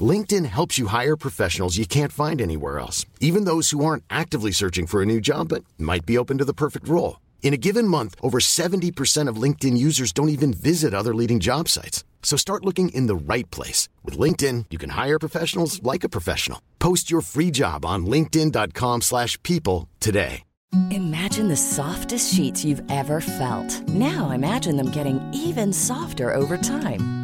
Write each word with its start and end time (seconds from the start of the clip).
LinkedIn 0.00 0.46
helps 0.46 0.78
you 0.78 0.88
hire 0.88 1.16
professionals 1.16 1.76
you 1.76 1.86
can't 1.86 2.10
find 2.10 2.40
anywhere 2.40 2.80
else, 2.80 3.06
even 3.20 3.44
those 3.44 3.70
who 3.70 3.84
aren't 3.84 4.02
actively 4.10 4.50
searching 4.50 4.86
for 4.88 5.00
a 5.00 5.06
new 5.06 5.20
job 5.20 5.50
but 5.50 5.62
might 5.78 6.04
be 6.04 6.18
open 6.18 6.38
to 6.38 6.44
the 6.44 6.52
perfect 6.52 6.88
role. 6.88 7.20
In 7.42 7.54
a 7.54 7.58
given 7.58 7.86
month, 7.86 8.16
over 8.20 8.40
70% 8.40 9.28
of 9.28 9.36
LinkedIn 9.36 9.76
users 9.76 10.12
don't 10.12 10.30
even 10.30 10.52
visit 10.52 10.94
other 10.94 11.14
leading 11.14 11.38
job 11.38 11.68
sites. 11.68 12.02
So 12.24 12.36
start 12.36 12.64
looking 12.64 12.88
in 12.88 13.06
the 13.06 13.14
right 13.14 13.48
place. 13.52 13.88
With 14.02 14.18
LinkedIn, 14.18 14.64
you 14.70 14.78
can 14.78 14.90
hire 14.90 15.18
professionals 15.20 15.80
like 15.84 16.02
a 16.02 16.08
professional. 16.08 16.60
Post 16.80 17.10
your 17.10 17.20
free 17.20 17.52
job 17.52 17.84
on 17.84 18.06
linkedin.com/people 18.06 19.00
slash 19.02 19.40
people 19.42 19.88
today. 20.00 20.42
Imagine 20.90 21.48
the 21.48 21.56
softest 21.56 22.34
sheets 22.34 22.64
you've 22.64 22.82
ever 22.90 23.20
felt. 23.20 23.88
Now 23.88 24.30
imagine 24.30 24.76
them 24.76 24.90
getting 24.90 25.20
even 25.32 25.72
softer 25.72 26.32
over 26.32 26.56
time. 26.58 27.23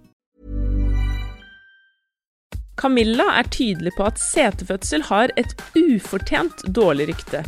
Camilla 2.81 3.27
er 3.37 3.45
tydelig 3.53 3.93
på 3.93 4.07
at 4.09 4.17
setefødsel 4.17 5.03
har 5.05 5.29
et 5.37 5.53
ufortjent 5.77 6.63
dårlig 6.73 7.11
rykte. 7.11 7.43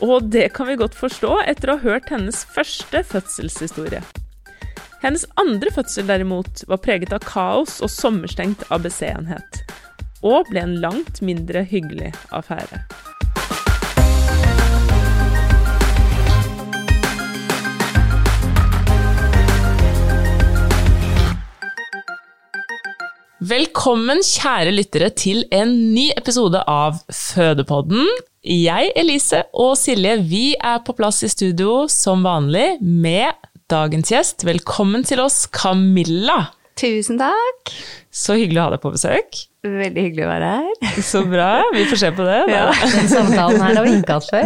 Og 0.00 0.30
det 0.32 0.48
kan 0.56 0.70
vi 0.70 0.78
godt 0.80 0.96
forstå 0.96 1.36
etter 1.44 1.70
å 1.70 1.76
ha 1.76 1.84
hørt 1.84 2.08
hennes 2.12 2.40
første 2.54 3.04
fødselshistorie. 3.04 4.00
Hennes 5.04 5.26
andre 5.40 5.68
fødsel 5.74 6.08
derimot 6.08 6.64
var 6.70 6.80
preget 6.80 7.12
av 7.12 7.26
kaos 7.28 7.76
og 7.84 7.92
sommerstengt 7.92 8.64
ABC-enhet. 8.72 9.60
Og 10.24 10.48
ble 10.48 10.64
en 10.64 10.78
langt 10.80 11.20
mindre 11.20 11.66
hyggelig 11.68 12.14
affære. 12.32 12.80
Velkommen, 23.44 24.22
kjære 24.24 24.70
lyttere, 24.72 25.10
til 25.12 25.42
en 25.52 25.72
ny 25.92 26.06
episode 26.16 26.62
av 26.70 27.02
Fødepodden. 27.12 28.06
Jeg, 28.46 28.92
Elise 28.96 29.42
og 29.52 29.74
Silje, 29.76 30.14
vi 30.24 30.54
er 30.56 30.78
på 30.86 30.94
plass 30.96 31.18
i 31.26 31.28
studio 31.28 31.82
som 31.92 32.24
vanlig 32.24 32.78
med 32.80 33.34
dagens 33.68 34.14
gjest. 34.14 34.46
Velkommen 34.48 35.04
til 35.04 35.20
oss, 35.20 35.42
Camilla. 35.52 36.38
Tusen 36.74 37.18
takk. 37.20 37.70
Så 38.14 38.34
hyggelig 38.34 38.58
å 38.58 38.64
ha 38.66 38.70
deg 38.74 38.80
på 38.82 38.90
besøk. 38.94 39.36
Veldig 39.64 40.02
hyggelig 40.08 40.24
å 40.26 40.30
være 40.30 40.48
her. 40.58 40.72
Så 41.06 41.20
bra. 41.30 41.46
Vi 41.72 41.84
får 41.88 42.00
se 42.02 42.10
på 42.16 42.24
det. 42.26 42.40
da. 42.48 42.52
Ja, 42.52 42.88
den 42.90 43.08
samtalen 43.08 43.62
her 43.62 43.78
har 43.78 43.86
vi 43.86 43.92
ikke 44.00 44.16
hatt 44.18 44.28
før. 44.28 44.44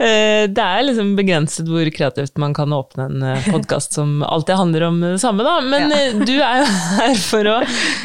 Eh, 0.00 0.46
Det 0.50 0.64
er 0.64 0.84
liksom 0.86 1.12
begrenset 1.18 1.68
hvor 1.68 1.86
kreativt 1.94 2.38
man 2.40 2.54
kan 2.56 2.72
åpne 2.74 3.06
en 3.10 3.24
podkast 3.52 3.92
som 3.96 4.22
alltid 4.26 4.56
handler 4.56 4.86
om 4.88 5.00
det 5.04 5.18
samme, 5.22 5.44
da. 5.46 5.58
Men 5.60 5.90
Ja. 5.90 5.96
eh, 6.08 6.12
du 6.24 6.34
er 6.40 6.62
jo 6.62 6.66
her 6.96 7.14
for 7.20 7.44
å 7.52 7.56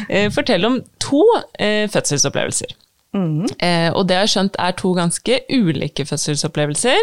eh, 0.08 0.28
fortelle 0.30 0.66
om 0.68 0.80
to 1.02 1.22
eh, 1.58 1.86
fødselsopplevelser. 1.88 2.76
Mm. 3.16 3.46
og 3.96 4.02
det 4.10 4.16
har 4.18 4.26
skjønt 4.28 4.58
er 4.60 4.74
to 4.76 4.90
ganske 4.92 5.38
ulike 5.48 6.04
fødselsopplevelser. 6.04 6.98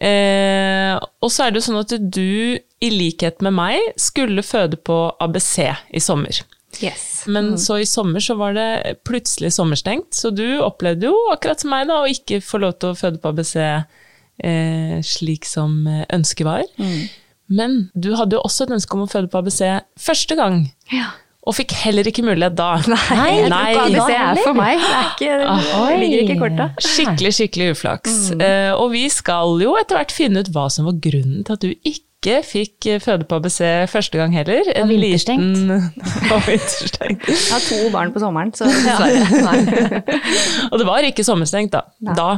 Eh, 0.00 0.94
og 1.20 1.28
så 1.32 1.44
er 1.44 1.50
det 1.52 1.60
jo 1.60 1.66
sånn 1.66 1.80
at 1.82 1.92
du, 2.14 2.56
i 2.86 2.92
likhet 2.94 3.42
med 3.44 3.54
meg, 3.58 3.90
skulle 4.00 4.44
føde 4.46 4.78
på 4.86 4.98
ABC 5.22 5.52
i 5.96 6.02
sommer. 6.02 6.40
Yes. 6.82 7.22
Men 7.32 7.54
så 7.58 7.78
i 7.80 7.86
sommer 7.88 8.20
så 8.20 8.34
var 8.36 8.52
det 8.56 8.96
plutselig 9.08 9.52
sommerstengt, 9.56 10.10
så 10.14 10.28
du 10.34 10.44
opplevde 10.60 11.08
jo 11.08 11.14
akkurat 11.32 11.62
som 11.62 11.72
meg 11.72 11.86
da, 11.88 12.02
å 12.04 12.10
ikke 12.10 12.42
få 12.44 12.60
lov 12.64 12.74
til 12.82 12.92
å 12.92 12.98
føde 12.98 13.20
på 13.22 13.30
ABC 13.32 13.54
eh, 14.44 14.96
slik 15.06 15.46
som 15.48 15.78
eh, 15.88 16.02
ønsket 16.12 16.46
var. 16.48 16.66
Men 17.46 17.78
du 17.94 18.10
hadde 18.18 18.36
jo 18.36 18.42
også 18.44 18.66
et 18.66 18.74
ønske 18.76 18.96
om 18.98 19.04
å 19.06 19.10
føde 19.10 19.30
på 19.32 19.40
ABC 19.40 19.62
første 20.02 20.36
gang, 20.38 20.64
Ja. 20.92 21.12
og 21.46 21.54
fikk 21.54 21.72
heller 21.84 22.08
ikke 22.10 22.24
mulighet 22.26 22.56
da. 22.58 22.72
Nei, 22.90 23.46
Nei. 23.48 23.62
ABC 23.78 24.10
er 24.12 24.40
for 24.42 24.58
meg. 24.58 24.82
Det, 24.82 24.96
er 24.98 25.12
ikke, 25.14 25.60
det 25.88 26.00
ligger 26.02 26.24
ikke 26.26 26.36
i 26.36 26.40
korta. 26.42 26.68
Skikkelig, 26.82 27.32
skikkelig 27.38 27.70
uflaks. 27.76 28.18
Eh, 28.36 28.72
og 28.74 28.90
vi 28.92 29.06
skal 29.14 29.56
jo 29.62 29.76
etter 29.80 30.00
hvert 30.00 30.12
finne 30.14 30.42
ut 30.44 30.50
hva 30.54 30.66
som 30.74 30.90
var 30.90 30.98
grunnen 31.06 31.46
til 31.46 31.56
at 31.56 31.64
du 31.64 31.72
ikke 31.72 32.04
fikk 32.46 32.86
eh, 32.90 32.98
føde 33.02 33.24
på 33.28 33.38
ABC 33.38 33.58
første 33.92 34.18
gang 34.20 34.32
heller. 34.34 34.68
En 34.74 34.88
vinterstengt. 34.90 35.56
liten- 35.56 35.92
Og 36.34 36.42
vinterstengt. 36.48 37.26
Jeg 37.30 37.52
har 37.52 37.62
to 37.66 37.78
barn 37.94 38.12
på 38.14 38.22
sommeren, 38.22 38.52
så 38.56 38.66
dessverre. 38.68 40.02
Og 40.72 40.78
det 40.82 40.86
var 40.88 41.06
ikke 41.08 41.24
sommerstengt 41.26 41.72
da. 41.76 41.84
da. 42.16 42.28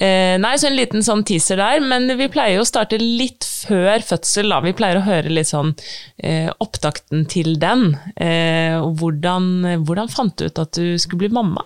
Eh, 0.00 0.36
nei, 0.42 0.54
så 0.60 0.68
en 0.70 0.78
liten 0.78 1.04
sånn 1.06 1.24
teaser 1.26 1.60
der, 1.60 1.82
men 1.84 2.08
vi 2.18 2.28
pleier 2.32 2.58
jo 2.58 2.64
å 2.64 2.68
starte 2.68 2.98
litt 3.00 3.46
før 3.64 4.02
fødsel 4.04 4.50
da. 4.52 4.60
Vi 4.64 4.74
pleier 4.76 5.00
å 5.00 5.06
høre 5.06 5.30
litt 5.32 5.50
sånn 5.50 5.74
eh, 6.22 6.50
opptakten 6.62 7.26
til 7.30 7.54
den. 7.62 7.94
Eh, 8.16 8.78
hvordan, 8.98 9.50
hvordan 9.86 10.10
fant 10.12 10.36
du 10.40 10.48
ut 10.48 10.58
at 10.64 10.74
du 10.78 10.94
skulle 11.00 11.26
bli 11.26 11.32
mamma? 11.34 11.64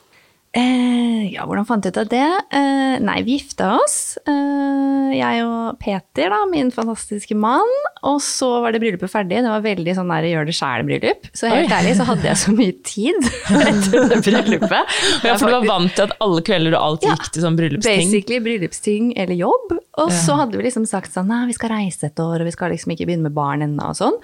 Eh, 0.56 1.28
ja, 1.34 1.44
hvordan 1.44 1.66
fant 1.68 1.84
jeg 1.84 1.92
ut 1.92 1.98
av 2.00 2.08
det? 2.08 2.26
Eh, 2.56 2.94
nei, 3.04 3.18
vi 3.26 3.36
gifta 3.36 3.74
oss. 3.76 4.16
Eh, 4.24 5.10
jeg 5.18 5.42
og 5.44 5.76
Peter, 5.82 6.32
da, 6.32 6.38
min 6.48 6.70
fantastiske 6.72 7.36
mann. 7.36 7.68
Og 8.08 8.20
så 8.24 8.48
var 8.64 8.72
det 8.72 8.80
bryllupet 8.82 9.12
ferdig. 9.12 9.42
Det 9.44 9.52
var 9.52 9.64
veldig 9.64 9.94
sånn 9.98 10.12
der 10.12 10.28
gjør 10.30 10.48
det 10.48 10.56
sjæl-bryllup. 10.56 11.28
Så 11.36 11.50
helt 11.52 11.68
Oi. 11.68 11.76
ærlig 11.78 11.94
så 11.98 12.06
hadde 12.08 12.28
jeg 12.30 12.40
så 12.40 12.54
mye 12.56 12.76
tid 12.86 13.28
etter 13.60 14.08
det 14.14 14.22
bryllupet. 14.24 14.96
Ja, 15.28 15.34
for 15.36 15.50
du 15.50 15.56
var 15.58 15.66
vant 15.66 15.92
til 15.96 16.06
at 16.06 16.14
alle 16.24 16.40
kvelder 16.46 16.76
og 16.78 16.84
alt 16.84 17.04
Ja, 17.04 17.14
gikk 17.16 17.32
til 17.34 17.44
sånn 17.44 17.56
bryllupsting. 17.58 18.04
Basically 18.06 18.38
bryllupsting 18.44 19.10
eller 19.18 19.36
jobb. 19.36 19.74
Og 19.98 20.12
så 20.14 20.36
hadde 20.38 20.56
vi 20.56 20.64
liksom 20.64 20.86
sagt 20.88 21.12
sånn, 21.12 21.28
nei, 21.28 21.42
vi 21.50 21.56
skal 21.56 21.72
reise 21.74 22.08
et 22.08 22.22
år, 22.22 22.38
og 22.40 22.48
vi 22.48 22.54
skal 22.54 22.72
liksom 22.72 22.94
ikke 22.94 23.08
begynne 23.08 23.26
med 23.28 23.34
barn 23.36 23.64
ennå 23.66 23.90
og 23.90 23.98
sånn. 23.98 24.16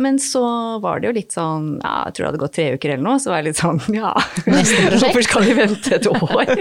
Men 0.00 0.18
så 0.22 0.42
var 0.80 1.00
det 1.00 1.10
jo 1.10 1.14
litt 1.16 1.34
sånn, 1.34 1.74
ja, 1.82 1.94
jeg 2.08 2.16
tror 2.16 2.24
det 2.24 2.28
hadde 2.30 2.42
gått 2.42 2.54
tre 2.56 2.66
uker 2.76 2.94
eller 2.94 3.04
noe, 3.04 3.18
så 3.20 3.32
var 3.32 3.42
jeg 3.42 3.50
litt 3.50 3.60
sånn, 3.60 3.80
ja, 3.92 4.12
hvorfor 4.46 5.26
skal 5.26 5.44
vi 5.44 5.56
vente 5.58 5.92
et 5.98 6.08
år? 6.08 6.52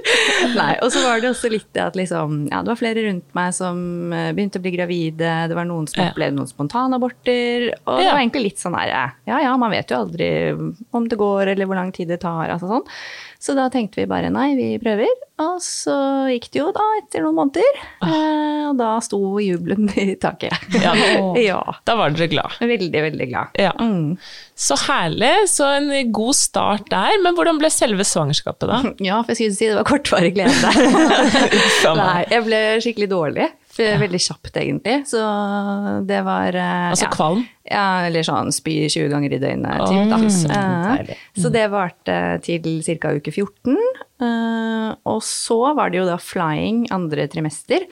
nei, 0.60 0.70
og 0.78 0.92
så 0.94 1.02
var 1.02 1.22
det 1.22 1.32
også 1.32 1.50
litt 1.52 1.66
det 1.74 1.82
at 1.82 1.98
liksom, 1.98 2.44
ja, 2.52 2.62
det 2.62 2.70
var 2.70 2.80
flere 2.80 3.06
rundt 3.08 3.26
meg 3.36 3.50
som 3.56 4.14
eh, 4.14 4.30
begynte 4.36 4.62
å 4.62 4.64
bli 4.64 4.74
gravide, 4.76 5.34
det 5.50 5.58
var 5.58 5.66
noen 5.68 5.88
som 5.90 6.04
opplevde 6.06 6.38
noen 6.38 6.50
spontanaborter, 6.50 7.70
og 7.82 7.98
det 7.98 8.08
var 8.12 8.22
egentlig 8.22 8.46
litt 8.50 8.62
sånn 8.62 8.78
her, 8.78 8.94
ja, 9.26 9.42
ja, 9.42 9.54
man 9.58 9.74
vet 9.74 9.90
jo 9.90 10.02
aldri 10.04 10.30
om 10.94 11.10
det 11.10 11.18
går, 11.18 11.54
eller 11.54 11.70
hvor 11.70 11.80
lang 11.80 11.90
tid 11.94 12.14
det 12.14 12.22
tar, 12.22 12.46
altså 12.54 12.70
sånn. 12.70 12.86
Så 13.44 13.52
da 13.58 13.66
tenkte 13.72 14.00
vi 14.00 14.08
bare 14.08 14.30
nei, 14.32 14.54
vi 14.56 14.68
prøver. 14.80 15.10
Og 15.42 15.56
så 15.58 15.94
gikk 16.30 16.44
det 16.54 16.60
jo 16.60 16.68
da 16.74 16.84
etter 17.00 17.24
noen 17.24 17.34
måneder. 17.40 17.78
Eh, 18.06 18.68
og 18.68 18.76
da 18.78 18.92
sto 19.02 19.18
jubelen 19.42 19.88
i 19.98 20.14
taket. 20.20 20.54
Ja. 20.78 20.92
ja. 21.48 21.58
Da 21.82 21.96
var 21.98 22.14
dere 22.14 22.28
glad. 22.30 22.54
Veldig, 22.62 23.00
veldig 23.08 23.26
glad. 23.32 23.58
Ja. 23.58 23.72
Mm. 23.82 24.14
Så 24.54 24.78
herlig, 24.84 25.32
så 25.50 25.72
en 25.80 25.90
god 26.14 26.38
start 26.38 26.86
der. 26.92 27.18
Men 27.24 27.34
hvordan 27.34 27.58
ble 27.58 27.72
selve 27.74 28.06
svangerskapet 28.06 28.70
da? 28.70 28.80
Ja, 29.04 29.18
for 29.24 29.34
jeg 29.34 29.40
skulle 29.40 29.58
si 29.58 29.72
det 29.72 29.80
var 29.80 29.88
kortvarig 29.88 30.30
glede. 30.36 30.70
Nei, 31.98 32.20
jeg 32.30 32.46
ble 32.46 32.62
skikkelig 32.84 33.10
dårlig. 33.10 33.50
Veldig 33.74 34.20
kjapt, 34.22 34.54
egentlig. 34.54 35.00
Så 35.10 35.18
det 36.06 36.22
var 36.22 36.54
eh, 36.54 36.90
Altså 36.92 37.08
ja. 37.08 37.14
kvalm? 37.16 37.42
Ja, 37.64 38.04
eller 38.04 38.24
sånn 38.26 38.50
spy 38.52 38.82
20 38.92 39.08
ganger 39.08 39.32
i 39.32 39.40
døgnet. 39.40 39.86
Typ, 39.88 40.10
da. 40.10 40.18
Mm, 40.20 40.26
Eh, 41.08 41.40
så 41.40 41.50
det 41.54 41.64
varte 41.72 42.16
til 42.44 42.82
ca. 43.00 43.14
uke 43.16 43.32
14. 43.32 43.78
Uh, 44.20 44.90
og 45.10 45.22
så 45.24 45.74
var 45.76 45.90
det 45.90 46.02
jo 46.02 46.08
da 46.08 46.18
flying 46.20 46.84
andre 46.94 47.26
trimester. 47.32 47.86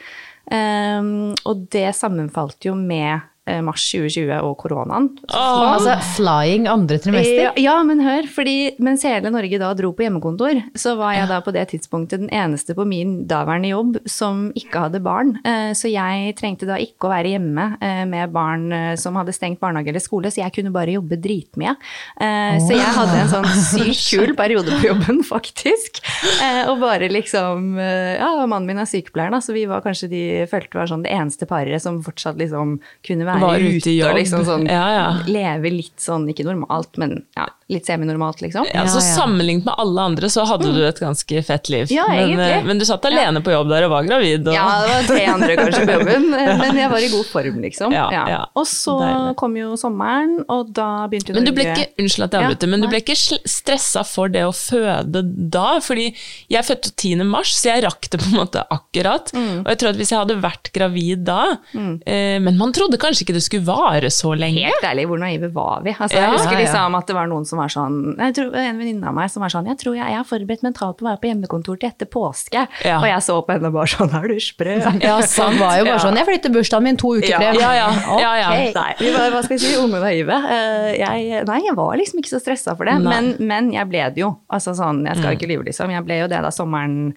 Um, 0.53 1.33
og 1.49 1.69
det 1.73 1.89
sammenfalt 1.97 2.67
jo 2.67 2.75
med 2.77 3.15
eh, 3.15 3.32
mars 3.67 3.83
2020 3.91 4.37
og 4.47 4.53
koronaen. 4.61 5.09
Altså 5.35 5.97
flying 6.15 6.69
andre 6.71 6.99
trimester. 7.03 7.41
Ja, 7.49 7.53
ja, 7.59 7.75
men 7.83 7.99
hør, 8.05 8.29
fordi 8.31 8.55
mens 8.79 9.03
hele 9.03 9.33
Norge 9.35 9.59
da 9.59 9.73
dro 9.75 9.91
på 9.97 10.05
hjemmekontor, 10.05 10.61
så 10.79 10.93
var 10.99 11.17
jeg 11.17 11.27
da 11.31 11.41
på 11.43 11.51
det 11.57 11.65
tidspunktet 11.73 12.23
den 12.23 12.31
eneste 12.31 12.77
på 12.79 12.87
min 12.87 13.25
daværende 13.27 13.73
jobb 13.73 13.99
som 14.07 14.45
ikke 14.59 14.85
hadde 14.87 15.01
barn. 15.03 15.35
Eh, 15.43 15.73
Så 15.75 15.91
jeg 15.91 16.37
trengte 16.39 16.69
da 16.69 16.77
ikke 16.79 17.09
å 17.09 17.13
være 17.13 17.33
hjemme 17.35 17.65
eh, 17.83 18.05
med 18.07 18.31
barn 18.35 18.69
eh, 18.73 18.95
som 19.01 19.19
hadde 19.19 19.35
stengt 19.35 19.59
barnehage 19.63 19.91
eller 19.91 20.05
skole, 20.05 20.31
så 20.31 20.45
jeg 20.45 20.55
kunne 20.61 20.71
bare 20.75 20.95
jobbe 20.95 21.19
dritmye. 21.19 21.75
Eh, 22.23 22.61
Så 22.63 22.79
jeg 22.79 22.95
hadde 22.95 23.19
en 23.25 23.33
sånn 23.33 23.51
sykt 23.73 24.05
kul 24.13 24.37
periode 24.39 24.71
på 24.79 24.87
jobben, 24.93 25.23
faktisk. 25.35 25.99
Eh, 26.39 26.63
Og 26.71 26.79
bare 26.85 27.11
liksom 27.11 27.75
eh, 27.79 28.21
Ja, 28.23 28.31
mannen 28.47 28.71
min 28.71 28.79
er 28.79 28.87
sykepleier, 28.87 29.35
da, 29.35 29.43
så 29.43 29.53
vi 29.57 29.67
var 29.67 29.83
kanskje 29.83 30.09
de 30.15 30.23
følte 30.51 30.79
var 30.79 30.87
sånn 30.95 31.03
det 31.03 31.11
eneste 31.19 31.51
paret 31.51 31.83
som 31.83 31.99
fortsatt 32.07 32.39
liksom 32.39 32.79
kunne 33.03 33.25
være 33.27 33.32
Var 33.41 33.59
ute 33.63 33.91
i 33.91 33.99
ute 34.01 34.11
og 34.11 34.17
liksom 34.19 34.45
sånn 34.47 34.67
Ja, 34.71 34.85
ja. 34.95 35.07
leve 35.27 35.71
litt 35.73 36.01
sånn, 36.03 36.29
ikke 36.31 36.45
normalt, 36.47 36.97
men 37.01 37.23
ja, 37.37 37.47
litt 37.73 37.87
seminormalt, 37.89 38.43
liksom. 38.45 38.67
Ja, 38.73 38.85
så 38.87 39.01
Ja, 39.01 39.07
ja. 39.07 39.15
Sammenlignet 39.17 39.65
med 39.65 39.75
alle 39.79 40.05
andre 40.11 40.29
så 40.33 40.45
hadde 40.49 40.73
du 40.75 40.81
et 40.87 40.99
ganske 41.01 41.43
fett 41.47 41.71
liv. 41.73 41.91
Ja, 41.93 42.05
men, 42.09 42.19
egentlig. 42.33 42.51
eh, 42.59 42.65
men 42.69 42.79
du 42.81 42.85
satt 42.89 43.05
alene 43.09 43.41
på 43.45 43.53
jobb 43.55 43.71
der 43.73 43.87
og 43.87 43.95
var 43.95 44.07
gravid. 44.09 44.47
Og... 44.47 44.55
Ja, 44.55 44.67
det 44.83 44.93
var 44.93 45.09
tre 45.09 45.25
andre 45.33 45.57
kanskje 45.61 45.85
på 45.89 45.97
jobben, 45.99 46.29
men 46.63 46.81
jeg 46.83 46.91
var 46.93 47.07
i 47.07 47.11
god 47.13 47.27
form, 47.31 47.61
liksom. 47.65 47.97
Ja, 47.97 48.09
ja. 48.13 48.41
Og 48.59 48.67
så 48.69 48.97
Deilig. 49.01 49.37
kom 49.41 49.57
jo 49.57 49.77
sommeren, 49.81 50.37
og 50.53 50.73
da 50.77 50.89
begynte 51.11 51.33
jo 51.33 51.39
Men 51.39 51.49
du 51.49 51.53
ble 51.57 51.69
ikke, 51.71 51.89
unnskyld 52.03 52.27
at 52.29 52.37
jeg 52.37 52.43
Ja, 52.43 52.51
avbryter, 52.51 52.73
men 52.75 52.85
du 52.85 52.89
ble 52.93 53.03
ikke 53.03 53.17
stressa 53.49 54.05
for 54.09 54.33
det 54.33 54.45
å 54.49 54.53
føde 54.57 55.23
da? 55.53 55.79
Fordi 55.85 56.11
jeg 56.53 56.67
fødte 56.69 56.93
10. 56.93 57.25
mars, 57.29 57.55
så 57.57 57.73
jeg 57.73 57.87
rakk 57.87 58.11
det 58.13 58.21
på 58.21 58.29
en 58.33 58.39
måte 58.43 58.65
akkurat. 58.73 59.33
Mm. 59.37 59.63
Og 59.63 59.71
jeg 59.73 59.81
tror 59.81 59.93
at 59.93 60.01
hvis 60.01 60.13
jeg 60.13 60.21
hadde 60.21 60.39
vært 60.43 60.73
gravid 60.75 61.25
da 61.27 61.41
eh, 61.73 62.39
Men 62.43 62.57
man 62.59 62.73
trodde 62.75 62.99
kanskje 63.01 63.22
ikke 63.25 63.35
det 63.37 63.43
skulle 63.45 63.65
vare 63.67 64.11
så 64.13 64.33
lenge. 64.37 64.65
Helt 64.69 64.85
ærlig, 64.85 65.07
hvor 65.11 65.19
naive 65.23 65.49
var 65.55 65.83
vi? 65.87 65.93
Altså, 65.95 66.17
Ja, 66.19 66.27
jeg 66.29 66.33
husker 66.37 66.53
ja, 66.53 66.59
ja. 66.59 66.65
liksom 66.67 66.95
at 66.99 67.07
det 67.07 67.15
var 67.17 67.27
noen 67.31 67.45
som 67.49 67.59
var 67.63 67.69
sånn 67.73 67.97
jeg 68.19 68.35
tror, 68.39 68.55
En 68.59 68.79
venninne 68.79 69.09
av 69.09 69.15
meg 69.15 69.31
som 69.31 69.43
var 69.43 69.49
sånn 69.55 69.67
Jeg 69.71 69.79
tror 69.81 69.95
jeg, 69.97 70.07
jeg 70.13 70.19
er 70.21 70.27
forberedt 70.29 70.63
mentalt 70.67 70.99
på 70.99 71.07
å 71.07 71.09
være 71.11 71.21
på 71.23 71.29
hjemmekontor 71.31 71.79
til 71.81 71.89
etter 71.89 72.07
påske. 72.11 72.67
Ja. 72.85 72.99
Og 73.01 73.07
jeg 73.09 73.23
så 73.27 73.39
på 73.47 73.53
henne 73.57 73.71
og 73.71 73.77
bare 73.79 73.91
sånn 73.95 74.13
Er 74.19 74.29
du 74.29 74.37
sprø? 74.43 74.77
Ja, 75.03 75.21
sant. 75.37 75.59
var 75.61 75.79
jo 75.81 75.85
bare 75.89 75.97
Ja. 75.97 75.99
sånn 76.05 76.17
Jeg 76.21 76.27
flytter 76.31 76.55
bursdagen 76.55 76.83
min 76.91 76.97
to 77.01 77.15
uker 77.17 77.37
frem. 77.39 77.59
Ja, 77.61 77.73
ja. 77.79 77.89
ja, 78.21 78.33
ja. 78.43 78.51
Ok. 78.69 78.75
Nei, 78.77 78.93
vi 79.01 79.13
var, 79.17 79.31
hva 79.35 79.43
skal 79.47 79.57
jeg 79.59 79.65
si, 79.67 79.75
unge 79.81 79.97
og 80.01 80.05
naive. 80.07 80.39
Eh, 80.57 80.91
Jeg, 81.03 81.45
nei, 81.49 81.61
jeg 81.67 81.77
var 81.79 81.97
liksom 81.97 82.19
ikke 82.21 82.33
så 82.35 82.41
stressa 82.43 82.77
for 82.77 82.85
det, 82.91 82.99
men, 83.03 83.35
men 83.41 83.73
jeg 83.73 83.89
ble 83.89 84.03
det 84.15 84.21
jo. 84.25 84.33
Altså 84.53 84.75
sånn, 84.77 85.05
jeg 85.07 85.17
Mm. 85.17 85.21
skal 85.23 85.37
ikke 85.37 85.49
lyve, 85.51 85.65
liksom. 85.69 85.91
Jeg 85.93 86.05
ble 86.05 86.17
jo 86.23 86.27
det 86.33 86.41
da 86.43 86.51
sommeren 86.51 87.15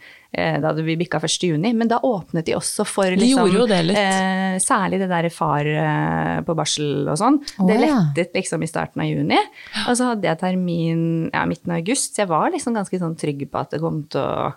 da 0.62 0.74
vi 0.76 0.98
bikka 1.00 1.20
1. 1.24 1.48
juni, 1.50 1.72
men 1.78 1.90
da 1.92 2.00
åpnet 2.04 2.46
de 2.48 2.56
også 2.58 2.86
for 2.88 3.14
De 3.14 3.22
liksom, 3.22 3.50
jo 3.54 3.66
det. 3.70 3.82
Eh, 3.96 4.58
særlig 4.64 5.00
det 5.02 5.10
der 5.12 5.30
far 5.34 5.68
eh, 5.68 6.42
på 6.46 6.58
barsel 6.58 7.08
og 7.08 7.20
sånn. 7.22 7.40
Oh, 7.60 7.70
det 7.70 7.80
ja. 7.82 8.02
lettet 8.16 8.36
liksom 8.38 8.64
i 8.66 8.70
starten 8.70 9.04
av 9.04 9.10
juni. 9.10 9.40
Og 9.86 9.96
så 9.98 10.12
hadde 10.12 10.30
jeg 10.30 10.42
termin 10.42 11.02
ja, 11.32 11.46
midten 11.50 11.74
av 11.74 11.82
august, 11.82 12.14
så 12.14 12.26
jeg 12.26 12.32
var 12.34 12.52
liksom 12.54 12.78
ganske 12.78 13.02
sånn 13.02 13.18
trygg 13.20 13.48
på 13.52 13.62
at 13.62 13.76
det 13.76 13.82
kom 13.84 14.04
til 14.12 14.24
å 14.24 14.54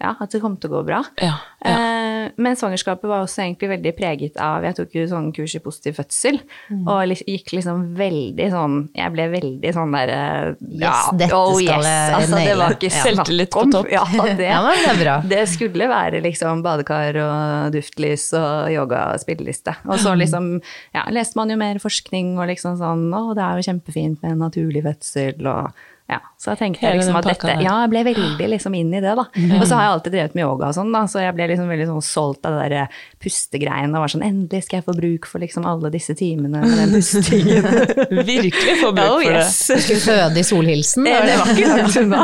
ja, 0.00 0.14
at 0.18 0.32
det 0.32 0.40
kom 0.42 0.56
til 0.60 0.70
å 0.70 0.78
gå 0.78 0.82
bra. 0.88 1.02
Ja, 1.20 1.34
ja. 1.60 1.74
Eh, 1.74 2.30
men 2.40 2.56
svangerskapet 2.56 3.08
var 3.08 3.24
også 3.24 3.42
egentlig 3.44 3.68
veldig 3.74 3.92
preget 3.96 4.38
av 4.40 4.64
Jeg 4.64 4.76
tok 4.78 4.94
jo 4.96 5.02
sånn 5.10 5.28
kurs 5.36 5.54
i 5.56 5.60
positiv 5.64 5.98
fødsel, 5.98 6.38
Mm. 6.70 6.84
og 6.88 7.10
gikk 7.26 7.52
liksom 7.56 7.80
veldig 7.98 8.46
sånn 8.52 8.74
Jeg 8.94 9.12
ble 9.14 9.24
veldig 9.32 9.72
sånn 9.74 9.92
derre 9.94 10.20
Yes, 10.60 11.08
dette 11.18 11.28
skal 11.30 11.84
jeg 11.84 12.14
altså, 12.14 12.40
Det 12.44 12.56
var 12.60 12.76
ikke 12.76 12.90
Selvtillit 12.94 13.50
på 13.54 13.64
topp. 13.72 13.90
Ja, 13.92 14.04
det, 14.38 14.46
Ja, 14.46 14.60
men 14.64 14.78
det 14.78 14.90
er 14.92 15.00
bra. 15.02 15.16
det 15.34 15.42
skulle 15.50 15.88
være 15.90 16.22
liksom 16.24 16.62
badekar 16.64 17.18
og 17.24 17.72
duftlys 17.74 18.28
og 18.38 18.70
yoga 18.72 19.06
og 19.14 19.22
spilleliste. 19.24 19.74
Og 19.88 19.98
så 20.02 20.14
liksom 20.18 20.52
ja, 20.94 21.06
leste 21.12 21.36
man 21.40 21.50
jo 21.52 21.58
mer 21.60 21.80
forskning 21.82 22.36
og 22.38 22.48
liksom 22.52 22.78
sånn 22.80 23.08
Å, 23.16 23.24
det 23.36 23.44
er 23.46 23.60
jo 23.60 23.68
kjempefint 23.70 24.22
med 24.24 24.38
naturlig 24.40 24.84
fødsel 24.86 25.50
og 25.50 25.72
ja, 26.10 26.18
så 26.40 26.52
jeg 26.52 26.58
tenkte 26.60 26.82
Hele 26.86 26.98
liksom 26.98 27.16
at 27.20 27.26
dette. 27.28 27.52
Ja, 27.62 27.74
jeg 27.84 27.90
ble 27.92 28.00
veldig 28.08 28.46
liksom 28.54 28.74
inn 28.74 28.90
i 28.96 29.00
det, 29.02 29.12
da. 29.14 29.24
Og 29.60 29.64
så 29.68 29.76
har 29.76 29.84
jeg 29.84 29.92
alltid 29.94 30.14
drevet 30.16 30.34
med 30.34 30.42
yoga 30.44 30.70
og 30.70 30.76
sånn, 30.76 30.90
da, 30.94 31.04
så 31.10 31.22
jeg 31.22 31.36
ble 31.36 31.46
liksom 31.52 31.70
veldig 31.70 31.86
sånn 31.92 32.04
solgt 32.04 32.48
av 32.48 32.56
det 32.58 32.68
der 32.72 33.02
pustegreiene 33.22 33.94
og 33.94 34.04
var 34.06 34.12
sånn 34.14 34.24
Endelig 34.26 34.64
skal 34.66 34.80
jeg 34.80 34.86
få 34.86 34.94
bruk 34.96 35.26
for 35.30 35.42
liksom 35.42 35.66
alle 35.68 35.90
disse 35.94 36.14
timene 36.18 36.62
med 36.64 36.76
den 36.80 36.94
pustingen. 36.96 37.68
Virkelig 38.30 38.74
få 38.80 38.90
bruk 38.96 39.06
oh, 39.06 39.22
for 39.22 39.38
det. 39.38 39.44
Du 39.46 39.84
Skulle 39.86 40.00
føde 40.04 40.40
i 40.40 40.46
solhilsen. 40.50 41.06
Det, 41.06 41.14
var 41.14 41.28
det 41.28 41.36
var 41.40 41.52
ikke 41.54 41.70
langt 41.78 42.00
unna. 42.02 42.20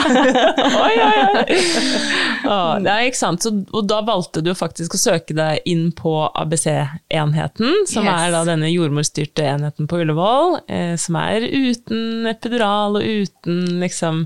Oi, 0.82 0.97
oi, 1.06 1.19
oi. 1.31 1.61
Ja, 2.47 2.59
det 2.79 2.91
er 2.93 3.06
ikke 3.09 3.19
sant. 3.19 3.43
Så, 3.43 3.50
og 3.75 3.87
da 3.91 3.99
valgte 4.06 4.43
du 4.44 4.53
faktisk 4.55 4.94
å 4.94 5.00
søke 5.00 5.35
deg 5.35 5.65
inn 5.67 5.89
på 5.97 6.12
ABC-enheten, 6.31 7.87
som 7.91 8.06
Yes. 8.06 8.21
er 8.23 8.31
da 8.35 8.43
denne 8.47 8.69
jordmorstyrte 8.71 9.43
enheten 9.50 9.89
på 9.91 9.99
Ullevål, 10.05 10.61
eh, 10.71 10.94
som 11.00 11.17
er 11.19 11.43
uten 11.43 12.29
epidural 12.31 13.00
og 13.00 13.03
uten 13.03 13.75
liksom 13.82 14.25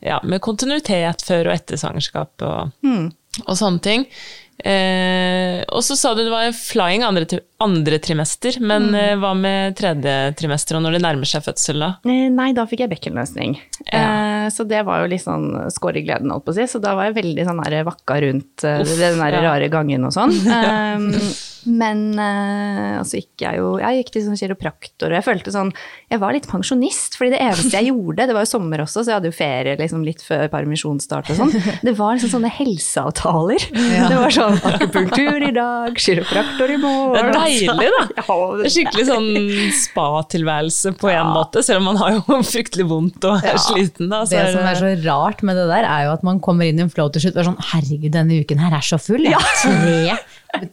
Ja, 0.00 0.20
med 0.24 0.40
kontinuitet 0.40 1.22
før 1.26 1.48
og 1.50 1.54
etter 1.54 1.76
svangerskap 1.80 2.42
og, 2.46 2.74
og 3.46 3.56
sånne 3.58 3.80
ting. 3.84 4.06
Eh, 4.64 5.60
og 5.68 5.82
så 5.84 5.96
sa 6.00 6.14
du 6.16 6.22
det 6.24 6.32
var 6.32 6.48
flying 6.56 7.04
andre, 7.04 7.26
andre 7.62 7.98
trimester, 8.02 8.58
men 8.60 8.90
mm. 8.92 9.22
hva 9.22 9.32
med 9.38 9.76
tredje 9.78 10.12
trimester 10.36 10.76
og 10.76 10.84
når 10.84 10.98
det 10.98 11.02
nærmer 11.06 11.28
seg 11.30 11.44
fødsel, 11.46 11.80
da? 11.80 11.90
Eh, 12.04 12.28
Nei, 12.32 12.50
da 12.56 12.66
fikk 12.68 12.84
jeg 12.84 12.92
bekkenløsning. 12.92 13.56
Eh, 13.86 14.46
så 14.52 14.66
det 14.68 14.82
var 14.86 15.02
jo 15.02 15.10
litt 15.12 15.24
sånn 15.24 15.48
skår 15.72 16.02
i 16.02 16.04
gleden, 16.06 16.32
holdt 16.34 16.46
på 16.46 16.52
å 16.54 16.58
si. 16.58 16.68
Så 16.68 16.82
da 16.82 16.94
var 16.98 17.08
jeg 17.08 17.18
veldig 17.22 17.48
sånn 17.48 17.64
der 17.64 17.86
vakka 17.88 18.20
rundt 18.26 18.66
eh, 18.66 18.80
Uff, 18.84 18.94
den 19.00 19.20
der 19.22 19.38
ja. 19.38 19.44
rare 19.48 19.70
gangen 19.72 20.04
og 20.08 20.14
sånn. 20.14 20.34
um, 20.36 21.10
men 21.80 22.02
eh, 22.22 22.92
altså 23.00 23.18
gikk 23.18 23.42
jeg 23.42 23.58
jo 23.58 23.72
Jeg 23.82 23.98
gikk 23.98 24.12
til 24.14 24.24
sånn 24.26 24.38
kiropraktor, 24.38 25.10
og 25.10 25.16
jeg 25.18 25.26
følte 25.26 25.54
sånn 25.54 25.72
Jeg 26.12 26.20
var 26.22 26.36
litt 26.36 26.46
pensjonist, 26.46 27.16
fordi 27.18 27.32
det 27.34 27.40
eneste 27.42 27.74
jeg 27.74 27.90
gjorde 27.90 28.28
Det 28.28 28.36
var 28.36 28.46
jo 28.46 28.50
sommer 28.52 28.84
også, 28.84 29.02
så 29.02 29.10
jeg 29.10 29.18
hadde 29.18 29.32
jo 29.32 29.36
ferie 29.36 29.74
liksom 29.80 30.04
litt 30.06 30.22
før 30.22 30.46
permisjonsstart 30.52 31.32
og 31.32 31.40
sånn. 31.40 31.54
Det 31.86 31.96
var 31.98 32.14
liksom 32.16 32.32
sånne 32.36 32.52
helseavtaler. 32.54 33.66
Det 33.72 34.18
var 34.18 34.34
sånn 34.34 34.60
akupunktur 34.70 35.46
i 35.48 35.52
dag, 35.56 35.98
kiropraktor 36.00 36.72
i 36.72 36.78
morgen. 36.82 37.32
Deilig, 37.46 37.90
da. 37.94 38.04
Ja, 38.26 38.68
skikkelig 38.76 39.06
sånn 39.08 39.28
spa-tilværelse 39.80 40.92
på 41.00 41.10
en 41.12 41.32
måte, 41.34 41.62
selv 41.66 41.82
om 41.82 41.90
man 41.92 42.00
har 42.00 42.16
jo 42.18 42.40
fryktelig 42.52 42.88
vondt 42.90 43.26
og 43.28 43.44
er 43.46 43.60
sliten. 43.62 44.10
Da, 44.12 44.24
så 44.26 44.34
Det 44.36 44.42
er 44.42 44.54
som 44.56 44.70
er 44.70 44.80
så 44.80 44.92
rart 45.06 45.44
med 45.46 45.58
det 45.58 45.68
der, 45.70 45.88
er 45.88 46.08
jo 46.08 46.16
at 46.16 46.26
man 46.26 46.40
kommer 46.44 46.68
inn 46.68 46.80
i 46.80 46.86
en 46.86 46.92
flow 46.92 47.10
til 47.12 47.26
slutt 47.26 47.38
og 47.38 47.44
er 47.44 47.50
sånn 47.50 47.62
Herregud, 47.72 48.10
denne 48.14 48.40
uken 48.42 48.62
her 48.62 48.76
er 48.78 48.86
så 48.86 48.98
full. 49.00 49.24
Jeg 49.26 49.38
har 49.38 49.56
tre 49.62 50.18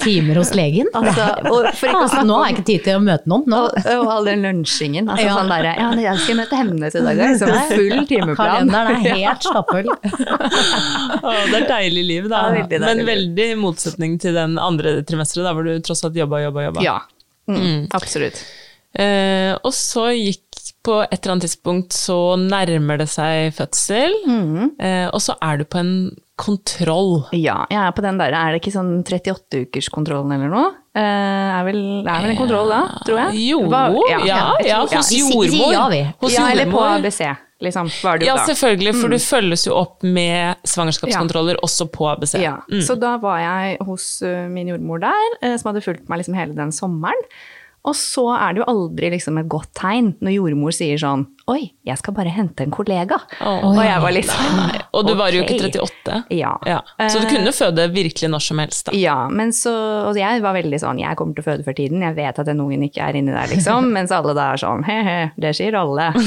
timer 0.01 0.39
hos 0.41 0.51
legen. 0.57 0.87
Altså, 0.95 1.25
og 1.49 1.67
for 1.77 1.89
ikke 1.91 2.03
å 2.21 2.23
Nå 2.27 2.37
har 2.39 2.49
jeg 2.49 2.55
ikke 2.57 2.65
tid 2.69 2.83
til 2.87 2.97
å 2.99 3.03
møte 3.03 3.29
noen. 3.31 3.43
Nå. 3.51 3.59
Og, 3.67 3.87
og 3.97 4.11
all 4.15 4.29
den 4.29 4.45
lunsjingen. 4.47 5.09
Altså 5.11 5.25
Ja. 5.27 5.35
sånn 5.39 5.51
der, 5.51 5.67
ja, 5.71 5.89
jeg 6.05 6.21
skal 6.23 6.39
møte 6.39 6.59
Hemnes 6.59 6.95
i 6.95 7.03
dag, 7.05 7.21
liksom 7.21 7.53
full 7.73 8.05
timeplan. 8.09 8.37
Kalenderen 8.39 9.07
er 9.07 9.17
helt 9.23 9.47
stappfull. 9.49 9.89
Å, 9.91 11.33
det 11.51 11.59
er 11.61 11.67
deilig 11.69 12.03
liv, 12.07 12.29
da. 12.31 12.43
Ja, 12.43 12.53
veldig 12.57 12.69
deilig 12.77 12.87
Men 12.89 13.05
veldig 13.09 13.47
i 13.51 13.57
motsetning 13.59 14.17
til 14.23 14.37
den 14.37 14.57
andre 14.61 14.97
trimesteret, 15.07 15.51
hvor 15.57 15.67
du 15.67 15.73
tross 15.85 16.03
alt 16.07 16.17
jobba, 16.19 16.41
jobba, 16.47 16.67
jobba. 16.69 16.83
Ja, 16.85 16.97
mm, 17.51 17.87
absolutt. 17.97 18.41
Eh, 18.93 19.53
og 19.65 19.73
så 19.73 20.11
gikk 20.13 20.52
på 20.83 20.97
et 21.05 21.13
eller 21.21 21.31
annet 21.37 21.45
tidspunkt 21.47 21.95
så 21.95 22.17
nærmer 22.39 22.97
det 22.99 23.07
seg 23.09 23.53
fødsel, 23.55 24.13
Mm. 24.27 24.71
eh, 24.79 25.07
og 25.13 25.21
så 25.23 25.35
er 25.41 25.57
du 25.57 25.63
på 25.65 25.79
en 25.79 25.93
kontroll. 26.37 27.23
Ja, 27.31 27.65
jeg 27.69 27.77
er 27.79 27.91
på 27.95 28.01
den 28.03 28.17
der, 28.17 28.33
er 28.33 28.51
det 28.51 28.61
ikke 28.61 28.73
sånn 28.73 29.03
38-ukerskontrollen 29.05 30.33
eller 30.35 30.49
noe? 30.51 30.71
Eh, 30.95 31.01
er, 31.01 31.63
vel, 31.65 31.79
er 32.05 32.21
vel 32.25 32.33
en 32.33 32.37
kontroll 32.37 32.69
da, 32.69 32.81
tror 33.05 33.19
jeg? 33.27 33.39
Jo, 33.51 33.61
Hva- 33.69 33.87
ja, 34.09 34.19
ja, 34.25 34.41
jeg 34.61 34.89
tror- 34.89 34.97
hos 34.97 35.11
jordmor. 35.13 35.71
ja, 35.73 35.87
vi. 35.89 36.01
Hos 36.21 36.33
ja, 36.37 36.47
eller 36.51 36.65
på. 36.71 36.81
ABC, 36.83 37.21
liksom, 37.61 37.89
Ja, 38.03 38.35
da. 38.35 38.45
selvfølgelig, 38.45 38.95
for 38.99 39.07
du 39.09 39.17
følges 39.17 39.65
jo 39.67 39.73
opp 39.75 40.03
med 40.03 40.55
svangerskapskontroller 40.65 41.55
også 41.63 41.87
på 41.91 42.11
ABC. 42.11 42.35
Ja, 42.41 42.57
Så 42.81 42.99
da 42.99 43.17
var 43.17 43.39
jeg 43.39 43.77
hos 43.85 44.21
uh, 44.21 44.47
min 44.49 44.67
jordmor 44.67 44.99
der, 44.99 45.37
eh, 45.41 45.55
som 45.57 45.73
hadde 45.73 45.83
fulgt 45.85 46.09
meg 46.09 46.19
liksom 46.19 46.35
hele 46.35 46.53
den 46.55 46.71
sommeren. 46.71 47.23
Og 47.83 47.95
så 47.99 48.23
er 48.37 48.53
det 48.55 48.61
jo 48.61 48.67
aldri 48.71 49.09
liksom 49.11 49.37
et 49.41 49.47
godt 49.51 49.73
tegn 49.75 50.13
når 50.23 50.37
jordmor 50.37 50.75
sier 50.75 50.99
sånn 51.01 51.25
Oi, 51.51 51.73
jeg 51.83 51.99
skal 51.99 52.13
bare 52.15 52.31
hente 52.31 52.63
en 52.63 52.71
kollega. 52.71 53.17
Oh, 53.43 53.73
og 53.73 53.79
jeg 53.83 53.99
var 53.99 54.13
litt 54.15 54.29
sånn 54.29 54.61
Og 54.95 55.01
du 55.03 55.11
var 55.19 55.35
jo 55.35 55.41
ikke 55.43 55.57
38. 55.67 56.21
Ja. 56.31 56.53
Så 57.11 57.19
du 57.19 57.25
Eh, 57.27 57.33
kunne 57.33 57.51
føde 57.51 57.89
virkelig 57.91 58.29
når 58.31 58.43
som 58.45 58.61
helst, 58.63 58.85
da. 58.87 58.93
Ja, 58.95 59.17
men 59.27 59.51
så 59.51 59.73
Og 60.07 60.15
jeg 60.15 60.39
var 60.45 60.55
veldig 60.55 60.79
sånn 60.79 61.01
Jeg 61.03 61.17
kommer 61.19 61.35
til 61.35 61.43
å 61.43 61.47
føde 61.49 61.65
før 61.67 61.75
tiden. 61.75 62.05
Jeg 62.07 62.15
vet 62.15 62.39
at 62.39 62.47
den 62.47 62.61
ungen 62.63 62.85
ikke 62.87 63.03
er 63.03 63.19
inni 63.19 63.35
der, 63.35 63.51
liksom. 63.51 63.89
Mens 63.97 64.13
alle 64.15 64.31
da 64.37 64.53
er 64.53 64.63
sånn 64.63 64.85
he-he, 64.87 65.19
det 65.43 65.51
sier 65.59 65.75
alle. 65.79 66.11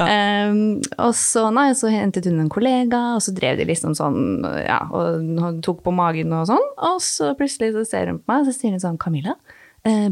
Um, 0.00 0.80
og 1.06 1.12
så, 1.16 1.48
nei, 1.54 1.70
så 1.76 1.90
hentet 1.92 2.26
hun 2.28 2.40
en 2.42 2.50
kollega, 2.52 2.98
og 3.16 3.22
så 3.24 3.32
drev 3.34 3.58
de 3.60 3.66
liksom 3.68 3.94
sånn, 3.98 4.42
ja, 4.64 4.78
og 4.94 5.60
tok 5.64 5.82
på 5.84 5.92
magen 5.94 6.32
og 6.36 6.46
sånn. 6.50 6.66
Og 6.90 7.00
så 7.04 7.32
plutselig 7.38 7.72
så 7.74 7.84
ser 7.88 8.10
hun 8.12 8.20
på 8.22 8.30
meg, 8.32 8.44
og 8.44 8.50
så 8.50 8.54
sier 8.56 8.74
hun 8.74 8.82
sånn 8.82 8.98
Camilla, 9.00 9.34
eh, 9.36 9.59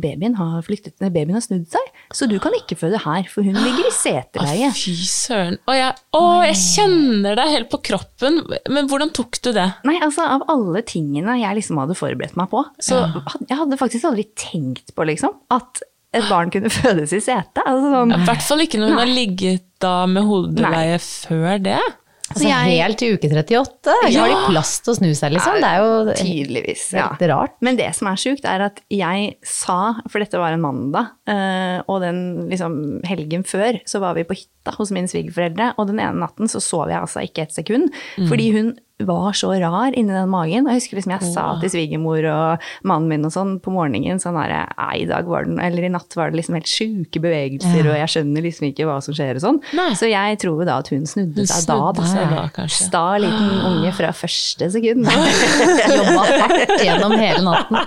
babyen 0.00 0.36
har 0.38 0.62
flyttet, 0.64 0.94
nei, 1.02 1.10
babyen 1.12 1.36
har 1.36 1.44
snudd 1.44 1.66
seg. 1.72 1.90
Så 2.14 2.28
du 2.30 2.38
kan 2.42 2.54
ikke 2.56 2.78
føde 2.80 3.00
her, 3.02 3.26
for 3.28 3.44
hun 3.44 3.56
ligger 3.58 3.88
i 3.88 3.92
seteleie. 3.94 4.70
Å, 4.70 4.76
fy 4.76 4.94
søren. 5.08 5.58
Å, 5.68 5.76
jeg, 5.76 5.98
å, 6.16 6.22
jeg 6.46 6.56
kjenner 6.62 7.36
deg 7.38 7.52
helt 7.56 7.70
på 7.72 7.82
kroppen. 7.90 8.40
Men 8.72 8.88
hvordan 8.90 9.12
tok 9.16 9.40
du 9.44 9.52
det? 9.56 9.68
Nei, 9.88 9.98
altså 10.04 10.24
av 10.24 10.46
alle 10.52 10.82
tingene 10.88 11.36
jeg 11.42 11.60
liksom 11.60 11.80
hadde 11.82 11.98
forberedt 11.98 12.38
meg 12.38 12.50
på, 12.52 12.64
så 12.82 13.04
ja. 13.04 13.22
jeg 13.44 13.60
hadde 13.60 13.80
faktisk 13.80 14.08
aldri 14.08 14.28
tenkt 14.38 14.96
på 14.96 15.08
liksom 15.08 15.36
at 15.54 15.84
et 16.16 16.24
barn 16.30 16.52
kunne 16.52 16.72
fødes 16.80 17.12
i 17.12 17.20
sete. 17.22 17.64
Altså, 17.64 17.92
sånn, 17.92 18.14
I 18.16 18.28
hvert 18.28 18.44
fall 18.44 18.64
ikke 18.64 18.80
når 18.80 18.94
hun 18.94 19.02
har 19.02 19.12
ligget 19.12 19.66
da 19.82 19.94
med 20.10 20.26
hodeleie 20.26 20.98
før 21.02 21.60
det. 21.62 21.80
Altså, 22.28 22.44
jeg- 22.48 22.80
helt 22.82 22.98
til 23.00 23.14
uke 23.16 23.28
38. 23.32 23.94
Ja. 24.12 24.20
Har 24.20 24.28
de 24.28 24.52
plass 24.52 24.72
til 24.84 24.92
å 24.92 24.96
snu 24.98 25.14
seg, 25.16 25.32
liksom? 25.32 25.60
Det 25.62 25.70
er 25.70 25.78
jo 25.80 26.14
Tydeligvis. 26.18 26.82
Ja. 26.92 27.08
rart. 27.32 27.54
Men 27.64 27.76
det 27.76 27.94
som 27.96 28.08
er 28.08 28.16
sjukt, 28.20 28.44
er 28.44 28.60
at 28.66 28.80
jeg 28.90 29.36
sa, 29.42 29.94
for 30.08 30.18
dette 30.20 30.38
var 30.38 30.52
en 30.52 30.60
mandag, 30.60 31.08
eh, 31.26 31.80
og 31.88 32.02
den 32.02 32.48
liksom, 32.50 33.02
helgen 33.08 33.44
før 33.44 33.80
så 33.88 34.00
var 34.00 34.14
vi 34.14 34.24
på 34.24 34.36
hytta 34.36 34.76
hos 34.76 34.90
mine 34.90 35.08
svigerforeldre, 35.08 35.74
og 35.78 35.86
den 35.88 35.98
ene 36.00 36.20
natten 36.20 36.48
så 36.48 36.60
sov 36.60 36.88
jeg 36.88 37.00
altså 37.00 37.24
ikke 37.24 37.42
et 37.48 37.56
sekund, 37.56 37.88
fordi 38.28 38.52
hun 38.52 38.78
var 39.06 39.32
så 39.38 39.52
rar 39.60 39.94
inni 39.94 40.12
den 40.12 40.30
magen. 40.30 40.66
Jeg 40.66 40.80
husker 40.80 40.98
liksom 40.98 41.12
jeg 41.14 41.30
sa 41.30 41.44
til 41.62 41.70
svigermor 41.70 42.24
og 42.32 42.64
mannen 42.88 43.06
min 43.12 43.28
og 43.28 43.34
sånn 43.34 43.52
på 43.62 43.70
morgenen 43.70 44.18
sånn 44.22 44.38
her, 44.40 44.54
i 44.98 45.06
dag 45.06 45.28
var 45.30 45.46
den, 45.46 45.60
eller 45.62 45.86
i 45.86 45.90
natt 45.92 46.16
var 46.18 46.32
det 46.32 46.40
liksom 46.40 46.56
helt 46.58 46.70
sjuke 46.70 47.22
bevegelser, 47.22 47.86
og 47.86 47.94
jeg 47.94 48.12
skjønner 48.14 48.46
liksom 48.48 48.68
ikke 48.70 48.88
hva 48.88 48.98
som 49.04 49.14
skjer 49.14 49.38
og 49.38 49.44
sånn. 49.44 49.60
Nei. 49.78 49.92
Så 49.98 50.10
jeg 50.10 50.40
tror 50.42 50.62
jo 50.64 50.68
da 50.68 50.80
at 50.82 50.90
hun 50.90 51.06
snudde 51.06 51.44
Hun 51.44 51.50
seg 51.50 51.68
da. 51.70 52.08
seg 52.10 52.34
da, 52.34 52.44
kanskje. 52.56 52.88
Sta 52.88 53.04
liten 53.22 53.62
unge 53.70 53.94
fra 53.94 54.10
første 54.16 54.70
sekund. 54.74 55.06
Jobba 55.98 56.26
hardt 56.26 56.74
gjennom 56.82 57.14
hele 57.18 57.44
natten. 57.46 57.80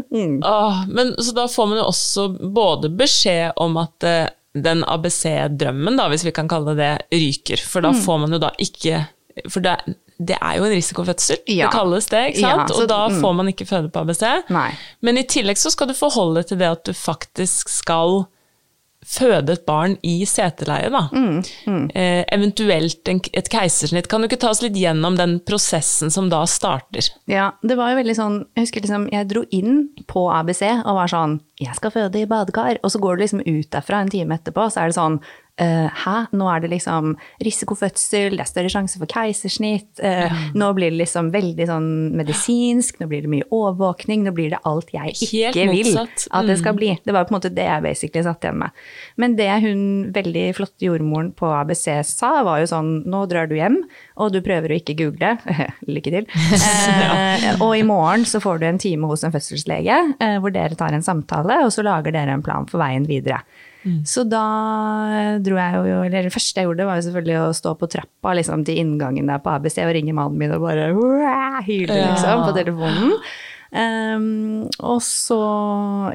Mm. 0.10 0.40
Ah, 0.42 0.80
men, 0.90 1.12
så 1.22 1.30
da 1.36 1.44
får 1.46 1.66
man 1.70 1.78
jo 1.78 1.84
også 1.86 2.24
både 2.50 2.88
beskjed 2.98 3.52
om 3.62 3.76
at 3.78 4.06
eh, 4.06 4.24
den 4.54 4.82
ABC-drømmen, 4.84 5.96
da, 5.96 6.08
hvis 6.10 6.24
vi 6.26 6.32
kan 6.34 6.48
kalle 6.50 6.74
det 6.74 6.76
det, 7.10 7.20
ryker. 7.20 7.56
For 7.66 7.80
Mm. 7.80 7.92
da 7.92 7.92
får 8.04 8.18
man 8.20 8.32
jo 8.32 8.38
da 8.38 8.50
ikke 8.58 9.06
For 9.48 9.60
det, 9.60 9.76
det 10.18 10.36
er 10.42 10.56
jo 10.58 10.64
en 10.64 10.72
risikofødsel, 10.74 11.38
Ja. 11.48 11.68
det 11.68 11.72
kalles 11.72 12.06
det, 12.10 12.26
ikke 12.34 12.40
Ja, 12.40 12.56
sant? 12.56 12.68
så- 12.68 12.82
og 12.82 12.88
da 12.88 13.08
mm. 13.08 13.20
får 13.22 13.32
man 13.36 13.46
ikke 13.48 13.64
føde 13.66 13.88
på 13.88 14.00
ABC. 14.00 14.22
Nei. 14.50 14.70
Men 15.02 15.16
i 15.18 15.22
tillegg 15.22 15.56
så 15.56 15.70
skal 15.70 15.86
du 15.88 15.94
forholde 15.94 16.42
til 16.42 16.58
det 16.58 16.66
at 16.66 16.84
du 16.84 16.92
faktisk 16.92 17.68
skal 17.68 18.26
føde 19.06 19.54
et 19.56 19.62
barn 19.66 19.96
i 20.06 20.24
seteleie, 20.28 20.90
da. 20.92 21.06
Mm, 21.12 21.88
Eh, 21.94 22.24
eventuelt 22.34 23.08
en, 23.08 23.20
et 23.32 23.48
keisersnitt. 23.48 24.08
Kan 24.08 24.20
du 24.20 24.28
ikke 24.28 24.38
ta 24.40 24.50
oss 24.50 24.60
litt 24.62 24.76
gjennom 24.76 25.16
den 25.16 25.38
prosessen 25.40 26.10
som 26.12 26.28
da 26.30 26.42
starter? 26.46 27.08
Ja, 27.30 27.52
det 27.62 27.76
var 27.78 27.90
jo 27.92 28.00
veldig 28.02 28.16
sånn 28.16 28.38
Jeg 28.56 28.66
husker 28.66 28.84
liksom, 28.84 29.08
jeg 29.12 29.28
dro 29.30 29.44
inn 29.50 29.88
på 30.06 30.26
ABC 30.30 30.62
og 30.84 30.94
var 31.00 31.08
sånn 31.08 31.40
Jeg 31.60 31.74
skal 31.76 31.90
føde 31.90 32.20
i 32.20 32.26
badekar. 32.28 32.78
Og 32.84 32.90
så 32.92 33.00
går 33.00 33.16
du 33.16 33.22
liksom 33.24 33.40
ut 33.46 33.70
derfra 33.72 34.00
en 34.02 34.12
time 34.12 34.36
etterpå, 34.36 34.68
så 34.70 34.84
er 34.84 34.92
det 34.92 34.98
sånn 35.00 35.20
Hæ, 35.60 36.14
nå 36.32 36.46
er 36.54 36.62
det 36.64 36.70
liksom 36.72 37.14
risikofødsel, 37.44 38.36
det 38.38 38.44
er 38.44 38.48
større 38.48 38.70
sjanse 38.72 38.98
for 39.00 39.10
keisersnitt. 39.10 39.88
eh, 40.02 40.32
Nå 40.56 40.70
blir 40.76 40.90
det 40.92 41.00
liksom 41.02 41.30
veldig 41.34 41.66
sånn 41.68 41.88
medisinsk, 42.16 42.98
nå 43.00 43.08
blir 43.10 43.26
det 43.26 43.30
mye 43.32 43.46
overvåkning, 43.52 44.24
nå 44.24 44.32
blir 44.36 44.50
det 44.54 44.60
alt 44.68 44.90
jeg 44.94 45.14
Helt 45.20 45.56
ikke 45.56 45.66
vil 45.70 45.90
motsatt. 45.94 46.26
at 46.32 46.48
det 46.48 46.58
skal 46.62 46.74
bli. 46.78 46.90
Det 47.04 47.12
var 47.16 47.26
på 47.28 47.34
en 47.34 47.38
måte 47.38 47.52
det 47.54 47.66
jeg 47.68 47.84
basically 47.84 48.24
satt 48.24 48.44
igjen 48.46 48.58
med. 48.62 48.70
Men 49.20 49.36
det 49.36 49.50
hun 49.64 49.82
veldig 50.16 50.46
flotte 50.56 50.86
jordmoren 50.88 51.32
på 51.36 51.50
ABC 51.60 51.86
sa, 52.08 52.32
var 52.46 52.60
jo 52.62 52.70
sånn 52.70 52.90
Nå 53.10 53.24
drar 53.30 53.46
du 53.50 53.54
hjem, 53.56 53.80
og 54.20 54.32
du 54.32 54.40
prøver 54.44 54.72
å 54.72 54.78
ikke 54.80 54.96
google. 54.98 55.36
Lykke 55.94 56.10
til. 56.14 56.26
ja. 56.90 57.56
og 57.60 57.74
i 57.76 57.82
morgen 57.86 58.24
så 58.28 58.40
får 58.42 58.60
du 58.60 58.66
en 58.68 58.78
time 58.80 59.08
hos 59.10 59.24
en 59.26 59.32
fødselslege 59.34 59.96
eh, 60.20 60.36
hvor 60.40 60.52
dere 60.54 60.76
tar 60.78 60.94
en 60.96 61.04
samtale, 61.04 61.60
og 61.64 61.72
så 61.74 61.84
lager 61.86 62.14
dere 62.14 62.32
en 62.36 62.42
plan 62.44 62.66
for 62.70 62.80
veien 62.82 63.06
videre. 63.08 63.42
Så 64.04 64.24
da 64.28 64.44
dro 65.40 65.56
jeg 65.56 65.84
jo, 65.90 66.00
eller 66.04 66.26
det 66.28 66.34
første 66.34 66.60
jeg 66.60 66.68
gjorde 66.68 66.88
var 66.88 66.98
jo 67.00 67.06
selvfølgelig 67.08 67.38
å 67.40 67.52
stå 67.56 67.76
på 67.80 67.90
trappa 67.94 68.34
liksom, 68.36 68.64
til 68.68 68.82
inngangen 68.82 69.30
der 69.30 69.40
på 69.42 69.54
ABC 69.54 69.80
og 69.86 69.94
ringe 69.96 70.16
mannen 70.16 70.40
min 70.40 70.52
og 70.56 70.66
bare 70.66 70.90
hyle 71.66 72.02
liksom, 72.02 72.44
på 72.48 72.56
telefonen. 72.58 73.16
Um, 73.70 74.64
og 74.82 74.96
så 75.06 75.38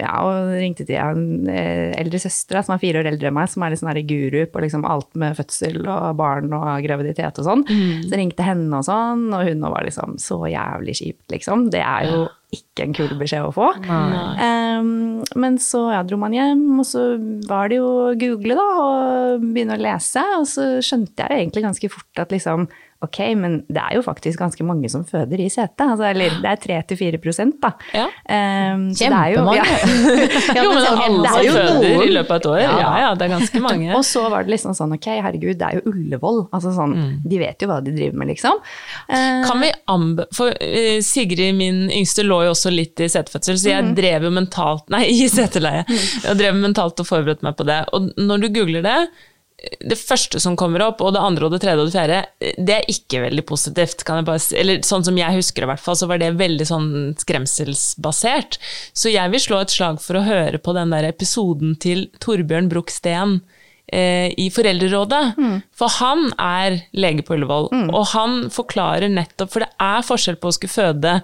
ja, 0.01 0.12
og 0.27 0.50
ringte 0.60 0.84
til 0.84 1.00
en 1.00 1.48
eh, 1.48 1.93
eldre 1.95 2.19
søster 2.19 2.60
som 2.60 2.74
er 2.75 2.81
fire 2.81 3.00
år 3.00 3.07
eldre 3.13 3.29
enn 3.29 3.38
meg, 3.38 3.48
som 3.48 3.63
er 3.63 3.72
litt 3.72 3.79
sånn 3.79 4.01
guru 4.10 4.41
på 4.51 4.63
liksom 4.65 4.84
alt 4.84 5.07
med 5.15 5.38
fødsel 5.38 5.79
og 5.86 6.10
barn 6.19 6.51
og 6.51 6.67
graviditet 6.84 7.39
og 7.39 7.48
sånn. 7.48 7.63
Så 8.10 8.19
ringte 8.19 8.43
henne 8.43 8.81
og 8.81 8.84
sånn, 8.89 9.29
og 9.31 9.48
hun 9.48 9.63
var 9.72 9.88
liksom 9.88 10.17
så 10.19 10.41
jævlig 10.51 10.98
kjipt, 11.00 11.29
liksom. 11.31 11.69
Det 11.72 11.79
er 11.79 12.12
jo 12.12 12.25
ikke 12.51 12.64
en 12.84 12.96
kul 12.96 13.13
beskjed 13.20 13.46
å 13.48 13.53
få. 13.55 13.70
Um, 13.88 15.22
men 15.39 15.60
så 15.62 15.86
ja, 15.94 16.01
dro 16.08 16.20
man 16.22 16.36
hjem, 16.36 16.65
og 16.82 16.88
så 16.89 17.05
var 17.48 17.72
det 17.72 17.79
jo 17.79 17.91
å 18.10 18.15
google 18.20 18.58
da, 18.60 18.67
og 18.82 19.46
begynne 19.46 19.77
å 19.77 19.86
lese, 19.86 20.24
og 20.39 20.50
så 20.50 20.75
skjønte 20.84 21.24
jeg 21.24 21.32
jo 21.32 21.46
egentlig 21.46 21.65
ganske 21.70 21.94
fort 21.96 22.25
at 22.25 22.36
liksom 22.36 22.67
Ok, 23.03 23.20
men 23.38 23.58
det 23.67 23.82
er 23.82 23.98
jo 23.98 24.01
faktisk 24.05 24.39
ganske 24.39 24.65
mange 24.65 24.89
som 24.89 25.03
føder 25.05 25.41
i 25.44 25.50
sete. 25.51 25.84
Altså, 25.84 26.05
eller 26.08 26.38
det 26.41 26.48
er 26.48 26.86
3-4 26.88 27.20
prosent, 27.22 27.58
da. 27.62 27.74
Ja. 27.94 28.05
Um, 28.25 28.88
Kjempemange. 28.96 29.62
Ja. 29.65 29.65
Ja, 30.55 30.63
jo, 30.63 30.72
men 30.72 30.86
alle 30.86 31.29
som 31.29 31.39
er 31.39 31.50
føder 31.51 31.84
noen. 31.84 32.03
i 32.05 32.13
løpet 32.15 32.32
av 32.32 32.38
et 32.38 32.48
år. 32.50 32.58
Ja. 32.62 32.72
Ja. 32.79 32.91
ja, 33.03 33.10
det 33.17 33.25
er 33.25 33.32
ganske 33.36 33.62
mange. 33.62 33.89
Og 33.98 34.05
så 34.08 34.24
var 34.32 34.46
det 34.46 34.53
liksom 34.55 34.75
sånn, 34.77 34.96
ok, 34.96 35.08
herregud, 35.25 35.58
det 35.60 35.67
er 35.67 35.79
jo 35.79 35.91
Ullevål. 35.91 36.39
Altså 36.55 36.72
sånn, 36.75 36.96
De 37.25 37.39
vet 37.41 37.62
jo 37.62 37.70
hva 37.70 37.82
de 37.84 37.94
driver 37.96 38.20
med, 38.22 38.32
liksom. 38.32 38.62
Uh, 39.12 39.44
Kan 39.46 39.62
vi 39.62 39.72
anbe... 39.91 40.27
For 40.36 40.55
uh, 40.55 40.98
Sigrid, 41.05 41.51
min 41.60 41.86
yngste, 41.94 42.25
lå 42.25 42.41
jo 42.48 42.55
også 42.55 42.64
litt 42.74 43.00
i 43.03 43.12
setefødsel, 43.12 43.60
så 43.62 43.72
jeg 43.72 43.93
drev 43.98 44.27
jo 44.27 44.34
mentalt 44.34 44.89
Nei, 44.93 45.05
i 45.25 45.29
seteleie. 45.31 45.86
Jeg 46.24 46.39
drev 46.39 46.57
mentalt 46.60 47.00
og 47.01 47.10
forberedte 47.10 47.45
meg 47.45 47.57
på 47.60 47.67
det. 47.67 47.81
Og 47.95 48.12
når 48.19 48.45
du 48.45 48.51
googler 48.60 48.86
det, 48.86 49.00
det 49.79 49.98
første 49.98 50.39
som 50.43 50.57
kommer 50.60 50.84
opp, 50.86 51.01
og 51.01 51.13
det 51.15 51.24
andre 51.24 51.48
og 51.48 51.53
det 51.53 51.62
tredje 51.63 51.81
og 51.84 51.89
det 51.89 51.95
fjerde, 51.95 52.19
det 52.67 52.75
er 52.75 52.89
ikke 52.91 53.24
veldig 53.24 53.45
positivt. 53.48 54.03
Kan 54.07 54.22
jeg 54.22 54.27
bare. 54.27 54.43
Eller 54.60 54.81
sånn 54.86 55.05
som 55.07 55.17
jeg 55.19 55.38
husker 55.39 55.63
det, 55.63 55.69
i 55.69 55.72
hvert 55.74 55.86
fall, 55.86 55.98
så 56.00 56.10
var 56.12 56.22
det 56.22 56.34
veldig 56.39 56.67
sånn 56.69 56.89
skremselsbasert. 57.22 58.60
Så 58.93 59.13
jeg 59.13 59.34
vil 59.34 59.43
slå 59.43 59.62
et 59.63 59.74
slag 59.74 60.01
for 60.03 60.19
å 60.19 60.25
høre 60.27 60.62
på 60.62 60.75
den 60.77 60.93
der 60.93 61.07
episoden 61.10 61.77
til 61.81 62.07
Torbjørn 62.24 62.69
Bruch 62.72 62.93
Steen 62.93 63.39
eh, 63.88 64.29
i 64.38 64.50
Foreldrerådet. 64.53 65.24
For 65.75 65.98
han 66.01 66.29
er 66.41 66.81
lege 66.98 67.25
på 67.25 67.38
Ullevål, 67.38 67.72
og 67.88 68.05
han 68.13 68.45
forklarer 68.53 69.12
nettopp 69.12 69.55
For 69.55 69.65
det 69.65 69.72
er 69.81 70.05
forskjell 70.05 70.39
på 70.41 70.51
å 70.51 70.57
skulle 70.60 70.75
føde 70.75 71.19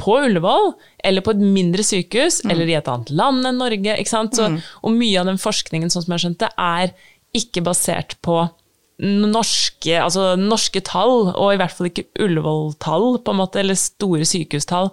på 0.00 0.16
Ullevål, 0.26 0.72
eller 1.06 1.24
på 1.24 1.34
et 1.34 1.42
mindre 1.42 1.84
sykehus, 1.86 2.42
eller 2.48 2.68
i 2.68 2.76
et 2.78 2.88
annet 2.90 3.12
land 3.14 3.46
enn 3.46 3.60
Norge. 3.62 3.96
ikke 3.98 4.10
sant? 4.10 4.36
Så, 4.36 4.50
Og 4.82 4.92
mye 4.92 5.20
av 5.20 5.30
den 5.30 5.40
forskningen 5.40 5.92
sånn 5.92 6.04
som 6.04 6.12
jeg 6.12 6.18
har 6.18 6.24
skjønt 6.26 6.42
det, 6.42 6.52
er 6.58 6.94
ikke 7.34 7.64
basert 7.66 8.16
på 8.24 8.42
norske, 9.02 9.96
altså 9.98 10.34
norske 10.38 10.80
tall, 10.86 11.32
og 11.32 11.50
i 11.50 11.58
hvert 11.58 11.74
fall 11.74 11.90
ikke 11.90 12.06
Ullevål-tall, 12.22 13.18
på 13.24 13.34
en 13.34 13.40
måte, 13.40 13.60
eller 13.62 13.78
store 13.78 14.26
sykehustall. 14.28 14.92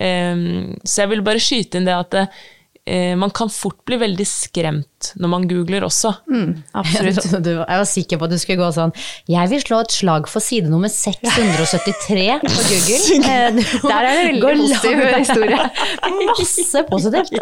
Um, 0.00 0.72
så 0.84 1.04
jeg 1.04 1.12
vil 1.12 1.24
bare 1.26 1.42
skyte 1.42 1.78
inn 1.78 1.88
det 1.88 1.96
at 1.96 2.14
det, 2.14 2.24
eh, 2.88 3.12
man 3.18 3.30
kan 3.30 3.52
fort 3.52 3.82
bli 3.88 4.00
veldig 4.00 4.26
skremt 4.26 4.91
når 5.20 5.28
man 5.34 5.46
googler 5.50 5.84
også. 5.86 6.12
absolutt. 6.74 7.20
Jeg, 7.32 7.42
du, 7.44 7.50
jeg 7.58 7.78
var 7.82 7.88
sikker 7.88 8.18
på 8.20 8.26
at 8.28 8.32
du 8.34 8.38
skulle 8.40 8.60
gå 8.62 8.68
sånn 8.74 8.92
Jeg 9.30 9.48
vil 9.52 9.60
slå 9.62 9.78
et 9.84 9.92
slag 9.94 10.28
for 10.30 10.42
side 10.44 10.68
nummer 10.70 10.90
673 10.92 12.26
på 12.42 12.62
Google. 12.70 12.98
Eh, 13.28 13.60
Der 13.90 14.06
er 14.06 14.12
det 14.12 14.42
veldig 14.42 14.42
positiv 14.62 15.02
historie. 15.16 15.60
Masse 16.32 16.82
positivt. 16.88 17.32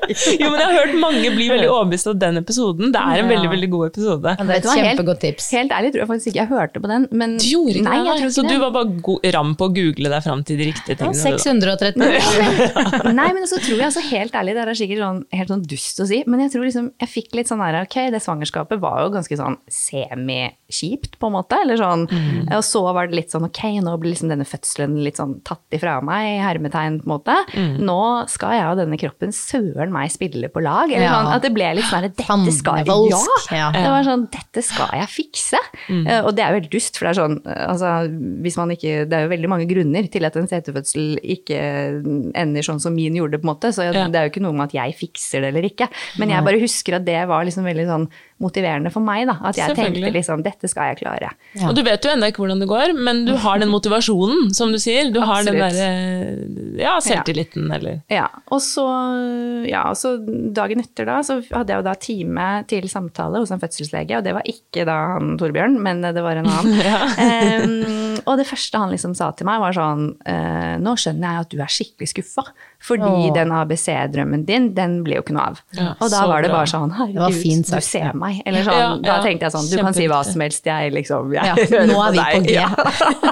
Jo, 0.40 0.50
men 0.50 0.59
jeg 0.61 0.67
har 0.67 0.76
hørt 0.81 0.95
mange 1.02 1.33
bli 1.35 1.49
veldig 1.50 1.69
overbevist 1.71 2.11
av 2.12 2.19
den 2.23 2.40
episoden. 2.43 2.93
Det 2.95 3.00
er 3.02 3.23
en 3.25 3.31
veldig, 3.31 3.50
veldig 3.55 3.71
god 3.73 3.87
episode. 3.90 4.35
Det 4.40 4.47
er 4.47 4.55
et 4.61 4.69
helt- 4.71 4.81
kjempegodt 4.90 5.21
tips. 5.25 5.50
Helt 5.57 5.75
ærlig 5.76 5.93
tror 5.95 6.02
jeg 6.05 6.11
faktisk 6.12 6.31
ikke 6.33 6.40
jeg 6.43 6.50
hørte 6.55 6.83
på 6.85 6.90
den. 6.90 7.07
Men, 7.11 7.37
Du 7.40 7.47
gjorde 7.50 7.76
ikke 7.81 7.87
nei, 7.88 7.97
jeg 8.00 8.07
tror 8.07 8.31
ikke 8.31 8.37
så 8.38 8.47
du 8.50 8.57
var 8.62 8.75
bare 8.76 9.33
ram 9.37 9.55
på 9.61 9.69
å 9.69 9.75
google 9.76 10.12
deg 10.14 10.25
fram 10.26 10.45
til 10.47 10.61
de 10.61 10.69
riktige 10.71 10.97
Ja, 10.97 11.11
tingene. 11.11 11.37
da. 11.37 11.38
630. 11.40 13.14
Nei, 13.21 13.29
men 13.37 13.47
så 13.50 13.59
tror 13.62 13.76
jeg 13.79 13.87
altså 13.90 14.02
helt 14.11 14.35
ærlig, 14.37 14.55
det 14.57 14.64
er 14.67 14.79
sikkert 14.81 15.02
sånn, 15.05 15.21
helt 15.40 15.52
sånn 15.55 15.64
dust 15.71 16.00
å 16.02 16.07
si, 16.11 16.23
men 16.31 16.45
jeg 16.45 16.52
tror 16.55 16.67
liksom, 16.69 16.90
jeg 17.00 17.11
fikk 17.14 17.37
litt 17.40 17.50
sånn 17.50 17.62
her, 17.64 17.80
ok, 17.85 17.97
det 18.14 18.21
svangerskapet 18.25 18.80
var 18.83 19.02
jo 19.04 19.11
ganske 19.14 19.37
sånn 19.38 19.59
semi-kjipt 19.69 21.19
på 21.21 21.28
en 21.28 21.35
måte, 21.35 21.59
eller 21.64 21.78
sånn, 21.80 22.04
og 22.54 22.62
så 22.66 22.83
var 22.95 23.09
det 23.11 23.19
litt 23.19 23.35
sånn, 23.35 23.47
ok, 23.49 23.61
nå 23.85 23.97
blir 24.00 24.14
liksom 24.14 24.30
denne 24.33 24.47
fødselen 24.49 24.97
litt 25.04 25.19
sånn 25.21 25.37
tatt 25.47 25.76
ifra 25.76 25.99
meg, 26.04 26.38
hermetegn 26.45 27.00
på 27.02 27.09
en 27.09 27.12
måte, 27.14 27.37
nå 27.80 27.99
skal 28.30 28.54
jeg 28.57 28.69
og 28.71 28.78
denne 28.80 28.99
kroppen 29.00 29.35
søren 29.35 29.92
meg 29.95 30.11
spille 30.14 30.50
på 30.52 30.62
lag, 30.64 30.90
eller 30.90 31.07
Ja. 31.07 31.14
sånn, 31.19 31.33
at 31.35 31.42
det 31.42 31.52
ble 31.54 31.75
litt 31.76 31.85
sånn, 31.90 32.07
dette 32.07 32.25
skal 32.54 32.80
jeg, 32.80 32.87
ja, 32.87 33.19
ja. 33.59 33.71
det 33.75 33.90
var 33.90 34.07
sånn, 34.07 34.26
dette 34.30 34.62
skal 34.64 34.88
jeg 35.00 35.09
fikse, 35.09 35.59
Mm. 35.90 36.07
og 36.26 36.35
det 36.37 36.45
er 36.45 36.54
jo 36.54 36.61
helt 36.61 36.71
dust, 36.73 36.97
for 36.99 37.07
det 37.07 37.16
er 37.16 37.21
sånn, 37.23 37.37
eh, 37.47 37.66
altså, 37.66 37.90
hvis 38.42 38.57
man 38.57 38.71
ikke, 38.71 39.09
det 39.09 39.12
er 39.16 39.23
jo 39.26 39.33
veldig 39.35 39.49
mange 39.49 39.66
grunner 39.71 40.11
til 40.11 40.25
at 40.25 40.37
en 40.37 40.47
setefødsel 40.50 41.19
ikke 41.23 41.61
ender 42.35 42.62
sånn 42.62 42.80
som 42.80 42.95
min 42.95 43.14
gjorde 43.14 43.40
på 43.40 43.47
en 43.49 43.54
måte, 43.54 43.73
så 43.75 43.90
det 43.92 44.14
er 44.14 44.28
jo 44.28 44.30
ikke 44.33 44.42
noe 44.45 44.52
med 44.52 44.69
at 44.71 44.76
jeg 44.78 44.95
fikser 44.99 45.40
det 45.42 45.50
eller 45.54 45.66
ikke. 45.69 45.88
Men 46.19 46.30
jeg 46.30 46.45
bare 46.45 46.61
husker 46.61 46.97
at 46.97 47.04
det 47.04 47.26
var 47.28 47.39
liksom 47.49 47.66
veldig 47.68 47.87
sånn 47.88 48.06
motiverende 48.40 48.92
for 48.92 49.04
meg, 49.04 49.26
da. 49.28 49.37
At 49.50 49.59
jeg 49.59 49.76
tenkte 49.76 50.12
liksom 50.14 50.44
dette 50.44 50.68
skal 50.70 50.92
jeg 50.92 51.00
klare. 51.02 51.32
Ja. 51.59 51.68
Og 51.68 51.76
du 51.76 51.82
vet 51.87 52.04
jo 52.04 52.12
ennå 52.12 52.30
ikke 52.30 52.42
hvordan 52.42 52.62
det 52.62 52.68
går, 52.70 52.94
men 52.97 53.25
du 53.28 53.35
har 53.42 53.61
den 53.61 53.73
motivasjonen, 53.73 54.52
som 54.56 54.73
du 54.73 54.78
sier. 54.80 55.11
Du 55.12 55.20
har 55.20 55.44
den 55.47 55.61
Absolutt. 55.61 55.76
derre 55.76 56.80
ja, 56.80 56.94
selvtilliten, 57.04 57.68
eller 57.75 58.00
Ja, 58.12 58.26
og 58.50 58.62
så, 58.64 58.87
ja, 59.68 59.85
og 59.90 59.99
så 60.00 60.14
dagen 60.56 60.82
etter 60.82 61.09
da, 61.09 61.20
så 61.26 61.40
hadde 61.50 61.75
jeg 61.75 61.82
jo 61.82 61.87
da 61.90 61.97
time 62.00 62.49
til 62.70 62.88
samtale 62.92 63.42
hos 63.42 63.52
en 63.54 63.62
fødselslege, 63.62 64.18
og 64.18 64.26
det 64.26 64.35
var 64.37 64.49
ikke 64.49 64.87
da 64.88 64.97
han 65.16 65.37
Torbjørn, 65.40 65.78
men 65.82 66.02
det 66.06 66.25
var 66.25 66.40
en 66.40 66.49
annen. 66.50 66.80
Em, 67.20 68.20
og 68.25 68.38
det 68.40 68.47
første 68.49 68.80
han 68.80 68.92
liksom 68.92 69.14
sa 69.18 69.30
til 69.37 69.49
meg 69.49 69.61
var 69.62 69.76
sånn, 69.76 70.11
eh, 70.28 70.76
nå 70.80 70.94
skjønner 70.99 71.37
jeg 71.37 71.44
at 71.44 71.52
du 71.52 71.61
er 71.61 71.73
skikkelig 71.73 72.11
skuffa, 72.14 72.47
fordi 72.80 73.28
Åh. 73.28 73.34
den 73.37 73.50
ABC-drømmen 73.52 74.44
din, 74.49 74.70
den 74.75 75.02
blir 75.04 75.18
jo 75.20 75.25
ikke 75.25 75.34
noe 75.37 75.49
av. 75.50 75.58
Ja, 75.76 75.90
og 76.00 76.08
da 76.12 76.22
var 76.30 76.40
det 76.44 76.49
bra. 76.50 76.60
bare 76.62 76.70
sånn, 76.72 76.92
herregud, 76.96 77.66
du 77.70 77.80
ser 77.84 78.14
meg. 78.16 78.40
Eller 78.49 78.64
sånn, 78.64 78.80
Ja, 78.80 78.94
da 79.04 79.16
tenkte 79.25 79.49
jeg 79.49 79.52
sånn, 79.54 79.68
du 79.70 79.76
kan 79.82 79.96
si 79.96 80.06
hva 80.08 80.22
som 80.25 80.40
helst, 80.40 80.64
jeg 80.64 80.94
liksom, 80.96 81.34
jeg 81.37 81.44
Ja, 81.50 81.54
hører 81.75 81.87
nå 81.90 81.99
er 82.06 82.14
vi 82.14 82.18
deg. 82.18 82.32
på 82.34 82.40
G. 82.49 82.54
Ja. 82.54 82.68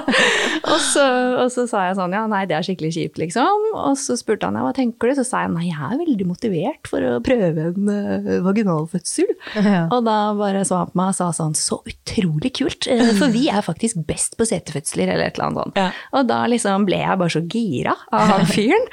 og, 0.73 0.79
så, 0.83 1.05
og 1.43 1.49
så 1.53 1.65
sa 1.69 1.85
jeg 1.87 1.97
sånn, 1.99 2.13
ja 2.15 2.23
nei, 2.29 2.43
det 2.49 2.57
er 2.59 2.65
skikkelig 2.65 2.91
kjipt 2.95 3.19
liksom. 3.21 3.65
Og 3.79 3.97
så 3.99 4.17
spurte 4.19 4.47
han, 4.49 4.57
ja, 4.59 4.63
hva 4.67 4.73
tenker 4.77 5.09
du? 5.11 5.15
Så 5.19 5.25
sa 5.27 5.43
jeg, 5.45 5.53
nei, 5.55 5.67
jeg 5.69 5.79
er 5.89 5.99
veldig 6.03 6.27
motivert 6.29 6.89
for 6.91 7.05
å 7.09 7.15
prøve 7.25 7.69
en 7.71 7.89
uh, 7.89 8.29
vaginalfødsel. 8.45 9.33
Ja. 9.57 9.85
Og 9.95 10.05
da 10.07 10.17
bare 10.37 10.63
så 10.67 10.83
han 10.83 10.91
på 10.93 10.99
meg 10.99 11.13
og 11.13 11.17
sa 11.19 11.29
sånn, 11.35 11.55
så 11.57 11.79
utrolig 11.89 12.53
kult, 12.59 12.87
eh, 12.91 13.11
for 13.17 13.33
vi 13.33 13.47
er 13.51 13.63
faktisk 13.65 14.01
best 14.07 14.37
på 14.39 14.47
setefødsler, 14.49 15.09
eller 15.13 15.29
et 15.29 15.37
eller 15.39 15.49
annet 15.49 15.63
sånt. 15.63 15.79
Ja. 15.79 15.89
Og 16.19 16.29
da 16.29 16.41
liksom 16.51 16.85
ble 16.87 17.01
jeg 17.01 17.19
bare 17.21 17.33
så 17.33 17.41
gira 17.49 17.95
av 18.13 18.33
han 18.35 18.47
fyren. 18.55 18.85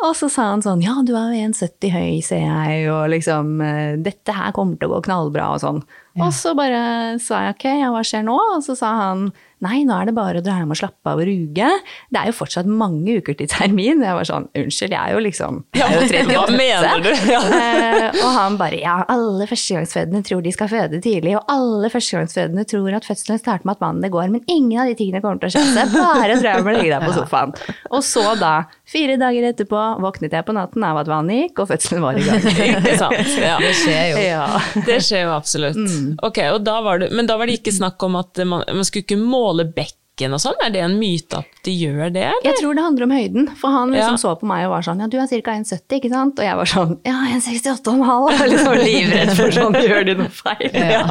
Og 0.00 0.14
så 0.16 0.30
sa 0.32 0.46
han 0.54 0.62
sånn, 0.64 0.80
ja, 0.84 0.94
du 1.04 1.12
er 1.12 1.34
jo 1.34 1.48
1,70 1.50 1.92
høy, 1.92 2.20
ser 2.24 2.44
jeg, 2.46 2.86
og 2.88 3.10
liksom, 3.12 3.58
eh, 3.64 3.98
dette 4.00 4.32
her 4.32 4.54
kommer 4.56 4.78
til 4.80 4.88
å 4.88 4.94
gå 4.96 5.02
knallbra 5.08 5.50
og 5.54 5.60
sånn. 5.60 5.82
Og 6.20 6.32
så 6.34 6.54
bare 6.58 7.18
sa 7.22 7.44
jeg 7.46 7.56
ok, 7.58 7.66
ja, 7.82 7.90
hva 7.92 8.00
skjer 8.06 8.24
nå? 8.26 8.38
Og 8.56 8.64
så 8.64 8.76
sa 8.78 8.94
han 8.96 9.28
nei, 9.64 9.82
nå 9.86 9.96
er 9.96 10.08
det 10.08 10.14
bare 10.16 10.40
å 10.40 10.44
dra 10.44 10.58
hjem 10.60 10.72
og 10.74 10.78
slappe 10.80 11.12
av 11.12 11.20
og 11.20 11.28
ruge. 11.28 11.68
Det 12.10 12.20
er 12.20 12.30
jo 12.30 12.36
fortsatt 12.36 12.68
mange 12.68 13.18
uker 13.20 13.36
til 13.38 13.48
termin. 13.50 14.02
Jeg 14.04 14.16
var 14.16 14.28
sånn, 14.28 14.48
unnskyld, 14.56 14.94
jeg 14.96 15.00
er 15.00 15.16
jo 15.16 15.22
liksom 15.24 15.60
jeg 15.76 15.84
er 15.84 15.96
jo 15.96 16.06
38. 16.06 16.34
Hva 16.34 16.44
mener 16.62 17.04
du? 17.04 17.10
Ja. 17.30 17.40
uh, 17.44 18.20
og 18.24 18.30
han 18.36 18.58
bare 18.60 18.80
ja, 18.80 18.96
alle 19.12 19.46
førstegangsfødende 19.50 20.22
tror 20.26 20.42
de 20.44 20.52
skal 20.54 20.70
føde 20.72 21.00
tidlig, 21.04 21.36
og 21.38 21.52
alle 21.52 21.90
førstegangsfødende 21.92 22.66
tror 22.70 22.96
at 22.98 23.08
fødselen 23.08 23.40
starter 23.40 23.68
med 23.68 23.78
at 23.78 23.84
vannet 23.84 24.14
går, 24.14 24.28
men 24.32 24.44
ingen 24.50 24.80
av 24.82 24.90
de 24.90 24.96
tingene 24.98 25.22
kommer 25.24 25.42
til 25.42 25.50
å 25.50 25.54
skje 25.56 25.64
seg. 25.76 25.94
Bare 25.96 26.38
dra 26.40 26.56
hjem 26.56 26.70
og 26.70 26.78
legge 26.78 26.94
deg 26.94 27.06
på 27.06 27.16
sofaen. 27.16 27.54
Og 27.90 28.04
så 28.06 28.24
da, 28.40 28.54
fire 28.88 29.18
dager 29.20 29.50
etterpå, 29.52 29.84
våknet 30.04 30.34
jeg 30.36 30.46
på 30.46 30.56
natten 30.56 30.84
av 30.86 31.02
at 31.02 31.10
vannet 31.10 31.44
gikk, 31.44 31.62
og 31.64 31.70
fødselen 31.72 32.04
var 32.04 32.18
i 32.18 32.24
gang. 32.26 32.48
Ikke 32.70 32.96
sant? 33.00 33.34
Ja. 33.40 33.56
Det 33.60 33.72
skjer 33.78 34.04
jo. 34.12 34.24
Ja. 34.24 34.46
Det 34.86 34.98
skjer 35.04 35.26
jo 35.26 35.34
absolutt. 35.34 35.78
Mm. 35.78 36.16
Ok, 36.26 36.40
og 36.54 36.60
da 36.66 36.78
var 36.84 37.00
det, 37.02 37.10
Men 37.16 37.28
da 37.28 37.36
var 37.40 37.48
det 37.48 37.58
ikke 37.60 37.72
snakk 37.74 38.02
om 38.06 38.16
at 38.20 38.40
man, 38.46 38.64
man 38.66 38.86
skulle 38.86 39.04
ikke 39.06 39.18
måle 39.20 39.49
Påle 39.50 39.64
Bech 39.64 39.99
bekken 40.20 40.34
og 40.36 40.40
sånn? 40.42 40.58
Er 40.64 40.70
det 40.74 40.80
en 40.84 40.96
myte 41.00 41.40
at 41.40 41.60
de 41.64 41.72
gjør 41.72 42.10
det? 42.12 42.24
Eller? 42.28 42.44
Jeg 42.44 42.58
tror 42.60 42.74
det 42.76 42.82
handler 42.84 43.04
om 43.06 43.12
høyden, 43.14 43.48
for 43.56 43.70
han 43.70 43.90
liksom 43.90 44.16
Ja. 44.16 44.20
så 44.20 44.34
på 44.40 44.46
meg 44.46 44.66
og 44.66 44.72
var 44.74 44.82
sånn 44.82 45.00
ja, 45.00 45.06
du 45.06 45.16
er 45.18 45.26
ca. 45.26 45.52
1,70, 45.52 45.96
ikke 45.98 46.10
sant? 46.10 46.38
Og 46.38 46.44
jeg 46.44 46.56
var 46.56 46.64
sånn 46.68 46.98
ja, 47.04 47.16
1,68,5. 47.36 48.30
Jeg 48.30 48.38
var 48.40 48.48
liksom 48.48 48.74
livredd 48.84 49.32
for 49.36 49.50
sånn, 49.50 49.74
gjør 49.74 50.04
de 50.06 50.14
noe 50.20 50.28
feil? 50.28 50.70
Ja. 50.74 51.04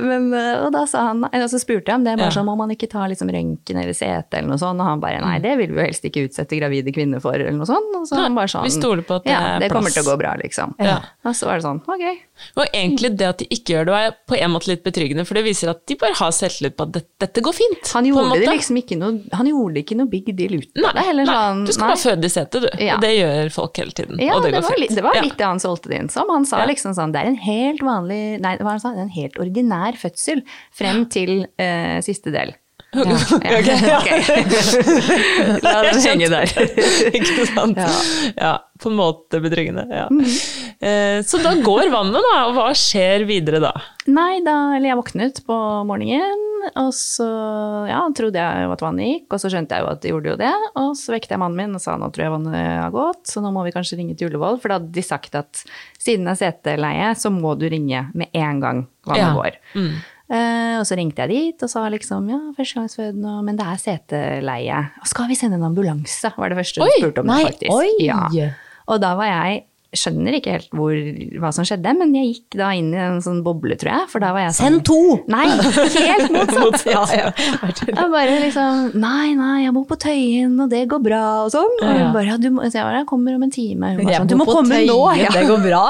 Men, 0.00 0.32
eh, 0.34 0.64
og 0.64 0.72
da 0.74 0.84
sa 0.88 1.06
han, 1.10 1.24
og 1.24 1.48
så 1.50 1.60
spurte 1.60 1.90
jeg 1.92 2.00
om 2.00 2.04
det, 2.06 2.16
bare 2.18 2.32
sånn, 2.34 2.46
må 2.48 2.56
man 2.58 2.72
ikke 2.74 2.88
ta 2.90 3.06
liksom 3.08 3.30
røntgen 3.32 3.80
eller 3.80 3.96
CT 3.96 4.38
eller 4.40 4.50
noe 4.50 4.60
sånt? 4.60 4.80
Og 4.80 4.86
han 4.88 5.00
bare 5.02 5.20
nei, 5.24 5.38
det 5.44 5.56
vil 5.60 5.72
vi 5.72 5.80
jo 5.80 5.86
helst 5.86 6.04
ikke 6.08 6.26
utsette 6.28 6.58
gravide 6.58 6.92
kvinner 6.94 7.22
for, 7.22 7.36
eller 7.36 7.56
noe 7.56 7.68
sånt. 7.68 7.92
Og 7.96 8.06
så 8.08 8.20
han 8.20 8.36
bare 8.36 8.50
sånn, 8.52 8.66
vi 8.66 8.74
stoler 8.74 9.04
på 9.06 9.20
at 9.20 9.26
det 9.26 9.34
ja, 9.34 9.42
er 9.56 9.64
det 9.64 9.70
kommer 9.72 9.92
til 9.92 10.04
å 10.04 10.10
gå 10.10 10.16
bra, 10.20 10.34
liksom. 10.42 10.76
Ja. 10.82 10.98
Og 11.26 11.36
så 11.36 11.48
var 11.48 11.60
det 11.60 11.66
sånn, 11.66 11.82
ok. 11.86 12.06
Og 12.60 12.64
egentlig 12.68 13.12
det 13.16 13.28
at 13.28 13.40
de 13.40 13.48
ikke 13.52 13.76
gjør 13.76 13.88
det, 13.88 14.00
er 14.06 14.16
på 14.28 14.36
en 14.38 14.52
måte 14.52 14.70
litt 14.70 14.84
betryggende, 14.84 15.24
for 15.28 15.38
det 15.38 15.46
viser 15.46 15.72
at 15.72 15.82
de 15.88 15.96
bare 16.00 16.16
har 16.18 16.34
selvtillit 16.36 16.76
på 16.76 16.86
at 16.88 16.96
det, 16.98 17.04
dette 17.26 17.42
går 17.44 17.54
fint. 17.56 17.92
Han 17.98 18.06
gjorde 18.08 18.38
det 18.40 18.48
liksom 18.48 18.78
ikke 18.80 18.98
noe, 19.00 19.20
han 19.36 19.50
gjorde 19.50 19.82
ikke 19.82 19.98
noe 19.98 20.10
big 20.10 20.30
deal 20.38 20.56
ut 20.60 20.82
av 20.82 20.96
det. 20.96 21.04
Heller 21.10 21.28
nei, 21.28 21.36
sånn, 21.36 21.64
du 21.66 21.72
skal 21.74 21.84
nei. 21.84 21.92
bare 21.92 22.02
føde 22.04 22.30
i 22.30 22.34
setet, 22.36 22.66
du. 22.66 22.68
Ja. 22.86 22.96
Og 22.96 23.04
det 23.06 23.12
gjør 23.16 23.50
folk 23.56 23.80
hele 23.82 23.96
tiden. 24.00 24.20
Ja, 24.22 24.36
og 24.36 24.44
det, 24.46 24.52
det, 24.54 24.60
går 24.62 24.68
var, 24.70 24.80
fint. 24.80 24.96
det 24.96 25.06
var 25.06 25.18
litt 25.26 25.38
det 25.40 25.48
han 25.50 25.62
solgte 25.62 25.92
det 25.92 26.02
inn 26.04 26.12
som. 26.12 26.30
Han 26.32 26.46
sa 26.48 26.62
Ja. 26.62 26.68
liksom 26.72 26.94
sånn, 26.96 27.12
det 27.14 27.22
er 27.24 27.32
en 27.34 27.40
helt 27.46 27.82
vanlig, 27.86 28.20
nei, 28.44 28.54
det 28.56 28.66
var 28.66 28.78
han 28.78 28.84
sa, 28.86 28.94
en 28.96 29.12
helt 29.12 29.36
ordinær 29.42 29.98
fødsel 30.00 30.44
frem 30.74 31.04
til 31.12 31.46
eh, 31.58 31.98
siste 32.06 32.32
del. 32.34 32.54
Ja. 32.96 33.16
Ja. 33.86 33.98
Ok. 33.98 34.08
La 35.64 35.74
den 35.84 36.00
henge 36.02 36.30
der. 36.32 36.52
ikke 37.16 37.46
sant? 37.50 37.78
Ja. 37.78 37.92
Ja. 38.36 38.54
på 38.80 38.90
en 38.90 38.96
måte 38.98 39.40
betryggende. 39.40 39.86
Ja. 39.90 40.06
Mm. 40.12 40.24
Eh, 40.80 41.20
så 41.24 41.40
da 41.40 41.54
går 41.64 41.90
vannet, 41.92 42.20
da, 42.32 42.40
og 42.48 42.56
hva 42.56 42.66
skjer 42.76 43.24
videre 43.28 43.60
da? 43.62 43.72
Nei, 44.12 44.42
da, 44.44 44.56
eller 44.76 44.90
jeg 44.90 44.98
våknet 44.98 45.40
på 45.46 45.56
morgenen, 45.88 46.42
og 46.76 46.90
så 46.94 47.26
ja, 47.88 48.02
trodde 48.16 48.42
jeg 48.42 48.68
at 48.74 48.82
vannet 48.84 49.08
gikk, 49.08 49.26
og 49.32 49.40
så 49.42 49.50
skjønte 49.52 49.78
jeg 49.78 49.84
jo 49.84 49.90
at 49.92 50.02
det 50.02 50.12
gjorde 50.12 50.32
jo 50.32 50.38
det. 50.40 50.52
Og 50.82 50.90
så 50.98 51.14
vekket 51.14 51.32
jeg 51.36 51.40
mannen 51.42 51.60
min 51.60 51.78
og 51.78 51.82
sa 51.82 51.94
nå 52.00 52.10
tror 52.12 52.26
jeg 52.26 52.34
vannet 52.34 52.58
har 52.58 52.92
gått, 52.94 53.22
så 53.30 53.42
nå 53.44 53.52
må 53.54 53.64
vi 53.66 53.72
kanskje 53.76 54.00
ringe 54.00 54.16
til 54.18 54.28
Ullevål. 54.30 54.60
For 54.62 54.72
da 54.72 54.80
hadde 54.80 54.92
de 54.96 55.06
sagt 55.06 55.38
at 55.38 55.62
siden 56.02 56.28
det 56.28 56.36
er 56.36 56.42
seteleie, 56.42 57.14
så 57.18 57.32
må 57.32 57.54
du 57.58 57.68
ringe 57.72 58.08
med 58.18 58.34
en 58.36 58.60
gang 58.64 58.84
vannet 59.06 59.38
går. 59.40 59.58
Mm. 59.78 59.96
Eh, 60.26 60.74
og 60.80 60.86
så 60.88 60.96
ringte 60.98 61.22
jeg 61.22 61.30
dit 61.30 61.62
og 61.62 61.70
sa 61.70 61.84
liksom 61.92 62.26
ja, 62.32 62.40
førstegangsfødende, 62.56 63.36
men 63.46 63.58
det 63.58 63.66
er 63.66 63.82
seteleie. 63.82 64.80
Og 65.02 65.10
skal 65.10 65.30
vi 65.30 65.38
sende 65.38 65.60
en 65.60 65.68
ambulanse, 65.68 66.32
var 66.34 66.50
det 66.50 66.58
første 66.58 66.82
hun 66.82 66.94
spurte 66.98 67.22
om. 67.22 67.30
nei, 67.30 67.44
faktisk. 67.46 67.70
oi. 67.70 67.92
Ja. 68.02 68.50
Og 68.90 69.02
da 69.02 69.14
var 69.18 69.30
jeg 69.30 69.64
skjønner 69.98 70.36
ikke 70.38 70.56
helt 70.56 70.76
hvor, 70.76 70.94
hva 71.42 71.52
som 71.54 71.66
skjedde, 71.66 71.94
men 71.98 72.14
jeg 72.16 72.32
gikk 72.32 72.58
da 72.60 72.70
inn 72.76 72.92
i 72.94 73.00
en 73.02 73.22
sånn 73.24 73.42
boble, 73.46 73.78
tror 73.80 73.92
jeg. 73.92 74.10
For 74.12 74.24
da 74.24 74.32
var 74.36 74.46
jeg 74.46 74.56
sånn 74.58 74.66
Send 74.66 74.84
to! 74.88 75.00
Nei, 75.32 75.46
helt 75.56 76.34
motsatt. 76.34 76.84
Ja, 76.96 77.02
ja. 77.10 77.30
Jeg 77.86 78.08
bare 78.12 78.36
liksom 78.40 78.92
Nei, 79.00 79.32
nei, 79.36 79.64
jeg 79.64 79.74
bor 79.74 79.86
på 79.88 79.98
Tøyen, 80.00 80.54
og 80.62 80.70
det 80.72 80.84
går 80.90 81.02
bra, 81.02 81.24
og 81.46 81.50
sånn. 81.54 81.74
Og 81.80 81.90
hun 81.90 82.14
bare 82.14 82.30
ja, 82.30 82.36
du 82.40 82.48
må, 82.54 82.66
så 82.66 82.80
jeg 82.80 82.86
bare, 82.86 83.02
jeg 83.02 83.10
kommer 83.10 83.36
om 83.36 83.46
en 83.46 83.54
time. 83.54 83.94
Hun 83.96 84.04
bare 84.04 84.22
sånn, 84.22 84.30
du 84.30 84.38
må 84.38 84.46
komme 84.48 84.80
Tøyen, 84.80 84.92
nå. 84.92 85.00
Ja. 85.20 85.32
Det 85.34 85.44
går 85.50 85.66
bra. 85.66 85.84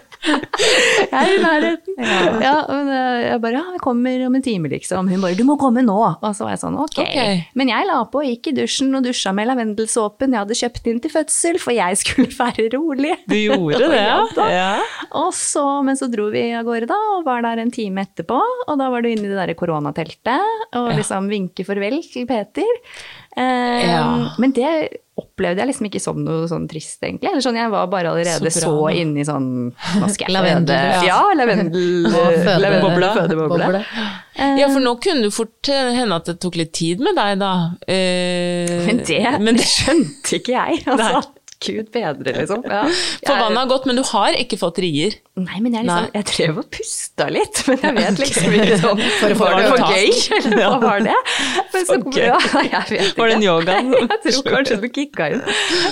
Jeg 0.20 1.16
er 1.16 1.30
i 1.32 1.38
nærheten. 1.40 1.94
Ja. 2.44 2.56
men 2.68 2.90
eh, 2.92 3.22
jeg 3.30 3.40
bare 3.40 3.56
ja, 3.56 3.62
vi 3.72 3.80
kommer 3.80 4.26
om 4.26 4.34
en 4.36 4.44
time, 4.44 4.68
liksom. 4.68 5.08
Hun 5.08 5.22
bare 5.24 5.38
du 5.38 5.46
må 5.48 5.56
komme 5.60 5.82
nå. 5.84 5.96
Og 5.96 6.34
så 6.36 6.44
var 6.44 6.54
jeg 6.54 6.62
sånn 6.62 6.76
ok. 6.80 6.98
okay. 7.00 7.40
Men 7.56 7.72
jeg 7.72 7.88
la 7.88 8.02
på, 8.10 8.22
gikk 8.26 8.50
i 8.50 8.54
dusjen 8.60 8.92
og 8.96 9.06
dusja 9.06 9.32
med 9.36 9.48
lavendelsåpen 9.48 10.36
jeg 10.36 10.42
hadde 10.42 10.58
kjøpt 10.60 10.90
inn 10.92 11.00
til 11.00 11.14
fødsel, 11.14 11.60
for 11.62 11.76
jeg 11.76 12.00
skulle 12.02 12.28
være 12.36 12.68
rolig. 12.76 13.14
Du 13.30 13.36
gjorde 13.38 13.88
det, 13.94 14.02
ja? 14.02 14.18
Ja. 14.50 14.70
Og 15.20 15.32
så, 15.34 15.64
men 15.86 15.96
så 15.98 16.06
dro 16.12 16.28
vi 16.34 16.44
av 16.54 16.64
gårde 16.68 16.86
da, 16.90 16.98
og 17.16 17.24
var 17.26 17.42
der 17.46 17.62
en 17.62 17.70
time 17.74 18.04
etterpå. 18.06 18.38
Og 18.68 18.78
da 18.78 18.90
var 18.92 19.02
du 19.02 19.08
inne 19.10 19.26
i 19.26 19.32
det 19.32 19.38
der 19.40 19.54
koronateltet, 19.58 20.58
og 20.78 20.92
liksom 20.98 21.30
vinke 21.32 21.64
farvel 21.66 22.00
til 22.12 22.26
Peter. 22.30 22.66
Eh, 23.36 23.86
Ja. 23.90 24.02
Men 24.42 24.52
det 24.56 24.70
opplevde 25.20 25.60
jeg 25.60 25.68
liksom 25.68 25.86
ikke 25.90 26.00
som 26.00 26.16
noe 26.24 26.46
sånn 26.48 26.64
trist, 26.70 27.02
egentlig. 27.04 27.28
Eller 27.28 27.42
sånn, 27.44 27.58
jeg 27.58 27.68
var 27.72 27.86
bare 27.92 28.08
allerede 28.14 28.48
Så 28.50 28.62
så, 28.64 28.70
inni 28.96 29.20
sånn 29.28 29.48
Nå 30.00 30.06
skal 30.08 30.30
jeg 30.30 30.32
Lavendel, 30.32 30.86
ja. 30.94 31.02
Ja, 31.04 31.18
lavendel. 31.36 32.06
Føde- 32.14 32.62
fødeboble. 33.18 33.82
Ja, 34.40 34.68
for 34.72 34.80
nå 34.80 34.94
kunne 35.04 35.26
det 35.26 35.34
fort 35.36 35.68
hende 35.68 36.16
at 36.16 36.30
det 36.30 36.38
tok 36.40 36.56
litt 36.56 36.72
tid 36.78 37.02
med 37.04 37.18
deg, 37.20 37.36
da. 37.42 37.50
Eh, 37.84 38.86
Men 38.86 39.02
det, 39.04 39.20
men 39.44 39.58
det 39.60 39.66
skjønte 39.68 40.38
ikke 40.40 40.56
jeg. 40.56 40.80
Nei. 41.02 41.12
Gud 41.60 41.90
bedre, 41.92 42.32
liksom. 42.38 42.62
Ja. 42.64 42.84
For 43.20 43.36
vannet 43.36 43.58
har 43.60 43.66
gått, 43.68 43.84
men 43.90 43.98
du 43.98 44.02
har 44.08 44.32
ikke 44.38 44.56
fått 44.60 44.78
rier. 44.80 45.12
Nei, 45.40 45.58
men 45.60 45.74
jeg, 45.76 45.84
liksom, 45.84 46.06
Nei. 46.06 46.20
jeg 46.20 46.26
drev 46.30 46.58
og 46.62 46.68
pusta 46.72 47.26
litt, 47.32 47.60
men 47.68 47.82
jeg 47.84 47.96
vet 47.96 48.18
liksom 48.22 48.54
ikke 48.56 48.78
sånn 48.80 49.02
For 49.20 49.34
å 49.34 49.36
få 49.38 49.48
det 49.56 49.66
for 49.68 49.84
gøy, 49.92 50.08
eller 50.40 50.56
hva 50.60 50.78
var 50.82 51.04
det? 51.04 51.16
Men 51.74 51.84
så, 51.88 51.98
kom, 52.02 52.16
ja, 52.16 52.38
jeg 52.40 52.70
vet 52.72 52.92
ikke. 52.96 53.16
Var 53.20 53.30
det 53.32 53.36
en 53.36 53.44
yoga? 53.44 53.76
jeg 54.24 54.34
tror 54.38 54.48
kanskje 54.56 54.78
du 54.82 54.88
kicka 54.92 55.28
inn. 55.34 55.44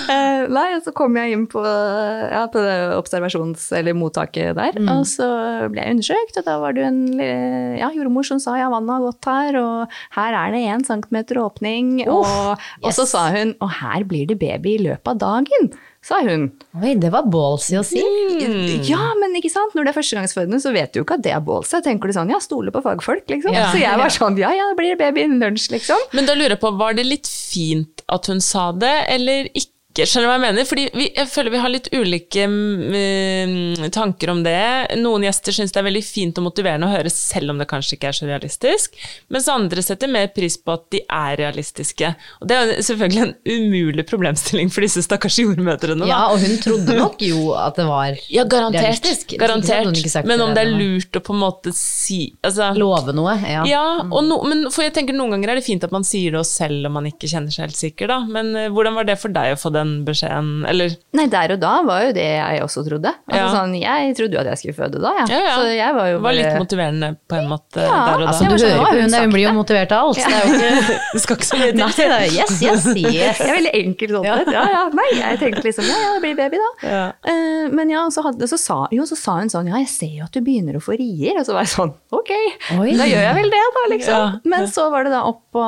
Eh, 0.09 0.43
nei, 0.57 0.65
og 0.77 0.83
så 0.85 0.93
kom 0.97 1.17
jeg 1.21 1.37
inn 1.37 1.45
på, 1.49 1.61
ja, 1.65 2.43
på 2.53 2.65
det 2.65 2.75
observasjons- 2.97 3.69
eller 3.79 3.97
mottaket 3.97 4.57
der, 4.57 4.77
Mm. 4.79 4.89
og 4.93 5.01
så 5.09 5.25
ble 5.73 5.81
jeg 5.83 5.95
undersøkt, 5.97 6.37
og 6.39 6.45
da 6.45 6.53
var 6.61 6.75
det 6.77 6.83
en 6.87 6.99
ja, 7.19 7.89
jordmor 7.93 8.23
som 8.27 8.39
sa 8.39 8.53
ja, 8.59 8.69
vannet 8.71 8.93
har 8.95 9.01
gått 9.03 9.27
her, 9.27 9.57
og 9.59 9.97
her 10.15 10.37
er 10.39 10.53
det 10.55 10.61
én 10.71 10.85
centimeter 10.87 11.39
åpning, 11.41 11.89
og, 12.07 12.53
og 12.85 12.91
så 12.95 13.05
sa 13.09 13.25
hun 13.33 13.55
og 13.59 13.73
her 13.81 14.05
blir 14.07 14.29
det 14.29 14.37
baby 14.39 14.75
i 14.77 14.83
løpet 14.85 15.09
av 15.11 15.19
dagen, 15.19 15.58
sa 16.05 16.21
hun. 16.23 16.45
Oi, 16.79 16.93
det 16.99 17.11
var 17.13 17.27
ballsy 17.31 17.75
å 17.79 17.83
si. 17.85 18.01
Mm. 18.01 18.85
Ja, 18.87 19.11
men 19.19 19.35
ikke 19.39 19.51
sant? 19.51 19.75
når 19.75 19.87
det 19.87 19.93
er 19.93 19.97
førstegangsfødende, 19.99 20.61
så 20.63 20.73
vet 20.75 20.93
du 20.93 21.01
jo 21.01 21.05
ikke 21.05 21.17
at 21.19 21.25
det 21.25 21.33
er 21.35 21.43
ballsy. 21.45 21.81
Tenker 21.85 22.11
du 22.11 22.15
sånn, 22.15 22.31
ja, 22.31 22.39
stole 22.43 22.73
på 22.75 22.83
fagfolk, 22.85 23.25
liksom. 23.31 23.55
Ja. 23.55 23.67
Så 23.73 23.81
jeg 23.81 23.99
var 23.99 24.13
sånn, 24.15 24.39
ja, 24.39 24.53
ja, 24.55 24.69
det 24.71 24.79
blir 24.79 24.99
baby 24.99 25.25
innen 25.27 25.43
lunsj, 25.43 25.69
liksom. 25.75 26.07
Men 26.15 26.29
da 26.29 26.37
lurer 26.37 26.55
jeg 26.55 26.63
på, 26.63 26.71
var 26.79 26.95
det 26.97 27.07
litt 27.07 27.27
fint 27.29 28.05
at 28.09 28.31
hun 28.31 28.41
sa 28.43 28.69
det, 28.75 28.95
eller 29.11 29.51
ikke? 29.51 29.75
Ikke. 29.99 30.09
Skjønner 30.09 30.25
du 30.25 30.31
hva 30.31 30.37
jeg 30.39 30.45
mener? 30.47 30.67
Fordi 30.69 30.85
vi, 30.95 31.07
jeg 31.15 31.29
føler 31.29 31.53
vi 31.53 31.61
har 31.63 31.73
litt 31.73 31.89
ulike 31.93 32.45
mm, 32.49 33.89
tanker 33.95 34.31
om 34.33 34.41
det. 34.45 34.57
Noen 34.99 35.25
gjester 35.27 35.55
syns 35.55 35.73
det 35.75 35.81
er 35.81 35.87
veldig 35.89 36.03
fint 36.05 36.39
og 36.39 36.47
motiverende 36.49 36.87
å 36.89 36.93
høre, 36.93 37.11
selv 37.13 37.53
om 37.53 37.59
det 37.61 37.67
kanskje 37.69 37.97
ikke 37.97 38.11
er 38.11 38.17
så 38.17 38.29
realistisk. 38.29 38.97
Mens 39.33 39.49
andre 39.51 39.83
setter 39.85 40.11
mer 40.11 40.29
pris 40.35 40.57
på 40.61 40.75
at 40.75 40.85
de 40.93 41.03
er 41.05 41.37
realistiske. 41.43 42.11
Og 42.41 42.49
det 42.49 42.57
er 42.59 42.73
selvfølgelig 42.85 43.23
en 43.25 43.35
umulig 43.49 44.05
problemstilling 44.09 44.71
for 44.73 44.85
disse 44.85 45.03
stakkars 45.05 45.39
jordmødrene. 45.43 46.03
Da. 46.05 46.09
Ja, 46.09 46.21
og 46.33 46.43
hun 46.43 46.57
trodde 46.63 46.97
nok 46.97 47.21
jo 47.25 47.51
at 47.59 47.79
det 47.79 47.87
var 47.89 48.17
Ja, 48.31 48.45
garantert. 48.49 48.83
realistisk. 48.85 49.35
Garantert. 49.39 50.25
Men 50.29 50.41
om 50.45 50.53
det 50.55 50.65
er 50.65 50.73
lurt 50.73 51.19
å 51.19 51.23
på 51.25 51.35
en 51.35 51.41
måte 51.43 51.73
si 51.75 52.21
altså, 52.45 52.71
Love 52.79 53.13
noe, 53.15 53.35
ja. 53.43 53.63
Ja, 53.67 53.83
og 54.05 54.23
no, 54.27 54.39
men 54.47 54.67
for 54.73 54.85
jeg 54.85 54.93
tenker 54.95 55.15
noen 55.17 55.33
ganger 55.35 55.53
er 55.53 55.59
det 55.59 55.65
fint 55.67 55.83
at 55.85 55.93
man 55.93 56.05
sier 56.07 56.35
det 56.35 56.43
selv 56.47 56.87
om 56.89 56.95
man 56.99 57.07
ikke 57.09 57.29
kjenner 57.29 57.53
seg 57.53 57.67
helt 57.67 57.79
sikker, 57.79 58.09
da. 58.11 58.19
Men 58.29 58.51
eh, 58.57 58.69
hvordan 58.73 58.95
var 58.97 59.07
det 59.09 59.17
for 59.21 59.33
deg 59.33 59.55
å 59.55 59.59
få 59.59 59.71
den 59.75 59.88
beskjeden, 60.07 60.65
eller? 60.69 60.93
Nei, 61.17 61.25
der 61.31 61.53
og 61.55 61.59
da 61.61 61.71
var 61.87 62.03
jo 62.07 62.11
det 62.15 62.25
jeg 62.25 62.61
også 62.65 62.83
trodde. 62.87 63.11
Altså, 63.27 63.39
Ja. 63.39 63.47
sånn, 63.53 63.73
jeg 63.79 64.15
trodde 64.17 64.33
jo 64.37 64.39
at 64.43 64.49
jeg 64.51 64.57
skulle 64.61 64.77
føde 64.79 65.01
da, 65.03 65.11
ja. 65.19 65.25
Ja, 65.29 65.39
ja. 65.45 65.55
Så 65.59 65.65
jeg 65.75 65.95
var 65.95 66.07
jo 66.11 66.17
Det 66.19 66.23
var 66.27 66.35
litt 66.37 66.57
motiverende 66.59 67.09
på 67.29 67.37
en 67.39 67.47
måte 67.51 67.83
Ja, 67.83 67.97
der 68.09 68.13
og 68.13 68.19
da. 68.21 68.27
Altså, 68.31 68.43
du 68.49 68.57
sånn, 68.57 68.69
hører 68.69 68.85
på 68.85 69.01
hun 69.01 69.13
hun, 69.19 69.33
blir 69.35 69.43
jo 69.47 69.53
motivert 69.57 69.91
av 69.97 70.07
alt. 70.09 70.19
Det 70.19 70.25
er 70.25 70.47
jo 70.47 70.53
ikke 70.55 70.97
det 71.13 71.21
skal 71.23 71.35
ikke 71.39 71.49
så 71.49 71.59
mye 71.59 71.73
Nei, 71.79 71.89
til. 71.97 72.09
det 72.09 72.19
er 72.19 72.35
yes, 72.39 72.55
yes, 72.63 72.85
yes. 72.95 73.39
Jeg 73.39 73.49
er 73.49 73.55
veldig 73.59 73.73
enkel 73.83 74.13
sånn 74.17 74.27
sett. 74.29 74.51
Ja, 74.55 74.63
ja. 74.75 74.83
Nei, 74.99 75.07
jeg 75.19 75.39
tenkte 75.43 75.63
liksom 75.69 75.89
ja, 75.89 75.97
ja, 76.05 76.11
det 76.15 76.21
blir 76.25 76.35
baby 76.39 76.61
da. 76.63 76.69
Ja. 76.89 77.03
Eh, 77.33 77.67
men 77.79 77.89
ja, 77.93 78.05
så, 78.13 78.23
hadde, 78.27 78.47
så, 78.51 78.57
sa, 78.61 78.79
jo, 78.95 79.05
så 79.09 79.17
sa 79.19 79.37
hun 79.41 79.49
sånn 79.51 79.67
ja, 79.71 79.77
jeg 79.83 79.89
ser 79.91 80.13
jo 80.19 80.27
at 80.29 80.33
du 80.35 80.41
begynner 80.45 80.77
å 80.79 80.83
få 80.83 80.97
rier. 80.99 81.39
Og 81.39 81.45
så 81.47 81.55
var 81.57 81.65
jeg 81.67 81.73
sånn 81.75 81.93
ok, 82.15 82.31
Oi. 82.79 82.93
da 82.97 83.05
gjør 83.09 83.23
jeg 83.29 83.35
vel 83.39 83.49
det, 83.53 83.63
da, 83.77 83.83
liksom. 83.95 84.13
Ja. 84.13 84.39
Men 84.55 84.67
så 84.71 84.89
var 84.93 85.03
det 85.07 85.11
da 85.15 85.23
opp 85.29 85.43
på 85.53 85.63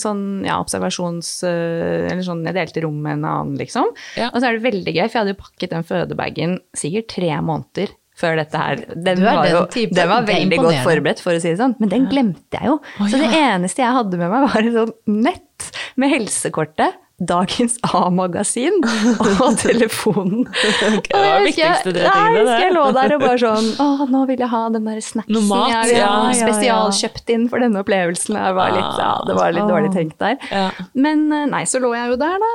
sånn 0.00 0.22
ja, 0.46 0.58
observasjons... 0.62 1.32
eh, 1.48 2.08
Eller 2.12 2.22
sånn, 2.26 2.44
jeg 2.48 2.56
delte 2.56 2.82
rom 2.84 2.98
med 3.04 3.18
en 3.18 3.26
annen, 3.32 3.56
liksom. 3.60 3.88
Ja. 4.20 4.28
Og 4.32 4.38
så 4.42 4.48
er 4.50 4.58
det 4.58 4.64
veldig 4.68 4.94
gøy, 4.94 5.04
for 5.08 5.16
jeg 5.16 5.22
hadde 5.24 5.34
jo 5.36 5.40
pakket 5.42 5.74
den 5.74 5.88
fødebagen 5.88 6.56
sikkert 6.76 7.10
tre 7.16 7.34
måneder. 7.40 7.96
Før 8.22 8.36
dette 8.36 8.58
her. 8.60 8.82
Den, 8.92 9.22
var, 9.24 9.38
den 9.46 9.54
jo, 9.56 9.60
typen. 9.72 9.96
den 9.96 10.10
var 10.10 10.26
veldig 10.28 10.58
godt 10.60 10.82
forberedt, 10.84 11.22
for 11.24 11.32
å 11.32 11.40
si 11.40 11.48
det 11.54 11.58
sånn. 11.62 11.72
Men 11.80 11.88
den 11.94 12.04
glemte 12.12 12.58
jeg 12.60 12.68
jo. 12.68 12.74
Å, 13.00 13.06
Så 13.08 13.18
det 13.22 13.30
eneste 13.38 13.80
jeg 13.82 13.96
hadde 13.96 14.20
med 14.20 14.28
meg, 14.30 14.44
var 14.52 14.68
et 14.68 14.76
sånn 14.76 14.92
nett 15.24 15.70
med 15.98 16.12
helsekortet. 16.12 16.98
Dagens 17.22 17.76
A-magasin 17.86 18.80
og 18.82 19.52
telefonen. 19.62 20.40
Okay, 20.48 21.02
det 21.06 21.14
var 21.14 21.22
Og 21.22 21.36
jeg 21.36 21.44
viktigste 21.52 21.92
husker- 21.92 22.08
Nei, 22.08 22.22
jeg 22.34 22.40
husker 22.40 22.64
jeg 22.64 22.74
lå 22.74 22.84
der 22.96 23.14
og 23.14 23.20
bare 23.22 23.38
sånn 23.38 23.68
Å, 23.84 24.06
nå 24.10 24.22
vil 24.26 24.42
jeg 24.42 24.50
ha 24.50 24.62
den 24.74 24.88
der 24.88 24.98
snacksen 25.06 25.36
Noe 25.36 25.44
mat, 25.46 25.68
jeg 25.70 26.00
ja, 26.00 26.08
har 26.08 26.32
ja, 26.32 26.32
ja. 26.34 26.48
spesialkjøpt 26.48 27.30
inn 27.36 27.44
for 27.52 27.62
denne 27.62 27.78
opplevelsen. 27.84 28.34
Jeg 28.42 28.56
var 28.58 28.74
litt, 28.74 28.98
ja, 29.04 29.12
det 29.28 29.36
var 29.38 29.54
litt 29.54 29.70
dårlig 29.70 29.92
tenkt 29.94 30.18
der. 30.24 30.34
Ja. 30.50 30.64
Men 30.98 31.22
eh, 31.30 31.46
nei, 31.52 31.62
så 31.70 31.78
lå 31.84 31.92
jeg 31.94 32.10
jo 32.10 32.18
der, 32.24 32.42
da. 32.42 32.50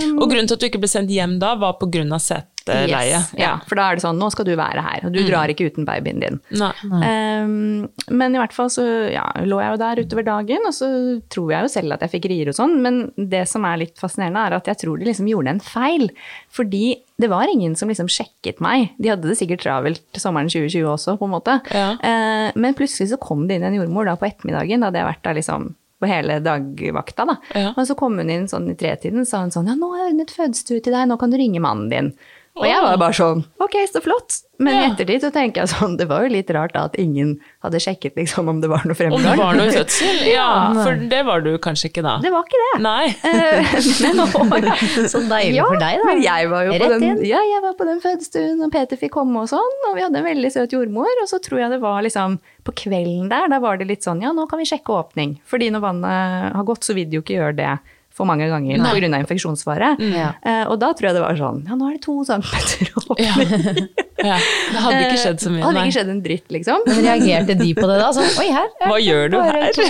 Eh, 0.00 0.16
Og 0.16 0.30
grunnen 0.30 0.48
til 0.48 0.56
at 0.56 0.62
du 0.62 0.68
ikke 0.70 0.80
ble 0.82 0.90
sendt 0.90 1.12
hjem 1.12 1.38
da, 1.42 1.54
var 1.60 1.76
av 1.80 2.22
seteleie? 2.22 3.18
Yes, 3.20 3.32
ja, 3.38 3.54
for 3.68 3.78
da 3.78 3.88
er 3.88 3.98
det 3.98 4.04
sånn, 4.04 4.18
nå 4.20 4.30
skal 4.32 4.46
du 4.48 4.52
være 4.58 4.84
her, 4.84 5.06
og 5.06 5.14
du 5.14 5.20
drar 5.26 5.50
ikke 5.52 5.68
uten 5.70 5.86
babyen 5.88 6.22
din. 6.22 6.38
Nei. 6.60 6.72
Um, 6.84 7.88
men 8.12 8.36
i 8.36 8.40
hvert 8.40 8.54
fall 8.54 8.70
så 8.72 8.84
ja, 9.10 9.24
lå 9.44 9.60
jeg 9.62 9.74
jo 9.74 9.80
der 9.82 10.02
utover 10.04 10.26
dagen, 10.28 10.66
og 10.68 10.76
så 10.76 10.90
tror 11.32 11.54
jeg 11.54 11.66
jo 11.66 11.72
selv 11.76 11.96
at 11.96 12.04
jeg 12.06 12.14
fikk 12.16 12.30
rier 12.32 12.52
og 12.52 12.58
sånn, 12.58 12.78
men 12.84 13.02
det 13.16 13.46
som 13.50 13.66
er 13.68 13.82
litt 13.84 14.00
fascinerende 14.00 14.46
er 14.46 14.58
at 14.60 14.70
jeg 14.70 14.82
tror 14.84 15.00
de 15.00 15.08
liksom 15.08 15.30
gjorde 15.30 15.56
en 15.56 15.64
feil, 15.64 16.08
fordi 16.52 16.84
det 17.20 17.28
var 17.28 17.50
ingen 17.52 17.74
som 17.76 17.90
liksom 17.92 18.08
sjekket 18.08 18.62
meg. 18.64 18.94
De 18.96 19.10
hadde 19.12 19.28
det 19.28 19.36
sikkert 19.36 19.64
travelt 19.66 20.20
sommeren 20.20 20.48
2020 20.48 20.88
også, 20.88 21.18
på 21.20 21.28
en 21.28 21.34
måte. 21.34 21.58
Ja. 21.74 21.92
Uh, 22.00 22.48
men 22.60 22.76
plutselig 22.78 23.10
så 23.12 23.20
kom 23.20 23.46
det 23.48 23.58
inn 23.58 23.68
en 23.68 23.76
jordmor 23.76 24.08
da 24.08 24.16
på 24.20 24.28
ettermiddagen, 24.30 24.80
da 24.80 24.88
hadde 24.88 25.02
jeg 25.02 25.12
vært 25.12 25.26
der 25.28 25.40
liksom 25.42 25.72
på 26.00 26.08
hele 26.08 26.38
dagvakta, 26.44 27.26
da. 27.28 27.36
Ja. 27.54 27.72
Og 27.76 27.86
så 27.88 27.96
kom 27.98 28.18
hun 28.20 28.32
inn 28.32 28.48
sånn 28.50 28.70
i 28.72 28.76
tretiden, 28.78 29.22
og 29.22 29.28
sa 29.28 29.42
hun 29.44 29.52
sånn, 29.54 29.68
ja, 29.68 29.76
nå 29.78 29.92
har 29.92 30.02
jeg 30.04 30.14
ordnet 30.14 30.34
fødestue 30.34 30.80
til 30.80 30.96
deg, 30.96 31.08
nå 31.10 31.18
kan 31.20 31.32
du 31.32 31.38
ringe 31.40 31.60
mannen 31.62 31.90
din. 31.92 32.12
Og 32.58 32.64
jeg 32.66 32.80
var 32.82 32.96
bare 33.00 33.14
sånn, 33.14 33.44
ok, 33.62 33.74
så 33.88 34.00
flott. 34.04 34.40
Men 34.60 34.74
i 34.74 34.80
Ja. 34.82 34.88
ettertid 34.90 35.22
så 35.22 35.30
tenker 35.32 35.62
jeg 35.62 35.70
sånn, 35.70 35.94
det 35.96 36.04
var 36.10 36.24
jo 36.26 36.32
litt 36.34 36.50
rart 36.52 36.74
da 36.74 36.82
at 36.90 36.96
ingen 37.00 37.38
hadde 37.64 37.78
sjekket 37.80 38.16
liksom 38.18 38.50
om 38.50 38.58
det 38.60 38.68
var 38.68 38.82
noe 38.84 38.92
Om 39.14 39.22
det 39.22 39.36
var 39.38 39.54
noe 39.56 39.70
fødsel? 39.72 40.18
Ja, 40.34 40.48
for 40.76 40.98
det 41.08 41.20
var 41.24 41.40
du 41.46 41.54
kanskje 41.62 41.88
ikke 41.88 42.02
da. 42.04 42.18
Det 42.20 42.32
var 42.34 42.44
ikke 42.44 42.60
det. 42.64 42.82
Nei. 42.84 43.06
Eh, 43.30 43.70
men, 44.02 44.20
Så 45.14 45.22
deilig 45.30 45.56
ja, 45.56 45.64
for 45.70 45.78
deg, 45.80 46.02
da. 46.02 46.08
men 46.10 46.20
jeg 46.26 46.50
var 46.50 46.66
jo 46.66 46.74
på 46.74 46.88
den, 46.92 47.04
inn. 47.06 47.22
ja, 47.30 47.38
jeg 47.54 47.62
var 47.64 47.76
på 47.78 47.86
den 47.88 48.02
fødestuen, 48.02 48.60
og 48.66 48.72
Peter 48.74 48.98
fikk 49.00 49.14
komme 49.14 49.46
og 49.46 49.48
sånn, 49.48 49.78
og 49.88 49.94
vi 49.96 50.02
hadde 50.04 50.20
en 50.20 50.26
veldig 50.28 50.50
søt 50.52 50.74
jordmor, 50.76 51.08
og 51.22 51.30
så 51.30 51.40
tror 51.40 51.62
jeg 51.62 51.70
det 51.76 51.80
var 51.80 52.02
liksom, 52.04 52.36
på 52.66 52.74
kvelden 52.82 53.30
der, 53.32 53.48
da 53.48 53.60
var 53.62 53.78
det 53.80 53.88
litt 53.88 54.04
sånn, 54.04 54.20
ja, 54.26 54.34
nå 54.36 54.44
kan 54.50 54.60
vi 54.60 54.68
sjekke 54.68 54.92
åpning, 54.98 55.38
fordi 55.48 55.70
når 55.72 55.84
vannet 55.86 56.52
har 56.58 56.68
gått, 56.68 56.84
så 56.84 56.98
vil 56.98 57.08
de 57.08 57.16
jo 57.20 57.24
ikke 57.24 57.38
gjøre 57.38 57.56
det 57.62 57.72
for 58.12 58.26
mange 58.26 58.48
ganger 58.50 58.76
pga. 58.82 59.18
infeksjonsfare. 59.22 59.96
Ja. 60.00 60.32
Eh, 60.44 60.64
og 60.68 60.78
da 60.82 60.92
tror 60.92 61.08
jeg 61.10 61.14
det 61.14 61.22
var 61.22 61.36
sånn, 61.38 61.62
ja, 61.66 61.74
nå 61.78 61.88
er 61.88 61.96
det 61.96 62.02
to 62.04 62.18
centimeter 62.24 62.90
opp. 63.06 63.18
Ja. 63.20 63.34
Det 64.20 64.76
hadde 64.84 64.98
ikke 65.06 65.16
skjedd 65.16 65.38
så 65.40 65.48
mye. 65.48 65.60
Det 65.62 65.64
hadde 65.64 65.78
nei. 65.78 65.82
ikke 65.88 65.94
skjedd 65.96 66.10
en 66.12 66.18
dritt, 66.20 66.50
liksom. 66.52 66.82
Men 66.84 66.98
reagerte 67.06 67.54
de 67.56 67.68
på 67.78 67.86
det 67.88 67.94
da? 68.02 68.08
Sånn, 68.12 68.26
oi, 68.42 68.48
her 68.52 68.66
er 68.68 68.90
Hva 68.90 68.98
gjør 69.00 69.30
du 69.32 69.36
her? 69.40 69.70
to- 69.72 69.86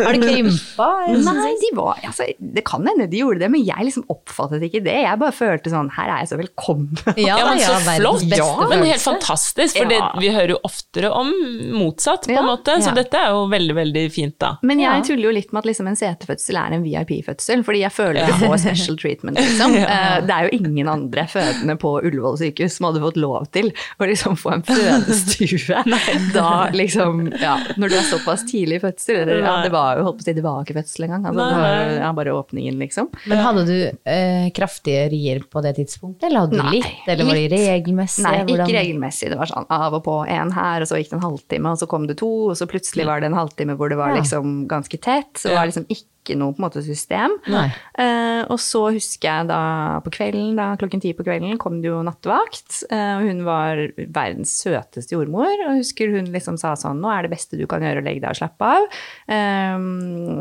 Har 0.00 0.16
det 0.16 0.30
krympa? 0.30 0.86
Nei, 1.26 1.50
de 1.60 1.70
var, 1.76 2.00
altså, 2.08 2.24
det 2.40 2.64
kan 2.64 2.86
hende 2.88 3.04
de 3.12 3.20
gjorde 3.20 3.42
det, 3.44 3.50
men 3.52 3.60
jeg 3.66 3.84
liksom 3.90 4.06
oppfattet 4.08 4.64
ikke 4.64 4.80
det. 4.86 4.94
Jeg 5.04 5.20
bare 5.20 5.36
følte 5.36 5.68
sånn, 5.74 5.90
her 5.92 6.08
er 6.08 6.22
jeg 6.22 6.30
så 6.32 6.38
velkommen. 6.40 6.96
Ja, 7.20 7.36
Ja, 7.36 7.50
men 7.50 7.60
så 7.60 7.76
flott! 7.84 8.24
men 8.72 8.86
helt 8.88 9.04
fantastisk, 9.04 9.76
for 9.76 9.84
Ja. 9.84 9.92
det, 9.92 10.24
vi 10.24 10.32
hører 10.32 10.54
jo 10.56 10.58
oftere 10.64 11.12
om 11.12 11.28
motsatt, 11.76 12.24
på 12.24 12.32
en 12.32 12.40
Ja. 12.40 12.46
måte. 12.48 12.78
Så 12.80 12.94
Ja. 12.94 12.94
dette 13.02 13.14
er 13.20 13.28
jo 13.36 13.44
veldig, 13.52 13.74
veldig 13.76 14.06
fint, 14.12 14.38
da. 14.40 14.56
Men 14.62 14.78
jeg 14.80 14.88
Ja. 14.88 15.02
tuller 15.04 15.22
jo 15.28 15.36
litt 15.36 15.52
med 15.52 15.58
at 15.60 15.66
liksom 15.66 15.86
en 15.86 15.96
setefødsel 16.00 16.56
er 16.56 16.72
en 16.72 16.82
VIP-fødsel, 16.82 17.39
fordi 17.66 17.80
jeg 17.80 17.92
føler 17.92 18.20
Ja. 18.20 18.26
du 18.26 18.32
får 18.46 18.58
special 18.62 18.96
treatment, 19.00 19.38
liksom. 19.40 19.74
Ja. 19.80 19.86
Eh, 19.86 20.20
Det 20.26 20.34
er 20.36 20.48
jo 20.48 20.58
ingen 20.58 20.88
andre 20.88 21.24
fødende 21.30 21.76
på 21.80 21.94
Ullevål 22.04 22.36
sykehus 22.38 22.76
som 22.76 22.86
hadde 22.90 23.00
fått 23.00 23.16
lov 23.16 23.46
til 23.52 23.70
å 23.98 24.06
liksom 24.08 24.36
få 24.36 24.52
en 24.58 24.62
fødestue 24.62 25.82
da 26.34 26.68
liksom, 26.74 27.32
ja, 27.40 27.56
når 27.80 27.88
du 27.92 27.96
er 27.98 28.06
såpass 28.10 28.44
tidlig 28.50 28.76
i 28.80 28.82
fødsel, 28.84 29.22
eller 29.24 29.42
ja, 29.44 29.54
det 29.64 29.72
var 29.72 29.96
jo, 29.98 30.04
holdt 30.08 30.20
på 30.20 30.24
å 30.24 30.28
si, 30.28 30.34
det 30.36 30.44
var 30.44 30.62
ikke 30.64 30.76
fødsel 30.80 31.06
engang, 31.08 31.26
altså, 31.30 31.46
det 31.50 31.60
var 31.62 31.94
ja, 32.00 32.12
bare 32.20 32.34
åpningen, 32.36 32.78
liksom. 32.82 33.08
Men 33.30 33.42
hadde 33.44 33.64
du 33.68 33.76
eh, 34.10 34.50
kraftige 34.56 35.06
rier 35.12 35.42
på 35.50 35.62
det 35.64 35.74
tidspunktet, 35.80 36.28
eller 36.30 36.44
hadde 36.46 36.58
du 36.58 36.62
Nei, 36.62 36.74
litt? 36.78 37.08
Eller 37.10 37.28
var 37.30 37.40
de 37.40 37.46
regelmessig? 37.48 37.70
regelmessige? 37.70 38.24
Nei, 38.26 38.44
Hvordan- 38.44 38.68
ikke 38.70 38.78
regelmessig. 38.80 39.30
Det 39.30 39.38
var 39.40 39.46
sånn 39.50 39.66
av 39.70 39.94
og 39.98 40.04
på 40.06 40.16
en 40.28 40.52
her, 40.52 40.80
og 40.84 40.90
så 40.90 40.98
gikk 41.00 41.10
det 41.10 41.18
en 41.20 41.26
halvtime, 41.28 41.72
og 41.74 41.78
så 41.80 41.88
kom 41.90 42.06
det 42.10 42.18
to, 42.20 42.30
og 42.50 42.56
så 42.58 42.66
plutselig 42.70 43.06
var 43.08 43.20
det 43.20 43.30
en 43.30 43.38
halvtime 43.38 43.76
hvor 43.76 43.88
det 43.92 43.98
var 44.00 44.14
liksom 44.16 44.66
ganske 44.70 45.00
tett. 45.00 45.32
Så 45.38 45.48
det 45.50 45.56
var 45.58 45.66
liksom 45.70 45.86
ikke 45.88 46.08
noe 46.38 46.54
på 46.54 46.60
en 46.62 46.66
måte 46.66 46.82
system. 46.84 47.34
Eh, 48.00 48.42
og 48.50 48.58
så 48.62 48.82
husker 48.94 49.28
jeg 49.28 49.48
da 49.50 49.60
på 50.04 50.12
kvelden, 50.14 50.56
da 50.58 50.72
klokken 50.80 51.02
ti 51.02 51.12
på 51.16 51.24
kvelden, 51.26 51.58
kom 51.60 51.80
det 51.82 51.90
jo 51.90 52.00
nattevakt. 52.06 52.82
eh, 52.90 53.12
og 53.18 53.26
hun 53.28 53.44
var 53.46 53.82
verdens 53.98 54.52
søteste 54.62 55.16
jordmor. 55.16 55.50
Og 55.68 55.80
husker 55.80 56.12
hun 56.14 56.30
liksom 56.34 56.58
sa 56.60 56.74
sånn 56.78 57.00
Nå 57.00 57.10
er 57.12 57.24
det 57.24 57.32
beste 57.34 57.56
du 57.58 57.66
kan 57.70 57.82
gjøre 57.84 58.02
å 58.02 58.04
legge 58.06 58.20
deg 58.24 58.30
og 58.34 58.40
slappe 58.40 58.70
av. 58.76 58.88
Eh, 59.30 59.78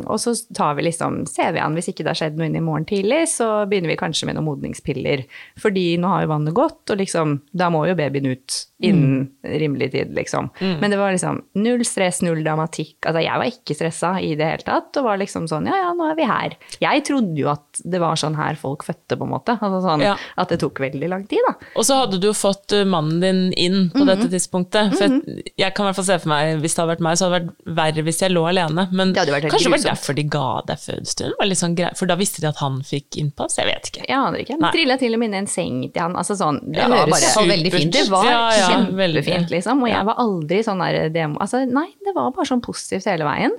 og 0.06 0.17
så 0.21 0.36
tar 0.56 0.75
vi 0.80 0.88
liksom, 0.89 1.23
ser 1.30 1.54
vi 1.56 1.63
an. 1.63 1.78
Hvis 1.78 1.91
ikke 1.91 2.04
det 2.06 2.13
har 2.13 2.21
skjedd 2.23 2.39
noe 2.39 2.49
inn 2.49 2.58
i 2.60 2.63
morgen 2.63 2.88
tidlig, 2.89 3.25
så 3.32 3.65
begynner 3.69 3.93
vi 3.93 3.99
kanskje 3.99 4.30
med 4.30 4.38
noen 4.39 4.49
modningspiller. 4.49 5.25
Fordi 5.62 5.86
nå 6.02 6.12
har 6.12 6.25
jo 6.25 6.34
vannet 6.34 6.58
gått, 6.58 6.84
og 6.89 6.99
liksom, 7.02 7.39
da 7.52 7.69
må 7.73 7.86
jo 7.89 7.97
babyen 7.99 8.32
ut 8.34 8.65
innen 8.80 9.25
rimelig 9.43 9.89
tid, 9.91 10.13
liksom. 10.15 10.49
Men 10.80 10.91
det 10.91 10.97
var 10.99 11.12
liksom 11.12 11.41
null 11.60 11.82
stress, 11.88 12.21
null 12.23 12.39
dramatikk. 12.45 12.95
Altså, 13.04 13.23
jeg 13.25 13.41
var 13.41 13.49
ikke 13.52 13.75
stressa 13.75 14.12
i 14.23 14.30
det 14.39 14.47
hele 14.47 14.63
tatt, 14.63 14.95
og 14.99 15.04
var 15.10 15.19
liksom 15.19 15.49
sånn 15.52 15.67
ja, 15.67 15.78
ja, 15.81 15.89
nå 15.97 16.07
er 16.11 16.15
vi 16.19 16.27
her. 16.29 16.55
Jeg 16.83 17.03
trodde 17.07 17.35
jo 17.39 17.49
at 17.51 17.81
det 17.83 17.99
var 18.03 18.15
sånn 18.19 18.35
her 18.37 18.55
folk 18.59 18.83
fødte, 18.87 19.17
på 19.19 19.25
en 19.27 19.31
måte. 19.33 19.55
Altså 19.59 19.81
sånn 19.85 20.03
Ja. 20.03 20.15
at 20.37 20.49
det 20.53 20.59
tok 20.61 20.79
veldig 20.83 21.09
lang 21.09 21.25
tid, 21.29 21.39
da. 21.47 21.55
Og 21.75 21.85
så 21.87 21.97
hadde 22.03 22.19
du 22.21 22.27
jo 22.29 22.33
fått 22.37 22.73
uh, 22.75 22.83
mannen 22.85 23.19
din 23.23 23.41
inn 23.53 23.89
på 23.93 24.03
Mhm. 24.03 24.07
dette 24.11 24.29
tidspunktet. 24.33 24.93
For 24.97 25.07
jeg, 25.07 25.53
jeg 25.57 25.73
kan 25.75 25.85
i 25.85 25.89
hvert 25.89 25.95
fall 25.99 26.05
se 26.09 26.19
for 26.19 26.29
meg, 26.29 26.59
hvis 26.61 26.75
det 26.75 26.83
hadde 26.83 26.93
vært 26.95 27.05
meg, 27.07 27.17
så 27.17 27.29
hadde 27.29 27.39
det 27.39 27.47
vært 27.49 27.75
verre 27.79 28.03
hvis 28.09 28.19
jeg 28.21 28.31
lå 28.35 28.43
alene. 28.49 28.87
Men 28.91 29.13
Det 29.13 29.23
hadde 29.23 29.35
vært 29.37 29.49
kanskje 29.51 29.69
det 29.69 29.75
var 29.83 29.91
derfor 29.93 30.15
de 30.15 30.23
ga 30.23 30.61
deg 30.67 30.77
fødestuen? 30.77 31.33
Sånn 31.59 31.75
for 31.97 32.05
da 32.07 32.15
visste 32.15 32.39
de 32.41 32.47
at 32.47 32.57
han 32.61 32.79
fikk 32.81 33.17
innpass? 33.19 33.57
Jeg 33.57 33.65
vet 33.67 33.89
ikke. 33.91 34.05
Jeg 34.07 34.15
aner 34.17 34.39
ikke. 34.39 34.55
Nei. 34.59 34.69
Men 34.69 34.71
trilla 34.75 34.97
til 34.99 35.13
og 35.13 35.19
med 35.19 35.29
inn 35.29 35.39
en 35.41 35.47
seng 35.47 35.81
til 35.91 36.01
han. 36.01 36.13
Altså 36.15 36.35
sånn, 36.39 36.59
det 36.71 36.79
Det 36.79 36.89
var 36.89 37.05
høres 37.07 37.35
bare 37.35 37.47
veldig 37.49 37.71
fint. 37.73 37.93
Det 37.93 38.09
var 38.09 38.25
Ja, 38.25 38.49
ja, 38.55 38.67
kjempefint, 38.69 39.49
liksom. 39.49 39.81
Og 39.83 39.89
jeg 39.89 40.05
var 40.05 40.15
aldri 40.17 40.59
sånn 40.63 40.79
der 40.79 41.09
demo... 41.09 41.37
Altså, 41.39 41.65
nei, 41.69 41.87
det 42.05 42.13
var 42.15 42.31
bare 42.31 42.45
sånn 42.45 42.61
positivt 42.61 43.05
hele 43.05 43.25
veien. 43.27 43.51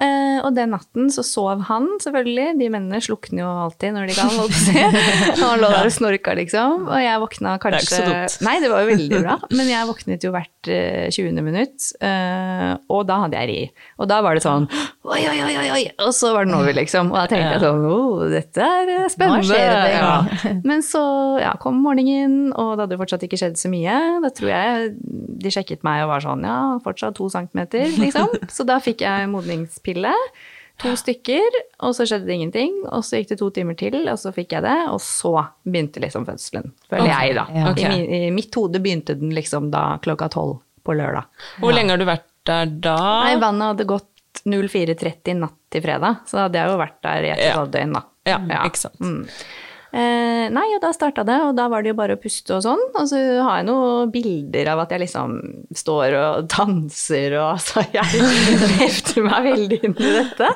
Uh, 0.00 0.40
og 0.46 0.54
den 0.56 0.70
natten 0.74 1.10
så 1.12 1.22
sov 1.24 1.53
han, 1.68 1.86
selvfølgelig. 2.02 2.46
De 2.60 2.68
mennene 2.72 3.00
slukner 3.04 3.44
jo 3.44 3.50
alltid 3.64 3.94
når 3.94 4.10
de 4.10 4.16
kan, 4.16 4.32
holdt 4.34 4.56
på 4.56 4.74
å. 4.74 5.02
Han 5.44 5.62
lå 5.62 5.70
der 5.72 5.88
og 5.88 5.94
snorka, 5.94 6.34
liksom. 6.38 6.86
Og 6.88 7.00
jeg 7.02 7.20
våkna 7.22 7.54
er 7.56 7.76
ikke 7.78 7.90
så 7.90 8.02
dumt. 8.06 8.36
Nei, 8.46 8.54
det 8.62 8.70
var 8.72 8.84
jo 8.84 8.90
veldig 8.90 9.20
bra. 9.22 9.36
Men 9.58 9.70
jeg 9.70 9.88
våknet 9.90 10.26
jo 10.26 10.32
hvert 10.34 10.70
eh, 10.72 11.08
20. 11.14 11.40
minutt, 11.46 11.88
eh, 12.04 12.70
og 12.90 13.04
da 13.08 13.20
hadde 13.24 13.42
jeg 13.42 13.50
ri. 13.50 13.86
Og 14.00 14.10
da 14.10 14.20
var 14.24 14.38
det 14.38 14.44
sånn 14.44 14.68
oi, 14.70 15.20
oi, 15.20 15.36
oi, 15.44 15.54
oi. 15.74 15.82
Og 16.06 16.14
så 16.16 16.32
var 16.36 16.48
den 16.48 16.56
over, 16.56 16.74
liksom. 16.76 17.12
Og 17.12 17.20
da 17.20 17.26
tenkte 17.30 17.52
jeg 17.56 17.64
sånn 17.64 17.86
å, 17.88 17.98
dette 18.32 18.70
er 18.70 18.92
spennende. 19.12 19.12
spennende. 19.14 19.44
skjer 19.50 19.74
det 19.74 19.94
Ja. 19.94 20.54
Men 20.64 20.84
så 20.84 21.04
ja, 21.42 21.54
kom 21.60 21.78
morgenen, 21.84 22.50
og 22.52 22.74
det 22.74 22.86
hadde 22.86 22.98
jo 22.98 23.02
fortsatt 23.04 23.26
ikke 23.26 23.40
skjedd 23.40 23.60
så 23.60 23.70
mye. 23.72 23.98
Da 24.24 24.32
tror 24.34 24.50
jeg 24.52 24.94
de 25.44 25.52
sjekket 25.52 25.84
meg 25.86 26.04
og 26.04 26.14
var 26.14 26.24
sånn 26.24 26.44
ja, 26.46 26.58
fortsatt 26.84 27.16
to 27.18 27.28
centimeter, 27.32 27.88
liksom. 28.00 28.32
Så 28.52 28.66
da 28.68 28.80
fikk 28.82 29.04
jeg 29.04 29.30
modningspille. 29.32 30.12
To 30.82 30.90
stykker, 30.98 31.58
og 31.86 31.92
så 31.94 32.06
skjedde 32.08 32.26
det 32.26 32.34
ingenting. 32.34 32.72
Og 32.90 33.04
så 33.06 33.20
gikk 33.20 33.30
det 33.30 33.38
to 33.40 33.50
timer 33.54 33.76
til, 33.78 34.00
og 34.10 34.18
så 34.20 34.32
fikk 34.34 34.56
jeg 34.56 34.64
det. 34.66 34.78
Og 34.90 34.98
så 35.02 35.32
begynte 35.62 36.02
liksom 36.02 36.26
fødselen, 36.26 36.72
føler 36.90 37.06
okay. 37.06 37.28
jeg, 37.28 37.36
da. 37.38 37.44
ja. 37.54 37.66
Okay. 37.70 38.00
I, 38.02 38.22
I 38.28 38.32
mitt 38.34 38.54
hode 38.58 38.82
begynte 38.82 39.16
den 39.18 39.34
liksom 39.36 39.70
da 39.74 39.86
klokka 40.04 40.30
tolv 40.34 40.58
på 40.84 40.96
lørdag. 40.98 41.30
Hvor 41.62 41.76
lenge 41.76 41.94
har 41.94 42.02
du 42.02 42.08
vært 42.08 42.26
der 42.48 42.74
da? 42.88 42.96
Nei, 43.28 43.36
vannet 43.42 43.72
hadde 43.72 43.86
gått 43.94 44.10
04.30 44.44 45.38
natt 45.38 45.56
til 45.72 45.84
fredag, 45.84 46.24
så 46.28 46.44
hadde 46.44 46.58
jeg 46.58 46.72
jo 46.72 46.80
vært 46.80 46.98
der 47.06 47.28
i 47.28 47.30
et 47.30 47.38
og 47.38 47.46
et 47.46 47.58
halvt 47.60 47.76
døgn, 47.76 47.94
da. 47.94 48.02
Ja, 48.28 48.40
ikke 48.64 48.80
sant. 48.80 49.00
Mm. 49.00 49.22
Eh, 49.94 50.48
nei, 50.50 50.64
og 50.74 50.80
da 50.82 50.88
starta 50.90 51.22
det, 51.26 51.36
og 51.46 51.52
da 51.54 51.68
var 51.70 51.84
det 51.84 51.92
jo 51.92 51.96
bare 52.00 52.16
å 52.16 52.18
puste 52.18 52.56
og 52.56 52.64
sånn. 52.64 52.80
Og 52.98 53.04
så 53.06 53.18
har 53.46 53.60
jeg 53.60 53.66
noen 53.68 54.10
bilder 54.10 54.70
av 54.72 54.80
at 54.82 54.90
jeg 54.94 55.04
liksom 55.04 55.36
står 55.78 56.16
og 56.18 56.48
danser 56.50 57.36
og 57.38 57.44
altså 57.52 57.84
Jeg 57.94 58.24
hefter 58.80 59.22
meg 59.22 59.46
veldig 59.46 59.78
inn 59.86 59.94
i 59.94 60.10
dette. 60.16 60.48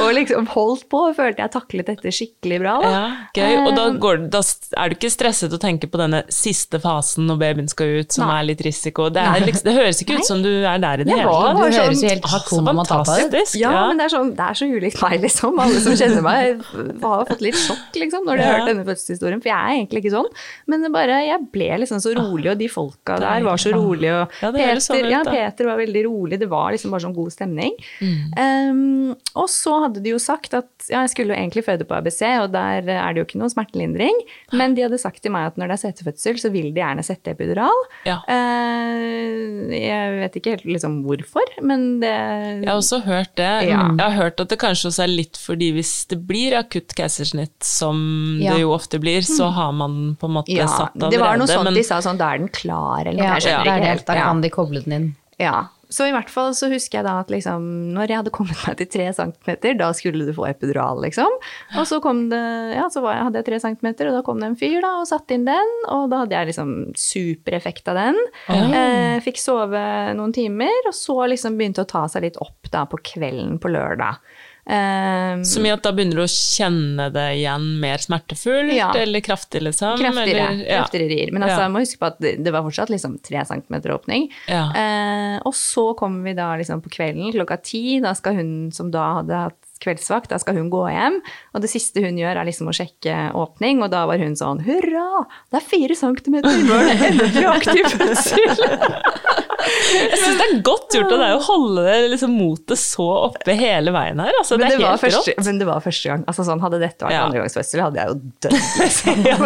Og 0.00 0.10
liksom 0.16 0.48
holdt 0.56 0.88
på 0.90 1.04
og 1.10 1.14
følte 1.18 1.44
jeg 1.44 1.54
taklet 1.54 1.92
dette 1.92 2.12
skikkelig 2.16 2.58
bra. 2.64 2.74
Da. 2.82 2.90
Ja, 2.90 3.04
gøy. 3.38 3.54
Og 3.68 3.70
da, 3.78 3.86
Eh, 3.90 3.96
går, 4.02 4.20
da 4.30 4.40
er 4.82 4.90
du 4.92 4.96
ikke 4.98 5.10
stresset 5.14 5.54
å 5.54 5.58
tenke 5.62 5.88
på 5.90 5.98
denne 6.00 6.24
siste 6.32 6.78
fasen 6.82 7.26
når 7.30 7.38
babyen 7.40 7.70
skal 7.70 8.00
ut, 8.02 8.10
som 8.14 8.26
Nei. 8.26 8.40
er 8.40 8.48
litt 8.50 8.64
risiko. 8.66 9.06
Det, 9.14 9.22
er, 9.22 9.46
liksom, 9.46 9.64
det 9.70 9.76
høres 9.78 10.02
ikke 10.02 10.18
ut 10.18 10.26
som 10.28 10.42
du 10.44 10.50
er 10.50 10.82
der 10.82 11.04
i 11.04 11.06
det 11.06 11.14
hele 11.14 11.30
tatt. 11.30 11.56
Du 11.56 11.62
høres 11.62 11.78
sånn, 11.78 12.02
jo 12.02 12.10
helt 12.10 12.26
Åh, 12.26 12.36
så 12.50 12.60
Matata 12.66 13.00
ut. 13.00 13.06
fantastisk. 13.06 13.56
Ja, 13.60 13.70
Ja, 13.70 13.86
men 13.88 14.02
det 14.02 14.08
er, 14.08 14.14
sånn, 14.16 14.34
det 14.36 14.44
er 14.50 14.58
så 14.60 14.66
ulikt 14.70 15.00
meg, 15.02 15.16
liksom. 15.24 15.58
Alle 15.62 15.80
som 15.86 15.96
kjenner 15.98 16.26
meg, 16.26 16.62
har 17.06 17.24
fått 17.30 17.42
litt 17.46 17.58
sjokk 17.60 17.98
liksom, 18.02 18.26
når 18.26 18.40
de 18.40 18.46
har 18.46 18.58
hørt 18.58 18.68
hørt 18.70 18.79
denne 18.80 18.88
fødselshistorien. 18.88 19.42
For 19.44 19.52
jeg 19.52 19.60
er 19.60 19.76
egentlig 19.78 20.02
ikke 20.04 20.14
sånn. 20.16 20.30
Men 20.72 20.86
bare, 20.94 21.20
jeg 21.28 21.46
ble 21.52 21.68
liksom 21.84 22.00
så 22.02 22.14
rolig, 22.16 22.50
og 22.54 22.58
de 22.60 22.68
folka 22.72 23.18
der 23.20 23.44
var 23.46 23.60
så 23.60 23.72
rolige. 23.76 24.16
Og 24.24 24.34
Ja, 24.40 24.50
sånn 24.80 24.96
Peter, 24.96 25.06
ut, 25.06 25.12
ja. 25.12 25.22
Peter 25.28 25.68
var 25.70 25.80
veldig 25.80 26.04
rolig. 26.08 26.40
Det 26.40 26.48
var 26.50 26.72
liksom 26.74 26.90
bare 26.94 27.04
sånn 27.06 27.16
god 27.16 27.34
stemning. 27.34 27.76
Mm. 28.00 28.18
Um, 28.40 29.16
og 29.36 29.48
så 29.52 29.76
hadde 29.84 30.02
de 30.04 30.14
jo 30.14 30.18
sagt 30.22 30.54
at 30.56 30.68
ja, 30.88 31.02
jeg 31.04 31.12
skulle 31.14 31.34
jo 31.34 31.38
egentlig 31.38 31.64
føde 31.66 31.86
på 31.86 31.96
ABC, 31.98 32.22
og 32.42 32.50
der 32.54 32.88
er 32.88 33.12
det 33.12 33.22
jo 33.22 33.26
ikke 33.28 33.40
noe 33.42 33.52
smertelindring. 33.52 34.16
Men 34.56 34.74
de 34.76 34.86
hadde 34.86 34.98
sagt 35.00 35.22
til 35.22 35.34
meg 35.34 35.50
at 35.52 35.60
når 35.60 35.70
det 35.70 35.76
er 35.78 35.82
setefødsel, 35.84 36.40
så 36.40 36.50
vil 36.54 36.70
de 36.74 36.80
gjerne 36.82 37.04
sette 37.06 37.34
epidural. 37.34 37.84
Ja. 38.08 38.20
Uh, 38.26 39.70
jeg 39.74 40.16
vet 40.20 40.38
ikke 40.40 40.54
helt 40.56 40.66
liksom 40.76 41.00
hvorfor, 41.06 41.46
men 41.66 42.00
det 42.02 42.10
Jeg 42.10 42.68
har 42.68 42.78
også 42.80 43.00
hørt 43.04 43.34
det. 43.38 43.50
Ja. 43.70 43.82
Jeg 43.90 44.00
har 44.00 44.16
hørt 44.16 44.40
at 44.42 44.50
det 44.52 44.58
kanskje 44.62 44.90
også 44.90 45.04
er 45.06 45.12
litt 45.12 45.38
fordi 45.40 45.70
hvis 45.76 45.92
det 46.10 46.20
blir 46.28 46.56
akutt 46.58 46.94
keisersnitt, 46.98 47.58
som 47.64 48.00
Ja. 48.40 48.54
det 48.54 48.62
jo 48.64 48.69
ofte 48.76 49.00
blir, 49.02 49.20
så 49.26 49.50
har 49.56 49.72
man 49.76 50.16
på 50.20 50.28
en 50.30 50.36
måte 50.38 50.52
Ja, 50.54 50.66
satt 50.70 50.94
allerede. 50.96 51.10
det 51.16 51.20
var 51.24 51.36
noe 51.40 51.50
sånt 51.50 51.64
men, 51.70 51.74
de 51.74 51.84
sa 51.86 52.00
sånn, 52.04 52.18
da 52.20 52.32
er 52.34 52.38
den 52.44 52.48
klar, 52.48 53.02
eller 53.06 53.18
noe. 53.18 53.26
Ja, 53.26 53.34
jeg 53.38 53.48
skjønner 53.48 53.66
ja, 53.66 53.76
ikke 53.76 53.92
helt. 53.94 54.06
Da 54.06 54.14
kan 54.22 54.40
de 54.44 54.50
koble 54.50 54.82
den 54.86 54.96
inn. 55.00 55.12
ja. 55.38 55.68
Så 55.90 56.04
i 56.06 56.12
hvert 56.14 56.28
fall 56.30 56.52
så 56.54 56.68
husker 56.70 57.00
jeg 57.00 57.02
da 57.02 57.16
at 57.18 57.32
liksom, 57.34 57.64
når 57.96 58.12
jeg 58.12 58.18
hadde 58.20 58.30
kommet 58.30 58.60
meg 58.62 58.76
til 58.78 58.86
tre 58.86 59.08
centimeter, 59.10 59.72
da 59.74 59.88
skulle 59.90 60.22
du 60.22 60.30
få 60.36 60.44
epidural, 60.46 61.00
liksom. 61.02 61.32
Og 61.74 61.88
så 61.90 61.98
kom 61.98 62.28
det, 62.30 62.38
ja, 62.76 62.84
så 62.94 63.02
var 63.02 63.16
jeg, 63.16 63.24
hadde 63.26 63.40
jeg 63.40 63.46
tre 63.48 63.58
centimeter, 63.64 64.06
og 64.06 64.14
da 64.14 64.20
kom 64.22 64.38
det 64.38 64.52
en 64.52 64.54
fyr 64.60 64.76
da, 64.84 64.92
og 65.00 65.08
satte 65.10 65.34
inn 65.34 65.48
den, 65.48 65.72
og 65.90 66.04
da 66.12 66.20
hadde 66.22 66.36
jeg 66.38 66.50
liksom 66.52 66.70
supereffekt 66.94 67.90
av 67.90 67.98
den. 67.98 68.20
Eh, 68.54 69.18
fikk 69.26 69.42
sove 69.42 69.82
noen 70.14 70.30
timer, 70.38 70.70
og 70.86 70.94
så 70.94 71.16
liksom 71.34 71.58
begynte 71.58 71.82
å 71.82 71.90
ta 71.90 72.04
seg 72.06 72.22
litt 72.28 72.38
opp 72.38 72.70
da 72.70 72.84
på 72.86 73.02
kvelden 73.10 73.58
på 73.58 73.74
lørdag. 73.74 74.22
Eh, 74.66 75.42
Som 75.42 75.66
i 75.66 75.70
at 75.72 75.82
da 75.82 75.92
begynner 75.96 76.20
du 76.20 76.24
å 76.24 76.30
kjenne 76.30 77.08
det 77.12 77.26
igjen 77.40 77.64
mer 77.80 77.98
smertefullt, 78.02 78.72
Ja. 78.74 78.92
eller 78.94 79.20
kraftig, 79.24 79.62
liksom? 79.62 79.98
Kraftigere, 79.98 80.48
eller, 80.50 80.64
ja. 80.66 80.82
kraftigere 80.82 81.08
rier. 81.08 81.32
Men 81.32 81.42
altså, 81.42 81.56
Ja. 81.58 81.64
jeg 81.66 81.72
må 81.72 81.80
huske 81.84 81.98
på 81.98 82.06
at 82.06 82.18
det, 82.20 82.52
var 82.52 82.62
fortsatt 82.62 82.90
liksom 82.90 83.18
tre 83.22 83.44
centimeter 83.44 83.90
åpning. 83.96 84.28
Eh, 84.48 85.40
og 85.44 85.54
så 85.54 85.94
kommer 85.96 86.22
vi 86.24 86.34
da 86.34 86.56
liksom 86.56 86.82
på 86.82 86.90
kvelden 86.90 87.32
klokka 87.32 87.62
ti. 87.62 88.00
Da 88.00 88.12
skal 88.14 88.34
hun 88.34 88.70
som 88.72 88.90
da 88.90 89.22
hadde 89.22 89.34
hatt 89.48 89.56
kveldsvakt, 89.80 90.28
da 90.28 90.36
skal 90.36 90.54
hun 90.56 90.68
gå 90.70 90.84
hjem. 90.92 91.20
Og 91.54 91.62
det 91.62 91.70
siste 91.72 92.02
hun 92.04 92.18
gjør, 92.20 92.36
er 92.36 92.44
liksom 92.44 92.68
å 92.68 92.74
sjekke 92.76 93.32
åpning, 93.32 93.82
og 93.82 93.90
da 93.90 94.04
var 94.06 94.18
hun 94.18 94.36
sånn 94.36 94.60
hurra, 94.66 95.24
det 95.50 95.56
er 95.62 95.64
fire 95.64 95.96
centimeter, 95.96 96.50
nå 96.68 96.74
er 96.76 96.90
det 96.90 97.08
endelig 97.10 97.46
aktiv 97.48 97.84
fødsel. 97.96 99.46
Jeg 99.60 100.18
syns 100.20 100.38
det 100.40 100.46
er 100.46 100.60
godt 100.66 100.94
gjort 100.96 101.12
av 101.16 101.20
deg 101.22 101.34
å 101.36 101.40
holde 101.46 101.84
det 101.86 101.96
liksom 102.14 102.32
motet 102.38 102.80
så 102.80 103.06
oppe 103.28 103.54
hele 103.58 103.92
veien 103.94 104.20
her. 104.22 104.32
Altså, 104.40 104.56
Men 104.60 104.70
det 104.72 104.78
det, 104.80 104.86
er 104.88 105.00
første, 105.02 105.34
rått. 105.36 105.44
men 105.46 105.60
det 105.60 105.68
var 105.68 105.82
første 105.84 106.10
gang. 106.12 106.24
Altså 106.30 106.46
sånn, 106.48 106.62
hadde 106.64 106.80
dette 106.82 107.06
vært 107.06 107.16
Ja. 107.16 107.22
andregangsfødsel, 107.28 107.82
hadde 107.84 108.00
jeg 108.00 108.08
jo 108.08 108.18
dødd. 108.46 108.58
Liksom. 108.80 109.22
Ja, 109.26 109.36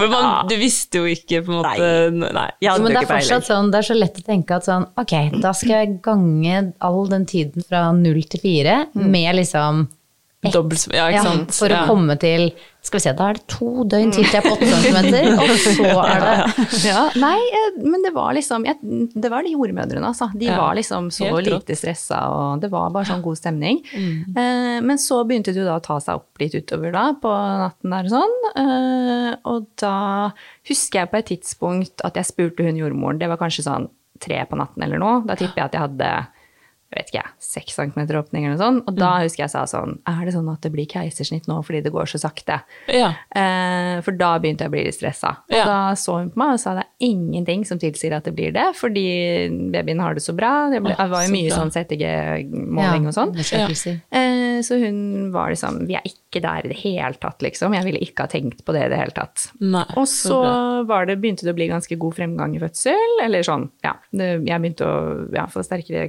for 0.00 0.08
man, 0.12 0.28
du 0.50 0.56
visste 0.60 1.02
jo 1.02 1.08
ikke 1.12 1.42
på 1.46 1.52
en 1.54 1.60
måte 1.62 1.88
Nei. 2.32 2.48
Jeg 2.62 2.72
hadde 2.72 2.82
Men 2.88 2.96
det 2.96 3.02
er 3.04 3.10
fortsatt 3.12 3.48
sånn, 3.48 3.70
det 3.72 3.80
er 3.82 3.88
så 3.92 3.96
lett 3.98 4.20
å 4.22 4.26
tenke 4.26 4.58
at 4.58 4.66
sånn, 4.68 4.86
ok, 5.00 5.14
da 5.42 5.52
skal 5.56 5.74
jeg 5.78 5.96
gange 6.04 6.60
all 6.82 7.02
den 7.12 7.26
tiden 7.30 7.64
fra 7.68 7.88
null 7.96 8.22
til 8.32 8.40
fire 8.42 8.76
med 8.94 9.36
liksom 9.38 9.86
Dobbelt, 10.50 10.88
ja, 10.90 11.04
ikke 11.06 11.20
ja, 11.20 11.22
sant. 11.22 11.52
for 11.54 11.70
ja. 11.70 11.84
å 11.84 11.92
komme 11.92 12.16
til 12.18 12.48
Skal 12.82 12.98
vi 12.98 13.02
se, 13.04 13.10
da 13.14 13.28
er 13.30 13.38
det 13.38 13.44
to 13.52 13.84
døgn 13.86 14.10
til 14.10 14.24
jeg 14.26 14.40
er 14.40 14.42
på 14.42 14.56
åtte 14.56 14.70
centimeter, 14.72 15.28
og 15.38 15.52
så 15.62 15.92
er 16.02 16.24
det 16.24 16.80
Ja, 16.88 17.04
nei, 17.22 17.36
eh, 17.60 17.76
men 17.86 18.02
det 18.02 18.10
var 18.16 18.34
liksom 18.34 18.66
jeg, 18.66 18.80
Det 19.14 19.30
var 19.30 19.46
de 19.46 19.52
jordmødrene, 19.54 20.02
altså. 20.10 20.32
De 20.34 20.48
Ja, 20.48 20.56
var 20.58 20.74
liksom 20.74 21.12
så 21.14 21.30
lite 21.38 21.78
stressa, 21.78 22.24
og 22.34 22.64
det 22.64 22.72
var 22.74 22.90
bare 22.90 23.06
sånn 23.12 23.22
god 23.22 23.38
stemning. 23.38 23.84
Eh, 23.94 24.82
men 24.82 24.98
så 24.98 25.20
begynte 25.28 25.54
det 25.54 25.62
jo 25.62 25.68
da 25.68 25.78
å 25.78 25.84
ta 25.84 26.00
seg 26.02 26.18
opp 26.18 26.42
litt 26.42 26.58
utover 26.58 26.90
da, 26.94 27.04
på 27.22 27.30
natten 27.62 27.94
der 27.94 28.10
og 28.10 28.14
sånn. 28.16 28.36
Eh, 28.64 29.30
og 29.46 29.70
da 29.78 29.96
husker 30.66 31.04
jeg 31.04 31.12
på 31.12 31.22
et 31.22 31.32
tidspunkt 31.36 32.02
at 32.02 32.18
jeg 32.18 32.32
spurte 32.32 32.66
hun 32.66 32.82
jordmoren, 32.82 33.22
det 33.22 33.30
var 33.30 33.38
kanskje 33.38 33.68
sånn 33.70 33.92
tre 34.22 34.42
på 34.50 34.58
natten 34.58 34.82
eller 34.82 34.98
noe. 34.98 35.22
Da 35.28 35.38
tipper 35.38 35.62
jeg 35.62 35.70
at 35.70 35.78
jeg 35.78 35.86
hadde 35.86 36.14
jeg 36.92 37.04
vet 37.06 37.12
ikke, 37.14 37.24
seks 37.42 37.74
centimeter 37.78 38.18
åpning 38.20 38.44
eller 38.46 38.56
noe 38.56 38.62
sånt. 38.62 38.84
Og 38.90 38.96
da 38.98 39.10
husker 39.22 39.44
jeg 39.44 39.52
sa 39.54 39.64
sånn, 39.68 39.98
er 40.08 40.24
det 40.26 40.34
sånn 40.34 40.50
at 40.52 40.60
det 40.64 40.72
blir 40.74 40.86
keisersnitt 40.90 41.48
nå 41.50 41.58
fordi 41.64 41.80
det 41.84 41.92
går 41.94 42.10
så 42.12 42.20
sakte? 42.22 42.60
Ja. 42.92 43.12
Eh, 43.34 44.00
for 44.04 44.12
da 44.18 44.34
begynte 44.42 44.66
jeg 44.66 44.72
å 44.72 44.74
bli 44.76 44.84
litt 44.86 44.98
stressa. 44.98 45.36
Og 45.48 45.56
Ja. 45.56 45.64
da 45.64 45.78
så 45.98 46.18
hun 46.20 46.30
på 46.30 46.36
meg 46.42 46.54
og 46.54 46.60
sa 46.60 46.74
det 46.74 46.84
er 46.86 47.06
ingenting 47.08 47.64
som 47.66 47.78
tilsier 47.78 48.12
at 48.16 48.24
det 48.24 48.34
blir 48.36 48.52
det, 48.52 48.68
fordi 48.76 49.70
babyen 49.72 50.00
har 50.00 50.14
det 50.14 50.22
så 50.22 50.34
bra. 50.36 50.68
Det, 50.70 50.82
ble, 50.82 50.94
var 50.96 51.22
jo 51.24 51.28
så 51.28 51.32
mye 51.32 51.48
bra. 51.48 51.58
sånn 51.58 51.72
CTG-måling 51.72 53.06
og 53.08 53.14
sånn. 53.16 53.32
Eh, 54.12 54.60
så 54.62 54.78
hun 54.82 55.30
var 55.32 55.50
liksom 55.52 55.86
Vi 55.86 55.94
er 55.98 56.04
ikke 56.06 56.40
der 56.42 56.64
i 56.66 56.68
det 56.72 56.78
hele 56.82 57.14
tatt, 57.20 57.40
liksom. 57.44 57.74
Jeg 57.74 57.84
ville 57.84 58.00
ikke 58.04 58.24
ha 58.26 58.30
tenkt 58.30 58.64
på 58.64 58.72
det 58.72 58.86
i 58.86 58.90
det 58.92 58.98
hele 59.00 59.14
tatt. 59.16 59.50
Nei, 59.60 59.84
Og 59.96 60.06
så 60.08 60.32
så 60.32 60.86
var 60.86 61.06
det, 61.06 61.18
begynte 61.20 61.44
det 61.44 61.52
å 61.52 61.58
bli 61.58 61.68
ganske 61.68 61.96
god 61.98 62.14
fremgang 62.16 62.54
i 62.56 62.60
fødsel. 62.62 63.18
Eller 63.22 63.42
sånn, 63.46 63.68
ja. 63.84 63.92
Det, 64.12 64.30
jeg 64.46 64.60
begynte 64.62 64.86
å 64.86 65.28
ja, 65.34 65.46
få 65.50 65.62
sterkere 65.66 66.06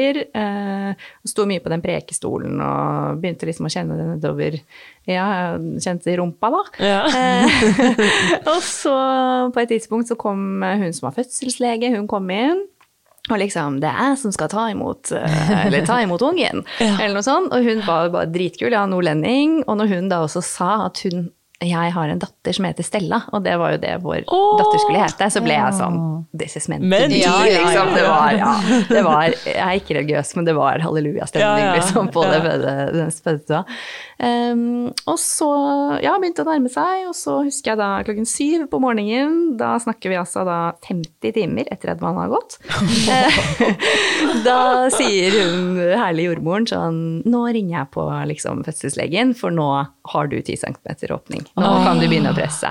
kraftigerier. 0.00 0.24
Eh, 0.34 0.94
Sto 1.24 1.46
mye 1.46 1.60
på 1.60 1.70
den 1.70 1.82
prekestolen 1.82 2.60
og 2.60 3.20
begynte 3.20 3.46
liksom 3.48 3.66
å 3.66 3.72
kjenne 3.72 3.96
det 3.98 4.08
nedover 4.14 4.58
Ja, 5.08 5.56
kjente 5.80 6.16
rumpa, 6.18 6.50
da. 6.50 6.62
Ja. 6.78 7.00
Eh, 7.08 8.44
og 8.52 8.60
så 8.62 8.96
på 9.52 9.62
et 9.62 9.72
tidspunkt 9.72 10.08
så 10.08 10.16
kom 10.18 10.62
hun 10.62 10.92
som 10.92 11.08
var 11.08 11.16
fødselslege, 11.16 11.94
hun 11.96 12.08
kom 12.10 12.30
inn. 12.30 12.66
Og 13.30 13.38
liksom, 13.38 13.78
det 13.82 13.86
er 13.90 14.10
jeg 14.10 14.20
som 14.22 14.32
skal 14.34 14.48
ta 14.50 14.64
imot, 14.72 15.12
eh, 15.14 15.66
eller 15.66 15.84
ta 15.86 16.00
imot 16.02 16.22
ungen, 16.24 16.64
eller 16.80 17.14
noe 17.14 17.26
sånt. 17.26 17.52
Og 17.54 17.66
hun 17.66 17.82
var 17.86 18.10
bare 18.10 18.30
dritkul, 18.32 18.72
ja, 18.72 18.86
nordlending. 18.90 19.60
Og 19.68 19.78
når 19.78 19.92
hun 19.94 20.08
da 20.10 20.22
også 20.24 20.42
sa 20.42 20.72
at 20.88 21.02
hun 21.06 21.28
jeg 21.60 21.92
har 21.92 22.08
en 22.08 22.20
datter 22.20 22.56
som 22.56 22.64
heter 22.64 22.86
Stella, 22.86 23.18
og 23.36 23.42
det 23.44 23.52
var 23.60 23.74
jo 23.74 23.80
det 23.82 23.92
vår 24.00 24.22
oh, 24.32 24.54
datter 24.56 24.80
skulle 24.80 25.02
hete, 25.02 25.26
så 25.28 25.42
ble 25.44 25.58
jeg 25.58 25.76
sånn 25.76 25.98
This 26.32 26.56
is 26.56 26.68
meant 26.72 26.84
to 26.84 26.88
Men- 26.88 27.12
be, 27.12 27.18
Ja, 27.20 27.34
liksom. 27.44 27.90
Det 27.94 28.04
var, 28.06 28.32
ja, 28.32 28.52
det 28.88 29.02
var 29.04 29.24
Jeg 29.28 29.58
er 29.60 29.74
ikke 29.76 29.96
religiøs, 29.98 30.30
men 30.38 30.48
det 30.48 30.54
var 30.56 30.80
hallelujastemning, 30.80 31.66
Ja, 31.66 31.74
liksom, 31.76 32.08
på 32.14 32.24
det 32.24 32.40
fødestua. 33.20 33.64
Um, 34.20 34.88
og 35.08 35.18
så, 35.20 35.50
ja, 36.04 36.14
begynte 36.20 36.44
å 36.44 36.48
nærme 36.48 36.72
seg, 36.72 37.06
og 37.08 37.14
så 37.16 37.38
husker 37.44 37.72
jeg 37.72 37.80
da 37.80 37.90
klokken 38.08 38.28
syv 38.28 38.66
på 38.72 38.80
morgenen, 38.80 39.56
da 39.60 39.74
snakker 39.80 40.12
vi 40.12 40.18
altså 40.20 40.44
da 40.48 40.58
50 40.88 41.36
timer 41.36 41.68
etter 41.72 41.92
at 41.94 42.04
man 42.04 42.20
har 42.20 42.32
gått. 42.32 42.56
Da 44.44 44.88
sier 44.92 45.34
hun 45.34 45.78
herlige 45.80 46.30
jordmoren 46.30 46.66
sånn, 46.68 46.98
nå 47.28 47.40
ringer 47.52 47.74
jeg 47.80 47.90
på 47.96 48.04
liksom 48.30 48.62
fødselslegen, 48.66 49.34
for 49.36 49.52
nå 49.54 49.68
har 50.12 50.30
du 50.30 50.38
10 50.40 50.60
cm 50.64 51.12
åpning. 51.16 51.49
Nå 51.56 51.70
kan 51.84 51.98
du 51.98 52.06
begynne 52.08 52.30
å 52.30 52.36
presse. 52.36 52.70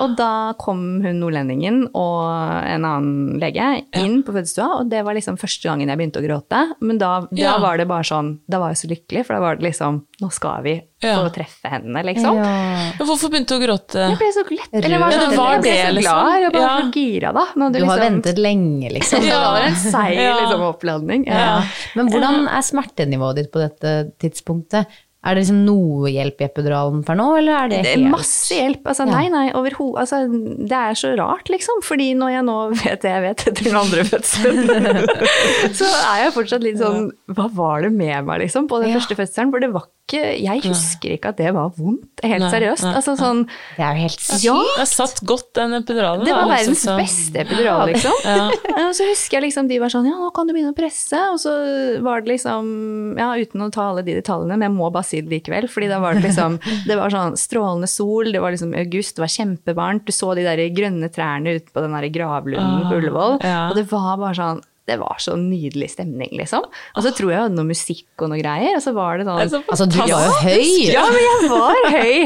Og 0.00 0.14
da 0.16 0.52
kom 0.60 1.00
hun 1.02 1.18
nordlendingen 1.20 1.88
og 1.94 2.22
en 2.64 2.84
annen 2.86 3.40
lege 3.42 3.82
inn 3.98 4.22
på 4.22 4.32
fødestua, 4.36 4.80
og 4.80 4.90
det 4.92 5.02
var 5.04 5.14
liksom 5.18 5.36
første 5.40 5.66
gangen 5.68 5.88
jeg 5.90 5.98
begynte 5.98 6.22
å 6.22 6.26
gråte. 6.26 6.60
Men 6.80 6.98
da, 6.98 7.20
da 7.26 7.42
Ja. 7.42 7.58
var 7.58 7.76
det 7.78 7.88
bare 7.88 8.02
sånn, 8.06 8.38
da 8.48 8.58
var 8.62 8.70
jeg 8.72 8.80
så 8.82 8.88
lykkelig, 8.94 9.26
for 9.26 9.34
da 9.34 9.40
var 9.40 9.56
det 9.56 9.64
liksom, 9.66 10.02
nå 10.22 10.30
skal 10.32 10.62
vi 10.62 10.82
Ja. 11.02 11.16
få 11.18 11.32
treffe 11.34 11.66
henne, 11.68 11.98
liksom. 12.06 12.36
Ja. 12.36 12.92
Hvorfor 13.02 13.28
begynte 13.28 13.48
du 13.48 13.58
å 13.58 13.66
gråte? 13.66 13.98
Jeg 14.08 14.18
ble 14.18 14.30
så 14.32 14.44
lett, 14.48 14.84
eller 14.84 14.98
var, 15.00 15.10
sånn, 15.10 15.20
Ja, 15.22 15.30
det 15.30 15.36
var 15.38 15.52
jeg 15.52 15.62
ble 15.62 15.70
det, 15.72 15.82
så 15.82 15.94
liksom. 15.94 16.12
glad, 16.22 16.40
jeg 16.40 16.52
var 16.52 16.60
Ja. 16.62 16.90
gira 16.94 17.32
da. 17.34 17.44
Du, 17.54 17.60
du 17.60 17.78
Du 17.78 17.84
har 17.84 17.98
liksom- 17.98 18.22
ventet 18.22 18.38
lenge, 18.38 18.92
liksom. 18.92 19.20
Det 19.20 19.30
var 19.32 19.60
en 19.66 19.74
seig 19.74 20.16
liksom, 20.16 20.60
oppladning. 20.62 21.26
Ja. 21.26 21.34
Ja. 21.34 21.62
Men 21.96 22.08
hvordan 22.08 22.46
er 22.48 22.62
smertenivået 22.62 23.34
ditt 23.36 23.50
på 23.52 23.58
dette 23.58 24.12
tidspunktet? 24.18 24.86
Er 25.24 25.36
det 25.36 25.44
liksom 25.44 25.60
noe 25.64 26.10
hjelp 26.10 26.40
i 26.42 26.46
epiduralen 26.48 27.04
per 27.06 27.14
nå, 27.14 27.28
eller 27.38 27.54
er 27.54 27.68
det 27.70 27.82
Det 27.86 27.92
er 27.94 28.08
masse 28.10 28.56
hjelp. 28.58 28.82
Altså, 28.90 29.06
Ja. 29.06 29.12
Nei, 29.14 29.28
nei, 29.30 29.44
overhodet. 29.54 30.00
Altså, 30.02 30.18
det 30.66 30.72
er 30.80 30.98
så 30.98 31.12
rart, 31.16 31.46
liksom. 31.52 31.78
Fordi 31.86 32.08
når 32.18 32.32
jeg 32.34 32.44
nå 32.48 32.56
vet 32.82 33.02
det 33.06 33.12
jeg 33.14 33.22
vet 33.28 33.46
etter 33.52 33.64
den 33.70 33.78
andre 33.78 34.02
fødselen, 34.08 35.16
så 35.78 35.86
er 36.10 36.24
jeg 36.24 36.34
fortsatt 36.34 36.64
litt 36.66 36.80
sånn 36.82 37.10
Hva 37.32 37.46
var 37.54 37.82
det 37.86 37.92
med 37.94 38.24
meg, 38.26 38.42
liksom, 38.46 38.66
på 38.70 38.82
den 38.82 38.90
Ja. 38.92 38.98
første 38.98 39.14
fødselen? 39.18 39.50
For 39.54 39.62
det 39.62 39.70
var 39.74 39.86
ikke 39.86 40.22
Jeg 40.42 40.60
husker 40.66 41.12
ikke 41.14 41.30
at 41.30 41.38
det 41.38 41.52
var 41.54 41.70
vondt. 41.78 42.20
Helt 42.26 42.42
Nei, 42.42 42.50
seriøst. 42.50 42.82
nei, 42.84 42.94
Altså 42.98 43.14
sånn 43.16 43.44
Det 43.46 43.84
er 43.86 43.94
jo 43.94 44.00
helt 44.02 44.18
sykt. 44.26 44.42
Ja, 44.44 44.56
jeg 44.82 44.88
satt 44.90 45.22
godt, 45.24 45.52
den 45.54 45.76
epiduralen. 45.78 46.24
det 46.26 46.34
var 46.34 46.50
liksom, 46.50 46.58
verdens 46.58 46.82
så- 46.82 46.96
beste 46.98 47.44
epidural, 47.46 47.86
liksom. 47.92 48.18
Ja. 48.26 48.48
Og 48.88 48.94
så 48.98 49.06
husker 49.08 49.38
jeg 49.38 49.46
liksom 49.46 49.68
de 49.70 49.78
var 49.78 49.88
sånn 49.94 50.10
Ja, 50.10 50.18
nå 50.18 50.32
kan 50.34 50.50
du 50.50 50.52
begynne 50.52 50.74
å 50.74 50.76
presse. 50.76 51.16
Og 51.30 51.38
så 51.38 51.54
var 52.02 52.20
det 52.26 52.34
liksom 52.34 53.14
Ja, 53.22 53.30
uten 53.38 53.62
å 53.62 53.70
ta 53.72 53.88
alle 53.92 54.02
de 54.02 54.18
detaljene, 54.18 54.58
men 54.58 54.66
jeg 54.68 54.76
må 54.76 54.90
bare 54.92 55.04
si 55.06 55.11
det 55.20 55.28
likevel. 55.34 55.68
fordi 55.68 55.88
da 55.92 55.98
var 56.00 56.14
det 56.14 56.22
liksom 56.24 56.58
Det 56.88 56.96
var 56.96 57.10
sånn 57.12 57.36
strålende 57.36 57.88
sol, 57.90 58.32
det 58.32 58.40
var 58.40 58.50
liksom 58.56 58.72
august, 58.74 59.16
det 59.16 59.22
var 59.26 59.34
kjempevarmt. 59.36 60.06
Du 60.08 60.12
så 60.12 60.34
de 60.34 60.42
der 60.48 60.62
grønne 60.72 61.10
trærne 61.12 61.56
ute 61.58 61.68
på 61.74 61.82
den 61.84 61.92
der 61.92 62.08
gravlunden 62.08 62.86
på 62.88 62.94
Ah, 62.94 62.98
Ullevål. 62.98 63.38
ja. 63.44 63.68
Og 63.68 63.76
det 63.76 63.84
var 63.92 64.16
bare 64.16 64.34
sånn 64.38 64.62
det 64.90 64.96
var 64.98 65.20
så 65.22 65.36
nydelig 65.38 65.92
stemning, 65.92 66.32
liksom. 66.34 66.64
Og 66.66 67.04
så 67.04 67.12
tror 67.14 67.30
jeg 67.30 67.36
jeg 67.36 67.44
hadde 67.44 67.54
noe 67.54 67.68
musikk 67.68 68.24
og 68.24 68.32
noe 68.32 68.40
greier, 68.40 68.74
og 68.74 68.82
så 68.82 68.90
var 68.96 69.20
det 69.20 69.26
sånn 69.28 69.38
Det 69.38 69.50
så 69.52 69.60
Altså, 69.72 69.86
du 69.86 69.98
var 70.00 70.08
jo 70.10 70.32
høy! 70.42 70.70
ja, 70.90 71.04
men 71.06 71.22
jeg 71.22 71.50
var 71.52 71.86
høy 71.92 72.16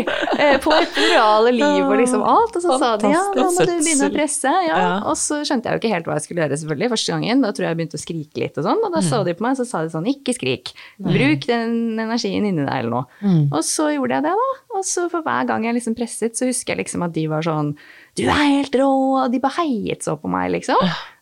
eh, 0.40 0.56
på 0.64 0.72
epidurale 0.78 1.52
liv 1.52 1.82
og 1.84 1.92
liksom 2.00 2.24
alt. 2.24 2.56
Og 2.56 2.64
så 2.64 2.78
sa 2.80 2.94
de 3.02 3.10
ja, 3.12 3.20
nå 3.36 3.44
må 3.52 3.66
du 3.68 3.72
begynne 3.74 4.08
å 4.08 4.14
presse. 4.14 4.54
Ja. 4.68 4.78
Ja. 4.80 4.94
Og 5.10 5.18
så 5.20 5.42
skjønte 5.44 5.68
jeg 5.68 5.76
jo 5.76 5.82
ikke 5.82 5.92
helt 5.92 6.08
hva 6.08 6.16
jeg 6.16 6.26
skulle 6.26 6.46
gjøre, 6.46 6.60
selvfølgelig. 6.62 6.90
Første 6.94 7.14
gangen. 7.16 7.44
Da 7.44 7.52
tror 7.52 7.66
jeg 7.66 7.74
jeg 7.74 7.80
begynte 7.82 8.00
å 8.00 8.04
skrike 8.06 8.42
litt 8.46 8.60
og 8.62 8.68
sånn. 8.70 8.82
Og 8.88 8.96
da 8.96 9.04
så 9.04 9.20
de 9.28 9.36
på 9.36 9.46
meg, 9.46 9.60
så 9.60 9.68
sa 9.68 9.84
de 9.84 9.92
sånn, 9.92 10.08
ikke 10.14 10.36
skrik. 10.38 10.72
Bruk 11.02 11.44
den 11.50 11.76
energien 12.00 12.48
inni 12.48 12.64
deg 12.64 12.72
eller 12.72 12.94
noe. 13.02 13.36
Og 13.52 13.60
så 13.68 13.90
gjorde 13.92 14.16
jeg 14.16 14.28
det, 14.30 14.34
da. 14.40 14.48
Og 14.80 14.88
så 14.88 15.06
for 15.12 15.24
hver 15.26 15.44
gang 15.52 15.68
jeg 15.68 15.76
liksom 15.76 15.96
presset, 15.98 16.36
så 16.40 16.48
husker 16.48 16.74
jeg 16.74 16.86
liksom 16.86 17.04
at 17.06 17.12
de 17.16 17.28
var 17.32 17.44
sånn 17.46 17.74
du 18.16 18.22
er 18.24 18.32
helt 18.32 18.72
rå, 18.80 18.86
og 19.20 19.32
de 19.32 19.40
bare 19.44 19.60
heiet 19.60 20.06
så 20.06 20.14
på 20.16 20.30
meg, 20.32 20.48
liksom. 20.54 20.80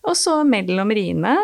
Og 0.08 0.16
så 0.18 0.40
mellom 0.46 0.90
riene 0.94 1.36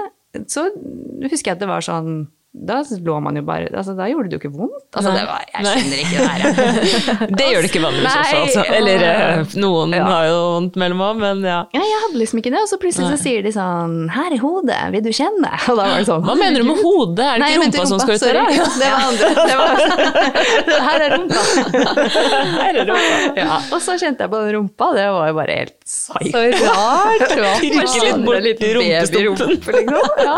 så 0.46 0.68
husker 0.70 1.50
jeg 1.50 1.56
at 1.56 1.62
det 1.64 1.68
var 1.70 1.82
sånn 1.82 2.28
da 2.50 2.80
lå 3.06 3.14
man 3.22 3.36
jo 3.38 3.44
bare 3.46 3.68
altså 3.70 3.92
Da 3.94 4.08
gjorde 4.10 4.26
det 4.26 4.34
jo 4.34 4.40
ikke 4.40 4.56
vondt. 4.58 4.88
Altså, 4.98 5.12
det 5.14 5.22
var, 5.22 5.42
jeg 5.46 5.62
Nei. 5.62 5.74
skjønner 5.78 6.00
ikke 6.02 6.16
det 6.18 6.30
her. 6.32 7.28
Det 7.38 7.44
gjør 7.46 7.62
det 7.62 7.68
ikke 7.70 7.82
vanligvis 7.84 8.16
også, 8.16 8.40
altså. 8.40 8.64
Eller 8.74 9.04
eh, 9.06 9.52
noen 9.62 9.94
Ja. 9.94 10.00
har 10.08 10.24
jo 10.26 10.40
vondt 10.56 10.78
mellom 10.82 11.04
òg, 11.06 11.20
men 11.20 11.44
ja. 11.46 11.60
Ja, 11.76 11.82
jeg 11.86 12.00
hadde 12.04 12.18
liksom 12.18 12.40
ikke 12.42 12.50
det, 12.50 12.62
og 12.64 12.66
så 12.72 12.78
plutselig 12.82 13.12
så 13.12 13.20
sier 13.22 13.46
de 13.46 13.52
sånn 13.54 13.94
'Her 14.10 14.34
er 14.34 14.42
hodet, 14.42 14.80
vil 14.96 15.04
du 15.06 15.12
kjenne?' 15.14 15.52
Og 15.70 15.78
da 15.78 15.86
var 15.92 16.02
det 16.02 16.08
sånn 16.10 16.26
Hva 16.26 16.34
mener 16.42 16.64
du 16.64 16.66
med 16.72 16.82
hodet? 16.82 17.28
Er 17.28 17.38
det 17.38 17.52
ikke 17.54 17.62
mente 17.62 17.78
rumpa 17.78 17.92
som 17.92 18.02
skal 18.02 18.18
ut 18.18 18.26
der, 18.26 18.34
da? 18.34 18.44
Det 18.82 18.90
var 18.90 19.06
andre. 19.06 19.30
Det 19.46 19.56
var, 19.62 19.70
her 20.90 21.06
er 21.06 21.14
rumpa. 21.14 21.46
Her 22.58 22.80
er 22.82 22.90
rumpa. 22.90 23.38
Ja, 23.38 23.60
og 23.70 23.78
så 23.78 23.94
kjente 23.94 24.26
jeg 24.26 24.34
på 24.34 24.42
den 24.42 24.56
rumpa, 24.58 24.90
det 24.98 25.06
var 25.14 25.30
jo 25.30 25.38
bare 25.38 25.60
helt 25.62 25.79
psycho. 25.90 26.30
Så 26.30 26.42
rart! 26.70 27.24
Trykke 27.30 28.40
litt 28.44 28.62
i 28.62 28.72
rumpestumpen. 28.76 29.48
liksom. 29.48 29.96
Ja. 30.20 30.36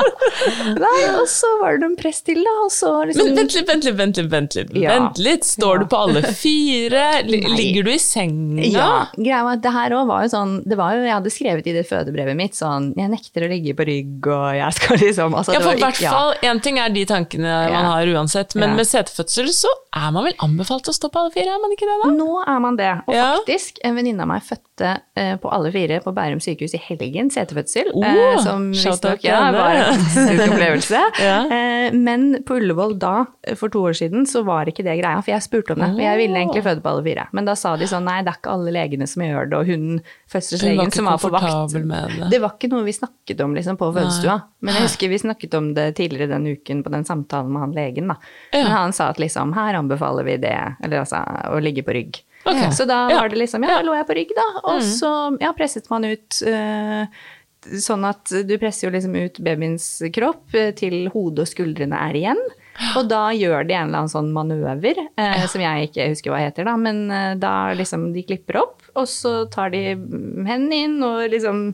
Nei, 0.79 0.99
og 1.19 1.27
så 1.29 1.49
var 1.61 1.77
det 1.81 1.87
en 1.91 1.97
press 1.99 2.23
til, 2.25 2.41
da, 2.45 2.53
liksom 3.07 3.27
Men 3.29 3.37
vent 3.37 3.55
litt, 3.57 3.69
vent 3.69 3.85
litt, 3.87 3.97
vent 3.99 4.17
litt. 4.19 4.31
Vent 4.33 4.55
litt. 4.57 4.71
Ja. 4.79 4.95
Vent 4.95 5.19
litt. 5.23 5.45
Står 5.49 5.83
du 5.83 5.87
på 5.91 5.99
alle 6.07 6.23
fire? 6.39 7.03
Ligger 7.29 7.87
du 7.87 7.93
i 7.93 7.99
senga? 8.01 8.65
Ja, 8.65 8.89
greia 9.17 9.43
var 9.47 9.59
at 9.59 9.65
det 9.65 9.73
her 9.75 9.95
òg 9.99 10.07
var 10.09 10.25
jo 10.25 10.33
sånn 10.33 10.55
det 10.69 10.79
var 10.79 10.97
jo, 10.97 11.03
Jeg 11.07 11.15
hadde 11.19 11.33
skrevet 11.35 11.69
i 11.69 11.75
det 11.77 11.85
fødebrevet 11.89 12.39
mitt 12.39 12.57
sånn 12.59 12.93
Jeg 12.99 13.11
nekter 13.13 13.47
å 13.47 13.51
ligge 13.53 13.75
på 13.79 13.87
rygg, 13.89 14.29
og 14.31 14.49
jeg 14.57 14.79
skal 14.79 15.01
liksom 15.03 15.37
altså, 15.39 15.57
Ja, 15.57 15.63
for 15.65 15.77
i 15.77 15.83
hvert 15.83 16.01
fall, 16.03 16.35
Én 16.49 16.63
ting 16.65 16.79
er 16.83 16.93
de 16.95 17.05
tankene 17.09 17.43
man 17.53 17.73
Ja. 17.73 17.83
har 17.93 18.07
uansett, 18.15 18.55
men 18.57 18.71
Ja. 18.71 18.77
med 18.77 18.87
setefødsel 18.89 19.51
så 19.53 19.69
er 19.95 20.11
man 20.15 20.25
vel 20.25 20.35
anbefalt 20.41 20.89
å 20.89 20.95
stå 20.97 21.11
på 21.13 21.21
alle 21.21 21.31
fire, 21.35 21.53
er 21.53 21.61
man 21.61 21.73
ikke 21.75 21.89
det 21.89 21.99
da? 22.05 22.11
Nå 22.17 22.31
er 22.47 22.61
man 22.65 22.77
det. 22.77 22.93
Og 23.07 23.15
Ja. 23.15 23.37
faktisk, 23.39 23.79
en 23.85 23.97
venninne 23.97 24.23
av 24.23 24.29
meg 24.29 24.43
fødte 24.43 24.72
eh, 24.81 25.37
på 25.37 25.51
alle 25.53 25.73
fire 25.73 26.01
på 26.01 26.13
Bærum 26.17 26.41
sykehus 26.41 26.75
i 26.75 26.81
helgen, 26.81 27.31
setefødsel. 27.31 27.91
Oh, 27.95 28.07
eh, 28.07 28.39
som 28.43 28.71
visstnok 28.73 29.25
ja, 29.25 29.41
var 29.53 29.77
en 29.77 29.85
fantastisk 29.93 30.53
opplevelse. 30.53 31.03
Ja. 31.23 31.39
eh, 31.47 31.95
men 31.95 32.43
på 32.47 32.57
Ullevål 32.61 32.97
da, 33.03 33.27
eh, 33.47 33.57
for 33.59 33.73
to 33.73 33.85
år 33.89 33.97
siden, 33.99 34.27
så 34.27 34.45
var 34.47 34.71
ikke 34.71 34.85
det 34.87 34.97
greia. 35.01 35.21
For 35.23 35.35
jeg 35.35 35.45
spurte 35.45 35.77
om 35.77 35.83
det. 35.83 35.91
For 35.95 36.05
jeg 36.05 36.21
ville 36.23 36.41
egentlig 36.41 36.65
føde 36.65 36.85
på 36.85 36.93
alle 36.95 37.05
fire. 37.07 37.27
Men 37.37 37.49
da 37.49 37.57
sa 37.59 37.75
de 37.77 37.89
sånn 37.91 38.07
nei, 38.09 38.19
det 38.25 38.33
er 38.33 38.41
ikke 38.41 38.57
alle 38.57 38.75
legene 38.79 39.09
som 39.11 39.27
gjør 39.27 39.53
det. 39.53 39.61
Og 39.61 39.73
hun 39.73 39.87
fødselslegen 40.33 40.95
som 40.97 41.11
var 41.11 41.21
på 41.23 41.33
vakt 41.35 41.77
det. 41.77 42.33
Det 42.33 42.43
var 42.43 42.57
ikke 42.57 42.73
noe 42.73 42.87
vi 42.87 42.97
snakket 42.97 43.45
om 43.45 43.57
liksom, 43.59 43.79
på 43.81 43.93
fødestua. 43.93 44.39
Men 44.63 44.79
jeg 44.79 44.89
husker 44.89 45.13
vi 45.13 45.23
snakket 45.23 45.57
om 45.59 45.73
det 45.77 45.89
tidligere 45.99 46.33
den 46.33 46.49
uken 46.55 46.83
på 46.85 46.93
den 46.95 47.07
samtalen 47.09 47.53
med 47.53 47.67
han 47.67 47.77
legen. 47.77 48.13
Da. 48.13 48.19
Ja. 48.53 48.63
Men 48.63 48.73
han 48.73 48.97
sa 48.97 49.11
at 49.13 49.21
liksom, 49.23 49.55
her 49.57 49.79
anbefaler 49.79 50.27
vi 50.27 50.39
det, 50.43 50.57
eller 50.85 51.03
altså 51.03 51.23
å 51.53 51.61
ligge 51.63 51.85
på 51.87 51.97
rygg. 51.97 52.23
Ok. 52.45 52.65
Så 52.75 52.87
da 52.89 53.05
var 53.11 53.31
det 53.31 53.39
liksom, 53.39 53.63
ja, 53.69 53.79
lå 53.87 53.95
jeg 53.95 54.09
på 54.09 54.17
rygg 54.19 54.35
da, 54.35 54.49
og 54.65 54.83
så 54.83 55.13
ja, 55.43 55.53
presset 55.57 55.87
man 55.93 56.09
ut 56.11 56.43
uh, 56.49 57.07
Sånn 57.63 58.03
at 58.03 58.27
du 58.43 58.57
presser 58.59 58.89
jo 58.89 58.91
liksom 58.91 59.15
ut 59.15 59.37
babyens 59.39 59.85
kropp 60.11 60.51
eh, 60.59 60.73
til 60.75 61.05
hodet 61.13 61.45
og 61.45 61.51
skuldrene 61.53 62.01
er 62.09 62.17
igjen. 62.19 62.41
Og 62.99 63.07
da 63.07 63.29
gjør 63.37 63.67
de 63.69 63.77
en 63.77 63.87
eller 63.87 64.03
annen 64.03 64.11
sånn 64.11 64.33
manøver, 64.35 64.99
eh, 65.15 65.45
som 65.47 65.63
jeg 65.63 65.87
ikke 65.87 66.09
husker 66.11 66.33
hva 66.33 66.41
heter, 66.43 66.67
da. 66.67 66.75
Men 66.81 67.05
eh, 67.13 67.35
da 67.39 67.71
liksom 67.79 68.09
de 68.17 68.25
klipper 68.27 68.59
opp, 68.65 68.83
og 68.99 69.07
så 69.07 69.45
tar 69.53 69.71
de 69.75 69.93
hendene 69.93 70.81
inn 70.89 70.97
og 71.07 71.29
liksom 71.33 71.69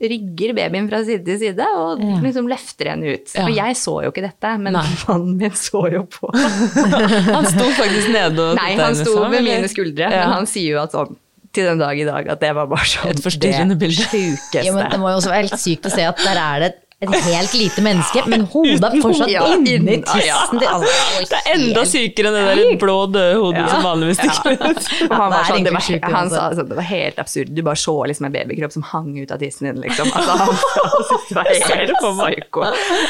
rygger 0.00 0.52
babyen 0.56 0.88
fra 0.90 0.98
side 1.06 1.24
til 1.24 1.38
side 1.40 1.66
og 1.76 2.00
Ja. 2.04 2.18
liksom 2.20 2.48
løfter 2.50 2.90
henne 2.92 3.14
ut. 3.16 3.30
Ja. 3.34 3.44
Og 3.46 3.54
jeg 3.56 3.76
så 3.80 3.94
jo 4.04 4.10
ikke 4.12 4.24
dette, 4.26 4.50
men 4.60 4.74
Nei. 4.76 4.82
mannen 5.08 5.36
min 5.40 5.54
så 5.56 5.84
jo 5.92 6.02
på. 6.04 6.28
Han 7.36 7.46
sto 7.48 7.68
faktisk 7.78 8.10
nede 8.12 8.36
og 8.50 8.58
Nei, 8.60 8.74
han 8.76 8.94
sto 8.98 9.14
ved 9.24 9.38
eller? 9.40 9.46
mine 9.62 9.70
skuldre, 9.72 10.10
Ja. 10.10 10.26
men 10.26 10.34
han 10.40 10.46
sier 10.50 10.76
jo 10.76 10.82
at 10.82 10.92
sånn 10.92 11.16
til 11.56 11.64
den 11.70 11.78
dag 11.80 11.96
i 11.96 12.04
dag 12.04 12.26
at 12.28 12.40
det 12.42 12.50
var 12.54 12.66
bare 12.68 12.84
sånn 12.84 13.08
Et 13.14 13.22
forstyrrende 13.24 13.78
bilde. 13.80 14.04
sjukeste. 14.04 14.64
Ja, 14.66 14.74
men 14.76 14.90
det 14.92 14.98
må 15.00 15.08
jo 15.08 15.16
også 15.22 15.30
være 15.32 15.46
helt 15.48 15.60
sykt 15.62 15.86
å 15.88 15.92
se 15.94 16.04
at 16.04 16.18
der 16.20 16.36
er 16.36 16.60
det 16.66 16.72
et 16.96 17.12
helt 17.12 17.52
lite 17.52 17.82
menneske, 17.84 18.22
men 18.24 18.46
hodet 18.48 18.86
er 18.88 19.02
fortsatt 19.04 19.28
Ja, 19.28 19.42
inni 19.52 19.98
tissen 20.00 20.62
altså, 20.64 21.24
Det 21.28 21.40
er 21.42 21.50
enda 21.52 21.82
sykere 21.84 22.30
enn 22.30 22.36
det 22.38 22.44
der 22.46 22.78
blå 22.80 22.94
døde 23.12 23.34
hodet 23.42 23.60
Ja. 23.60 23.66
som 23.68 23.82
vanligvis 23.84 24.20
stikker 24.22 24.54
ut. 24.54 24.88
Han, 25.12 25.18
var 25.20 25.34
er 25.42 25.50
sånn, 25.50 25.66
det 25.66 25.74
var, 25.74 25.90
han 26.14 26.30
sa 26.32 26.46
sånn, 26.56 26.70
det 26.70 26.78
var 26.78 26.88
helt 26.88 27.20
absurd. 27.20 27.52
Du 27.52 27.60
bare 27.66 27.80
så 27.82 27.94
liksom 28.08 28.28
en 28.30 28.36
babykropp 28.38 28.72
som 28.72 28.86
hang 28.94 29.10
ut 29.18 29.34
av 29.34 29.42
tissen 29.42 29.68
din, 29.68 29.82
liksom. 29.84 30.08
Altså, 30.08 30.38
han, 30.40 30.54
han 30.92 31.04
syntes 31.10 31.28
det 31.28 31.36
var 31.36 31.50
helt 31.74 32.00
psyko. 32.00 32.64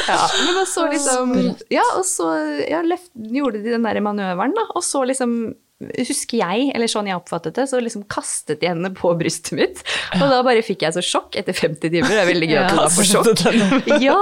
Ja, 0.09 0.19
men 0.57 0.67
så 0.73 0.87
liksom 0.91 1.33
Ja, 1.71 1.85
og 1.95 2.03
så 2.11 2.27
ja, 2.67 2.83
løft, 2.83 3.09
gjorde 3.15 3.63
de 3.63 3.71
den 3.77 3.87
der 3.87 4.01
manøveren, 4.03 4.55
da. 4.57 4.67
Og 4.75 4.83
så 4.83 5.05
liksom 5.07 5.37
Husker 5.77 6.39
jeg, 6.39 6.71
eller 6.73 6.89
sånn 6.89 7.05
jeg 7.05 7.13
oppfattet 7.19 7.53
det, 7.53 7.67
så 7.69 7.77
liksom 7.77 8.07
kastet 8.09 8.63
de 8.63 8.69
henne 8.71 8.89
på 8.97 9.11
brystet 9.19 9.53
mitt. 9.59 9.81
Og 10.17 10.23
da 10.31 10.39
bare 10.41 10.63
fikk 10.65 10.81
jeg 10.87 10.95
så 10.95 11.03
sjokk 11.05 11.35
etter 11.37 11.53
50 11.53 11.91
timer. 11.93 12.09
Det 12.09 12.17
er 12.23 12.29
veldig 12.31 12.47
gøy 12.49 12.57
at 12.63 12.71
du 12.71 12.79
da 12.79 12.87
får 12.95 13.05
sjokk. 13.11 13.43
Ja, 14.07 14.15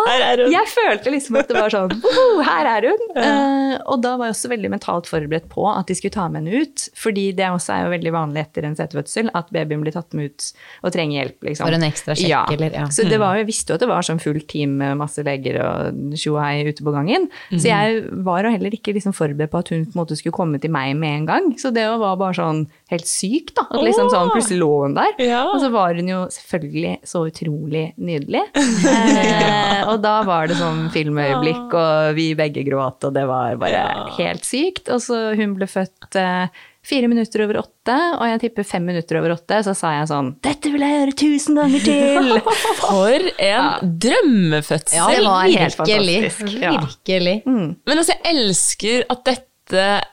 jeg 0.52 0.68
følte 0.74 1.13
liksom 1.13 1.38
at 1.39 1.48
det 1.48 1.56
var 1.56 1.72
sånn 1.72 1.94
oh, 1.96 2.41
Her 2.44 2.68
er 2.74 2.88
hun! 2.89 3.06
Uh, 3.15 3.78
og 3.94 4.02
da 4.04 4.12
var 4.20 4.28
jeg 4.30 4.36
også 4.36 4.52
veldig 4.52 4.72
mentalt 4.74 5.08
forberedt 5.08 5.48
på 5.52 5.63
at 5.72 5.88
de 5.88 5.96
skulle 5.96 6.12
ta 6.18 6.26
med 6.28 6.44
henne 6.44 6.65
ut. 6.65 6.86
Fordi 7.00 7.26
det 7.38 7.48
også 7.48 7.72
er 7.78 7.86
jo 7.88 7.94
veldig 7.96 8.13
vanlig 8.18 8.44
etter 8.44 8.68
en 8.68 8.76
setefødsel 8.76 9.32
at 9.39 9.48
babyen 9.56 9.86
blir 9.86 9.96
tatt 9.96 10.12
med 10.18 10.34
ut 10.34 10.50
og 10.84 10.91
trenger 10.96 11.22
hjelp. 11.22 11.39
Liksom. 11.52 11.70
For 11.70 11.78
en 11.80 11.88
ekstra 11.88 12.18
sjekk, 12.20 12.34
ja. 12.34 12.44
eller- 12.52 12.76
ja. 12.82 12.86
Så 12.91 13.08
det 13.08 13.22
var, 13.22 13.39
jeg 13.39 13.48
visste 13.48 13.72
jo 13.72 13.80
at 13.80 13.86
det 13.86 13.91
var 13.94 14.04
sånn 14.08 14.20
fullt 14.24 14.48
team 14.52 14.76
med 14.84 15.00
masse 15.00 15.24
leger 15.24 15.62
og 15.63 16.13
tjohei 16.20 16.65
ute 16.68 16.84
på 16.84 16.91
gangen. 16.96 17.30
Så 17.56 17.70
jeg 17.72 18.04
var 18.28 18.44
jo 18.44 18.52
heller 18.58 18.76
ikke 18.76 18.91
liksom 19.00 19.15
forberedt 19.15 19.56
på 19.56 19.63
at 19.63 19.72
hun 19.72 19.86
på 19.88 19.96
en 19.96 20.02
måte 20.04 20.20
skulle 20.20 20.36
komme 20.36 20.60
til 20.60 20.74
meg 20.76 20.96
med 21.00 21.22
en 21.22 21.26
gang. 21.32 21.44
Så 21.62 21.71
det 21.75 21.86
var 22.01 22.17
bare 22.19 22.36
sånn 22.38 22.62
helt 22.91 23.08
sykt, 23.10 23.53
da. 23.58 23.65
At 23.69 23.84
liksom 23.86 24.10
sånn, 24.13 24.31
plutselig 24.34 24.60
lå 24.62 24.69
hun 24.84 24.95
der. 24.97 25.13
Ja. 25.21 25.43
Og 25.53 25.60
så 25.63 25.69
var 25.73 25.95
hun 25.97 26.10
jo 26.12 26.21
selvfølgelig 26.34 26.93
så 27.08 27.25
utrolig 27.29 27.88
nydelig. 27.97 28.45
Eh, 28.95 29.81
og 29.89 29.99
da 30.03 30.19
var 30.25 30.47
det 30.49 30.55
sånn 30.60 30.86
filmøyeblikk, 30.93 31.73
og 31.77 32.15
vi 32.17 32.29
begge 32.38 32.63
gråt, 32.67 33.03
og 33.08 33.13
det 33.15 33.25
var 33.29 33.58
bare 33.62 33.71
Ja. 33.75 34.05
helt 34.17 34.45
sykt. 34.47 34.89
Og 34.93 35.01
så 35.03 35.36
hun 35.38 35.53
ble 35.58 35.67
født 35.69 36.15
eh, 36.19 36.47
fire 36.86 37.10
minutter 37.10 37.43
over 37.45 37.60
åtte, 37.63 37.95
og 38.19 38.23
jeg 38.29 38.41
tipper 38.45 38.67
fem 38.67 38.86
minutter 38.86 39.19
over 39.19 39.34
åtte, 39.36 39.60
så 39.65 39.73
sa 39.77 39.91
jeg 39.99 40.10
sånn 40.12 40.34
Dette 40.45 40.71
vil 40.73 40.84
jeg 40.86 40.99
gjøre 40.99 41.15
tusen 41.21 41.60
ganger 41.60 41.86
til! 41.86 42.31
For 42.84 43.29
en 43.49 43.97
drømmefødsel! 44.05 44.97
Ja, 44.99 45.08
det 45.12 45.23
var 45.25 45.41
helt 45.49 45.79
virkelig. 45.79 46.19
fantastisk, 46.31 46.62
ja. 46.62 46.75
Virkelig. 46.86 47.36
Men 47.45 47.97
altså, 47.97 48.13
jeg 48.15 48.36
elsker 48.36 49.05
at 49.10 49.25
dette 49.31 49.51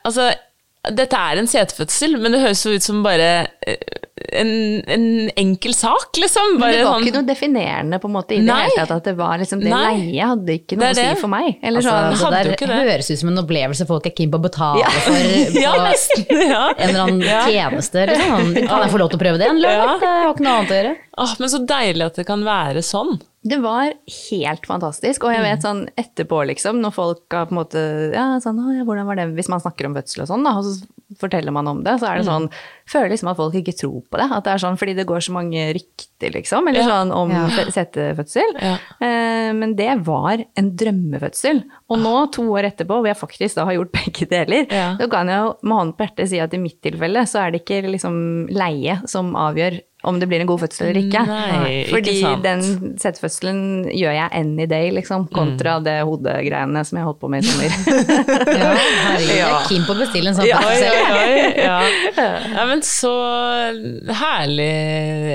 Altså, 0.03 0.31
dette 0.91 1.15
er 1.15 1.39
en 1.39 1.47
setefødsel, 1.47 2.17
men 2.19 2.33
det 2.35 2.41
høres 2.43 2.65
jo 2.65 2.73
ut 2.75 2.83
som 2.83 3.03
bare 3.05 3.27
eh, 3.65 3.77
en, 4.35 4.49
en 4.91 5.05
enkel 5.39 5.73
sak, 5.75 6.09
liksom. 6.19 6.57
Men 6.57 6.61
Bare 6.63 6.75
det 6.75 6.83
var 6.83 6.93
sånn- 6.97 7.05
ikke 7.07 7.15
noe 7.21 7.27
definerende 7.29 7.99
på 8.03 8.09
en 8.09 8.13
måte 8.17 8.35
i 8.35 8.39
det 8.41 8.47
Nei. 8.49 8.63
hele 8.67 8.83
tatt. 8.87 8.91
At 8.97 9.03
det 9.07 9.13
var 9.19 9.37
liksom 9.39 9.61
det 9.63 9.71
Nei. 9.71 9.93
leie 9.95 10.27
hadde 10.33 10.55
ikke 10.57 10.77
noe 10.79 10.89
å 10.91 10.97
si 10.97 11.05
for 11.21 11.31
meg. 11.31 11.57
Eller 11.63 11.79
Altså, 11.79 11.93
sånn, 11.93 12.33
hadde 12.33 12.43
det 12.49 12.57
der 12.59 12.73
det. 12.73 12.89
høres 12.91 13.11
ut 13.13 13.19
som 13.23 13.29
en 13.31 13.41
opplevelse 13.43 13.87
folk 13.87 14.05
er 14.09 14.15
keen 14.17 14.31
på 14.33 14.39
å 14.41 14.43
betale 14.43 14.79
Ja. 14.83 14.89
for 15.05 15.13
på 15.55 15.61
Ja, 15.63 15.73
nesten. 15.87 16.25
Ja. 16.49 16.63
en 16.77 16.89
eller 16.89 17.01
annen 17.05 17.21
Ja. 17.21 17.41
tjeneste. 17.47 18.05
Liksom. 18.11 18.53
Kan 18.67 18.81
jeg 18.83 18.91
få 18.91 18.99
lov 18.99 19.09
til 19.13 19.19
å 19.19 19.23
prøve 19.23 19.37
det? 19.39 19.49
Eller? 19.53 19.69
Ja. 19.69 19.97
Jeg 20.01 20.23
har 20.27 20.33
ikke 20.33 20.47
noe 20.47 20.57
annet 20.59 20.71
å 20.75 20.79
gjøre. 20.81 20.95
Åh, 21.17 21.35
men 21.39 21.49
så 21.51 21.59
deilig 21.69 22.05
at 22.07 22.15
det 22.17 22.25
kan 22.25 22.41
være 22.47 22.81
sånn. 22.85 23.19
Det 23.43 23.57
var 23.59 23.91
helt 24.31 24.65
fantastisk. 24.65 25.25
Og 25.27 25.33
jeg 25.35 25.43
vet 25.43 25.65
sånn 25.65 25.81
etterpå, 25.99 26.39
liksom, 26.47 26.77
når 26.79 26.93
folk 26.95 27.35
har 27.35 27.49
på 27.49 27.51
en 27.51 27.59
måte 27.59 27.81
Ja, 28.15 28.37
sånn 28.39 28.61
hvordan 28.87 29.05
var 29.05 29.19
det 29.19 29.25
Hvis 29.35 29.49
man 29.51 29.59
snakker 29.59 29.89
om 29.89 29.97
fødsel 29.97 30.23
og 30.23 30.29
sånn, 30.31 30.45
da, 30.47 30.53
og 30.57 30.63
så 30.63 30.87
forteller 31.19 31.51
man 31.53 31.67
om 31.67 31.81
det, 31.83 31.97
så 31.99 32.07
er 32.07 32.21
det 32.21 32.25
sånn 32.29 32.47
Føler 32.89 33.11
liksom 33.11 33.29
at 33.33 33.37
folk 33.37 33.53
ikke 33.59 33.75
tror 33.77 33.99
på 34.09 34.17
det. 34.21 34.29
At 34.31 34.47
det 34.47 34.53
er 34.55 34.63
sånn 34.63 34.79
fordi 34.79 34.95
det 34.95 35.05
går 35.11 35.21
så 35.27 35.35
mange 35.35 35.67
rykter, 35.75 36.31
liksom, 36.33 36.67
eller 36.71 36.87
sånn 36.87 37.11
om 37.13 37.29
Ja. 37.35 37.43
settefødsel. 37.75 38.55
Ja. 38.63 38.73
Eh, 39.03 39.51
men 39.53 39.75
det 39.75 39.91
var 40.07 40.39
en 40.57 40.71
drømmefødsel. 40.79 41.63
Og 41.91 41.99
nå, 41.99 42.15
to 42.31 42.47
år 42.55 42.71
etterpå, 42.71 43.01
hvor 43.03 43.07
jeg 43.11 43.19
faktisk 43.19 43.55
da 43.59 43.65
har 43.65 43.73
gjort 43.77 43.91
begge 43.99 44.27
deler, 44.31 44.65
Ja. 44.71 44.95
så 44.97 45.09
kan 45.11 45.27
jeg 45.27 45.37
jo 45.43 45.53
med 45.61 45.77
hånden 45.77 45.93
på 45.99 46.07
hjertet 46.07 46.29
si 46.29 46.39
at 46.39 46.53
i 46.53 46.57
mitt 46.63 46.81
tilfelle 46.81 47.27
så 47.27 47.43
er 47.45 47.51
det 47.51 47.65
ikke 47.65 47.91
liksom 47.91 48.47
leie 48.49 49.01
som 49.07 49.33
avgjør 49.35 49.81
om 50.03 50.17
det 50.19 50.27
blir 50.27 50.41
en 50.43 50.47
god 50.49 50.59
fødsel 50.65 50.89
eller 50.89 50.99
ikke. 51.01 51.21
Nei, 51.27 51.69
ikke 51.83 51.91
Fordi 51.95 52.13
sant. 52.21 52.43
den 52.43 52.63
settefødselen 52.99 53.59
gjør 53.95 54.15
jeg 54.17 54.29
any 54.39 54.65
day, 54.67 54.89
liksom, 54.91 55.27
kontra 55.31 55.77
Mm. 55.79 55.83
det 55.85 55.93
hodegreiene 56.03 56.81
som 56.85 56.97
jeg 56.99 57.05
holdt 57.07 57.19
på 57.21 57.29
med 57.31 57.43
i 57.43 57.47
sommer. 57.47 57.69
Ja, 58.53 58.73
herregud, 58.75 59.37
Ja. 59.37 59.61
keen 59.69 59.85
på 59.87 59.95
å 59.95 59.99
bestille 60.01 60.29
en 60.33 60.35
sånn. 60.35 60.47
Ja. 60.49 60.59
Oi, 60.59 60.75
fødsel. 60.75 60.91
oi, 60.91 61.29
oi. 61.29 61.53
Ja. 61.63 61.79
ja, 62.57 62.65
men 62.71 62.81
så 62.85 63.13
herlig, 64.19 64.69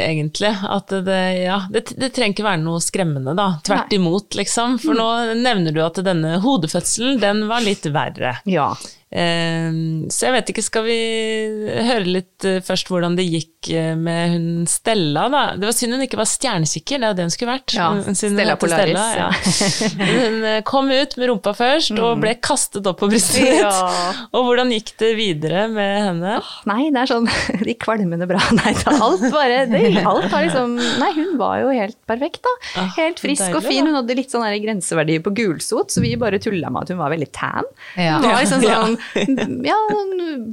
egentlig. 0.05 0.53
At 0.69 0.93
det, 1.07 1.19
ja, 1.45 1.61
det, 1.73 1.85
det 1.99 2.13
trenger 2.17 2.37
ikke 2.37 2.47
være 2.49 2.63
noe 2.63 2.81
skremmende, 2.85 3.35
da. 3.39 3.49
Tvert 3.67 3.93
imot, 3.97 4.37
liksom. 4.39 4.79
For 4.83 4.97
nå 4.99 5.09
nevner 5.41 5.75
du 5.77 5.81
at 5.85 6.01
denne 6.05 6.37
hodefødselen, 6.45 7.19
den 7.23 7.47
var 7.51 7.65
litt 7.65 7.89
verre. 7.95 8.37
ja. 8.49 8.73
Eh, 9.09 9.69
så 10.13 10.27
jeg 10.29 10.35
vet 10.35 10.51
ikke, 10.53 10.65
skal 10.67 10.85
vi 10.85 10.97
høre 11.89 12.05
litt 12.09 12.45
eh, 12.45 12.59
først 12.65 12.91
hvordan 12.93 13.15
det 13.17 13.25
gikk 13.25 13.71
eh, 13.73 13.95
med 13.97 14.35
hun 14.35 14.49
Stella, 14.69 15.27
da? 15.33 15.43
Det 15.57 15.65
var 15.69 15.77
synd 15.77 15.97
hun 15.97 16.05
ikke 16.05 16.19
var 16.21 16.29
stjernekikker, 16.29 17.01
det 17.01 17.07
er 17.09 17.15
jo 17.15 17.19
det 17.19 17.27
hun 17.29 17.33
skulle 17.35 17.55
vært. 17.55 17.75
Ja, 17.79 17.87
Hun- 17.97 18.19
Stella 18.19 18.57
Polaris, 18.61 19.01
ja. 19.17 19.29
hun 20.13 20.45
eh, 20.51 20.59
kom 20.69 20.91
ut 20.93 21.17
med 21.17 21.31
rumpa 21.33 21.55
først, 21.57 21.95
og 21.99 22.21
ble 22.23 22.35
kastet 22.45 22.87
opp 22.91 23.01
på 23.01 23.09
brystet 23.11 23.41
ditt. 23.47 23.63
Mm. 23.63 23.65
Ja. 23.65 24.13
Og 24.37 24.45
hvordan 24.49 24.73
gikk 24.77 24.93
det 25.01 25.13
videre 25.19 25.65
med 25.73 25.95
henne? 26.11 26.37
Nei, 26.69 26.89
det 26.93 27.03
er 27.07 27.13
sånn 27.15 27.29
De 27.69 27.75
kvalmende 27.81 28.29
bra. 28.29 28.43
Nei, 28.61 28.75
alt 28.93 29.25
bare 29.33 29.65
det, 29.73 29.83
Alt 30.05 30.29
var 30.33 30.45
liksom 30.47 30.77
Nei, 31.01 31.11
hun 31.17 31.35
var 31.41 31.63
jo 31.65 31.73
helt 31.75 31.97
perfekt, 32.09 32.43
da. 32.45 32.55
Helt 32.99 33.21
frisk 33.23 33.47
deilig, 33.47 33.57
og 33.63 33.67
fin. 33.71 33.89
Hun 33.89 33.97
hadde 34.03 34.17
litt 34.19 34.33
sånn 34.33 34.45
grenseverdier 34.45 34.67
grenseverdi 34.69 35.19
på 35.25 35.33
gulsot, 35.37 35.93
så 35.95 36.03
vi 36.05 36.13
bare 36.21 36.39
tulla 36.43 36.71
med 36.73 36.85
at 36.87 36.93
hun 36.93 37.01
var 37.01 37.13
veldig 37.13 37.29
tan. 37.35 37.67
Ja. 37.97 38.19
Hun 38.21 38.29
var 38.31 38.43
liksom 38.45 38.65
Ja. 38.67 38.79
sånn 38.85 38.98
Ja, 39.69 39.77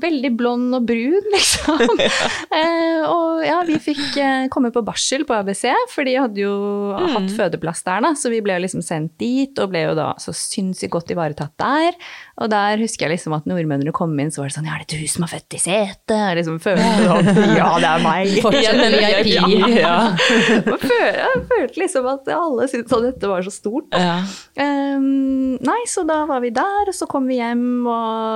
veldig 0.01 0.31
blond 0.37 0.75
og 0.77 0.85
brun, 0.89 1.25
liksom. 1.33 1.81
eh, 2.59 3.01
og 3.07 3.43
ja, 3.45 3.59
vi 3.67 3.77
fikk 3.81 4.17
eh, 4.21 4.47
komme 4.53 4.71
på 4.75 4.83
barsel 4.85 5.25
på 5.27 5.35
ABC, 5.37 5.65
for 5.93 6.07
de 6.07 6.15
hadde 6.19 6.41
jo 6.43 6.53
hatt 6.97 7.29
fødeplass 7.35 7.83
der, 7.85 8.03
da. 8.05 8.13
Så 8.17 8.31
vi 8.33 8.41
ble 8.45 8.57
jo 8.57 8.63
liksom 8.65 8.83
sendt 8.85 9.15
dit, 9.21 9.53
og 9.61 9.71
ble 9.73 9.85
jo 9.87 9.95
da 9.97 10.11
så 10.21 10.33
sinnssykt 10.35 10.93
godt 10.95 11.13
ivaretatt 11.15 11.53
der. 11.61 11.95
Og 12.43 12.49
der 12.51 12.79
husker 12.81 13.07
jeg 13.07 13.15
liksom 13.15 13.35
at 13.37 13.45
nordmennene 13.47 13.93
kom 13.95 14.11
inn, 14.19 14.31
så 14.33 14.41
var 14.43 14.49
det 14.51 14.57
sånn 14.57 14.67
Ja, 14.67 14.75
er 14.79 14.83
det 14.87 14.99
du 14.99 15.07
som 15.11 15.23
er 15.27 15.31
født 15.31 15.55
i 15.55 15.61
setet? 15.61 16.15
Jeg 16.15 16.39
liksom 16.41 16.57
følte 16.63 16.89
sånn 17.07 17.29
Ja, 17.55 17.69
det 17.79 17.91
er 17.91 18.03
meg. 18.03 18.33
Fortsatt 18.43 18.81
en 18.83 18.97
VIP. 18.99 19.77
Ja. 19.79 19.95
Føl- 20.17 21.13
Jeg 21.15 21.43
følte 21.51 21.79
liksom 21.81 22.09
at 22.11 22.27
alle 22.35 22.67
syntes 22.71 22.93
at 22.97 23.05
dette 23.07 23.29
var 23.31 23.45
så 23.45 23.53
stort. 23.53 23.95
Ja. 23.95 24.17
Um, 24.59 25.55
nei, 25.63 25.79
så 25.89 26.03
da 26.07 26.21
var 26.29 26.41
vi 26.43 26.51
der, 26.55 26.89
og 26.91 26.95
så 26.95 27.07
kom 27.09 27.27
vi 27.29 27.37
hjem, 27.39 27.63
og 27.87 28.34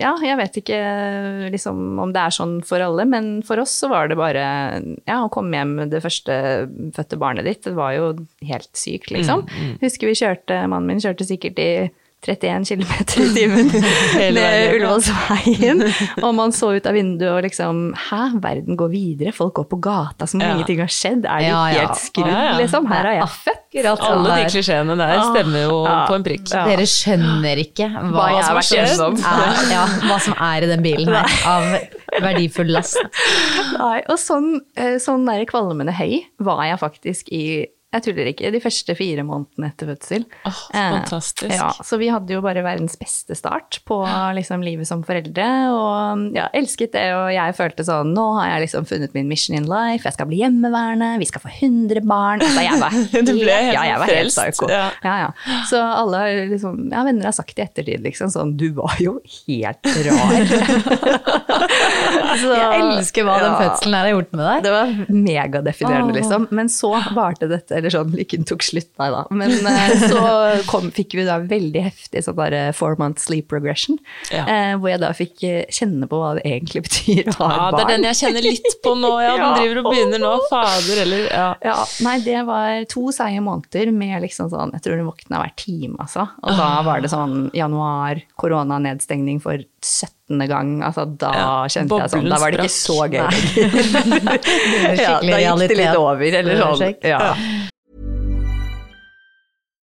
ja, 0.00 0.12
jeg 0.24 0.36
vet 0.40 0.58
ikke 0.60 0.80
liksom 1.52 1.98
om 2.02 2.12
det 2.14 2.22
er 2.22 2.34
sånn 2.34 2.58
for 2.66 2.82
alle, 2.84 3.06
men 3.08 3.30
for 3.46 3.62
oss 3.62 3.74
så 3.82 3.90
var 3.92 4.10
det 4.10 4.18
bare 4.20 4.44
ja, 5.06 5.20
å 5.22 5.30
komme 5.32 5.58
hjem 5.58 5.76
med 5.78 5.94
det 5.94 6.02
første 6.04 6.36
fødte 6.96 7.18
barnet 7.20 7.48
ditt, 7.48 7.64
det 7.66 7.76
var 7.78 7.94
jo 7.96 8.12
helt 8.48 8.70
sykt, 8.76 9.10
liksom. 9.14 9.46
Husker 9.82 10.10
vi 10.10 10.18
kjørte, 10.22 10.62
mannen 10.66 10.90
min 10.90 11.02
kjørte 11.02 11.26
sikkert 11.28 11.60
i 11.62 11.72
31 12.20 12.66
km 12.68 12.90
i 13.00 13.04
timen 13.34 13.70
ned 13.72 14.34
veien. 14.36 14.74
Ullevålsveien, 14.76 15.80
og 16.26 16.34
man 16.36 16.52
så 16.52 16.74
ut 16.76 16.86
av 16.86 16.94
vinduet 16.98 17.30
og 17.32 17.42
liksom 17.46 17.78
Hæ, 18.10 18.22
verden 18.44 18.76
går 18.76 18.90
videre, 18.92 19.32
folk 19.32 19.54
går 19.56 19.68
på 19.70 19.78
gata 19.80 20.26
som 20.28 20.40
om 20.40 20.46
Ja. 20.46 20.52
ingenting 20.58 20.82
har 20.84 20.92
skjedd, 20.92 21.24
er 21.24 21.40
de 21.40 21.48
Ja, 21.48 21.62
ja. 21.72 21.86
helt 21.86 21.96
skrudd, 22.02 22.60
liksom? 22.60 22.86
Her 22.92 23.08
har 23.08 23.18
jeg 23.22 23.28
født. 23.38 23.56
Akkurat 23.70 24.00
Alle 24.02 24.34
de 24.34 24.46
klisjeene 24.50 24.94
der 24.98 25.20
stemmer 25.30 25.60
jo 25.62 25.74
på 25.86 26.14
en 26.16 26.24
prikk. 26.26 26.48
Dere 26.50 26.86
skjønner 26.90 27.60
ikke 27.62 27.86
hva, 27.86 28.10
Hva 28.10 28.24
jeg 28.34 28.42
som 28.42 28.50
har 28.50 28.58
vært 28.58 28.72
igjennom. 28.74 29.18
ja, 29.70 29.84
hva 30.10 30.16
som 30.24 30.34
er 30.50 30.66
i 30.66 30.70
den 30.72 30.82
bilen 30.82 31.12
her 31.14 31.36
av 31.46 31.68
verdifull 32.24 32.72
last. 32.74 32.98
Nei, 33.78 34.00
og 34.10 34.18
sånn, 34.18 34.56
eh, 34.74 34.96
sånn 34.98 35.22
der 35.28 35.44
kvalmende 35.46 35.94
høy 35.94 36.18
var 36.42 36.64
jeg 36.66 36.80
faktisk 36.82 37.30
i 37.30 37.44
jeg 37.90 38.02
tuller 38.04 38.28
ikke, 38.30 38.50
de 38.54 38.60
første 38.62 38.94
fire 38.94 39.24
månedene 39.26 39.66
etter 39.72 39.88
fødsel. 39.90 40.24
Eh, 40.46 40.52
fantastisk. 40.74 41.50
Ja, 41.50 41.70
så 41.82 41.98
vi 41.98 42.06
hadde 42.12 42.30
jo 42.36 42.42
bare 42.44 42.62
verdens 42.62 42.94
beste 43.00 43.34
start 43.34 43.80
på 43.88 43.96
liksom, 44.36 44.62
livet 44.62 44.86
som 44.86 45.02
foreldre, 45.06 45.46
og 45.74 46.28
ja, 46.36 46.44
elsket 46.54 46.92
det, 46.94 47.06
og 47.16 47.32
jeg 47.34 47.56
følte 47.58 47.86
sånn, 47.88 48.12
nå 48.14 48.26
har 48.38 48.52
jeg 48.54 48.66
liksom 48.68 48.86
funnet 48.86 49.16
min 49.16 49.26
mission 49.30 49.56
in 49.58 49.66
life, 49.70 50.04
jeg 50.06 50.14
skal 50.14 50.28
bli 50.30 50.38
hjemmeværende, 50.44 51.16
vi 51.18 51.26
skal 51.26 51.42
få 51.42 51.50
100 51.56 52.04
barn. 52.06 52.44
Altså, 52.46 52.62
jeg 52.68 52.78
var 52.80 52.94
helt 53.16 53.74
ja, 53.74 53.82
jeg 53.90 53.98
var 54.04 54.14
helt 54.14 54.34
psyko. 54.36 54.70
ja. 54.70 54.86
Ja, 55.02 55.16
ja. 55.24 55.58
Så 55.70 55.80
alle 55.82 56.22
liksom, 56.52 56.78
ja, 56.92 57.02
venner 57.06 57.26
har 57.30 57.34
sagt 57.36 57.58
i 57.58 57.64
ettertid 57.66 58.04
liksom 58.06 58.30
sånn, 58.30 58.54
du 58.60 58.68
var 58.78 58.94
jo 59.02 59.18
helt 59.48 59.90
rar. 60.06 60.38
Så- 62.40 62.54
Jeg 62.54 62.80
elsker 62.80 63.24
hva 63.26 63.36
den 63.42 63.54
fødselen 63.58 63.94
her 63.96 64.06
har 64.06 64.12
gjort 64.14 64.32
med 64.36 64.44
deg. 64.46 64.62
Det 64.64 64.72
var 64.74 64.92
megadefinerende, 65.10 66.14
liksom. 66.16 66.46
Men 66.54 66.70
så 66.72 66.92
varte 67.16 67.48
dette, 67.50 67.79
eller 67.80 67.92
sånn, 67.94 68.12
lykken 68.16 68.46
tok 68.48 68.62
slutt, 68.64 68.90
nei 69.00 69.08
da. 69.12 69.24
Men 69.34 69.56
eh, 69.66 69.94
så 70.06 70.22
kom, 70.70 70.90
fikk 70.94 71.16
vi 71.18 71.24
da 71.26 71.38
veldig 71.42 71.82
heftig 71.88 72.22
sånn 72.26 72.36
bare 72.38 72.62
four 72.76 72.94
month 73.00 73.18
sleep 73.24 73.52
regression. 73.56 73.98
Ja. 74.30 74.44
eh, 74.46 74.72
hvor 74.78 74.92
jeg 74.92 75.00
da 75.02 75.10
fikk 75.16 75.42
eh, 75.48 75.64
kjenne 75.72 76.06
på 76.10 76.20
hva 76.20 76.34
det 76.38 76.44
egentlig 76.46 76.84
betyr 76.88 77.32
å 77.32 77.36
ha 77.40 77.50
Ja, 77.50 77.66
et 77.70 77.76
det 77.78 77.82
er 77.86 77.92
den 77.96 78.06
jeg 78.10 78.20
kjenner 78.20 78.46
litt 78.46 78.70
på 78.84 78.94
nå, 79.00 79.12
ja. 79.24 79.34
Den 79.40 79.56
driver 79.60 79.82
og 79.82 79.90
begynner 79.94 80.22
nå. 80.22 80.32
Fader, 80.52 81.02
eller 81.06 81.26
ja. 81.30 81.48
Ja, 81.64 81.76
nei, 82.06 82.16
det 82.24 82.44
var 82.48 82.84
to 82.92 83.08
seige 83.16 83.42
måneder 83.44 83.90
med 83.96 84.20
liksom 84.28 84.52
sånn, 84.52 84.76
jeg 84.76 84.84
tror 84.86 85.00
du 85.00 85.06
våkna 85.08 85.40
hver 85.42 85.56
time, 85.58 85.96
altså. 86.02 86.28
Og 86.44 86.52
da 86.54 86.68
Ah. 86.70 86.82
var 86.86 87.00
det 87.02 87.10
sånn 87.10 87.48
januar, 87.56 88.20
koronanedstengning 88.40 89.40
for 89.42 89.58
17. 89.82 90.44
gang. 90.48 90.76
Altså 90.86 91.04
da 91.18 91.30
Ja, 91.34 91.48
kjente 91.72 91.98
jeg 91.98 92.12
sånn, 92.12 92.28
da 92.30 92.38
var 92.38 92.52
det 92.54 92.60
ikke 92.62 92.72
så 92.74 92.98
gøy 93.10 93.24
lenger. 93.24 94.40
ja, 95.00 95.16
da 95.20 95.40
gikk 95.40 95.72
det 95.72 95.78
litt 95.80 95.98
over, 95.98 96.36
eller 96.40 96.60
sånn. 96.62 96.94
Ja. 97.02 97.20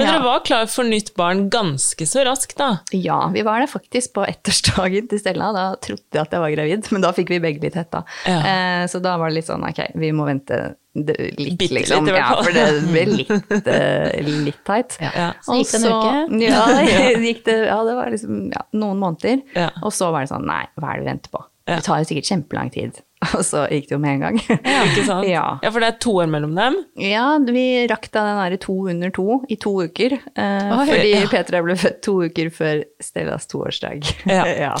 Men 0.00 0.06
Ja. 0.08 0.12
dere 0.16 0.24
var 0.24 0.40
klar 0.48 0.66
for 0.72 0.88
nytt 0.88 1.12
barn 1.18 1.44
ganske 1.52 2.06
så 2.08 2.24
raskt, 2.24 2.56
da. 2.56 2.70
Ja, 2.96 3.28
vi 3.34 3.42
var 3.46 3.60
det 3.60 3.68
faktisk 3.70 4.14
på 4.16 4.24
ettårsdagen 4.26 5.08
til 5.10 5.20
Stella. 5.20 5.52
Da 5.52 5.64
trodde 5.76 6.08
jeg 6.16 6.22
at 6.24 6.32
jeg 6.32 6.40
var 6.40 6.54
gravid, 6.56 6.88
men 6.94 7.04
da 7.04 7.12
fikk 7.16 7.28
vi 7.34 7.38
begge 7.44 7.60
litt 7.68 7.76
hetta. 7.78 8.04
Ja. 8.26 8.38
Eh, 8.40 8.84
så 8.90 9.00
da 9.04 9.16
var 9.20 9.28
det 9.30 9.40
litt 9.40 9.50
sånn 9.50 9.66
ok, 9.68 9.82
vi 10.00 10.10
må 10.16 10.24
vente 10.26 10.60
det- 10.94 11.18
litt, 11.38 11.58
Bitte 11.58 11.74
litt, 11.76 11.86
liksom. 11.86 12.08
i 12.08 12.14
hvert 12.16 12.18
ja, 12.18 12.42
for 12.42 12.52
det 12.56 12.64
ble 12.90 13.04
litt, 13.20 13.30
uh, 13.30 14.42
litt 14.48 14.64
teit. 14.66 14.96
Ja. 15.00 15.28
Så 15.44 15.60
gikk 15.60 15.70
det 15.70 15.84
en 15.84 15.92
uke. 15.92 16.42
Ja, 16.48 16.64
det 16.80 17.22
gikk 17.28 17.44
det, 17.44 17.58
ja, 17.68 17.78
det 17.84 17.94
var 18.00 18.10
liksom 18.10 18.50
ja, 18.52 18.64
noen 18.72 18.98
måneder. 18.98 19.42
Ja. 19.54 19.68
Og 19.84 19.92
så 19.94 20.10
var 20.10 20.24
det 20.26 20.32
sånn, 20.32 20.46
nei, 20.50 20.64
hva 20.80 20.90
er 20.94 20.98
det 20.98 21.04
vi 21.06 21.10
venter 21.12 21.30
på? 21.36 21.44
det 21.70 21.84
tar 21.86 22.00
jo 22.02 22.06
sikkert 22.08 22.26
kjempelang 22.26 22.70
tid. 22.74 22.96
Og 23.36 23.42
så 23.44 23.66
gikk 23.68 23.90
det 23.90 23.94
jo 23.94 23.98
med 24.00 24.14
en 24.16 24.22
gang. 24.24 24.38
Ikke 24.40 25.02
sant? 25.04 25.26
Ja. 25.30 25.58
ja, 25.62 25.70
for 25.70 25.82
det 25.84 25.88
er 25.92 25.98
to 26.00 26.14
år 26.22 26.30
mellom 26.32 26.54
dem. 26.56 26.78
Ja, 27.04 27.26
vi 27.44 27.64
rakk 27.90 28.06
da 28.14 28.22
den 28.24 28.38
derre 28.40 28.58
to 28.62 28.76
under 28.88 29.10
to 29.12 29.26
i 29.52 29.58
to 29.60 29.74
uker. 29.84 30.14
Eh, 30.16 30.70
Oi, 30.72 30.86
fordi 30.88 31.10
ja. 31.12 31.26
Petra 31.30 31.60
ble 31.66 31.76
født 31.78 32.00
to 32.06 32.14
uker 32.24 32.48
før 32.54 32.80
Stellas 33.04 33.44
toårsdag. 33.50 34.08
Ja. 34.28 34.72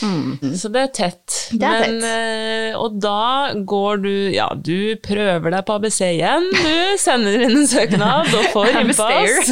Så 0.00 0.70
det 0.72 0.80
er 0.80 0.90
tett. 0.96 1.36
Det 1.52 1.66
er 1.66 1.82
Men, 1.84 1.96
tett. 2.02 2.76
og 2.80 2.94
da 3.02 3.52
går 3.68 3.98
du 4.04 4.12
Ja, 4.32 4.46
du 4.56 4.96
prøver 5.04 5.52
deg 5.52 5.64
på 5.68 5.74
ABC 5.76 5.98
igjen. 6.08 6.46
Du 6.54 6.96
sender 7.00 7.44
inn 7.44 7.58
en 7.60 7.66
søknad 7.68 8.30
og 8.38 8.46
får 8.54 8.70
innpass. 8.80 9.50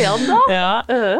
ja 0.00 0.14
da. 0.24 0.38
Ja. 0.50 0.70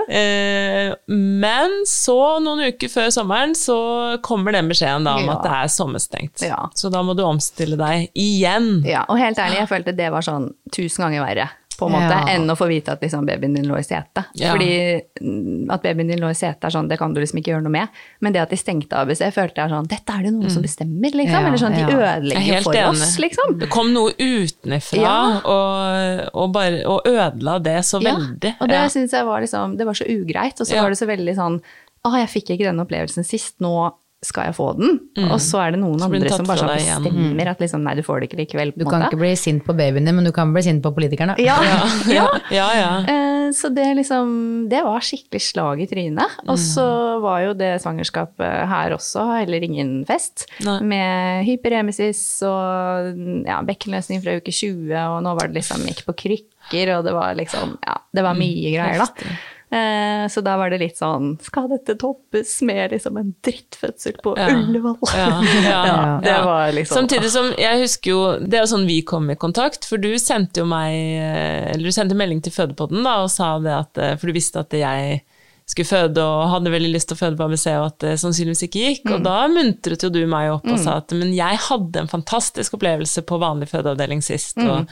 Eh, 0.08 0.94
men 1.12 1.76
så, 1.88 2.18
noen 2.44 2.64
uker 2.70 2.90
før 2.92 3.10
sommeren, 3.14 3.54
så 3.58 3.76
kommer 4.24 4.54
den 4.56 4.70
beskjeden 4.72 5.06
da 5.06 5.16
om 5.20 5.28
Ja. 5.28 5.36
at 5.38 5.43
det 5.44 5.52
er 5.52 5.68
sommerstengt. 5.72 6.42
Ja. 6.42 6.62
Så 6.74 6.90
da 6.92 7.02
må 7.06 7.14
du 7.16 7.22
omstille 7.26 7.76
deg 7.80 8.08
igjen. 8.14 8.80
Ja, 8.88 9.04
og 9.08 9.18
helt 9.20 9.38
ærlig, 9.38 9.60
jeg 9.62 9.68
følte 9.70 9.94
det 9.96 10.10
var 10.14 10.24
sånn 10.26 10.50
tusen 10.74 11.06
ganger 11.06 11.24
verre. 11.28 11.50
På 11.74 11.88
en 11.88 11.92
måte, 11.96 12.06
Ja. 12.14 12.36
Enn 12.36 12.46
å 12.46 12.54
få 12.54 12.68
vite 12.70 12.92
at 12.94 13.00
liksom, 13.02 13.24
babyen 13.26 13.56
din 13.56 13.64
lå 13.66 13.74
i 13.74 13.82
setet. 13.82 14.28
Ja. 14.38 14.52
Fordi 14.52 15.00
mm, 15.20 15.72
at 15.74 15.82
babyen 15.82 16.06
din 16.06 16.20
lå 16.22 16.28
i 16.30 16.36
setet, 16.38 16.62
er 16.68 16.70
sånn, 16.70 16.86
det 16.88 17.00
kan 17.00 17.10
du 17.12 17.18
liksom 17.18 17.40
ikke 17.40 17.50
gjøre 17.50 17.64
noe 17.64 17.72
med. 17.74 17.88
Men 18.22 18.32
det 18.32 18.44
at 18.44 18.52
de 18.54 18.58
stengte 18.60 18.94
ABC, 18.94 19.24
følte 19.34 19.58
jeg 19.64 19.72
sånn 19.72 19.88
Dette 19.90 20.14
er 20.14 20.22
det 20.22 20.30
noen 20.36 20.52
som 20.54 20.62
bestemmer, 20.62 21.10
liksom. 21.18 21.34
Ja, 21.34 21.48
Eller 21.48 21.58
sånn, 21.58 21.74
de 21.74 21.82
er 21.82 22.20
ødelegger 22.20 22.62
for 22.62 22.78
enig. 22.78 22.92
oss, 22.92 23.16
liksom. 23.18 23.58
Det 23.58 23.70
kom 23.74 23.90
noe 23.92 24.14
utenfra 24.14 25.02
Ja. 25.02 25.16
og, 25.42 26.30
og, 26.44 26.52
bare, 26.54 26.78
og 26.86 27.10
ødela 27.10 27.58
det 27.66 27.80
så 27.90 27.98
veldig. 27.98 28.54
Og 28.60 28.68
det 28.70 28.78
Ja. 28.78 28.86
synes 28.94 29.10
jeg 29.10 29.26
var 29.26 29.40
liksom 29.42 29.76
Det 29.76 29.84
var 29.90 29.94
så 29.98 30.06
ugreit. 30.06 30.60
Og 30.60 30.66
så 30.70 30.74
Ja. 30.76 30.82
var 30.82 30.90
det 30.90 30.98
så 31.02 31.06
veldig 31.10 31.34
sånn 31.34 31.60
Å, 32.06 32.12
jeg 32.20 32.28
fikk 32.28 32.50
ikke 32.54 32.66
denne 32.70 32.84
opplevelsen 32.86 33.24
sist, 33.24 33.54
nå 33.60 33.92
skal 34.26 34.48
jeg 34.48 34.56
få 34.56 34.70
den. 34.78 34.98
Og 35.30 35.38
så 35.42 35.60
er 35.62 35.74
det 35.74 35.80
noen 35.82 36.00
andre 36.02 36.30
som 36.32 36.46
bare 36.48 36.62
sånn 36.64 36.72
bestemmer 37.04 37.50
at 37.52 37.60
liksom 37.62 37.84
Nei, 37.84 37.94
du 37.98 38.02
får 38.06 38.20
det 38.22 38.28
ikke 38.30 38.40
likevel, 38.42 38.72
på 38.74 38.82
Du 38.82 38.84
kan 38.88 39.02
måte. 39.04 39.12
ikke 39.12 39.20
bli 39.22 39.32
sint 39.36 39.64
på 39.66 39.74
babyene, 39.76 40.14
men 40.16 40.24
du 40.26 40.32
kan 40.34 40.52
bli 40.54 40.62
sint 40.64 40.82
på 40.84 40.92
politikerne. 40.96 41.36
Ja, 41.42 41.58
ja. 42.18 42.26
Ja, 42.54 42.68
ja. 42.78 42.90
Eh, 43.08 43.30
Så 43.54 43.68
det 43.76 43.84
liksom 43.98 44.68
Det 44.72 44.80
var 44.86 45.00
skikkelig 45.04 45.42
slag 45.44 45.82
i 45.84 45.86
trynet. 45.90 46.38
Og 46.48 46.56
så 46.58 46.86
var 47.22 47.42
jo 47.44 47.52
det 47.54 47.74
svangerskapet 47.84 48.64
her 48.70 48.94
også 48.96 49.26
heller 49.40 49.62
ingen 49.66 50.04
fest. 50.08 50.46
Nei. 50.64 50.78
Med 50.94 51.44
hyperemesis 51.48 52.22
og 52.48 53.44
ja, 53.46 53.60
bekkenløsning 53.66 54.22
fra 54.24 54.38
uke 54.40 54.52
20, 54.54 54.94
og 54.96 55.20
nå 55.26 55.34
var 55.38 55.50
det 55.50 55.60
liksom 55.60 55.84
gikk 55.88 56.04
på 56.08 56.16
krykker, 56.24 56.94
og 56.98 57.04
det 57.06 57.12
var 57.16 57.36
liksom 57.38 57.76
Ja, 57.84 57.98
det 58.14 58.24
var 58.24 58.34
mye 58.38 58.72
greier, 58.74 59.04
da. 59.04 59.36
Eh, 59.74 60.28
Så 60.30 60.40
da 60.44 60.54
var 60.60 60.70
det 60.70 60.78
litt 60.78 60.98
sånn 61.00 61.32
Skal 61.42 61.66
dette 61.72 61.96
toppes 61.98 62.50
med 62.62 62.92
liksom 62.94 63.16
en 63.18 63.32
drittfødsel 63.42 64.20
på 64.22 64.36
Ja. 64.38 64.46
Ullevål? 64.54 64.98
Ja, 65.16 65.28
ja, 65.66 66.20
det 66.22 66.34
var 66.44 66.72
liksom- 66.76 67.00
Samtidig 67.02 67.30
som 67.34 67.50
jeg 67.58 67.80
husker 67.82 68.10
jo 68.12 68.20
Det 68.44 68.54
er 68.60 68.62
jo 68.66 68.72
sånn 68.76 68.86
vi 68.86 69.00
kom 69.02 69.30
i 69.32 69.36
kontakt, 69.40 69.84
for 69.88 69.98
du 69.98 70.12
sendte 70.22 70.62
jo 70.62 70.66
meg 70.70 70.92
eh, 70.94 71.72
Eller 71.72 71.88
du 71.90 71.94
sendte 71.96 72.14
melding 72.14 72.42
til 72.44 72.52
Fødepodden 72.54 73.02
da, 73.02 73.16
og 73.24 73.30
sa 73.34 73.56
det 73.58 73.72
at 73.80 73.98
eh, 73.98 74.14
For 74.20 74.30
du 74.30 74.36
visste 74.36 74.62
at 74.62 74.70
jeg 74.78 75.22
skulle 75.66 75.88
føde 75.88 76.20
og 76.20 76.50
hadde 76.52 76.68
veldig 76.74 76.90
lyst 76.92 77.08
til 77.08 77.16
å 77.16 77.20
føde 77.22 77.38
på 77.40 77.44
ABC, 77.48 77.62
og 77.72 77.86
at 77.86 77.94
det 78.04 78.10
sannsynligvis 78.20 78.66
ikke 78.66 78.82
gikk. 78.84 79.06
Og 79.14 79.22
da 79.24 79.46
muntret 79.48 80.02
jo 80.04 80.10
du 80.12 80.18
meg 80.28 80.50
opp 80.52 80.66
og 80.68 80.76
sa 80.76 80.98
at 81.00 81.14
men 81.16 81.30
jeg 81.32 81.56
hadde 81.70 82.02
en 82.02 82.10
fantastisk 82.10 82.74
opplevelse 82.76 83.22
på 83.24 83.38
vanlig 83.40 83.70
fødeavdeling 83.70 84.20
sist, 84.20 84.60
og, 84.60 84.84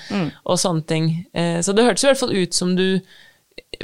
og 0.48 0.56
sånne 0.62 0.86
ting. 0.88 1.10
Så 1.60 1.74
det 1.76 1.84
hørtes 1.84 2.06
i 2.06 2.08
hvert 2.08 2.22
fall 2.22 2.32
ut 2.32 2.56
som 2.56 2.72
du 2.78 2.86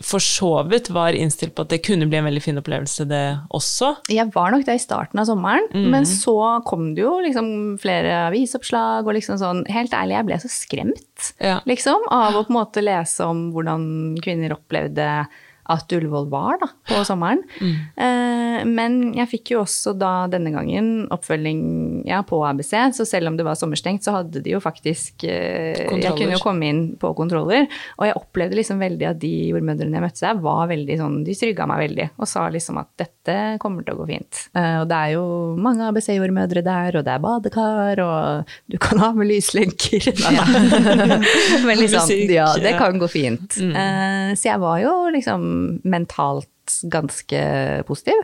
for 0.04 0.22
så 0.22 0.62
vidt 0.70 0.90
var 0.94 1.16
innstilt 1.16 1.54
på 1.56 1.64
at 1.64 1.72
det 1.72 1.80
kunne 1.82 2.06
bli 2.06 2.18
en 2.20 2.26
veldig 2.28 2.42
fin 2.44 2.60
opplevelse, 2.60 3.06
det 3.10 3.22
også. 3.56 3.88
Jeg 4.14 4.30
var 4.34 4.52
nok 4.54 4.62
det 4.68 4.76
i 4.78 4.82
starten 4.82 5.18
av 5.18 5.26
sommeren, 5.26 5.66
men 5.90 6.06
så 6.06 6.36
kom 6.68 6.92
det 6.94 7.02
jo 7.02 7.16
liksom 7.24 7.48
flere 7.82 8.28
avisoppslag 8.28 9.08
og 9.08 9.16
liksom 9.18 9.40
sånn 9.40 9.64
Helt 9.68 9.92
ærlig, 9.96 10.14
jeg 10.18 10.28
ble 10.28 10.38
så 10.44 10.50
skremt, 10.52 11.32
Ja. 11.42 11.58
liksom, 11.66 12.06
av 12.14 12.36
å 12.38 12.44
på 12.46 12.52
en 12.54 12.60
måte 12.60 12.84
lese 12.84 13.26
om 13.26 13.48
hvordan 13.52 14.20
kvinner 14.22 14.54
opplevde 14.54 15.26
at 15.68 15.92
Ullevål 15.92 16.28
var 16.32 16.58
da, 16.62 16.68
på 16.88 17.02
sommeren. 17.04 17.42
Eh, 17.60 18.60
men 18.64 18.98
jeg 19.16 19.28
fikk 19.34 19.52
jo 19.52 19.62
også 19.62 19.92
da 19.98 20.12
denne 20.32 20.52
gangen 20.54 21.06
oppfølging 21.12 21.60
ja, 22.08 22.22
på 22.26 22.40
ABC, 22.48 22.72
så 22.96 23.04
selv 23.08 23.30
om 23.30 23.36
det 23.36 23.44
var 23.46 23.58
sommerstengt, 23.58 24.06
så 24.06 24.16
hadde 24.18 24.42
de 24.44 24.54
jo 24.54 24.62
faktisk 24.64 25.26
eh, 25.28 25.76
Jeg 25.76 26.14
kunne 26.16 26.32
jo 26.32 26.42
komme 26.42 26.70
inn 26.70 26.82
på 27.00 27.12
kontroller, 27.18 27.68
og 27.98 28.08
jeg 28.08 28.16
opplevde 28.16 28.58
liksom 28.58 28.80
veldig 28.80 29.10
at 29.10 29.20
de 29.20 29.32
jordmødrene 29.50 29.98
jeg 29.98 30.06
møtte 30.06 30.24
der, 30.24 30.40
var 30.48 30.70
veldig 30.70 30.96
sånn 30.98 31.18
De 31.26 31.36
trygga 31.38 31.66
meg 31.68 31.82
veldig 31.84 32.08
og 32.16 32.30
sa 32.30 32.46
liksom 32.52 32.80
at 32.80 32.90
dette 32.98 33.36
kommer 33.62 33.84
til 33.84 33.94
å 33.94 34.00
gå 34.00 34.08
fint. 34.08 34.40
Eh, 34.56 34.78
og 34.80 34.88
det 34.88 34.98
er 34.98 35.14
jo 35.18 35.26
mange 35.60 35.84
ABC-jordmødre 35.90 36.64
der, 36.64 36.96
og 36.96 37.04
det 37.04 37.12
er 37.12 37.22
badekar, 37.22 38.02
og 38.02 38.56
du 38.72 38.78
kan 38.82 39.04
ha 39.04 39.12
med 39.12 39.28
lyslenker. 39.28 40.08
Men 41.66 41.80
liksom, 41.82 42.08
ja, 42.32 42.48
det 42.56 42.74
kan 42.80 42.98
gå 43.00 43.10
fint. 43.12 43.60
Eh, 43.60 44.32
så 44.32 44.52
jeg 44.52 44.64
var 44.64 44.80
jo 44.82 44.96
liksom 45.12 45.57
mentalt 45.84 46.50
ganske 46.92 47.40
positiv. 47.88 48.18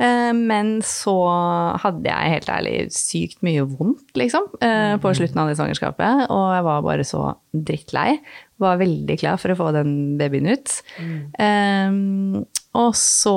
Eh, 0.00 0.32
men 0.32 0.78
så 0.86 1.14
hadde 1.82 2.08
jeg 2.08 2.32
helt 2.32 2.50
ærlig 2.52 2.76
sykt 2.96 3.42
mye 3.44 3.66
vondt, 3.68 4.06
liksom, 4.16 4.48
eh, 4.64 4.96
på 5.02 5.12
slutten 5.16 5.42
av 5.42 5.50
det 5.50 5.58
svangerskapet. 5.58 6.26
Og 6.32 6.46
jeg 6.56 6.64
var 6.64 6.86
bare 6.86 7.04
så 7.04 7.22
drittlei. 7.52 8.18
Var 8.62 8.80
veldig 8.80 9.18
klar 9.20 9.40
for 9.42 9.52
å 9.52 9.58
få 9.58 9.72
den 9.76 10.16
babyen 10.20 10.48
ut. 10.54 10.78
Eh, 11.38 11.90
og 12.74 12.94
så 12.98 13.34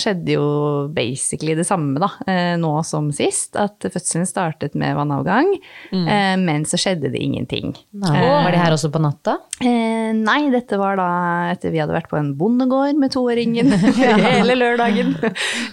skjedde 0.00 0.36
jo 0.36 0.48
basically 0.94 1.56
det 1.58 1.66
samme 1.68 2.00
da, 2.02 2.10
eh, 2.28 2.54
nå 2.60 2.72
som 2.86 3.10
sist. 3.14 3.56
At 3.58 3.82
fødselen 3.84 4.28
startet 4.28 4.76
med 4.78 4.96
vannavgang, 4.98 5.54
mm. 5.92 6.44
men 6.44 6.66
så 6.68 6.78
skjedde 6.80 7.12
det 7.12 7.22
ingenting. 7.22 7.74
Nei, 7.96 8.14
var 8.20 8.52
de 8.52 8.60
her 8.60 8.74
også 8.76 8.90
på 8.92 9.00
natta? 9.02 9.38
Eh, 9.58 10.12
nei, 10.14 10.50
dette 10.52 10.76
var 10.78 10.98
da 10.98 11.08
etter 11.50 11.72
vi 11.74 11.80
hadde 11.82 11.94
vært 11.94 12.10
på 12.10 12.18
en 12.18 12.30
bondegård 12.38 12.98
med 13.00 13.10
toåringen 13.14 13.72
hele 14.28 14.54
lørdagen. 14.58 15.14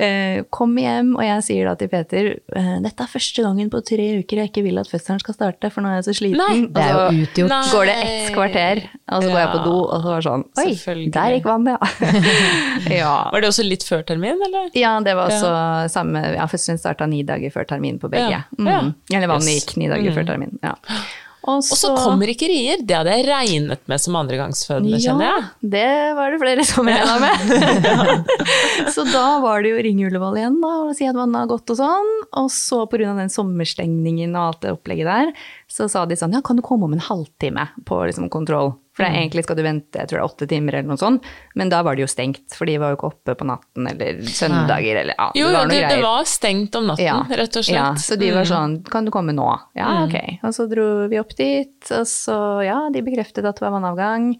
Eh, 0.01 0.41
kom 0.53 0.73
hjem, 0.79 1.13
og 1.19 1.23
jeg 1.25 1.43
sier 1.45 1.69
da 1.69 1.75
til 1.79 1.91
Peter 1.91 2.31
eh, 2.33 2.71
dette 2.81 3.05
er 3.05 3.11
første 3.11 3.45
gangen 3.45 3.69
på 3.73 3.81
tre 3.85 4.07
uker 4.21 4.41
jeg 4.41 4.51
ikke 4.51 4.65
vil 4.65 4.81
at 4.81 4.89
fødselen 4.89 5.21
skal 5.21 5.37
starte, 5.37 5.71
for 5.73 5.85
nå 5.85 5.91
er 5.91 5.99
jeg 5.99 6.07
så 6.09 6.17
sliten. 6.21 6.41
Nei, 6.41 6.65
Det 6.73 6.85
er 6.85 6.95
jo 6.95 7.25
utgjort. 7.27 7.53
Nei. 7.53 7.61
går 7.75 7.89
det 7.91 7.97
ett 8.05 8.31
kvarter, 8.35 8.83
og 9.05 9.25
så 9.25 9.29
går 9.29 9.39
jeg 9.41 9.51
på 9.53 9.61
do, 9.67 9.75
og 9.83 9.95
så 9.95 10.09
var 10.09 10.23
det 10.23 10.27
sånn 10.29 10.45
Oi, 10.65 11.07
der 11.13 11.37
gikk 11.37 11.49
vannet, 11.49 11.75
ja. 11.75 12.13
ja. 13.01 13.15
Var 13.33 13.43
det 13.43 13.51
også 13.51 13.65
litt 13.65 13.85
før 13.87 14.05
termin, 14.07 14.39
eller? 14.47 14.69
Ja, 14.77 14.95
det 15.03 15.17
var 15.17 15.33
også 15.33 15.51
samme 15.93 16.23
ja, 16.35 16.47
Fødselen 16.51 16.81
starta 16.81 17.07
ni 17.09 17.23
dager 17.27 17.53
før 17.53 17.67
termin 17.69 17.99
på 18.01 18.11
begge. 18.11 18.31
Ja, 18.31 18.45
ja. 18.57 18.81
Mm. 18.85 18.95
Eller 19.13 19.31
vannet 19.31 19.59
gikk 19.59 19.77
ni 19.81 19.91
dager 19.91 20.17
før 20.17 20.33
termin. 20.33 20.57
Ja. 20.65 20.75
Og 21.45 21.61
så 21.61 21.91
kommer 21.93 22.29
ikke 22.31 22.47
rier. 22.49 22.81
Det 22.81 22.95
hadde 22.97 23.13
jeg 23.19 23.25
regnet 23.27 23.81
med 23.89 24.01
som 24.01 24.15
andregangsfødende, 24.17 24.97
kjenner 25.01 25.27
jeg. 25.27 25.43
Ja, 25.43 25.69
det 25.75 25.89
var 26.17 26.33
det 26.33 26.39
flere 26.41 26.65
som 26.65 26.89
regna 26.89 27.19
med. 27.21 28.31
så 28.95 29.05
da 29.11 29.25
var 29.43 29.61
det 29.61 29.75
jo 29.75 29.83
ringe 29.85 30.07
Ullevål 30.09 30.39
igjen 30.41 30.57
da, 30.63 30.71
og 30.87 30.95
si 30.97 31.05
at 31.05 31.17
vannet 31.17 31.43
har 31.43 31.51
gått 31.51 31.75
og 31.75 31.77
sånn. 31.77 32.11
Og 32.41 32.49
så 32.53 32.81
pga. 32.89 33.13
den 33.19 33.29
sommerstengningen 33.33 34.33
og 34.33 34.47
alt 34.47 34.65
det 34.65 34.73
opplegget 34.73 35.11
der, 35.11 35.45
så 35.75 35.89
sa 35.91 36.05
de 36.07 36.15
sånn 36.15 36.31
ja, 36.31 36.39
kan 36.45 36.55
du 36.55 36.63
komme 36.63 36.87
om 36.87 36.93
en 36.95 37.03
halvtime 37.03 37.67
på 37.85 37.97
liksom, 38.07 38.29
kontroll? 38.31 38.73
For 38.95 39.03
det 39.03 39.09
er 39.11 39.17
egentlig 39.25 39.43
skal 39.43 39.57
du 39.59 39.63
vente 39.65 39.99
jeg 39.99 40.07
tror 40.07 40.21
det 40.21 40.23
er 40.23 40.29
åtte 40.29 40.45
timer 40.47 40.77
eller 40.77 40.87
noe 40.93 40.99
sånt, 41.01 41.25
men 41.59 41.67
da 41.73 41.81
var 41.83 41.97
det 41.97 42.05
jo 42.05 42.07
stengt, 42.07 42.45
for 42.55 42.63
de 42.69 42.77
var 42.79 42.93
jo 42.93 42.95
ikke 42.95 43.09
oppe 43.09 43.33
på 43.35 43.47
natten 43.49 43.89
eller 43.91 44.21
søndager 44.23 45.01
eller 45.01 45.17
ja, 45.19 45.25
Jo, 45.35 45.49
det 45.51 45.57
var 45.57 45.67
det, 45.73 45.81
det 45.91 45.97
var 46.05 46.29
stengt 46.31 46.77
om 46.79 46.87
natten, 46.93 47.03
Ja, 47.03 47.17
rett 47.27 47.59
og 47.59 47.65
slett. 47.67 47.75
Ja, 47.75 47.89
så 47.99 48.15
de 48.21 48.29
var 48.31 48.45
Mm. 48.47 48.51
sånn, 48.53 48.77
kan 48.87 49.03
du 49.03 49.11
komme 49.11 49.35
nå? 49.35 49.49
Ja, 49.75 50.05
ok. 50.05 50.15
Og 50.47 50.55
så 50.55 50.69
dro 50.71 50.87
vi 51.11 51.19
opp 51.19 51.35
dit, 51.35 51.91
og 51.91 52.07
så, 52.07 52.37
ja, 52.63 52.79
de 52.93 53.03
bekreftet 53.03 53.43
at 53.43 53.59
det 53.59 53.65
var 53.67 53.75
vannavgang, 53.75 54.37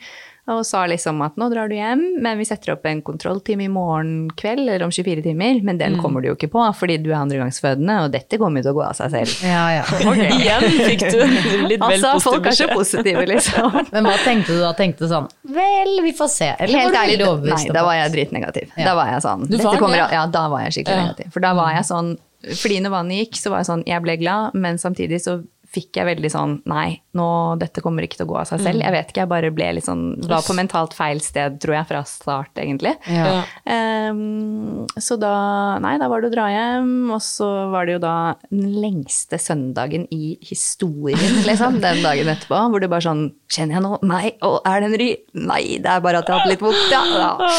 og 0.48 0.60
sa 0.68 0.84
liksom 0.86 1.22
at 1.26 1.36
nå 1.42 1.48
drar 1.50 1.70
du 1.72 1.74
hjem, 1.76 2.02
men 2.22 2.38
vi 2.38 2.46
setter 2.46 2.74
opp 2.76 2.84
en 2.86 3.00
kontrolltime 3.02 3.66
i 3.66 3.70
morgen 3.72 4.28
kveld, 4.38 4.62
eller 4.70 4.84
om 4.86 4.92
24 4.94 5.24
timer, 5.26 5.62
men 5.64 5.76
Mm. 5.76 5.80
den 5.80 5.96
kommer 6.02 6.22
du 6.22 6.28
jo 6.30 6.36
ikke 6.36 6.52
på, 6.54 6.62
fordi 6.78 6.98
du 7.02 7.10
er 7.10 7.18
andregangsfødende, 7.24 7.96
og 8.06 8.12
dette 8.14 8.38
kommer 8.38 8.62
jo 8.62 8.68
til 8.70 8.74
å 8.76 8.78
gå 8.78 8.84
av 8.86 8.94
seg 9.00 9.12
selv. 9.16 9.34
Ja, 9.44 9.64
ja. 9.74 9.84
Igjen 10.38 10.68
fikk 10.86 11.06
du 11.10 11.18
litt 11.66 11.82
vel 11.82 11.82
Altså, 11.90 12.14
positiv 12.14 12.30
folk 12.30 12.46
er 12.52 12.58
så 12.60 12.68
positive, 12.74 13.26
liksom. 13.32 13.80
Men 13.92 14.06
hva 14.12 14.16
tenkte 14.24 14.54
du 14.54 14.62
da? 14.62 14.74
Tenkte 14.78 15.06
du 15.08 15.10
sånn 15.12 15.28
Vel, 15.56 15.96
vi 16.06 16.14
får 16.14 16.30
se. 16.32 16.52
Eller 16.60 16.86
Helt 16.86 16.96
ærlig, 17.02 17.18
nei, 17.50 17.60
da 17.74 17.84
var 17.88 17.98
jeg 18.00 18.14
dritnegativ. 18.16 18.70
Ja. 18.78 18.92
Da 18.92 18.96
var 19.02 19.12
jeg 19.16 19.26
sånn 19.26 19.48
var 19.50 19.78
kommer? 19.82 19.98
Ja, 20.14 20.26
da 20.28 20.46
var 20.54 20.62
jeg 20.68 20.78
skikkelig 20.78 21.02
negativ. 21.08 21.34
For 21.34 21.40
da 21.44 21.54
var 21.58 21.74
jeg 21.74 21.86
sånn 21.90 22.14
Fordi 22.46 22.80
når 22.86 22.92
vannet 22.94 23.20
gikk, 23.24 23.38
så 23.42 23.50
var 23.50 23.64
jeg 23.64 23.70
sånn 23.72 23.84
Jeg 23.90 24.02
ble 24.06 24.16
glad, 24.22 24.54
men 24.54 24.78
samtidig 24.78 25.22
så 25.24 25.40
fikk 25.76 25.98
jeg 26.00 26.06
veldig 26.08 26.30
sånn 26.32 26.60
Nei, 26.70 27.02
nå, 27.16 27.28
dette 27.62 27.82
kommer 27.84 28.06
ikke 28.06 28.20
til 28.20 28.28
å 28.28 28.32
gå 28.34 28.38
av 28.42 28.50
seg 28.50 28.64
selv. 28.64 28.84
Jeg 28.84 28.94
vet 28.96 29.12
ikke, 29.12 29.24
jeg 29.24 29.32
bare 29.32 29.52
ble 29.56 29.70
litt 29.78 29.88
sånn 29.88 30.04
Var 30.26 30.44
på 30.46 30.56
mentalt 30.58 30.96
feil 30.98 31.22
sted, 31.24 31.58
tror 31.64 31.78
jeg, 31.78 31.88
fra 31.92 32.02
start, 32.10 32.52
egentlig. 32.62 32.96
Ja. 33.08 33.44
Um, 33.64 34.86
så 35.00 35.18
da 35.20 35.36
Nei, 35.84 35.96
da 36.02 36.10
var 36.12 36.22
det 36.22 36.32
å 36.32 36.34
dra 36.34 36.48
hjem, 36.52 36.92
og 37.16 37.22
så 37.24 37.48
var 37.72 37.88
det 37.88 37.98
jo 37.98 38.04
da 38.04 38.16
den 38.50 38.68
lengste 38.84 39.40
søndagen 39.42 40.08
i 40.14 40.36
historien, 40.44 41.40
liksom, 41.50 41.80
den 41.84 42.04
dagen 42.06 42.32
etterpå, 42.32 42.60
hvor 42.72 42.84
det 42.84 42.92
bare 42.92 43.08
sånn 43.08 43.26
Kjenner 43.56 43.78
jeg 43.78 43.84
noe? 43.86 43.98
Nei. 44.04 44.32
Og 44.44 44.56
er 44.68 44.82
det 44.82 44.88
en 44.90 44.98
ry? 45.00 45.08
Nei, 45.38 45.62
det 45.80 45.88
er 45.88 46.02
bare 46.04 46.20
at 46.20 46.28
jeg 46.28 46.34
har 46.34 46.42
hatt 46.44 46.50
litt 46.50 46.64
vondt, 46.66 46.90
ja. 46.92 47.04
Da. 47.14 47.50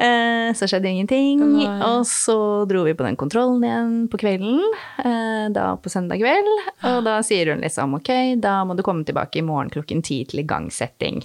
Uh, 0.00 0.48
så 0.58 0.66
skjedde 0.66 0.88
ingenting. 0.90 1.42
Nei. 1.52 1.68
Og 1.86 2.06
så 2.08 2.38
dro 2.66 2.82
vi 2.86 2.96
på 2.98 3.06
den 3.06 3.18
kontrollen 3.20 3.62
igjen 3.62 3.92
på 4.10 4.18
kvelden, 4.18 4.58
uh, 5.04 5.46
da 5.54 5.68
på 5.78 5.92
søndag 5.92 6.18
kveld, 6.24 6.50
og 6.88 7.04
da 7.06 7.18
sier 7.26 7.52
hun 7.52 7.62
liksom 7.62 7.98
ok, 8.00 8.10
da 8.42 8.62
må 8.66 8.74
du 8.78 8.82
komme 8.88 9.04
tilbake 9.08 9.42
i 9.42 9.44
morgen 9.46 9.70
klokken 9.74 10.02
ti 10.02 10.22
til 10.28 10.42
igangsetting. 10.44 11.20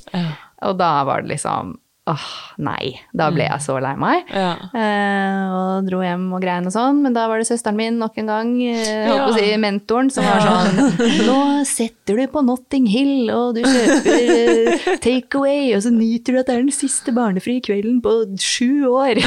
Og 0.68 0.78
da 0.80 0.92
var 1.08 1.24
det 1.24 1.36
liksom 1.36 1.78
åh, 2.04 2.24
nei. 2.60 2.98
Da 3.16 3.30
ble 3.32 3.46
jeg 3.46 3.64
så 3.64 3.78
lei 3.80 3.94
meg. 4.00 4.28
Ja. 4.28 4.52
Eh, 4.76 5.54
og 5.56 5.86
dro 5.88 6.02
hjem 6.04 6.26
og 6.36 6.42
grein 6.44 6.68
og 6.68 6.74
sånn, 6.76 7.00
men 7.06 7.16
da 7.16 7.30
var 7.32 7.40
det 7.40 7.48
søsteren 7.48 7.78
min 7.80 8.00
nok 8.02 8.18
en 8.20 8.32
gang, 8.32 8.50
eh, 8.68 9.08
å 9.14 9.30
si 9.36 9.46
mentoren, 9.62 10.12
som 10.12 10.28
var 10.28 10.44
sånn 10.44 10.92
Nå 11.24 11.38
setter 11.68 12.20
du 12.20 12.26
på 12.34 12.44
Notting 12.44 12.90
Hill, 12.92 13.32
og 13.32 13.56
du 13.56 13.62
kjøper 13.64 14.34
eh, 14.34 14.90
takeaway, 15.04 15.72
og 15.78 15.86
så 15.86 15.94
nyter 15.96 16.36
du 16.36 16.42
at 16.42 16.52
det 16.52 16.58
er 16.58 16.66
den 16.66 16.76
siste 16.76 17.14
barnefrie 17.16 17.64
kvelden 17.64 18.02
på 18.04 18.18
sju 18.42 18.84
år. 18.90 19.24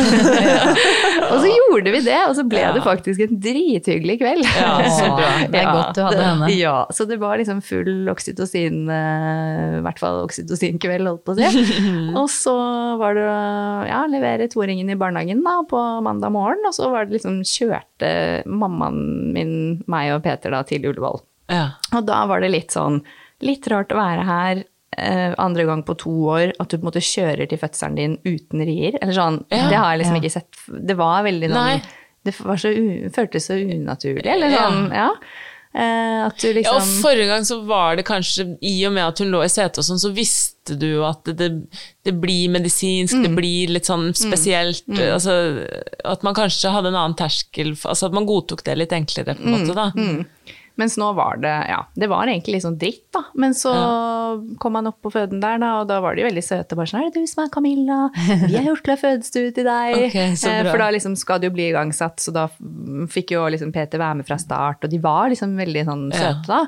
og 1.30 1.36
så 1.40 1.48
gjorde 1.48 1.96
vi 1.96 2.04
det, 2.04 2.20
og 2.26 2.36
så 2.36 2.44
ble 2.44 2.66
det 2.76 2.84
faktisk 2.84 3.24
en 3.24 3.40
drithyggelig 3.40 4.18
kveld. 4.20 4.44
Ja. 4.52 4.74
Det 5.46 5.60
er 5.60 5.68
godt 5.70 5.96
du 5.96 6.02
hadde 6.02 6.22
henne. 6.22 6.48
Ja, 6.56 6.76
så 6.94 7.04
det 7.08 7.18
var 7.20 7.38
liksom 7.38 7.60
full 7.64 8.08
oksytocin, 8.10 8.84
eh, 8.92 9.78
i 9.78 9.82
hvert 9.84 10.00
fall 10.02 10.22
oksytocinkveld, 10.26 11.08
holdt 11.08 11.24
på 11.26 11.36
å 11.36 11.38
si. 11.38 11.64
og 12.20 12.28
så 12.32 12.56
var 13.00 13.16
det 13.16 13.26
ja, 13.88 14.00
levere 14.10 14.48
toåringen 14.52 14.90
i 14.92 14.98
barnehagen 14.98 15.42
da, 15.44 15.58
på 15.68 15.80
mandag 16.04 16.32
morgen, 16.34 16.64
og 16.68 16.74
så 16.76 16.90
var 16.92 17.06
det 17.06 17.18
liksom 17.18 17.40
kjørte 17.46 18.10
mammaen 18.46 19.00
min, 19.34 19.52
meg 19.90 20.14
og 20.14 20.22
Peter 20.26 20.54
da 20.54 20.62
til 20.68 20.86
Ullevål. 20.90 21.20
Ja. 21.52 21.66
Og 21.94 22.06
da 22.08 22.24
var 22.30 22.42
det 22.42 22.52
litt 22.54 22.74
sånn, 22.74 23.00
litt 23.46 23.68
rart 23.70 23.92
å 23.94 24.00
være 24.00 24.24
her, 24.26 24.62
eh, 24.96 25.34
andre 25.42 25.66
gang 25.68 25.84
på 25.86 25.96
to 26.00 26.14
år, 26.34 26.54
at 26.58 26.70
du 26.70 26.78
på 26.78 26.82
en 26.84 26.88
måte 26.90 27.04
kjører 27.04 27.48
til 27.50 27.60
fødselen 27.60 27.98
din 27.98 28.16
uten 28.26 28.64
rier. 28.66 28.98
Eller 29.00 29.16
sånn, 29.16 29.42
Ja, 29.52 29.68
det 29.70 29.78
har 29.78 29.92
jeg 29.92 30.04
liksom 30.04 30.20
ikke 30.20 30.34
sett. 30.38 30.62
Det 30.90 30.96
var 30.98 31.26
veldig 31.26 31.52
noe, 31.52 31.80
det 32.26 32.34
var 32.40 32.58
så 32.58 32.72
u, 32.74 32.86
føltes 33.14 33.50
så 33.50 33.58
unaturlig, 33.60 34.26
eller 34.26 34.50
sånn, 34.56 34.88
ja. 34.94 35.10
Eh, 35.76 36.20
at 36.24 36.38
du 36.40 36.46
Ja, 36.48 36.54
liksom... 36.56 36.76
og 36.76 37.02
forrige 37.04 37.28
gang 37.28 37.44
så 37.44 37.58
var 37.68 37.98
det 37.98 38.06
kanskje, 38.08 38.46
i 38.64 38.76
og 38.88 38.94
med 38.96 39.04
at 39.04 39.18
hun 39.20 39.32
lå 39.34 39.42
i 39.44 39.50
setet 39.52 39.82
og 39.82 39.84
sånn, 39.84 40.00
så 40.00 40.10
visste 40.16 40.76
du 40.80 41.02
at 41.04 41.28
det, 41.36 41.50
det 42.06 42.14
blir 42.16 42.48
medisinsk, 42.54 43.18
det 43.22 43.32
blir 43.36 43.74
litt 43.76 43.86
sånn 43.90 44.08
spesielt, 44.16 44.86
altså 44.88 45.36
at 46.04 46.24
man 46.26 46.36
kanskje 46.38 46.72
hadde 46.72 46.94
en 46.94 46.98
annen 47.02 47.18
terskel, 47.18 47.74
altså 47.76 48.08
at 48.08 48.16
man 48.16 48.26
godtok 48.28 48.64
det 48.66 48.78
litt 48.80 48.94
enklere 48.96 49.36
på 49.36 49.44
en 49.44 49.58
måte 49.58 49.76
da. 49.76 49.90
Mens 50.76 50.96
nå 51.00 51.08
var 51.16 51.38
det, 51.40 51.54
ja, 51.70 51.78
det 51.96 52.08
var 52.12 52.28
egentlig 52.28 52.58
litt 52.58 52.66
sånn 52.66 52.76
dritt 52.80 53.06
da. 53.16 53.22
Men 53.34 53.54
så 53.56 53.72
kom 54.60 54.76
han 54.76 54.90
opp 54.90 54.98
på 55.04 55.12
føden 55.14 55.40
der 55.40 55.60
da, 55.62 55.70
og 55.80 55.86
da 55.88 56.00
var 56.04 56.16
de 56.18 56.26
veldig 56.26 56.42
søte. 56.44 56.76
Bare 56.76 56.90
sånn, 56.90 57.06
er 57.06 57.12
det 57.14 57.22
du 57.22 57.30
som 57.30 57.44
er 57.46 57.52
Camilla? 57.54 58.10
Vi 58.46 58.56
har 58.56 58.66
gjort 58.68 58.84
klar 58.86 59.00
fødestue 59.00 59.54
til 59.56 59.64
deg. 59.68 59.96
okay, 60.08 60.34
så 60.36 60.50
Eh, 60.56 60.62
bra. 60.62 60.70
For 60.72 60.80
da 60.80 60.90
liksom 60.94 61.16
skal 61.18 61.40
det 61.42 61.48
jo 61.50 61.54
bli 61.56 61.66
igangsatt, 61.70 62.20
så 62.22 62.32
da 62.32 62.46
fikk 63.12 63.32
jo 63.34 63.42
liksom 63.52 63.72
Peter 63.74 64.00
være 64.00 64.20
med 64.20 64.28
fra 64.28 64.38
start, 64.40 64.84
og 64.86 64.92
de 64.92 65.00
var 65.02 65.28
liksom 65.32 65.56
veldig 65.58 65.82
sånn 65.88 66.04
søte 66.14 66.46
da. 66.48 66.60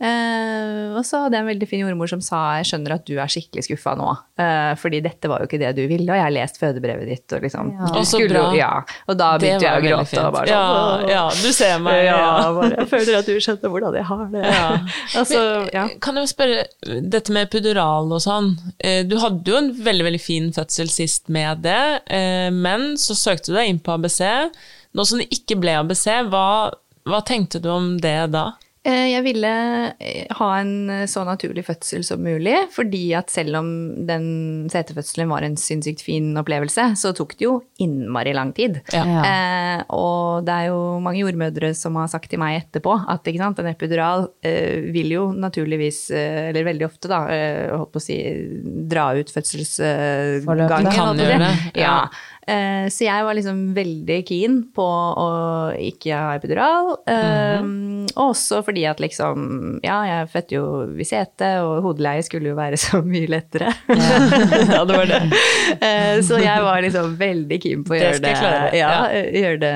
Eh, 0.00 0.96
og 0.96 1.04
så 1.06 1.24
hadde 1.24 1.36
jeg 1.38 1.44
en 1.44 1.50
veldig 1.50 1.68
fin 1.70 1.82
jordmor 1.84 2.10
som 2.10 2.22
sa, 2.24 2.40
jeg 2.60 2.68
skjønner 2.70 2.94
at 2.96 3.04
du 3.08 3.14
er 3.20 3.30
skikkelig 3.30 3.66
skuffa 3.66 3.94
nå, 3.98 4.08
eh, 4.40 4.72
fordi 4.80 5.00
dette 5.04 5.30
var 5.30 5.42
jo 5.42 5.48
ikke 5.50 5.60
det 5.62 5.72
du 5.78 5.82
ville, 5.90 6.08
og 6.08 6.16
jeg 6.18 6.24
har 6.24 6.34
lest 6.34 6.60
fødebrevet 6.62 7.10
ditt, 7.10 7.26
og 7.36 7.44
liksom. 7.46 7.72
Ja. 7.78 7.90
Å, 7.92 8.04
så 8.08 8.22
bra. 8.30 8.44
Ja, 8.58 8.70
og 9.06 9.18
da 9.20 9.30
begynte 9.40 9.66
jeg 9.68 9.82
å 9.82 9.84
gråte, 9.84 10.22
og 10.24 10.36
bare 10.38 10.50
sånn, 10.54 11.08
Ja, 11.10 11.12
ja, 11.14 11.24
du 11.34 11.50
ser 11.54 11.78
meg, 11.84 12.00
Ja, 12.08 12.18
ja. 12.18 12.48
bare, 12.56 12.72
jeg 12.82 12.90
føler 12.94 13.18
at 13.20 13.28
du 13.28 13.36
skjønner 13.48 13.72
hvordan 13.72 13.96
jeg 13.98 14.06
har 14.08 14.24
det. 14.32 14.44
Ja. 14.44 14.68
altså, 15.20 15.42
ja. 15.74 15.86
Kan 16.04 16.20
jeg 16.20 16.30
spørre, 16.30 16.66
dette 17.02 17.34
med 17.34 17.48
epidural 17.48 18.12
og 18.14 18.22
sånn, 18.24 18.52
eh, 18.78 19.00
du 19.08 19.16
hadde 19.22 19.50
jo 19.50 19.58
en 19.58 19.72
veldig, 19.74 20.06
veldig 20.10 20.22
fin 20.22 20.52
fødsel 20.54 20.92
sist 20.92 21.32
med 21.32 21.64
det, 21.66 21.82
eh, 22.06 22.48
men 22.54 22.92
så 23.00 23.16
søkte 23.18 23.52
du 23.52 23.58
deg 23.58 23.72
inn 23.72 23.82
på 23.82 23.96
ABC. 23.96 24.22
Nå 24.94 25.08
som 25.08 25.20
det 25.20 25.30
ikke 25.34 25.58
ble 25.60 25.78
ABC, 25.80 26.06
hva, 26.30 26.46
hva 27.08 27.22
tenkte 27.26 27.62
du 27.64 27.70
om 27.72 27.96
det 28.02 28.18
da? 28.34 28.50
Eh, 28.86 29.08
Jeg 29.10 29.24
ville 29.26 29.50
eh, 29.98 30.26
ha 30.38 30.48
en 30.60 30.90
eh, 30.90 31.06
så 31.10 31.24
naturlig 31.26 31.64
fødsel 31.66 32.04
som 32.06 32.22
mulig, 32.22 32.54
fordi 32.72 33.12
at 33.18 33.30
selv 33.32 33.58
om 33.58 33.68
den 34.06 34.68
setefødselen 34.70 35.28
var 35.32 35.42
en 35.44 35.56
sinnssykt 35.58 36.04
fin 36.06 36.30
opplevelse, 36.38 36.84
så 37.00 37.12
tok 37.16 37.34
det 37.38 37.46
jo 37.48 37.56
innmari 37.82 38.32
lang 38.36 38.52
tid. 38.56 38.78
Ja. 38.94 39.02
Eh, 39.26 39.82
og 39.94 40.46
det 40.46 40.54
er 40.54 40.70
jo 40.70 40.78
mange 41.04 41.24
jordmødre 41.24 41.72
som 41.76 41.98
har 42.00 42.08
sagt 42.12 42.30
til 42.30 42.40
meg 42.42 42.60
etterpå 42.62 42.94
at 43.10 43.26
ikke 43.28 43.42
sant, 43.42 43.58
en 43.62 43.70
epidural 43.72 44.28
eh, 44.46 44.78
vil 44.94 45.10
jo 45.16 45.26
naturligvis, 45.34 46.04
eh, 46.14 46.48
eller 46.52 46.68
veldig 46.70 46.86
ofte 46.88 47.10
da, 47.10 47.24
eh, 47.34 47.68
holdt 47.74 47.92
på 47.96 48.00
å 48.02 48.06
si, 48.08 48.18
dra 48.88 49.10
ut 49.18 49.34
fødselsgangen. 49.34 50.92
Kan 50.94 51.18
gjøre 51.18 51.38
det, 51.44 51.54
ja. 51.74 51.82
Ja. 51.82 52.00
Eh, 52.48 52.86
så 52.88 53.04
jeg 53.04 53.24
var 53.26 53.34
liksom 53.36 53.58
veldig 53.76 54.18
keen 54.28 54.54
på 54.74 54.84
å 55.20 55.28
ikke 55.76 56.16
ha 56.16 56.34
epidural. 56.38 56.94
eh, 57.06 57.60
-hmm. 57.60 58.06
også 58.16 58.62
fordi 58.64 58.86
at 58.88 58.98
liksom 59.00 59.80
Ja, 59.84 60.02
jeg 60.04 60.28
fødte 60.32 60.54
jo 60.54 60.64
Visete, 60.96 61.18
sete, 61.28 61.60
og 61.62 61.82
hodeleie 61.82 62.22
skulle 62.22 62.48
jo 62.48 62.54
være 62.56 62.76
så 62.86 63.02
mye 63.04 63.26
lettere. 63.28 63.72
Ja, 64.72 64.84
det 64.84 64.96
var 64.96 65.06
det. 65.06 65.20
Eh, 65.80 66.20
så 66.22 66.38
jeg 66.40 66.62
var 66.62 66.80
liksom 66.82 67.16
veldig 67.18 67.58
keen 67.62 67.84
på 67.84 67.94
å 67.94 67.98
gjøre 68.00 68.20
det, 68.20 68.32
ja, 68.40 68.70
ja. 68.72 68.90
gjøre 69.12 69.58
det 69.60 69.74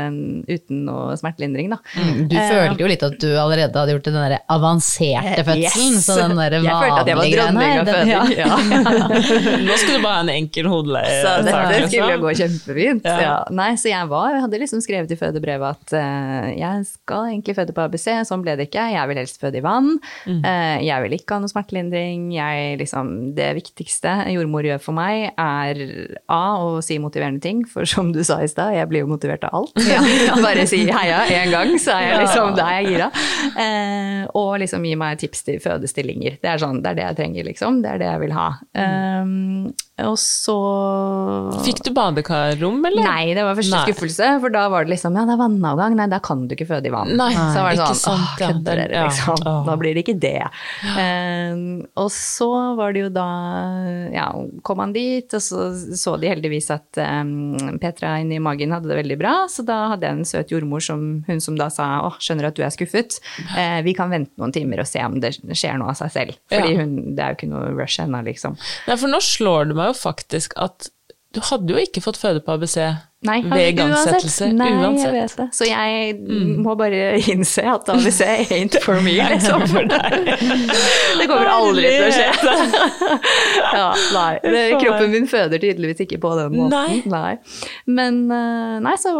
uten 0.49 0.85
noe 0.87 1.16
smertelindring, 1.16 1.70
da. 1.70 1.79
Mm, 1.97 2.29
Du 2.29 2.37
Eh, 2.37 2.49
følte 2.51 2.81
jo 2.83 2.87
litt 2.89 3.03
at 3.03 3.18
du 3.20 3.29
allerede 3.39 3.75
hadde 3.79 3.93
gjort 3.93 4.05
den 4.05 4.14
der 4.14 4.39
avanserte 4.49 5.45
fødselen, 5.45 5.93
Yes. 5.99 6.07
så 6.07 6.16
den 6.16 6.37
der 6.37 6.51
Jeg 6.53 6.62
følte 6.62 7.01
at 7.01 7.07
jeg 7.07 7.16
var 7.16 7.25
vanlige 7.25 7.37
greien 7.37 7.55
dronning 7.55 7.79
av 7.79 7.85
den- 7.87 7.95
føding. 7.95 8.39
ja. 8.39 8.57
Nå 9.66 9.77
skulle 9.77 9.97
du 9.99 10.03
bare 10.03 10.14
ha 10.14 10.20
en 10.20 10.29
enkel 10.29 10.66
hodeleie. 10.66 11.23
Så 11.23 11.43
dette 11.43 11.51
sak, 11.51 11.73
skulle 11.73 11.91
jo 11.91 12.07
liksom. 12.07 12.20
gå 12.23 12.31
kjempefint. 12.41 12.62
Ja. 13.07 13.17
Ja. 13.23 13.37
Nei, 13.55 13.73
så 13.81 13.91
jeg 13.91 14.09
var, 14.11 14.33
jeg 14.35 14.45
hadde 14.45 14.61
liksom 14.63 14.83
skrevet 14.85 15.13
i 15.15 15.19
fødebrevet 15.19 15.77
at 15.77 15.95
uh, 15.97 16.49
jeg 16.55 16.87
skal 16.89 17.31
egentlig 17.33 17.57
føde 17.59 17.75
på 17.77 17.85
ABC, 17.85 18.09
sånn 18.29 18.45
ble 18.45 18.57
det 18.59 18.69
ikke. 18.71 18.85
Jeg 18.95 19.11
vil 19.11 19.21
helst 19.23 19.41
føde 19.43 19.59
i 19.61 19.65
vann. 19.65 19.95
Eh, 20.27 20.83
jeg 20.87 21.05
vil 21.05 21.17
ikke 21.17 21.37
ha 21.37 21.43
noe 21.43 21.51
smertelindring. 21.51 22.29
Jeg, 22.35 22.77
liksom, 22.81 23.11
det 23.37 23.51
viktigste 23.59 24.15
jordmor 24.33 24.67
gjør 24.67 24.81
for 24.83 24.97
meg, 24.97 25.33
er 25.39 25.81
A, 26.33 26.43
å 26.63 26.81
si 26.85 26.99
motiverende 27.03 27.43
ting, 27.45 27.63
for 27.69 27.89
som 27.89 28.13
du 28.15 28.23
sa 28.27 28.41
i 28.43 28.51
stad, 28.51 28.75
jeg 28.77 28.89
blir 28.91 29.05
jo 29.05 29.11
motivert 29.11 29.45
av 29.49 29.63
alt. 29.63 29.77
Bare 30.45 30.67
si 30.71 30.83
heia 30.89 31.23
én 31.33 31.53
gang, 31.53 31.75
så 31.83 31.97
er 31.99 32.09
jeg 32.09 32.25
liksom, 32.25 32.55
da 32.59 32.69
er 32.73 32.81
jeg 32.81 32.93
gira. 32.95 33.11
Uh, 33.57 34.23
og 34.39 34.53
liksom 34.63 34.87
gi 34.89 34.97
meg 34.99 35.21
tips 35.23 35.47
til 35.49 35.63
fødestillinger. 35.63 36.39
Det 36.43 36.53
er, 36.53 36.63
sånn, 36.63 36.83
det 36.85 36.93
er 36.93 37.01
det 37.01 37.09
jeg 37.09 37.21
trenger, 37.23 37.49
liksom. 37.51 37.81
Det 37.85 37.95
er 37.95 38.03
det 38.03 38.11
jeg 38.11 38.25
vil 38.27 38.37
ha. 38.37 38.49
Um, 38.73 39.73
og 40.03 40.17
så 40.19 40.59
Fikk 41.63 41.83
du 41.87 41.93
badekarrom, 42.53 42.85
eller? 42.87 43.03
Nei, 43.07 43.35
det 43.35 43.45
var 43.47 43.55
første 43.59 43.75
Nei. 43.77 43.83
skuffelse, 43.87 44.29
for 44.43 44.51
da 44.55 44.69
var 44.73 44.85
det 44.85 44.93
liksom 44.95 45.17
ja, 45.17 45.25
det 45.29 45.35
er 45.37 45.41
vannavgang, 45.41 45.97
nei, 45.97 46.07
da 46.13 46.19
kan 46.25 46.47
du 46.49 46.55
ikke 46.57 46.67
føde 46.69 46.89
i 46.91 46.93
vann. 46.95 47.13
Nei, 47.17 47.33
så 47.35 47.63
var 47.65 47.73
det 47.77 47.87
sånn, 47.89 47.97
sant, 47.97 48.41
åh, 48.41 48.43
ja. 48.45 48.53
dere, 48.67 48.87
Ja. 48.93 49.05
liksom. 49.09 49.43
Åh. 49.47 49.63
Da 49.67 49.77
blir 49.81 49.95
det 49.97 50.05
ikke 50.05 50.19
det. 50.21 50.43
Uh, 50.97 51.83
og 52.03 52.11
så 52.15 52.49
var 52.79 52.93
det 52.95 53.05
jo 53.07 53.11
da, 53.15 53.27
ja, 54.13 54.27
kom 54.67 54.83
han 54.83 54.93
dit, 54.95 55.33
og 55.37 55.43
så 55.45 55.71
så 56.03 56.15
de 56.21 56.29
heldigvis 56.31 56.71
at 56.75 56.99
um, 57.03 57.79
Petra 57.83 58.15
inni 58.23 58.39
magen 58.43 58.73
hadde 58.75 58.91
det 58.91 58.99
veldig 59.01 59.19
bra, 59.21 59.35
så 59.53 59.65
da 59.67 59.79
hadde 59.95 60.07
jeg 60.09 60.19
en 60.19 60.29
søt 60.29 60.53
jordmor 60.55 60.83
som 60.85 61.05
hun 61.29 61.41
som 61.43 61.57
da 61.59 61.69
sa, 61.73 61.89
åh, 62.09 62.17
skjønner 62.23 62.51
at 62.51 62.59
du 62.59 62.63
er 62.67 62.73
skuffet, 62.75 63.19
Uh, 63.53 63.81
vi 63.85 63.93
kan 63.97 64.11
vente 64.13 64.33
noen 64.41 64.53
timer 64.55 64.81
og 64.83 64.87
se 64.89 65.01
om 65.05 65.19
det 65.21 65.33
skjer 65.59 65.77
noe 65.81 65.91
av 65.93 65.97
seg 65.99 66.11
selv. 66.15 66.37
Fordi 66.51 66.73
Ja. 66.73 66.81
hun, 66.83 66.93
det 67.17 67.23
er 67.25 67.33
jo 67.35 67.37
ikke 67.39 67.49
noe 67.51 67.71
rush 67.77 68.01
ennå, 68.03 68.21
liksom. 68.27 68.57
Nei, 68.89 68.97
for 69.01 69.09
nå 69.13 69.21
slår 69.25 69.69
det 69.71 69.77
meg 69.79 69.91
jo 69.93 69.97
faktisk 69.99 70.55
at 70.61 70.89
du 71.33 71.41
hadde 71.49 71.72
jo 71.74 71.80
ikke 71.80 72.03
fått 72.05 72.20
føde 72.20 72.43
på 72.45 72.55
ABC 72.57 72.76
Nei, 73.22 73.37
ved 73.47 73.68
igangsettelse 73.70 74.49
uansett. 74.49 74.57
Nei, 74.59 74.70
uansett. 74.83 75.05
jeg 75.07 75.12
vet 75.14 75.35
det. 75.39 75.45
Så 75.55 75.66
jeg 75.68 76.16
må 76.64 76.74
bare 76.78 77.20
innse 77.30 77.62
at 77.70 77.91
ABC 77.93 78.18
ain't 78.51 78.78
for 78.83 78.99
me, 79.05 79.14
liksom. 79.30 79.62
det 79.62 81.28
kommer 81.30 81.53
aldri 81.53 81.87
til 81.87 82.09
å 82.09 82.11
skje. 82.16 82.57
ja, 83.78 83.87
nei. 84.16 84.33
Det, 84.43 84.64
kroppen 84.83 85.14
min 85.14 85.30
føder 85.30 85.62
tydeligvis 85.62 86.03
ikke 86.03 86.18
på 86.24 86.35
den 86.41 86.59
måten. 86.59 87.07
Nei. 87.14 87.37
Men, 87.87 88.20
eh, 88.26 88.76
nei, 88.89 88.97
så, 88.99 89.14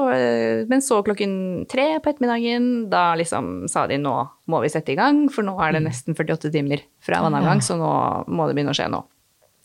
men 0.67 0.83
så 0.83 0.99
klokken 1.07 1.39
tre 1.71 1.93
på 2.03 2.11
ettermiddagen, 2.11 2.69
da 2.91 3.13
liksom 3.19 3.69
sa 3.71 3.87
de 3.87 4.03
nå 4.03 4.17
må 4.51 4.65
vi 4.65 4.73
sette 4.73 4.97
i 4.97 4.99
gang, 4.99 5.29
for 5.31 5.47
nå 5.47 5.55
er 5.63 5.79
det 5.79 5.87
nesten 5.87 6.19
48 6.19 6.51
timer 6.51 6.83
fra 7.07 7.23
vannavgang, 7.23 7.63
så 7.63 7.79
nå 7.79 7.93
må 8.27 8.51
det 8.51 8.59
begynne 8.59 8.75
å 8.75 8.81
skje 8.83 8.91
nå. 8.91 9.05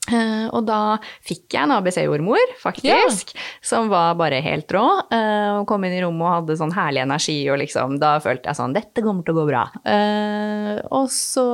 Eh, 0.08 0.46
og 0.56 0.64
da 0.68 0.98
fikk 1.26 1.56
jeg 1.56 1.66
en 1.68 1.74
ABC-jordmor, 1.76 2.54
faktisk, 2.62 3.34
som 3.66 3.90
var 3.92 4.16
bare 4.20 4.40
helt 4.46 4.72
rå. 4.72 4.86
eh, 5.12 5.58
og 5.58 5.66
kom 5.68 5.84
inn 5.84 5.98
i 5.98 6.02
rommet 6.04 6.24
og 6.24 6.34
hadde 6.38 6.58
sånn 6.62 6.72
herlig 6.76 7.04
energi, 7.04 7.38
og 7.52 7.60
liksom, 7.60 7.98
da 8.00 8.14
følte 8.24 8.50
jeg 8.52 8.60
sånn 8.62 8.76
Dette 8.78 9.04
kommer 9.04 9.28
til 9.28 9.36
å 9.36 9.42
gå 9.42 9.46
bra. 9.50 9.66
Eh, 9.84 10.74
og 10.96 11.12
så 11.12 11.46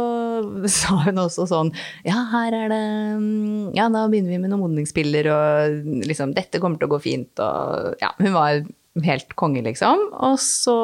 sa 0.77 0.99
hun 1.07 1.21
også 1.23 1.47
sånn 1.49 1.73
Ja, 2.05 2.19
her 2.33 2.53
er 2.57 2.71
det 2.71 2.83
mm, 3.19 3.73
Ja, 3.77 3.89
da 3.93 4.05
begynner 4.11 4.35
vi 4.35 4.41
med 4.43 4.53
noen 4.53 4.65
modningspiller, 4.67 5.29
og 5.33 5.91
liksom 6.05 6.33
Dette 6.37 6.61
kommer 6.61 6.81
til 6.81 6.89
å 6.91 6.95
gå 6.95 7.01
fint, 7.03 7.33
og 7.43 7.97
ja, 8.03 8.13
hun 8.21 8.33
var 8.35 8.63
helt 9.03 9.31
konge, 9.39 9.63
liksom. 9.65 10.11
Og 10.21 10.35
så 10.41 10.75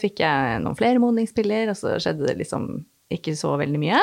fikk 0.00 0.20
jeg 0.20 0.58
noen 0.60 0.76
flere 0.76 1.00
modningspiller, 1.00 1.70
og 1.72 1.78
så 1.78 1.94
skjedde 2.02 2.28
det 2.28 2.36
liksom 2.42 2.74
ikke 3.14 3.32
så 3.38 3.54
veldig 3.60 3.80
mye. 3.80 4.00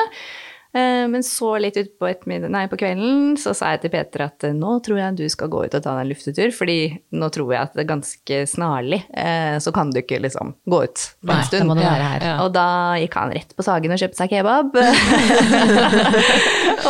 Eh, 0.74 1.08
Men 1.08 1.22
så 1.22 1.58
litt 1.60 1.76
utpå 1.76 2.08
på 2.24 2.76
kvelden 2.80 3.36
så 3.36 3.52
sa 3.54 3.70
jeg 3.74 3.80
til 3.82 3.90
Peter 3.92 4.22
at 4.24 4.44
eh, 4.48 4.54
nå 4.56 4.78
tror 4.84 4.98
jeg 4.98 5.16
du 5.20 5.28
skal 5.28 5.48
gå 5.52 5.64
ut 5.66 5.74
og 5.76 5.82
ta 5.84 5.92
deg 5.98 6.06
en 6.06 6.08
luftetur, 6.08 6.48
fordi 6.56 6.76
nå 7.12 7.28
tror 7.34 7.52
jeg 7.52 7.62
at 7.66 7.74
det 7.76 7.82
er 7.84 7.90
ganske 7.90 8.38
snarlig 8.48 9.02
eh, 9.12 9.58
så 9.60 9.68
kan 9.74 9.90
du 9.92 9.98
ikke 10.00 10.22
liksom 10.24 10.54
gå 10.64 10.78
ut 10.86 10.98
på 11.20 11.28
Nei, 11.28 11.36
en 11.36 11.44
stund. 11.50 11.68
være 11.76 12.08
her. 12.08 12.20
Ja. 12.24 12.38
Og 12.46 12.54
da 12.56 12.64
gikk 13.02 13.14
han 13.20 13.34
rett 13.36 13.52
på 13.56 13.62
Sagen 13.66 13.92
og 13.92 14.00
kjøpte 14.00 14.16
seg 14.22 14.32
kebab. 14.32 14.72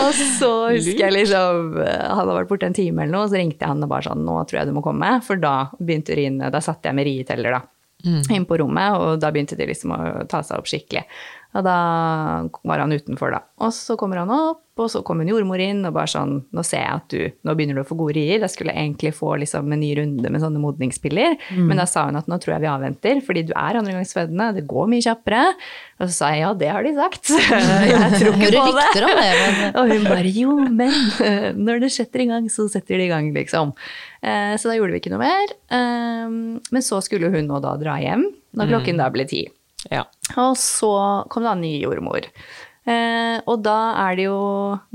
og 0.02 0.10
så 0.14 0.52
husker 0.70 1.02
jeg 1.02 1.12
liksom 1.16 1.74
Han 1.82 2.16
hadde 2.20 2.36
vært 2.38 2.50
borte 2.52 2.66
en 2.70 2.76
time 2.78 3.02
eller 3.02 3.14
noe, 3.16 3.26
så 3.30 3.36
ringte 3.40 3.64
jeg 3.64 3.70
han 3.74 3.82
og 3.82 3.90
bare 3.90 4.06
sånn 4.06 4.22
Nå 4.26 4.34
tror 4.46 4.58
jeg 4.62 4.70
du 4.70 4.74
må 4.78 4.82
komme. 4.86 5.10
For 5.26 5.36
da 5.42 5.56
begynte 5.80 6.14
urinene 6.14 6.52
Da 6.54 6.60
satte 6.62 6.86
jeg 6.90 6.96
med 6.98 7.08
rieteller, 7.10 7.50
da. 7.58 7.62
Inn 8.02 8.42
på 8.48 8.56
rommet, 8.58 8.96
og 8.98 9.20
da 9.22 9.28
begynte 9.30 9.54
de 9.58 9.66
liksom 9.68 9.92
å 9.94 9.98
ta 10.30 10.40
seg 10.42 10.58
opp 10.58 10.66
skikkelig. 10.70 11.04
Og 11.53 11.64
da 11.66 11.76
var 12.64 12.80
han 12.80 12.92
utenfor, 12.96 13.34
da. 13.34 13.42
Og 13.61 13.72
så 13.76 13.92
kommer 14.00 14.16
han 14.22 14.30
opp, 14.32 14.62
og 14.80 14.86
så 14.88 15.03
kom 15.05 15.20
en 15.20 15.28
jordmor 15.28 15.61
inn 15.61 15.82
og 15.84 15.92
bare 15.92 16.09
sånn 16.09 16.30
Nå 16.57 16.62
ser 16.64 16.80
jeg 16.80 16.92
at 16.96 17.11
du 17.12 17.18
Nå 17.44 17.53
begynner 17.59 17.76
du 17.76 17.82
å 17.82 17.88
få 17.90 17.96
gode 18.00 18.14
rier. 18.16 18.40
Jeg 18.40 18.48
skulle 18.55 18.72
egentlig 18.72 19.11
få 19.12 19.34
liksom 19.42 19.68
en 19.68 19.82
ny 19.84 19.90
runde 19.98 20.30
med 20.32 20.40
sånne 20.40 20.62
modningspiller, 20.62 21.36
men 21.68 21.76
da 21.76 21.84
sa 21.84 22.07
hun 22.09 22.16
at 22.16 22.30
nå 22.30 22.38
tror 22.40 22.55
jeg 22.55 22.62
vi 22.64 22.70
avventer, 22.72 23.20
fordi 23.26 23.42
du 23.50 23.53
er 23.53 23.76
andregangsfødende, 23.82 24.48
det 24.57 24.64
går 24.72 24.88
mye 24.94 25.05
kjappere. 25.05 25.42
Og 26.00 26.09
så 26.09 26.12
sa 26.16 26.30
jeg 26.32 26.40
ja, 26.46 26.55
det 26.64 26.72
har 26.72 26.88
de 26.88 26.94
sagt. 26.96 27.28
jeg 27.92 28.11
tror 28.16 28.32
ikke 28.40 28.50
på 28.57 28.74
det. 28.80 28.88
det, 28.96 29.12
men 29.12 29.76
Og 29.82 29.92
hun 29.92 30.09
bare 30.09 30.32
jo, 30.32 30.57
men 30.72 30.96
når 31.68 31.84
det 31.84 31.92
setter 31.92 32.24
i 32.24 32.30
gang, 32.32 32.48
så 32.48 32.64
setter 32.72 32.96
det 32.96 33.11
i 33.11 33.12
gang, 33.12 33.28
liksom. 33.36 33.74
Eh, 34.24 34.57
Så 34.57 34.72
da 34.72 34.78
gjorde 34.80 34.96
vi 34.96 35.03
ikke 35.05 35.12
noe 35.12 35.20
mer. 35.28 35.53
Eh, 35.68 36.28
Men 36.72 36.82
så 36.86 37.05
skulle 37.05 37.28
hun 37.28 37.44
nå 37.50 37.61
da 37.61 37.76
dra 37.76 38.00
hjem, 38.00 38.24
når 38.57 38.72
klokken 38.72 38.96
da 39.05 39.12
ble 39.12 39.28
ti. 39.28 39.44
Ja. 39.90 40.04
Og 40.38 40.54
så 40.60 40.92
kom 41.32 41.46
en 41.50 41.60
ny 41.64 41.72
jordmor. 41.82 42.28
Eh, 42.82 43.36
og 43.46 43.60
da 43.62 43.76
er 44.08 44.16
det 44.18 44.24
jo 44.24 44.38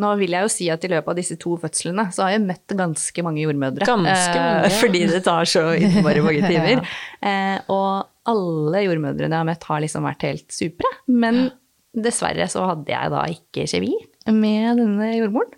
Nå 0.04 0.10
vil 0.20 0.34
jeg 0.36 0.44
jo 0.44 0.50
si 0.52 0.66
at 0.74 0.84
i 0.84 0.90
løpet 0.92 1.08
av 1.08 1.16
disse 1.16 1.38
to 1.40 1.54
fødslene 1.62 2.04
så 2.12 2.26
har 2.26 2.34
jeg 2.34 2.42
møtt 2.44 2.74
ganske 2.76 3.24
mange 3.24 3.46
jordmødre. 3.46 3.88
Ganske 3.88 4.34
mange, 4.42 4.66
Eh, 4.68 4.76
fordi 4.82 5.06
det 5.08 5.22
tar 5.24 5.48
så 5.48 5.70
innmari 5.80 6.24
mange 6.26 6.44
timer. 6.52 6.84
eh, 7.24 7.60
og 7.72 8.10
alle 8.28 8.82
jordmødrene 8.90 9.32
jeg 9.32 9.40
har 9.40 9.48
møtt, 9.48 9.64
har 9.70 9.80
liksom 9.86 10.04
vært 10.04 10.26
helt 10.28 10.52
supre. 10.52 10.92
Men 11.08 11.46
dessverre 11.96 12.46
så 12.52 12.66
hadde 12.74 12.92
jeg 12.92 13.14
da 13.14 13.24
ikke 13.32 13.64
kjemi 13.72 13.94
med 14.36 14.82
denne 14.82 15.08
jordmoren, 15.16 15.54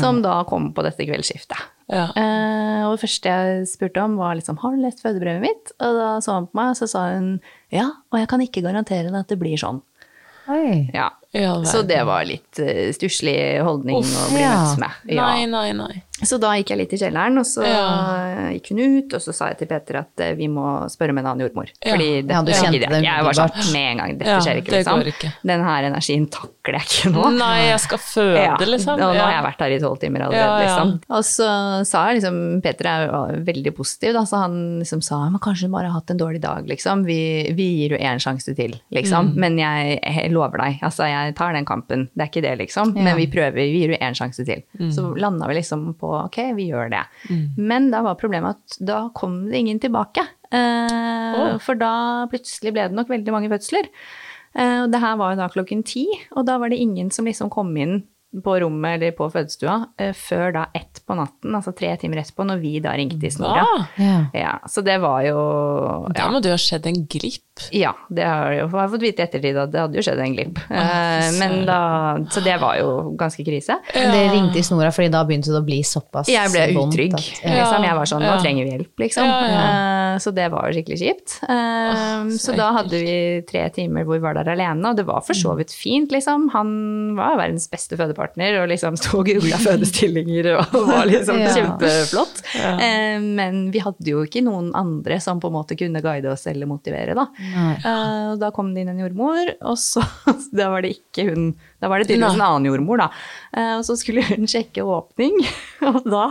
som 0.00 0.22
da 0.24 0.38
kom 0.48 0.70
på 0.72 0.82
dette 0.86 1.04
kveldsskiftet. 1.04 1.60
Ja. 1.90 2.06
Eh, 2.14 2.82
og 2.86 2.94
det 2.94 3.02
første 3.02 3.34
jeg 3.34 3.68
spurte 3.70 4.02
om, 4.04 4.14
var 4.20 4.36
liksom 4.38 4.60
Har 4.62 4.74
du 4.74 4.82
lest 4.82 5.02
fødebrevet 5.02 5.42
mitt? 5.42 5.72
Og 5.82 5.96
da 5.98 6.10
så 6.22 6.36
han 6.38 6.46
på 6.46 6.58
meg, 6.60 6.72
og 6.72 6.78
så 6.78 6.86
sa 6.90 7.06
hun 7.16 7.32
ja, 7.74 7.88
og 8.10 8.18
jeg 8.18 8.28
kan 8.30 8.42
ikke 8.42 8.62
garantere 8.64 9.10
deg 9.10 9.18
at 9.20 9.30
det 9.30 9.38
blir 9.38 9.58
sånn. 9.60 9.82
Oi. 10.50 10.90
Ja. 10.94 11.10
Så 11.66 11.84
det 11.86 12.00
var 12.08 12.24
litt 12.26 12.58
uh, 12.58 12.88
stusslig 12.94 13.36
holdning 13.62 14.00
Uff, 14.00 14.10
å 14.10 14.30
bli 14.32 14.42
ja. 14.42 14.54
møtt 14.58 14.80
med. 14.82 15.02
Ja. 15.14 15.28
Nei, 15.28 15.44
nei, 15.50 15.68
nei. 15.78 16.00
Så 16.22 16.38
da 16.40 16.52
gikk 16.58 16.70
jeg 16.74 16.78
litt 16.82 16.92
i 16.92 17.00
kjelleren, 17.00 17.38
og 17.40 17.46
så 17.48 17.64
Ja. 17.64 18.50
gikk 18.52 18.70
hun 18.74 18.80
ut, 18.98 19.14
og 19.14 19.20
så 19.24 19.32
sa 19.34 19.48
jeg 19.48 19.58
til 19.58 19.66
Peter 19.70 19.96
at 20.02 20.20
eh, 20.20 20.34
vi 20.34 20.48
må 20.48 20.84
spørre 20.92 21.14
med 21.14 21.24
en 21.24 21.30
annen 21.32 21.46
jordmor. 21.48 21.70
Ja. 21.84 21.94
Fordi 21.94 22.08
Ja, 22.20 22.22
dette 22.22 22.44
du 22.46 22.52
kjent 22.52 22.74
kjente 22.76 22.90
det 22.90 23.02
Jeg 23.04 23.24
var 23.24 23.32
sånn 23.38 23.72
med 23.72 23.86
en 23.90 23.96
gang, 24.02 24.18
dette 24.18 24.30
Ja, 24.34 24.40
skjer 24.44 24.60
ikke, 24.60 24.74
liksom. 24.78 25.02
ikke. 25.06 25.32
Den 25.46 25.64
her 25.64 25.82
energien 25.90 26.26
takler 26.30 26.78
jeg 26.80 26.86
ikke 26.90 27.12
nå. 27.14 27.24
Nei, 27.38 27.58
jeg 27.70 27.80
skal 27.80 27.98
føde, 27.98 28.36
Ja, 28.44 28.56
liksom. 28.60 28.94
Og 29.00 29.14
nå 29.14 29.20
har 29.20 29.32
jeg 29.32 29.44
vært 29.48 29.64
her 29.64 29.70
i 29.76 29.80
tolv 29.80 30.00
timer 30.00 30.20
allerede, 30.26 30.34
Ja, 30.40 30.58
ja. 30.60 30.66
liksom. 30.66 31.00
Og 31.10 31.24
så 31.24 31.48
sa 31.86 32.04
jeg 32.10 32.20
liksom 32.20 32.62
Peter 32.62 32.86
er 32.90 33.06
jo 33.06 33.44
veldig 33.48 33.74
positiv, 33.76 34.12
da, 34.14 34.24
så 34.28 34.42
han 34.44 34.58
liksom 34.80 35.02
sa 35.02 35.20
men 35.30 35.40
kanskje 35.40 35.68
hun 35.68 35.72
bare 35.72 35.88
har 35.90 36.00
hatt 36.00 36.10
en 36.10 36.18
dårlig 36.18 36.40
dag, 36.42 36.66
liksom. 36.66 37.04
Vi, 37.06 37.52
vi 37.56 37.66
gir 37.80 37.96
jo 37.96 37.98
én 37.98 38.20
sjanse 38.20 38.54
til, 38.56 38.76
liksom. 38.92 39.32
Mm. 39.32 39.36
Men 39.40 39.58
jeg, 39.58 39.98
jeg 40.04 40.32
lover 40.32 40.58
deg, 40.58 40.78
altså 40.82 41.06
jeg 41.08 41.34
tar 41.38 41.52
den 41.56 41.64
kampen. 41.68 42.08
Det 42.14 42.22
er 42.26 42.30
ikke 42.30 42.42
det, 42.44 42.54
liksom. 42.66 42.94
Ja. 42.96 43.02
Men 43.08 43.16
vi 43.16 43.26
prøver, 43.30 43.52
vi 43.56 43.66
gir 43.80 43.94
jo 43.94 43.98
én 44.00 44.14
sjanse 44.18 44.44
til. 44.44 44.62
Mm. 44.78 44.90
Så 44.92 45.06
landa 45.16 45.46
vi 45.48 45.54
liksom 45.60 45.94
på 46.00 46.09
ok, 46.24 46.38
vi 46.58 46.70
gjør 46.70 46.92
det. 46.92 47.04
Men 47.56 47.90
da 47.92 48.02
var 48.06 48.18
problemet 48.20 48.58
at 48.58 48.78
da 48.86 49.00
kom 49.16 49.42
det 49.50 49.62
ingen 49.62 49.80
tilbake. 49.82 50.24
Eh, 50.50 51.36
oh. 51.38 51.58
For 51.62 51.78
da 51.78 52.26
plutselig 52.30 52.74
ble 52.74 52.88
det 52.88 52.98
nok 52.98 53.12
veldig 53.12 53.34
mange 53.34 53.50
fødsler. 53.52 53.90
Eh, 54.54 54.78
og 54.84 54.90
det 54.92 55.02
her 55.02 55.18
var 55.20 55.34
jo 55.34 55.42
da 55.42 55.50
klokken 55.52 55.84
ti, 55.86 56.06
og 56.34 56.46
da 56.48 56.58
var 56.58 56.72
det 56.72 56.80
ingen 56.82 57.12
som 57.14 57.28
liksom 57.28 57.52
kom 57.52 57.70
inn 57.78 58.02
på 58.30 58.52
rommet 58.62 58.94
eller 58.94 59.10
på 59.18 59.26
fødestua 59.32 59.88
eh, 59.98 60.12
før 60.14 60.52
da 60.54 60.66
ett 60.76 61.00
på 61.06 61.16
natten, 61.18 61.50
altså 61.58 61.72
tre 61.74 61.96
timer 61.98 62.20
etterpå, 62.22 62.44
når 62.46 62.60
vi 62.62 62.76
da 62.84 62.92
ringte 62.94 63.26
i 63.26 63.30
snora. 63.34 63.64
Ja. 63.98 64.18
Ja, 64.32 64.52
så 64.70 64.84
det 64.86 65.00
var 65.02 65.24
jo 65.26 65.40
Da 66.14 66.28
må 66.30 66.38
det 66.40 66.52
jo 66.52 66.54
ha 66.54 66.60
skjedd 66.62 66.86
en 66.86 67.00
glipp. 67.10 67.42
ja, 67.76 67.90
det 68.08 68.24
har 68.24 68.52
jeg 68.54 68.60
jo 68.62 68.68
har 68.72 68.88
fått 68.88 69.02
vite 69.02 69.20
i 69.20 69.26
ettertid 69.26 69.58
at 69.58 69.72
det 69.74 69.80
hadde 69.82 69.98
jo 69.98 70.04
skjedd 70.06 70.22
en 70.22 70.36
glipp. 70.36 70.60
Eh, 70.70 71.26
men 71.40 71.66
da, 71.66 71.80
så 72.30 72.40
det 72.44 72.54
var 72.62 72.78
jo 72.78 72.92
ganske 73.18 73.44
krise. 73.44 73.76
Men 73.96 74.14
det 74.14 74.22
ringte 74.32 74.62
i 74.62 74.64
snora, 74.64 74.92
fordi 74.94 75.10
da 75.12 75.24
begynte 75.26 75.50
det 75.50 75.58
å 75.60 75.66
bli 75.66 75.80
såpass 75.84 76.30
Jeg 76.30 76.54
ble 76.54 76.68
utrygg. 76.86 77.14
at- 77.18 77.42
Ja. 77.42 77.56
Liksom. 77.58 77.84
Jeg 77.84 77.94
var 77.98 78.04
sånn, 78.14 78.22
nå 78.22 78.38
trenger 78.40 78.64
vi 78.64 78.76
hjelp, 78.78 78.94
liksom. 79.02 79.26
Ja, 79.26 79.40
ja. 79.50 80.14
Eh, 80.14 80.18
Så 80.22 80.32
det 80.34 80.48
var 80.50 80.70
jo 80.70 80.74
skikkelig 80.78 80.98
kjipt. 81.02 81.36
Eh, 81.48 82.30
så 82.30 82.50
så 82.50 82.56
da 82.56 82.72
hadde 82.78 82.90
vi 82.98 83.42
tre 83.46 83.68
timer 83.70 84.04
hvor 84.04 84.14
vi 84.18 84.24
var 84.24 84.34
der 84.34 84.50
alene, 84.54 84.90
og 84.90 84.96
det 84.96 85.06
var 85.06 85.20
for 85.22 85.34
så 85.34 85.54
vidt 85.58 85.70
fint, 85.74 86.10
liksom. 86.14 86.48
Han 86.54 87.16
var 87.16 87.36
verdens 87.36 87.68
beste 87.70 87.96
fødepartner 87.96 88.19
og 88.20 88.68
liksom 88.70 88.96
sto 89.00 89.18
og 89.20 89.26
googla 89.28 89.58
fødestillinger 89.60 90.48
og 90.58 90.74
var 90.90 91.06
liksom 91.08 91.38
Ja. 91.40 91.50
kjempeflott. 91.56 92.42
Eh, 92.56 93.18
Men 93.20 93.70
vi 93.72 93.80
hadde 93.82 94.06
jo 94.12 94.22
ikke 94.26 94.42
noen 94.44 94.70
andre 94.76 95.18
som 95.20 95.40
på 95.40 95.48
en 95.50 95.56
måte 95.56 95.76
kunne 95.78 96.02
guide 96.04 96.30
oss 96.32 96.46
eller 96.50 96.66
motivere, 96.70 97.14
da. 97.16 97.26
Nei. 97.40 97.74
Eh, 97.80 98.36
da 98.40 98.50
kom 98.54 98.74
det 98.74 98.82
inn 98.84 98.92
en 98.92 99.00
jordmor, 99.02 99.54
og 99.62 99.78
så 99.80 100.04
Da 100.52 100.68
var 100.72 100.82
det 100.84 100.92
ikke 100.98 101.28
hun 101.30 101.50
Da 101.80 101.88
var 101.88 101.98
det 102.02 102.08
tydeligvis 102.10 102.36
en 102.36 102.44
annen 102.46 102.68
jordmor, 102.70 102.98
da. 103.00 103.08
Eh, 103.56 103.74
og 103.78 103.84
så 103.88 103.96
skulle 103.98 104.22
hun 104.28 104.46
sjekke 104.50 104.84
åpning, 104.84 105.40
og 105.90 106.02
da 106.10 106.26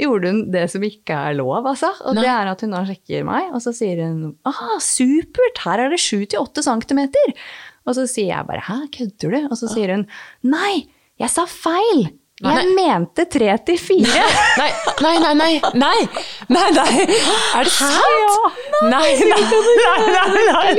gjorde 0.00 0.32
hun 0.32 0.44
det 0.52 0.66
som 0.72 0.82
ikke 0.84 1.16
er 1.30 1.36
lov, 1.38 1.64
altså. 1.66 1.92
Og 2.06 2.16
det 2.18 2.28
er 2.28 2.50
at 2.52 2.60
hun 2.64 2.74
da 2.76 2.84
sjekker 2.88 3.24
meg, 3.28 3.50
og 3.54 3.62
så 3.64 3.72
sier 3.76 4.02
hun 4.04 4.34
ah, 4.48 4.76
supert, 4.82 5.62
her 5.64 5.86
er 5.86 5.92
det 5.94 6.00
7-8 6.02 6.62
centimeter. 6.66 7.32
Og 7.82 7.96
så 7.96 8.04
sier 8.06 8.28
jeg 8.30 8.46
bare 8.46 8.62
hæ, 8.62 8.76
kødder 8.94 9.32
du? 9.32 9.38
Og 9.50 9.56
så 9.58 9.66
sier 9.72 9.90
hun 9.96 10.04
nei, 10.46 10.84
jeg 11.22 11.30
sa 11.30 11.46
feil. 11.46 12.10
Nei. 12.42 12.52
Jeg 12.58 12.70
mente 12.74 13.24
tre 13.30 13.52
til 13.66 13.76
fire! 13.78 14.22
Nei, 14.58 14.70
nei, 15.04 15.12
nei, 15.22 15.34
nei! 15.34 15.60
Nei, 15.78 16.00
nei, 16.50 16.70
nei. 16.74 17.04
Er 17.54 17.68
det 17.68 17.72
sant? 17.74 18.32
Nei, 18.82 19.12
nei, 19.30 19.42
nei, 19.46 20.72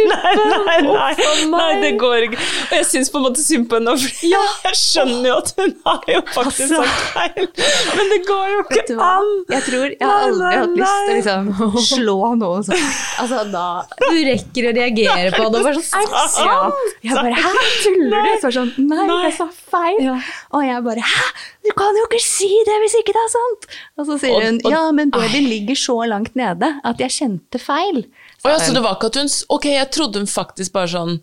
nei, 0.84 1.46
nei, 1.54 1.70
det 1.80 1.92
går 2.02 2.26
ikke. 2.28 2.40
Og 2.68 2.74
jeg 2.76 2.88
syns 2.90 3.12
på 3.14 3.22
en 3.22 3.26
måte 3.30 3.44
synd 3.46 3.70
på 3.72 3.80
henne, 3.80 3.94
for 3.96 4.26
jeg 4.28 4.76
skjønner 4.80 5.30
jo 5.30 5.38
at 5.40 5.54
hun 5.62 5.72
har 5.88 6.04
jo 6.12 6.22
faktisk 6.36 6.66
altså. 6.66 6.84
sagt 6.84 7.00
feil. 7.16 7.48
Men 7.96 8.12
det 8.12 8.20
går 8.28 8.52
jo 8.52 8.60
ikke 8.66 9.00
an! 9.08 9.32
Jeg 9.56 9.66
tror 9.70 9.88
jeg 9.88 10.02
har 10.04 10.28
aldri 10.28 10.52
hatt 10.60 10.76
lyst 10.82 11.00
til 11.00 11.14
å 11.14 11.18
liksom 11.22 11.80
slå 11.94 12.18
noen 12.44 12.68
sånn. 12.68 12.86
Altså 13.24 13.44
da 13.54 13.66
Du 14.04 14.20
rekker 14.28 14.68
å 14.68 14.76
reagere 14.76 15.32
på 15.32 15.48
det, 15.48 15.48
og 15.48 15.68
bare 15.70 15.80
sånn 15.80 16.04
Er 16.04 16.12
det 16.12 16.28
sant? 16.34 16.94
Jeg 17.08 17.18
bare 17.20 17.40
Hæ, 17.40 17.52
tuller 17.86 18.28
du? 18.28 18.32
Så 18.44 18.54
sånn 18.60 18.72
Nei, 18.90 19.08
jeg 19.30 19.36
sa 19.40 19.48
feil. 19.72 20.12
Og 20.54 20.68
jeg 20.68 20.86
bare 20.90 21.12
Hæ? 21.14 21.28
Du 21.64 21.72
kan 21.78 21.96
jo 22.00 22.08
ikke 22.10 22.22
si 22.24 22.50
det 22.68 22.80
hvis 22.84 22.96
ikke 23.00 23.14
det 23.16 23.22
er 23.26 23.32
sant! 23.36 23.68
Og 23.98 24.08
så 24.10 24.20
sier 24.20 24.36
Og- 24.36 24.44
hun 24.48 24.60
og- 24.66 24.72
Ja, 24.72 24.82
men 24.92 25.12
babyen 25.12 25.48
ligger 25.50 25.76
så 25.76 26.00
langt 26.10 26.36
nede 26.36 26.74
at 26.84 26.98
jeg 27.00 27.10
kjente 27.20 27.60
feil. 27.62 28.04
Så, 28.42 28.50
ja, 28.52 28.58
så 28.60 28.74
det 28.74 28.82
var 28.84 28.96
ikke 28.98 29.08
at 29.14 29.16
hun 29.22 29.30
Ok, 29.50 29.66
jeg 29.72 29.92
trodde 29.92 30.20
hun 30.20 30.28
faktisk 30.28 30.74
bare 30.74 30.88
sånn 30.88 31.20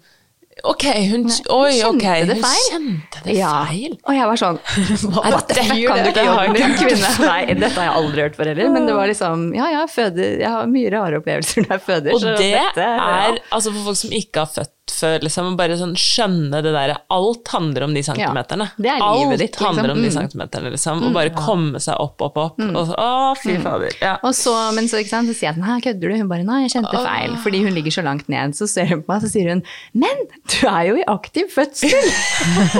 Ok, 0.64 0.82
hun 1.08 1.22
Oi, 1.24 1.72
kjente 1.72 1.88
ok. 1.88 2.02
det 2.28 2.34
Hun 2.34 2.42
feil. 2.42 2.64
kjente 2.70 3.20
det 3.24 3.34
Ja. 3.36 3.64
feil. 3.64 3.94
Og 4.04 4.12
jeg 4.14 4.26
var 4.28 4.36
sånn 4.36 4.58
What 5.14 5.48
the 5.48 5.54
det 5.54 5.64
fuck, 5.64 5.86
kan 5.86 6.02
du 6.04 6.10
ikke 6.10 6.14
Det 6.14 6.24
med 6.24 6.58
jeg 6.60 6.70
ikke 6.70 6.82
kvinne? 6.82 7.12
Nei, 7.24 7.54
dette 7.54 7.70
har 7.78 7.84
jeg 7.86 7.94
aldri 8.00 8.20
hørt 8.26 8.36
før 8.36 8.44
heller. 8.50 8.70
Men 8.74 8.86
det 8.86 8.94
var 8.94 9.06
liksom 9.08 9.54
Ja, 9.56 9.70
ja, 9.70 9.86
føder 9.86 10.38
Jeg 10.40 10.48
har 10.50 10.66
mye 10.66 10.90
rare 10.92 11.20
opplevelser 11.20 11.64
når 11.64 11.72
jeg 11.78 11.84
føder. 11.86 12.12
Og 12.14 12.20
det 12.20 12.36
dette- 12.40 12.76
ja. 12.76 13.30
er, 13.30 13.38
altså 13.52 13.72
for 13.72 13.84
folk 13.84 13.96
som 13.96 14.10
ikke 14.10 14.36
har 14.44 14.46
født 14.52 14.74
før, 14.94 15.18
liksom, 15.24 15.56
bare 15.58 15.76
sånn 15.80 15.94
skjønne 15.98 16.60
det 16.64 16.72
derre 16.74 16.96
Alt 17.10 17.48
handler 17.54 17.84
om 17.86 17.94
de 17.94 18.02
centimeterne. 18.06 18.66
Ja, 18.78 18.96
livet 18.98 19.06
Alt 19.06 19.38
ditt, 19.38 19.56
liksom. 19.56 19.66
handler 19.66 19.90
om 19.94 20.02
de 20.02 20.08
Mm. 20.10 20.16
centimeterne, 20.18 20.70
liksom. 20.74 21.02
Og 21.06 21.12
bare 21.14 21.30
komme 21.34 21.80
seg 21.80 21.94
opp, 22.00 22.20
opp, 22.22 22.36
opp. 22.36 22.58
Og 22.60 22.86
så, 22.88 22.94
å, 22.98 23.34
fy 23.40 23.56
fader. 23.62 23.90
Ja. 24.00 24.16
Og 24.22 24.34
så, 24.34 24.54
men 24.74 24.88
så, 24.88 24.98
ikke 25.02 25.10
sant, 25.14 25.28
så 25.30 25.34
sier 25.34 25.50
jeg 25.50 25.58
sånn, 25.58 25.66
her 25.68 25.80
kødder 25.80 26.12
du? 26.12 26.16
Hun 26.20 26.28
bare, 26.28 26.44
nei, 26.44 26.62
jeg 26.66 26.74
kjente 26.76 27.02
feil, 27.04 27.36
fordi 27.42 27.62
hun 27.64 27.74
ligger 27.74 27.90
så 27.98 28.04
langt 28.06 28.28
ned. 28.28 28.54
Så 28.58 28.68
ser 28.68 28.86
hun 28.92 29.02
på 29.02 29.12
meg, 29.14 29.22
så 29.22 29.30
sier 29.32 29.48
hun, 29.54 29.62
men 29.94 30.24
du 30.50 30.66
er 30.68 30.82
jo 30.90 30.96
i 31.00 31.04
aktiv 31.08 31.50
fødsel! 31.54 31.90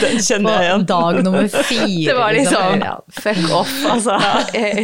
Den 0.00 0.18
kjenner 0.22 0.58
jeg 0.58 0.68
igjen. 0.68 0.84
På 0.84 0.90
dag 0.90 1.18
nummer 1.24 1.48
fire. 1.70 2.06
Det 2.08 2.16
var 2.18 2.32
liksom, 2.36 2.82
Ja. 2.84 2.94
fuck 3.20 3.50
off, 3.54 3.74
altså. 3.94 4.16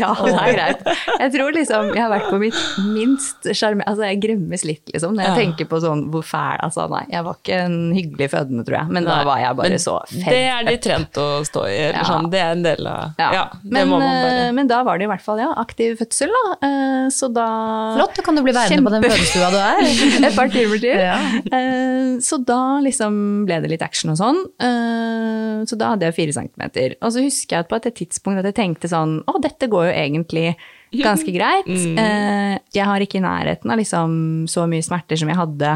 Ja, 0.01 0.13
det 0.25 0.35
er 0.35 0.55
greit. 0.57 0.85
Jeg 1.21 1.33
tror 1.35 1.55
liksom, 1.57 1.91
jeg 1.95 2.03
har 2.05 2.13
vært 2.13 2.29
på 2.31 2.39
mitt 2.43 2.61
minst 2.95 3.49
sjarmerende, 3.51 3.89
altså 3.91 4.07
jeg 4.09 4.21
gremmes 4.23 4.65
litt 4.69 4.93
liksom, 4.95 5.15
når 5.17 5.29
jeg 5.31 5.39
tenker 5.45 5.69
på 5.71 5.81
sånn, 5.83 6.07
hvor 6.21 6.29
fæl, 6.29 6.61
altså 6.69 6.85
nei, 6.93 7.03
jeg 7.11 7.25
var 7.27 7.39
ikke 7.41 7.59
en 7.65 7.77
hyggelig 7.97 8.29
fødende, 8.37 8.65
tror 8.69 8.77
jeg, 8.83 8.93
men 8.95 9.09
da 9.09 9.19
var 9.27 9.41
jeg 9.43 9.57
bare 9.59 9.79
så 9.83 9.97
fett. 10.07 10.29
Det 10.31 10.43
er 10.53 10.69
de 10.71 10.77
trent 10.85 11.21
å 11.25 11.27
stå 11.49 11.65
i, 11.67 11.75
eller 11.89 11.99
Ja. 12.01 12.07
sånn. 12.13 12.31
Det 12.31 12.41
er 12.45 12.53
en 12.55 12.63
del 12.69 12.87
av 12.87 13.17
Ja, 13.19 13.31
Ja, 13.35 13.45
men, 13.65 13.91
bare 13.91 14.13
eh, 14.47 14.53
men 14.61 14.69
da 14.71 14.83
var 14.87 14.99
det 15.01 15.09
i 15.09 15.11
hvert 15.11 15.25
fall, 15.25 15.41
ja, 15.43 15.51
aktiv 15.57 15.97
fødsel 16.01 16.31
da, 16.37 16.45
Eh, 16.61 17.09
så 17.11 17.27
da... 17.33 17.47
Flott, 17.97 18.15
da 18.17 18.23
kan 18.23 18.37
du 18.37 18.43
bli 18.45 18.53
værende 18.55 18.85
på 18.85 18.91
den 18.93 19.03
fødestua 19.09 19.49
du 19.51 19.57
er. 19.59 19.81
Et 20.29 20.37
par 20.37 20.49
timer 20.53 20.79
til. 20.83 20.95
Ja. 21.11 21.17
Eh, 21.51 22.19
Så 22.21 22.37
da 22.45 22.79
liksom 22.85 23.47
ble 23.49 23.61
det 23.65 23.71
litt 23.73 23.83
action 23.83 24.13
og 24.13 24.19
sånn. 24.21 24.41
Så 25.67 25.77
da 25.81 25.93
hadde 25.95 26.07
jeg 26.09 26.17
fire 26.17 26.35
centimeter. 26.37 26.95
Og 27.01 27.13
så 27.15 27.23
husker 27.25 27.57
jeg 27.57 27.65
at 27.67 27.71
på 27.71 27.79
et 27.81 27.89
tidspunkt 27.97 28.41
at 28.43 28.49
jeg 28.51 28.57
tenkte 28.59 28.91
sånn 28.91 29.19
Å, 29.29 29.35
dette 29.43 29.69
går 29.71 29.89
jo 29.91 29.95
egentlig 29.97 30.45
ganske 31.07 31.33
greit. 31.35 31.69
Mm. 31.71 32.59
Jeg 32.75 32.87
har 32.89 33.05
ikke 33.05 33.21
i 33.21 33.25
nærheten 33.25 33.71
av 33.73 33.79
liksom 33.81 34.15
så 34.51 34.67
mye 34.71 34.85
smerter 34.85 35.21
som 35.21 35.31
jeg 35.31 35.39
hadde 35.41 35.75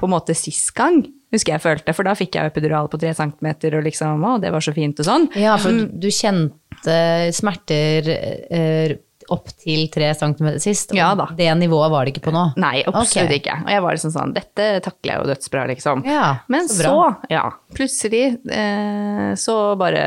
på 0.00 0.08
en 0.08 0.14
måte 0.14 0.36
sist 0.38 0.72
gang, 0.76 1.02
husker 1.34 1.56
jeg 1.56 1.64
følte. 1.64 1.94
For 1.96 2.08
da 2.08 2.16
fikk 2.18 2.38
jeg 2.38 2.50
epidural 2.52 2.88
på 2.90 3.00
tre 3.00 3.12
centimeter, 3.16 3.76
og 3.78 3.84
liksom 3.86 4.24
Å, 4.24 4.38
det 4.42 4.52
var 4.54 4.64
så 4.64 4.74
fint 4.76 5.02
og 5.02 5.08
sånn. 5.08 5.28
Ja, 5.38 5.58
for 5.60 5.84
du 5.90 6.08
kjente 6.08 6.96
smerter 7.36 8.08
eh, 8.10 8.98
opp 9.30 9.50
til 9.60 9.86
tre 9.92 10.10
centimeter 10.18 10.62
sist. 10.62 10.90
og 10.92 10.98
Ja 10.98 11.12
da. 11.18 11.28
Det 11.36 11.48
nivået 11.60 11.92
var 11.92 12.06
det 12.06 12.14
ikke 12.14 12.26
på 12.28 12.34
nå. 12.34 12.46
Nei, 12.60 12.80
absolutt 12.82 13.28
okay. 13.28 13.40
ikke. 13.40 13.58
Og 13.62 13.72
jeg 13.74 13.84
var 13.84 13.96
liksom 13.96 14.14
sånn 14.16 14.34
Dette 14.36 14.68
takler 14.84 15.12
jeg 15.12 15.22
jo 15.22 15.30
dødsbra, 15.30 15.66
liksom. 15.70 16.04
Ja, 16.08 16.28
Men 16.50 16.70
så 16.70 16.80
så, 16.80 17.00
ja, 17.30 17.44
plutselig 17.76 18.24
eh, 18.50 19.32
så 19.38 19.58
bare 19.80 20.04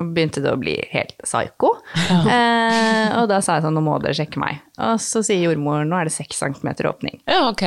begynte 0.00 0.42
det 0.44 0.52
å 0.52 0.58
bli 0.60 0.76
helt 0.92 1.16
psyko. 1.24 1.76
Eh, 2.30 3.14
og 3.18 3.28
da 3.30 3.40
sa 3.42 3.56
jeg 3.56 3.64
sånn, 3.64 3.74
nå 3.76 3.82
må 3.84 3.96
dere 4.02 4.14
sjekke 4.16 4.40
meg. 4.40 4.60
Og 4.82 5.00
så 5.02 5.22
sier 5.26 5.40
jordmoren, 5.42 5.88
nå 5.90 5.96
er 5.98 6.08
det 6.08 6.14
seks 6.14 6.38
centimeter 6.42 6.86
åpning. 6.90 7.18
Ja, 7.28 7.42
ok. 7.48 7.64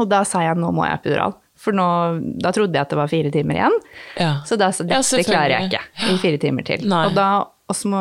Og 0.00 0.08
da 0.10 0.22
sa 0.28 0.42
jeg, 0.44 0.56
nå 0.60 0.70
må 0.74 0.86
jeg 0.86 0.98
epidural. 1.00 1.34
For 1.60 1.76
nå, 1.76 1.86
da 2.42 2.52
trodde 2.54 2.76
jeg 2.76 2.84
at 2.84 2.92
det 2.92 2.98
var 3.00 3.10
fire 3.10 3.32
timer 3.34 3.58
igjen. 3.58 3.76
Ja. 4.20 4.30
Så 4.48 4.58
da 4.60 4.70
Ja, 4.70 5.00
dette 5.00 5.22
klarer 5.24 5.54
jeg 5.56 5.70
ikke 5.70 6.12
i 6.12 6.16
fire 6.22 6.40
timer 6.42 6.66
til. 6.68 6.84
Nei. 6.88 7.02
Og 7.08 7.16
da, 7.16 7.28
også 7.72 7.88
må, 7.90 8.00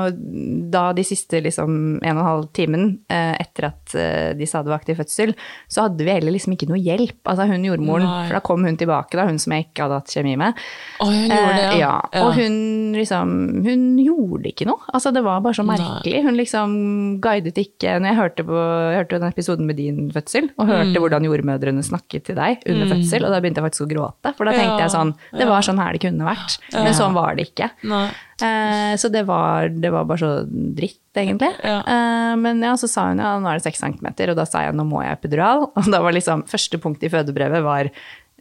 da 0.71 0.91
de 0.93 1.01
siste 1.07 1.39
liksom, 1.41 1.97
en 2.03 2.17
og 2.17 2.21
en 2.21 2.27
halv 2.29 2.43
timen 2.53 2.83
eh, 3.09 3.33
etter 3.41 3.65
at 3.71 3.95
eh, 3.97 4.33
de 4.37 4.45
sa 4.45 4.61
det 4.61 4.69
var 4.69 4.77
aktiv 4.81 4.99
fødsel, 4.99 5.33
så 5.71 5.87
hadde 5.87 6.05
vi 6.05 6.13
heller 6.13 6.35
liksom 6.35 6.53
ikke 6.53 6.67
noe 6.69 6.77
hjelp. 6.77 7.17
Altså 7.25 7.47
hun 7.49 7.65
jordmoren, 7.65 8.05
Nei. 8.05 8.27
for 8.27 8.37
da 8.37 8.41
kom 8.45 8.65
hun 8.67 8.77
tilbake, 8.77 9.17
da, 9.17 9.25
hun 9.25 9.39
som 9.41 9.55
jeg 9.55 9.65
ikke 9.67 9.87
hadde 9.87 9.97
hatt 10.01 10.13
kjemi 10.13 10.35
med. 10.37 10.59
Og 11.01 11.09
hun 11.09 11.23
gjorde 11.31 11.55
det, 11.57 11.63
Eh, 11.65 11.79
ja. 11.81 11.93
ja. 12.13 12.21
Og 12.25 12.33
hun 12.37 12.59
liksom 12.95 13.31
Hun 13.65 13.81
gjorde 13.99 14.51
ikke 14.51 14.67
noe. 14.69 14.85
Altså, 14.93 15.11
det 15.15 15.23
var 15.25 15.41
bare 15.41 15.57
så 15.57 15.65
merkelig. 15.65 16.21
Hun 16.23 16.37
liksom 16.37 16.75
guidet 17.23 17.57
ikke 17.59 17.95
Når 17.99 18.07
jeg 18.11 18.17
hørte 18.19 18.45
på 18.47 18.59
jeg 18.59 18.99
hørte 19.01 19.19
den 19.19 19.33
episoden 19.33 19.65
med 19.67 19.77
din 19.81 20.11
fødsel, 20.13 20.51
og 20.59 20.69
hørte 20.69 20.93
Mm. 20.93 20.99
hvordan 21.01 21.25
jordmødrene 21.25 21.83
snakket 21.83 22.23
til 22.29 22.35
deg 22.37 22.61
under 22.69 22.87
fødsel, 22.93 23.25
og 23.25 23.31
da 23.33 23.39
begynte 23.41 23.59
jeg 23.63 23.67
faktisk 23.71 23.85
å 23.87 23.89
gråte. 23.91 24.33
For 24.37 24.45
da 24.45 24.51
tenkte 24.55 24.85
jeg 24.85 24.93
sånn 24.93 25.15
Det 25.33 25.47
var 25.49 25.61
sånn 25.65 25.81
her 25.81 25.93
det 25.97 26.01
kunne 26.05 26.25
vært. 26.29 26.59
Men 26.73 26.93
sånn 26.93 27.13
var 27.17 27.35
det 27.35 27.49
ikke. 27.49 27.71
Nei. 27.83 28.07
Eh, 28.43 28.93
så 28.99 29.09
det 29.11 29.23
var, 29.29 29.69
det 29.69 29.91
var 29.93 30.07
bare 30.09 30.19
så 30.19 30.31
dritt, 30.49 30.99
egentlig. 31.15 31.51
Ja. 31.63 31.79
Eh, 31.79 32.33
men 32.41 32.63
ja, 32.63 32.73
så 32.79 32.89
sa 32.91 33.07
hun 33.11 33.21
ja, 33.23 33.35
nå 33.39 33.49
er 33.51 33.59
det 33.59 33.67
seks 33.67 33.83
centimeter, 33.83 34.31
og 34.33 34.39
da 34.39 34.47
sa 34.49 34.65
jeg 34.65 34.75
nå 34.75 34.87
må 34.87 35.03
jeg 35.05 35.15
epidural. 35.15 35.69
Og 35.79 35.91
da 35.91 36.01
var 36.03 36.15
liksom 36.15 36.43
første 36.51 36.79
punkt 36.81 37.03
i 37.05 37.11
fødebrevet 37.11 37.63
var 37.65 37.91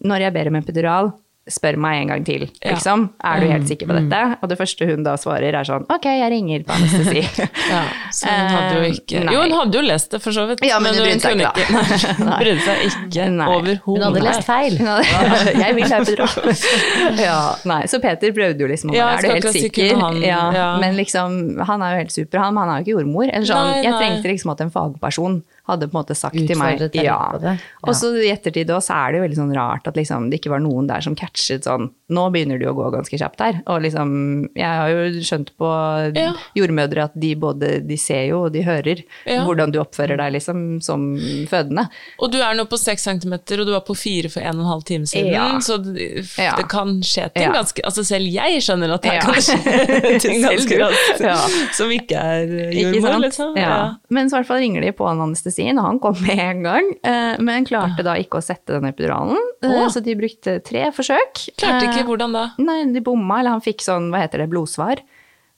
når 0.05 0.27
jeg 0.27 0.35
ber 0.35 0.51
om 0.51 0.59
epidural, 0.59 1.13
spør 1.45 1.77
meg 1.77 1.99
en 2.01 2.09
gang 2.09 2.23
til, 2.25 2.43
Ja. 2.65 2.71
liksom. 2.73 3.11
Er 3.23 3.41
du 3.43 3.47
helt 3.51 3.67
sikker 3.69 3.87
på 3.91 3.93
dette? 3.99 4.21
Og 4.41 4.49
det 4.49 4.57
første 4.57 4.87
hun 4.89 5.03
da 5.05 5.13
svarer 5.21 5.53
er 5.53 5.67
sånn, 5.69 5.85
ok, 5.93 6.07
jeg 6.09 6.31
ringer 6.33 6.63
på 6.65 6.73
anestesi. 6.73 7.21
Ja, 7.75 7.83
så 8.13 8.29
hun 8.33 8.49
hadde 8.55 8.79
jo 8.79 8.87
ikke 8.95 9.19
Eh, 9.21 9.25
nei. 9.27 9.35
Jo, 9.35 9.43
hun 9.43 9.53
hadde 9.59 9.77
jo 9.77 9.83
lest 9.85 10.11
det, 10.15 10.23
for 10.25 10.33
så 10.33 10.47
vidt. 10.49 10.65
Ja, 10.65 10.79
men 10.81 10.95
hun 10.97 11.05
brydde 11.05 11.21
seg 11.21 11.37
ikke, 11.45 11.67
ikke. 11.67 12.25
Nei, 12.25 12.39
brydde 12.41 12.65
seg 12.65 12.85
ikke 12.89 13.27
overhodet. 13.45 13.79
Hun 13.85 14.03
hadde 14.07 14.23
lest 14.25 14.47
feil. 14.49 14.79
Hadde- 14.79 15.55
jeg 15.65 15.75
vil 15.77 15.95
epidural. 15.99 16.55
ja, 17.21 17.39
nei, 17.69 17.83
så 17.93 18.01
Peter 18.01 18.33
prøvde 18.41 18.65
jo 18.65 18.71
liksom 18.73 18.91
å 18.91 18.97
Ja, 18.97 19.11
er 19.19 19.21
du 19.23 19.29
helt 19.35 19.51
sikker? 19.53 19.97
han- 20.01 20.23
ja, 20.25 20.43
ja. 20.57 20.69
Men 20.81 20.97
liksom, 20.97 21.61
han 21.61 21.83
er 21.83 21.93
jo 21.99 21.99
helt 22.05 22.13
super, 22.17 22.39
han, 22.41 22.55
men 22.55 22.65
han 22.65 22.71
er 22.77 22.81
jo 22.81 22.87
ikke 22.89 22.97
jordmor. 23.03 23.29
Eller 23.29 23.47
sånn, 23.53 23.71
Nei, 23.71 23.83
jeg 23.85 23.93
trengte 24.01 24.33
liksom 24.33 24.51
at 24.57 24.61
en 24.65 24.71
fagperson 24.71 25.43
hadde 25.69 25.87
på 25.89 25.97
en 25.97 26.01
måte 26.03 26.15
sagt 26.19 26.37
til 26.37 26.59
meg 26.61 26.81
ja. 26.95 27.17
Ja. 27.43 27.55
Og 27.89 27.95
så 27.97 28.11
i 28.21 28.29
ettertid 28.33 28.69
også, 28.71 28.91
så 28.93 28.97
er 29.01 29.13
det 29.13 29.19
jo 29.19 29.25
veldig 29.25 29.39
sånn 29.39 29.55
rart 29.57 29.87
at 29.89 29.97
liksom, 29.97 30.27
det 30.31 30.41
ikke 30.43 30.51
var 30.53 30.61
noen 30.61 30.87
der 30.91 31.01
som 31.05 31.15
catchet 31.17 31.65
sånn 31.65 31.91
Nå 32.13 32.27
begynner 32.35 32.59
det 32.61 32.67
jo 32.67 32.75
å 32.75 32.77
gå 32.77 32.91
ganske 32.93 33.17
kjapt 33.17 33.41
her. 33.41 33.57
Og 33.73 33.79
liksom, 33.81 34.11
jeg 34.53 34.69
har 34.69 34.91
jo 34.93 35.23
skjønt 35.25 35.55
på 35.57 35.69
Ja. 36.15 36.35
jordmødre 36.55 37.07
at 37.09 37.15
de 37.17 37.31
både 37.41 37.71
de 37.89 37.97
ser 37.97 38.27
jo 38.29 38.43
og 38.45 38.53
de 38.53 38.61
hører 38.67 39.01
Ja. 39.25 39.39
hvordan 39.47 39.73
du 39.73 39.79
oppfører 39.81 40.19
deg 40.21 40.35
liksom 40.37 40.83
som 40.85 41.07
fødende. 41.49 41.87
Og 42.21 42.31
du 42.31 42.37
er 42.45 42.53
nå 42.59 42.67
på 42.69 42.77
seks 42.79 43.03
centimeter, 43.09 43.59
og 43.63 43.67
du 43.67 43.73
var 43.73 43.81
på 43.89 43.97
fire 43.97 44.29
for 44.29 44.45
en 44.45 44.59
og 44.61 44.67
en 44.67 44.71
halv 44.75 44.85
time 44.85 45.07
siden, 45.09 45.63
så 45.65 45.79
det, 45.81 46.27
det 46.37 46.69
kan 46.69 46.93
skje 47.01 47.31
ting 47.35 47.53
ganske 47.57 47.81
Altså 47.89 48.05
selv 48.05 48.29
jeg 48.29 48.61
skjønner 48.65 48.95
at 48.99 49.03
det 49.09 49.17
kan 49.25 49.41
skje 49.41 50.21
ting 50.27 50.45
ganske 50.45 50.69
du. 50.77 50.85
raskt, 50.85 51.25
Ja. 51.25 51.39
som 51.73 51.89
ikke 51.89 52.21
er 52.21 52.47
jordmor, 52.69 53.17
liksom. 53.25 53.57
Ja. 53.57 53.95
Men 54.11 54.29
så 54.29 54.37
i 54.37 54.43
hvert 54.43 54.53
fall 54.53 54.61
ringer 54.61 54.85
de 54.85 54.93
på 54.93 55.09
en 55.09 55.25
anestesien, 55.55 55.79
og 55.79 55.87
han 55.87 55.99
kom 56.03 56.15
med 56.23 56.39
en 56.39 56.63
gang. 56.63 56.91
eh, 57.05 57.37
Men 57.41 57.65
klarte 57.65 58.03
da 58.05 58.15
ikke 58.17 58.39
å 58.41 58.43
sette 58.45 58.67
den 58.75 58.85
epiduralen, 58.91 59.39
oh. 59.65 59.89
Så 59.89 60.03
de 60.03 60.15
brukte 60.15 60.63
tre 60.65 60.91
forsøk. 60.93 61.55
Klarte 61.57 61.87
ikke, 61.89 62.01
Eh, 62.03 62.09
hvordan 62.09 62.33
da? 62.33 62.51
Nei, 62.59 62.85
de 62.93 63.01
bomma, 63.01 63.39
eller 63.41 63.51
han 63.51 63.61
fikk 63.61 63.81
sånn, 63.81 64.11
hva 64.11 64.21
heter 64.25 64.39
det, 64.39 64.51
blodsvar. 64.51 64.99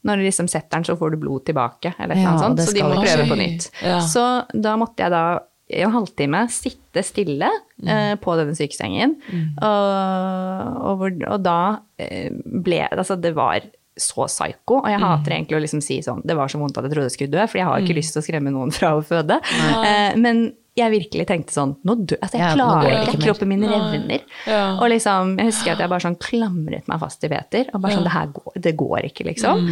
Når 0.05 0.17
du 0.17 0.23
liksom 0.29 0.49
setter 0.49 0.71
den, 0.77 0.85
så 0.85 0.97
får 0.97 1.11
du 1.13 1.17
blod 1.17 1.45
tilbake, 1.47 1.95
eller 1.99 2.15
et 2.15 2.21
eller 2.21 2.37
Ja, 2.37 2.39
sånt. 2.39 2.61
Så 2.61 2.73
de 2.75 2.83
må 2.83 2.95
prøve 3.03 3.27
på 3.29 3.37
nytt. 3.37 3.71
Ja. 3.83 3.99
Så 4.01 4.47
da 4.55 4.77
måtte 4.77 4.99
jeg 5.03 5.11
da 5.11 5.41
i 5.69 5.81
en 5.83 5.91
halvtime 5.91 6.45
sitte 6.49 7.03
stille 7.03 7.49
eh, 7.85 8.15
på 8.23 8.37
denne 8.39 8.55
sykesengen. 8.55 9.17
Og, 9.61 10.87
og, 10.87 10.99
hvor- 11.01 11.27
og 11.33 11.43
da 11.43 11.79
ble 11.99 12.87
Altså, 12.93 13.17
det 13.21 13.35
var 13.35 13.61
så 13.97 14.27
psyko. 14.29 14.83
Og 14.83 14.91
jeg 14.93 15.01
hater 15.01 15.37
egentlig 15.39 15.57
å 15.59 15.63
liksom 15.65 15.81
si 15.85 15.99
sånn 16.05 16.21
Det 16.27 16.37
var 16.37 16.51
så 16.53 16.61
vondt 16.61 16.77
at 16.77 16.85
jeg 16.87 16.93
trodde 16.93 17.09
jeg 17.09 17.17
skulle 17.17 17.35
dø, 17.37 17.47
for 17.49 17.61
jeg 17.61 17.69
har 17.69 17.83
ikke 17.83 17.97
lyst 17.97 18.17
til 18.17 18.23
å 18.23 18.27
skremme 18.27 18.53
noen 18.55 18.75
fra 18.75 18.95
å 18.99 19.03
føde. 19.05 19.41
Eh, 19.87 20.17
men 20.21 20.49
jeg 20.77 20.93
virkelig 20.93 21.24
tenkte 21.29 21.55
sånn 21.55 21.72
Nå 21.89 21.95
dø, 22.05 22.16
altså, 22.20 22.37
jeg 22.37 22.45
Ja, 22.45 22.55
klarer 22.57 23.09
ikke. 23.09 23.20
Kroppen 23.22 23.49
min 23.49 23.64
revner. 23.64 24.24
Ja. 24.47 24.77
Og 24.77 24.91
liksom, 24.93 25.37
jeg 25.41 25.49
husker 25.49 25.72
at 25.72 25.81
jeg 25.81 25.89
bare 25.93 26.05
sånn 26.05 26.18
klamret 26.20 26.89
meg 26.91 27.01
fast 27.01 27.20
til 27.22 27.33
Peter. 27.33 27.70
Og 27.72 27.81
bare 27.81 27.97
sånn, 27.97 28.05
det 28.05 28.12
her 28.12 28.29
går, 28.37 28.59
det 28.66 28.72
går 28.77 29.09
ikke, 29.09 29.24
liksom. 29.31 29.62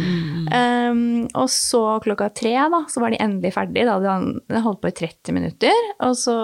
Um, 0.49 1.27
og 1.37 1.47
så 1.53 1.81
klokka 2.03 2.31
tre, 2.35 2.55
da, 2.73 2.81
så 2.89 3.03
var 3.03 3.13
de 3.13 3.19
endelig 3.21 3.53
ferdig. 3.55 3.85
Da 3.85 3.97
hadde 3.99 4.15
han 4.15 4.63
holdt 4.65 4.81
på 4.81 4.89
i 4.89 4.95
30 4.97 5.35
minutter. 5.37 5.91
Og 6.07 6.15
så, 6.17 6.35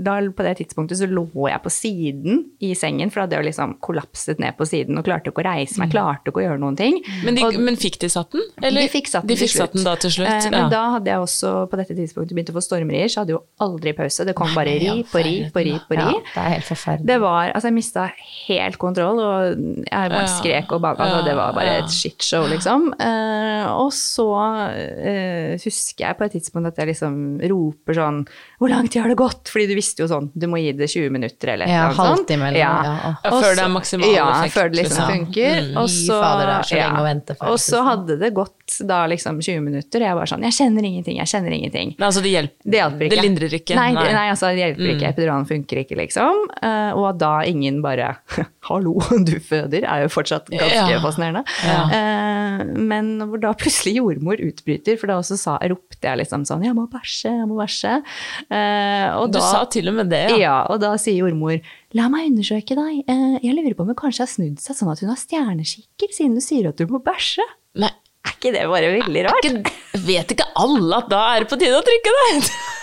da 0.00 0.16
på 0.36 0.46
det 0.46 0.56
tidspunktet, 0.60 1.00
så 1.00 1.08
lå 1.10 1.26
jeg 1.50 1.62
på 1.64 1.72
siden 1.74 2.42
i 2.64 2.72
sengen, 2.78 3.12
for 3.12 3.20
da 3.20 3.26
hadde 3.28 3.38
jeg 3.40 3.48
liksom 3.50 3.76
kollapset 3.84 4.40
ned 4.42 4.56
på 4.58 4.66
siden 4.68 4.98
og 5.00 5.06
klarte 5.06 5.32
ikke 5.32 5.44
å 5.44 5.48
reise 5.50 5.80
meg, 5.82 5.92
klarte 5.92 6.32
ikke 6.32 6.42
å 6.42 6.46
gjøre 6.48 6.62
noen 6.62 6.78
ting. 6.80 7.00
Men, 7.24 7.36
de, 7.36 7.44
Og- 7.44 7.60
men 7.60 7.76
fikk 7.80 8.00
de 8.00 8.08
satt 8.12 8.32
den? 8.32 8.42
Eller? 8.62 8.82
de 8.86 8.88
fikk 8.92 9.08
satt 9.12 9.26
den 9.26 9.34
de 9.34 9.40
fikk 9.40 9.52
til 9.52 9.62
satt 9.64 9.76
den 9.76 9.84
da 9.84 9.94
til 10.00 10.10
slutt? 10.16 10.28
Uh, 10.32 10.50
men 10.50 10.60
ja. 10.64 10.68
da 10.72 10.82
hadde 10.96 11.12
jeg 11.12 11.20
også 11.28 11.54
på 11.70 11.76
dette 11.80 11.96
tidspunktet 11.98 12.36
begynt 12.36 12.52
å 12.52 12.56
få 12.56 12.64
stormrier, 12.64 13.08
så 13.12 13.22
hadde 13.22 13.34
jeg 13.34 13.40
jo 13.40 13.44
aldri 13.60 13.92
pause. 13.96 14.24
Det 14.24 14.34
kom 14.36 14.52
bare 14.56 14.72
ri 14.80 15.02
på 15.08 15.22
ri 15.24 15.34
på 15.52 15.64
ri 15.64 15.74
på 15.88 15.96
ri. 15.98 16.04
Ja, 16.04 16.20
det 16.34 16.42
er 16.42 16.54
helt 16.54 16.68
forferdelig. 16.68 17.08
Det 17.10 17.18
var, 17.22 17.52
altså 17.54 17.68
Jeg 17.68 17.76
mista 17.76 18.06
helt 18.48 18.78
kontroll, 18.80 19.20
og 19.20 19.64
jeg 19.84 20.12
bare 20.14 20.30
skrek 20.32 20.72
og 20.76 20.82
baka 20.84 21.04
Altså, 21.04 21.24
det 21.28 21.36
var 21.36 21.56
bare 21.56 21.78
et 21.82 21.92
shitshow, 21.92 22.46
liksom. 22.50 22.88
Eh, 23.00 23.66
og 23.70 23.92
så 23.96 24.28
eh, 24.72 25.58
husker 25.60 26.06
jeg 26.06 26.16
på 26.16 26.28
et 26.28 26.36
tidspunkt 26.38 26.72
at 26.72 26.80
jeg 26.80 26.92
liksom 26.92 27.20
roper 27.50 28.00
sånn 28.00 28.22
Hvor 28.60 28.68
lang 28.68 28.88
tid 28.92 29.00
har 29.00 29.08
det 29.08 29.16
gått? 29.16 29.48
Fordi 29.48 29.66
du 29.70 29.74
visste 29.74 30.02
jo 30.02 30.06
sånn, 30.10 30.26
du 30.36 30.44
må 30.52 30.58
gi 30.60 30.72
det 30.76 30.84
20 30.92 31.08
minutter 31.14 31.54
eller 31.54 31.66
Ja, 31.70 31.86
annet 31.86 31.96
sånt. 31.96 32.08
halvtime 32.10 32.48
eller 32.50 32.58
noe, 32.60 32.60
ja. 32.60 33.12
Ja, 33.24 33.30
før 33.40 33.54
det 33.56 33.62
er 33.64 33.70
maksimal 33.72 34.10
ja, 34.12 34.26
effekt, 34.34 34.52
før 34.54 34.68
det 34.68 34.76
liksom 34.82 35.00
liksom. 35.00 35.14
funker. 35.16 35.54
Mm. 35.70 35.78
Og 35.80 35.88
så, 35.88 36.18
fader, 36.20 36.44
det 36.50 36.56
er 36.58 36.68
så 36.68 36.76
lenge 36.76 37.00
å 37.00 37.06
vente, 37.08 37.36
Og 37.40 37.58
så 37.64 37.80
hadde 37.86 38.18
det 38.20 38.30
gått 38.36 38.76
da 38.86 38.98
liksom 39.08 39.40
20 39.40 39.60
minutter. 39.64 40.00
og 40.04 40.06
Jeg 40.10 40.14
var 40.20 40.26
sånn 40.26 40.42
Jeg 40.44 40.52
kjenner 40.58 40.84
ingenting, 40.90 41.16
jeg 41.16 41.26
kjenner 41.32 41.52
ingenting. 41.56 41.94
Men 41.98 42.06
altså 42.10 42.20
det 42.22 42.30
hjelper 42.36 42.70
Det 42.70 42.78
hjelper 42.82 43.04
ikke. 43.06 43.14
Det 43.16 43.24
lindrer 43.24 43.54
ikke. 43.60 43.74
Nei, 43.80 43.88
det- 43.94 44.12
nei 44.14 44.26
altså 44.30 44.52
det 44.52 44.60
hjelper 44.60 44.92
ikke. 44.94 45.08
Epiduralen 45.14 45.46
funker 45.48 45.76
ikke, 45.84 45.96
liksom. 45.96 46.44
Eh, 46.62 46.92
og 47.00 47.18
da 47.18 47.40
ingen 47.48 47.80
bare 47.82 48.18
'hallo, 48.68 49.00
du 49.24 49.40
føder', 49.40 49.88
er 49.88 50.02
jo 50.04 50.08
fortsatt 50.12 50.46
ganske 50.52 50.90
Ja. 50.92 51.00
fascinerende. 51.00 51.44
Ja. 51.64 51.80
Eh, 51.90 52.64
men 52.76 53.18
hvor 53.24 53.40
da 53.40 53.52
plutselig 53.54 53.96
jordmor 53.96 54.36
utbryter, 54.38 54.98
for 55.00 55.06
da 55.08 55.16
også 55.18 55.38
sa, 55.38 55.56
ropte 55.58 56.02
jeg 56.04 56.18
liksom 56.18 56.44
sånn 56.44 56.62
'jeg 56.64 56.74
må 56.76 56.86
bæsje, 56.90 57.32
jeg 57.40 57.48
må 57.48 57.56
bæsje'. 57.56 58.02
Eh, 58.50 59.08
og 59.14 59.28
Du 59.30 59.38
da, 59.38 59.44
sa 59.46 59.60
til 59.70 59.86
og 59.92 59.94
med 59.94 60.08
det, 60.10 60.24
ja. 60.32 60.38
ja, 60.42 60.54
og 60.72 60.80
da 60.82 60.96
sier 60.98 61.20
jordmor 61.22 61.60
La 61.94 62.08
meg 62.10 62.28
undersøke 62.32 62.74
deg. 62.74 63.04
Eh, 63.06 63.36
Jeg 63.44 63.54
lurer 63.54 63.76
på 63.78 63.84
om 63.86 63.92
hun 63.92 63.98
kanskje 63.98 64.24
har 64.26 64.30
snudd 64.32 64.58
seg 64.62 64.74
sånn 64.78 64.90
at 64.90 65.02
hun 65.04 65.12
har 65.12 65.18
stjerneskikker, 65.20 66.10
siden 66.14 66.34
du 66.34 66.42
sier 66.42 66.68
at 66.72 66.78
du 66.82 66.86
må 66.90 66.98
bæsje. 67.02 67.46
Nei, 67.78 67.92
Er 68.26 68.34
ikke 68.34 68.50
det 68.56 68.66
bare 68.68 68.90
veldig 68.98 69.22
rart? 69.28 69.46
ikke, 69.46 69.72
vet 70.06 70.34
ikke 70.34 70.48
alle 70.58 70.98
at 70.98 71.08
da 71.12 71.20
er 71.36 71.44
det 71.44 71.48
på 71.52 71.58
tide 71.62 71.78
å 71.78 71.84
trykke 71.86 72.16
det? 72.18 72.50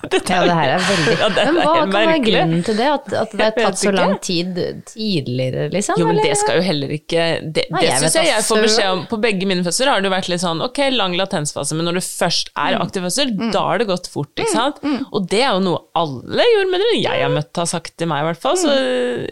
Dette 0.00 0.32
Ja, 0.32 0.44
det 0.48 0.54
her 0.56 0.70
er 0.76 0.84
veldig 0.90 1.14
Ja, 1.20 1.28
Men 1.28 1.56
hva 1.60 1.72
kan 1.74 1.90
kan 1.90 1.92
være 1.92 2.20
grunnen 2.24 2.62
til 2.64 2.76
det? 2.78 2.86
At, 2.88 3.12
at 3.20 3.32
det 3.36 3.44
har 3.44 3.56
tatt 3.58 3.78
så 3.82 3.92
lang 3.92 4.14
tid 4.24 4.56
tidligere, 4.88 5.66
liksom? 5.74 5.98
Jo, 6.00 6.06
men 6.08 6.16
eller? 6.18 6.30
det 6.30 6.38
skal 6.40 6.56
jo 6.60 6.64
heller 6.64 6.94
ikke 6.96 7.26
Det, 7.56 7.64
Nei, 7.74 7.82
det 7.84 7.98
syns 8.00 8.16
jeg 8.16 8.30
jeg 8.30 8.46
får 8.46 8.62
beskjed 8.64 8.88
om. 8.94 9.02
På 9.10 9.18
begge 9.20 9.48
mine 9.50 9.64
fødsler 9.66 9.90
har 9.92 10.00
det 10.00 10.08
jo 10.08 10.14
vært 10.14 10.30
litt 10.32 10.42
sånn 10.42 10.62
ok, 10.64 10.80
lang 10.94 11.16
latensfase, 11.18 11.76
men 11.76 11.88
når 11.90 11.98
du 12.00 12.02
først 12.06 12.52
er 12.56 12.78
Mm. 12.78 12.84
aktiv 12.86 13.02
fødsel, 13.04 13.30
da 13.52 13.60
har 13.66 13.80
det 13.82 13.86
gått 13.90 14.06
fort, 14.12 14.30
ikke 14.38 14.52
sant? 14.54 14.78
Og 15.12 15.26
det 15.28 15.40
er 15.42 15.50
jo 15.56 15.60
noe 15.64 15.80
alle 15.98 16.44
jordmødre 16.54 16.92
jeg 17.00 17.22
har 17.24 17.32
møtt 17.34 17.56
har 17.60 17.66
sagt 17.68 17.96
til 17.98 18.08
meg, 18.10 18.22
i 18.22 18.28
hvert 18.28 18.40
fall. 18.40 18.56
Så 18.60 18.70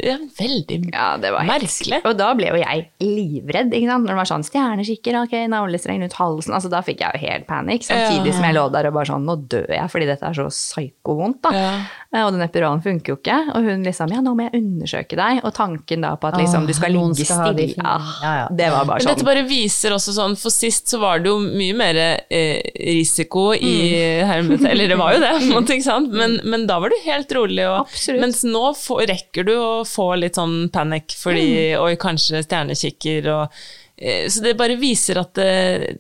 ja, 0.05 0.17
veldig 0.39 0.79
Ja, 0.93 1.07
det 1.23 1.31
var 1.33 1.47
merkelig. 1.49 2.01
Og 2.09 2.17
da 2.19 2.33
ble 2.39 2.51
jo 2.51 2.59
jeg 2.61 2.89
livredd, 3.01 3.73
ikke 3.73 3.89
sant. 3.93 4.05
Når 4.05 4.13
det 4.13 4.19
var 4.21 4.31
sånn 4.33 4.45
stjerneskikker, 4.49 5.21
ok, 5.23 5.35
navlestreng 5.55 6.03
rundt 6.05 6.19
halsen. 6.19 6.55
Altså 6.59 6.71
da 6.73 6.83
fikk 6.85 7.05
jeg 7.07 7.15
jo 7.15 7.23
helt 7.29 7.47
panikk. 7.49 7.87
Samtidig 7.89 8.33
Ja. 8.33 8.37
som 8.41 8.49
jeg 8.51 8.59
lå 8.59 8.67
der 8.75 8.91
og 8.91 8.95
bare 8.99 9.11
sånn, 9.13 9.25
nå 9.29 9.39
dør 9.49 9.69
jeg 9.79 9.91
fordi 9.95 10.07
dette 10.11 10.27
er 10.29 10.35
så 10.37 10.49
psykovondt, 10.59 11.39
da. 11.47 11.51
Ja. 11.55 11.71
Eh, 12.13 12.25
Og 12.27 12.33
den 12.35 12.43
epiduralen 12.45 12.83
funker 12.83 13.13
jo 13.13 13.17
ikke. 13.19 13.37
Og 13.55 13.65
hun 13.69 13.83
liksom, 13.87 14.11
ja, 14.15 14.21
nå 14.25 14.33
må 14.37 14.47
jeg 14.49 14.61
undersøke 14.63 15.17
deg. 15.19 15.41
Og 15.45 15.55
tanken 15.57 16.03
da 16.05 16.15
på 16.21 16.29
at 16.31 16.39
liksom 16.41 16.67
du 16.69 16.73
skal 16.77 16.93
ligge 16.95 17.27
skal 17.29 17.55
de 17.59 17.69
stille. 17.73 17.85
Ah, 17.87 18.13
Ja. 18.25 18.49
Det 18.51 18.71
var 18.73 18.85
bare 18.89 18.99
Men 18.99 19.07
sånn. 19.07 19.15
dette 19.15 19.29
bare 19.29 19.45
viser 19.49 19.95
også 19.97 20.15
sånn, 20.17 20.37
for 20.41 20.51
sist 20.55 20.89
så 20.93 20.99
var 21.03 21.19
det 21.23 21.31
jo 21.31 21.39
mye 21.41 21.75
mer 21.79 21.97
eh, 22.31 22.63
risiko 22.75 23.53
i 23.55 23.75
Mm. 23.89 24.27
hermet, 24.33 24.65
eller 24.71 24.89
det 24.89 24.97
var 24.99 25.15
jo 25.15 25.21
det, 25.21 25.33
måte, 25.55 25.75
ikke 25.77 25.85
sant? 25.89 26.13
Men, 26.13 26.41
men 26.45 26.67
da 26.67 26.79
var 26.81 26.91
du 26.91 26.97
helt 27.05 27.33
rolig, 27.37 27.65
og, 27.69 27.87
Absolutt. 27.87 28.21
mens 28.21 28.43
nå 28.45 28.65
får, 28.77 29.07
rekker 29.09 29.45
du 29.49 29.55
å 29.57 29.85
få 29.89 30.11
litt 30.19 30.35
sånn 30.41 30.69
panikk 30.75 31.15
fordi, 31.19 31.47
Mm. 31.49 31.83
oi, 31.85 31.95
kanskje 31.97 32.43
stjernekikker 32.45 33.29
og 33.33 33.53
eh, 33.99 34.29
Så 34.29 34.43
det 34.45 34.57
bare 34.57 34.77
viser 34.79 35.19
at 35.21 35.35
det, 35.35 35.99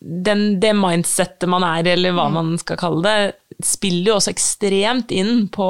den, 0.00 0.58
det 0.60 0.72
mindsettet 0.76 1.48
man 1.48 1.64
er, 1.64 1.86
eller 1.92 2.12
Mm. 2.12 2.16
hva 2.18 2.28
man 2.32 2.58
skal 2.58 2.76
kalle 2.76 3.02
det, 3.02 3.34
spiller 3.68 4.12
jo 4.12 4.18
også 4.18 4.32
ekstremt 4.34 5.12
inn 5.14 5.48
på 5.52 5.68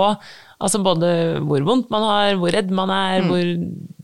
altså 0.61 0.80
både 0.84 1.41
hvor 1.47 1.64
vondt 1.66 1.91
man 1.93 2.05
har, 2.05 2.34
hvor 2.41 2.53
redd 2.55 2.72
man 2.74 2.93
er, 2.93 3.26
hvor 3.28 3.45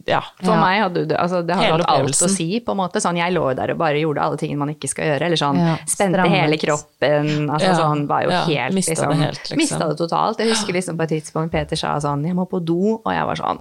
Ja. 0.06 0.20
For 0.38 0.54
meg 0.54 0.80
hadde 0.84 1.02
det, 1.10 1.16
altså 1.18 1.40
det 1.42 1.56
hadde 1.58 1.82
hatt 1.82 1.90
alt 1.90 2.20
å 2.22 2.28
si, 2.30 2.60
på 2.62 2.74
en 2.76 2.78
måte. 2.78 3.00
Sånn, 3.02 3.16
jeg 3.18 3.34
lå 3.34 3.42
der 3.58 3.72
og 3.74 3.78
bare 3.80 3.98
gjorde 3.98 4.22
alle 4.22 4.38
tingene 4.38 4.60
man 4.62 4.70
ikke 4.70 4.86
skal 4.92 5.08
gjøre. 5.10 5.26
Eller 5.26 5.40
sånn, 5.40 5.58
Ja, 5.58 5.72
spente 5.82 6.14
strammet. 6.20 6.36
hele 6.36 6.58
kroppen. 6.62 7.30
Altså 7.50 7.66
Ja, 7.66 7.74
sånn, 7.80 8.04
var 8.06 8.22
jo 8.22 8.30
ja, 8.30 8.42
helt 8.46 8.76
det 8.76 8.82
liksom, 8.86 9.12
helt, 9.18 9.40
liksom. 9.42 9.58
Mista 9.58 9.88
det 9.90 9.96
totalt. 9.98 10.38
Jeg 10.38 10.52
husker 10.54 10.72
liksom 10.78 10.96
på 11.00 11.02
et 11.08 11.12
tidspunkt 11.16 11.50
Peter 11.52 11.76
sa 11.80 11.96
sånn, 12.02 12.22
jeg 12.24 12.36
må 12.38 12.46
på 12.48 12.60
do, 12.64 13.00
og 13.02 13.10
jeg 13.12 13.26
var 13.26 13.40
sånn, 13.40 13.58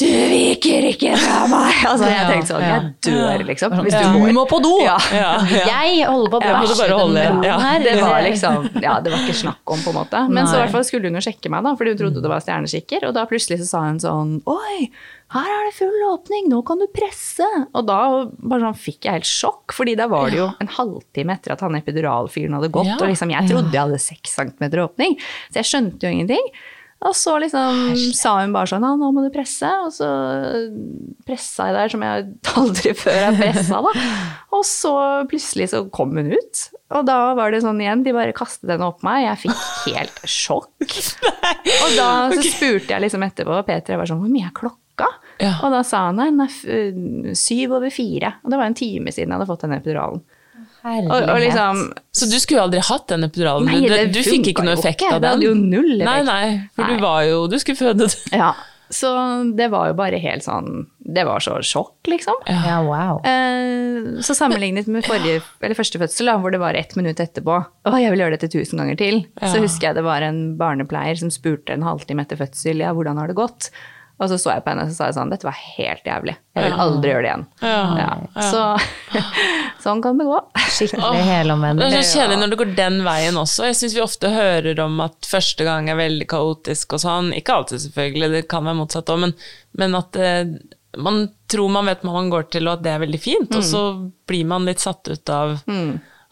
du 0.00 0.06
viker 0.06 0.88
ikke 0.92 1.12
fra 1.20 1.44
meg! 1.52 1.72
Altså 1.96 2.08
jeg 2.08 2.24
tenkte 2.30 2.50
sånn, 2.54 2.64
jeg 2.66 2.88
dør 3.06 3.44
liksom. 3.50 3.76
Hvis 3.84 3.94
du 3.94 4.06
går. 4.16 4.26
Du 4.32 4.34
må 4.36 4.46
på 4.48 4.60
do! 4.64 4.74
Ja. 4.84 4.96
Ja, 5.16 5.32
ja. 5.48 5.66
Jeg 5.84 6.06
holder 6.08 6.30
på 6.32 6.40
å 6.40 6.42
Ja, 6.44 6.56
må 6.56 6.66
du 6.66 6.72
bæsje 6.72 6.88
den 6.88 6.96
roen 6.96 7.44
her. 7.60 7.84
Det 7.84 7.94
var 8.00 8.20
liksom, 8.24 8.66
ja, 8.82 8.96
det 9.04 9.12
var 9.12 9.22
ikke 9.24 9.36
snakk 9.38 9.72
om, 9.76 9.80
på 9.84 9.92
en 9.92 9.96
måte. 10.00 10.24
Men 10.32 10.48
så 10.48 10.56
i 10.58 10.64
hvert 10.64 10.74
fall 10.74 10.84
skulle 10.88 11.08
hun 11.10 11.16
jo 11.20 11.22
sjekke 11.24 11.52
meg, 11.52 11.64
da, 11.66 11.72
fordi 11.78 11.94
hun 11.94 12.00
trodde 12.02 12.24
det 12.24 12.32
var 12.32 12.42
stjernekikker. 12.44 13.06
Og 13.08 13.14
da 13.16 13.24
plutselig 13.30 13.60
så 13.62 13.68
sa 13.70 13.84
hun 13.86 14.00
sånn 14.02 14.34
Oi, 14.50 14.88
her 15.34 15.48
er 15.50 15.66
det 15.66 15.74
full 15.74 16.04
åpning, 16.06 16.46
nå 16.52 16.60
kan 16.66 16.78
du 16.78 16.86
presse. 16.94 17.46
Og 17.74 17.88
da 17.88 17.98
bare 18.30 18.62
sånn 18.68 18.78
fikk 18.78 19.08
jeg 19.08 19.18
helt 19.18 19.28
sjokk, 19.30 19.74
fordi 19.74 19.96
da 19.98 20.06
var 20.12 20.30
det 20.30 20.38
jo 20.38 20.46
en 20.62 20.70
halvtime 20.76 21.34
etter 21.34 21.56
at 21.56 21.64
han 21.66 21.78
epiduralfyren 21.80 22.54
hadde 22.58 22.70
gått. 22.74 22.92
Ja. 22.92 23.00
Og 23.00 23.10
liksom, 23.10 23.34
jeg 23.34 23.50
trodde 23.50 23.74
jeg 23.74 23.82
hadde 23.82 24.00
seks 24.02 24.38
centimeter 24.38 24.84
åpning, 24.86 25.18
så 25.50 25.62
jeg 25.62 25.70
skjønte 25.72 26.06
jo 26.06 26.14
ingenting. 26.14 26.50
Og 27.04 27.12
så 27.12 27.34
liksom 27.42 27.90
sa 28.16 28.38
hun 28.40 28.54
bare 28.54 28.70
sånn 28.70 28.84
ja, 28.86 28.94
nå 28.96 29.10
må 29.12 29.26
du 29.26 29.28
presse. 29.34 29.68
Og 29.84 29.92
så 29.92 30.06
pressa 31.28 31.68
jeg 31.68 31.76
der 31.76 31.92
som 31.92 32.06
jeg 32.06 32.24
aldri 32.62 32.94
før 32.96 33.18
har 33.26 33.36
pressa, 33.36 33.82
da. 33.84 34.06
Og 34.56 34.64
så 34.64 34.94
plutselig 35.28 35.68
så 35.74 35.82
kom 35.92 36.16
hun 36.16 36.32
ut. 36.32 36.64
Og 36.96 37.04
da 37.10 37.18
var 37.36 37.52
det 37.52 37.64
sånn 37.66 37.82
igjen, 37.82 38.06
de 38.06 38.14
bare 38.16 38.34
kastet 38.36 38.70
henne 38.72 38.88
opp 38.88 39.04
meg. 39.06 39.26
Jeg 39.26 39.42
fikk 39.44 39.68
helt 39.90 40.24
sjokk. 40.30 40.72
Og 41.82 41.98
da 41.98 42.10
så 42.32 42.42
spurte 42.46 42.94
jeg 42.94 43.04
liksom 43.04 43.26
etterpå, 43.26 43.60
Peter, 43.66 43.96
jeg 43.96 44.00
var 44.00 44.14
sånn, 44.14 44.22
hvor 44.22 44.32
mye 44.32 44.48
er 44.48 44.56
klokka? 44.56 44.80
Ja. 45.42 45.52
Og 45.66 45.74
da 45.74 45.82
sa 45.84 46.06
han 46.08 46.16
nei, 46.20 46.30
den 46.32 46.46
er 46.46 47.36
syv 47.36 47.76
over 47.78 47.92
fire. 47.92 48.36
Og 48.44 48.52
det 48.52 48.60
var 48.60 48.70
en 48.70 48.78
time 48.78 49.12
siden 49.12 49.30
jeg 49.32 49.36
hadde 49.38 49.48
fått 49.50 49.66
den 49.66 49.76
epiduralen. 49.76 50.22
Og, 50.86 51.10
og 51.10 51.40
liksom, 51.42 51.80
Så 52.14 52.28
du 52.30 52.36
skulle 52.38 52.60
jo 52.60 52.66
aldri 52.68 52.80
hatt 52.86 53.08
den 53.10 53.26
epiduralen? 53.26 53.66
Nei, 53.66 53.82
du, 53.82 53.90
det 53.90 54.06
du 54.14 54.22
fikk 54.22 54.52
ikke 54.52 54.64
noe 54.66 54.76
effekt 54.78 55.02
ikke. 55.02 55.16
av 55.16 55.24
Det 55.24 55.34
hadde 55.34 55.48
jo 55.48 55.56
null 55.58 55.96
effekt. 55.96 56.06
Nei, 56.06 56.22
nei, 56.28 56.70
for 56.76 56.86
Nei. 56.86 56.94
du 56.94 57.04
var 57.04 57.20
jo 57.26 57.44
Du 57.50 57.58
skulle 57.58 57.80
føde. 57.80 58.08
ja. 58.42 58.52
Så 58.86 59.08
det 59.58 59.66
var 59.72 59.88
jo 59.90 59.96
bare 59.98 60.20
helt 60.22 60.44
sånn 60.46 60.84
Det 61.02 61.24
var 61.26 61.42
så 61.42 61.56
sjokk, 61.66 62.06
liksom. 62.06 62.38
Ja, 62.46 62.76
wow. 62.86 63.18
Eh, 63.26 64.20
Så 64.22 64.36
sammenlignet 64.38 64.86
med 64.86 65.02
forrige, 65.08 65.40
eller 65.58 65.74
første 65.74 65.98
fødsel, 65.98 66.30
da, 66.30 66.36
hvor 66.38 66.54
det 66.54 66.62
var 66.62 66.78
ett 66.78 66.94
minutt 66.94 67.18
etterpå 67.22 67.56
Å, 67.58 67.96
jeg 67.98 68.14
vil 68.14 68.22
gjøre 68.22 68.38
dette 68.38 68.52
tusen 68.52 68.78
ganger 68.78 69.00
til. 69.00 69.20
Så 69.42 69.58
husker 69.64 69.90
jeg 69.90 69.98
det 69.98 70.06
var 70.06 70.22
en 70.22 70.54
barnepleier 70.60 71.18
som 71.18 71.34
spurte 71.34 71.74
en 71.74 71.86
halvtime 71.86 72.22
etter 72.22 72.38
fødsel 72.38 72.84
ja, 72.86 72.94
hvordan 72.94 73.18
har 73.18 73.32
det 73.32 73.38
gått. 73.42 73.72
Og 74.16 74.30
så 74.30 74.38
så 74.40 74.54
jeg 74.54 74.62
på 74.64 74.70
henne 74.72 74.84
og 74.86 74.88
så 74.88 74.96
sa 74.96 75.06
jeg 75.10 75.16
sånn 75.18 75.28
dette 75.32 75.44
var 75.44 75.56
helt 75.60 76.06
jævlig. 76.08 76.32
Jeg 76.56 76.64
vil 76.64 76.78
aldri 76.86 77.10
gjøre 77.10 77.24
det 77.24 77.28
igjen. 77.28 77.42
Ja, 78.00 78.12
Så 78.46 78.62
sånn 79.84 80.00
kan 80.04 80.16
det 80.20 80.24
gå. 80.28 80.38
Skikkelig 80.72 81.26
helomvending. 81.26 81.92
Det 81.92 81.98
er 82.00 82.06
så 82.08 82.22
kjedelig 82.22 82.38
når 82.40 82.54
det 82.54 82.58
går 82.62 82.72
den 82.78 82.96
veien 83.04 83.36
også. 83.42 83.66
Jeg 83.68 83.76
syns 83.80 83.96
vi 83.98 84.02
ofte 84.06 84.30
hører 84.32 84.80
om 84.86 84.96
at 85.04 85.28
første 85.28 85.66
gang 85.68 85.90
er 85.92 86.00
veldig 86.00 86.28
kaotisk 86.32 86.96
og 86.96 87.04
sånn. 87.04 87.28
Ikke 87.36 87.58
alltid, 87.58 87.84
selvfølgelig, 87.84 88.32
det 88.38 88.42
kan 88.48 88.64
være 88.64 88.80
motsatt 88.80 89.12
òg, 89.12 89.20
men, 89.26 89.36
men 89.82 90.00
at 90.00 90.16
eh, 90.16 90.42
man 90.96 91.26
tror 91.52 91.68
man 91.76 91.92
vet 91.92 92.00
hva 92.06 92.16
man 92.16 92.32
går 92.32 92.48
til, 92.56 92.70
og 92.70 92.78
at 92.78 92.86
det 92.88 92.94
er 92.96 93.04
veldig 93.04 93.20
fint, 93.20 93.52
og 93.52 93.64
så 93.68 93.82
blir 94.26 94.48
man 94.48 94.64
litt 94.64 94.80
satt 94.80 95.12
ut 95.12 95.28
av 95.36 95.58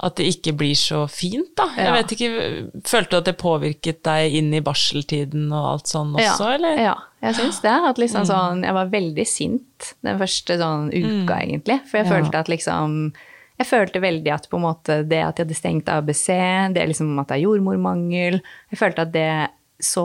at 0.05 0.16
det 0.20 0.26
ikke 0.30 0.52
blir 0.61 0.74
så 0.76 1.05
fint, 1.11 1.50
da. 1.57 1.66
Jeg 1.76 1.86
Ja. 1.86 1.92
vet 1.96 2.12
ikke, 2.12 2.70
Følte 2.84 3.11
du 3.11 3.16
at 3.16 3.24
det 3.30 3.36
påvirket 3.40 4.02
deg 4.05 4.34
inn 4.38 4.52
i 4.55 4.61
barseltiden 4.61 5.46
og 5.52 5.64
alt 5.72 5.86
sånn 5.90 6.12
også, 6.14 6.48
ja, 6.50 6.55
eller? 6.59 6.76
Ja, 6.82 6.94
jeg 7.22 7.34
syns 7.40 7.61
det. 7.64 7.72
At 7.90 7.96
liksom 8.02 8.26
sånn, 8.28 8.62
jeg 8.64 8.74
var 8.76 8.90
veldig 8.92 9.26
sint 9.26 9.94
den 10.05 10.18
første 10.20 10.59
sånn 10.61 10.90
uka, 10.92 11.38
egentlig. 11.40 11.80
For 11.88 11.98
jeg 11.98 12.07
Ja. 12.07 12.12
følte 12.20 12.34
at 12.44 12.48
liksom 12.48 13.12
Jeg 13.57 13.68
følte 13.68 14.00
veldig 14.02 14.32
at 14.34 14.48
på 14.50 14.57
en 14.59 14.64
måte 14.66 15.09
det 15.09 15.22
at 15.22 15.36
jeg 15.38 15.46
hadde 15.46 15.55
stengt 15.55 15.86
ABC, 15.88 16.26
det 16.74 16.88
liksom 16.88 17.16
at 17.20 17.28
det 17.28 17.36
er 17.38 17.44
jordmormangel 17.46 18.40
Jeg 18.72 18.78
følte 18.80 18.98
at 19.02 19.12
det 19.12 19.48
så 19.80 20.02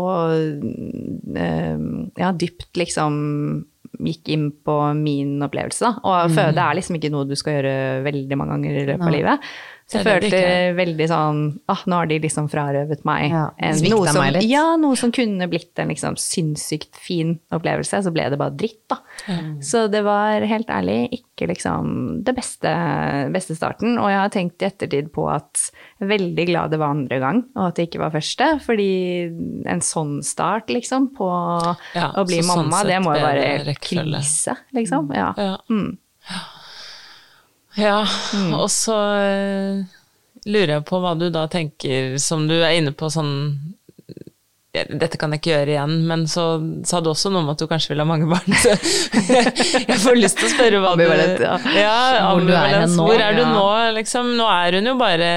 eh, 1.36 1.78
ja, 2.20 2.32
dypt 2.32 2.78
liksom 2.78 3.66
gikk 4.00 4.30
inn 4.32 4.52
på 4.66 4.76
min 4.96 5.40
opplevelse, 5.44 5.82
da. 5.82 5.92
Og 6.06 6.32
føde 6.36 6.62
er 6.62 6.78
liksom 6.78 6.96
ikke 7.00 7.12
noe 7.12 7.28
du 7.28 7.36
skal 7.40 7.58
gjøre 7.58 8.04
veldig 8.06 8.38
mange 8.40 8.54
ganger 8.56 8.78
i 8.78 8.86
løpet 8.92 9.08
av 9.08 9.16
livet. 9.16 9.50
Så 9.90 9.98
jeg 9.98 10.06
følte 10.06 10.28
ikke 10.30 10.74
veldig 10.78 11.06
sånn 11.10 11.40
ah, 11.72 11.80
nå 11.90 11.98
har 11.98 12.10
de 12.12 12.20
liksom 12.22 12.46
frarøvet 12.52 13.00
meg 13.10 13.32
Ja, 13.34 13.46
en, 13.58 13.80
noe 13.90 14.06
som, 14.06 14.20
meg 14.22 14.36
litt. 14.36 14.46
Ja, 14.46 14.66
noe 14.78 14.98
som 15.00 15.10
kunne 15.16 15.48
blitt 15.50 15.82
en 15.82 15.90
liksom 15.90 16.18
sinnssykt 16.22 17.00
fin 17.02 17.40
opplevelse, 17.56 18.04
så 18.06 18.14
ble 18.14 18.28
det 18.30 18.38
bare 18.38 18.54
dritt, 18.54 18.84
da. 18.92 19.00
Så 19.66 19.88
det 19.90 20.04
var 20.06 20.46
helt 20.46 20.70
ærlig 20.70 21.00
ikke 21.20 21.48
liksom 21.50 21.90
det 22.28 22.36
beste, 22.38 22.72
beste 23.34 23.58
starten. 23.58 23.98
Og 23.98 24.12
jeg 24.12 24.20
har 24.22 24.34
tenkt 24.34 24.62
i 24.62 24.70
ettertid 24.70 25.10
på 25.16 25.26
at 25.32 25.66
veldig 26.02 26.46
glad 26.52 26.74
det 26.74 26.80
var 26.82 26.94
andre 26.94 27.20
gang, 27.22 27.42
og 27.58 27.72
at 27.72 27.80
det 27.80 27.88
ikke 27.90 28.04
var 28.04 28.14
første. 28.14 28.52
Fordi 28.66 28.92
en 29.70 29.84
sånn 29.86 30.20
start, 30.26 30.70
liksom, 30.74 31.10
på 31.18 31.30
Ja, 31.98 32.12
å 32.14 32.28
bli 32.30 32.44
mamma, 32.44 32.62
sånn 32.62 32.70
mamma, 32.70 32.86
det 32.90 33.02
må 33.06 33.18
jo 33.18 33.26
være 33.26 33.76
krise, 33.82 34.58
liksom. 34.78 35.10
Ja. 35.18 35.34
Ja. 35.38 35.58
Mm. 35.74 35.98
Ja, 37.78 38.00
og 38.58 38.70
så 38.74 38.96
eh, 39.22 39.84
lurer 40.50 40.78
jeg 40.80 40.88
på 40.90 41.02
hva 41.04 41.14
du 41.20 41.28
da 41.34 41.46
tenker, 41.52 42.16
som 42.22 42.48
du 42.50 42.58
er 42.64 42.78
inne 42.80 42.96
på 42.98 43.12
sånn 43.14 43.36
dette 44.70 45.18
kan 45.18 45.34
jeg 45.34 45.42
ikke 45.42 45.50
gjøre 45.50 45.72
igjen, 45.74 45.94
men 46.06 46.24
så 46.30 46.44
sa 46.86 47.00
du 47.02 47.08
også 47.10 47.32
noe 47.34 47.42
om 47.42 47.48
at 47.50 47.58
du 47.58 47.66
kanskje 47.68 47.90
vil 47.96 48.04
ha 48.04 48.06
mange 48.06 48.28
barn. 48.30 48.54
Så 48.62 48.76
jeg 49.90 49.98
får 50.04 50.20
lyst 50.20 50.38
til 50.38 50.46
å 50.46 50.52
spørre 50.52 50.82
hva 50.84 50.92
du 51.00 51.02
ja. 51.08 51.56
ja, 51.74 51.96
Hvor 52.30 52.44
du 52.46 52.52
er 52.54 52.86
nå, 52.86 53.08
Hvor 53.10 53.24
er 53.26 53.34
du 53.34 53.42
ja. 53.42 53.48
nå, 53.50 53.64
liksom? 53.98 54.30
Nå 54.38 54.46
er 54.54 54.78
hun 54.78 54.92
jo 54.92 54.94
bare 55.00 55.32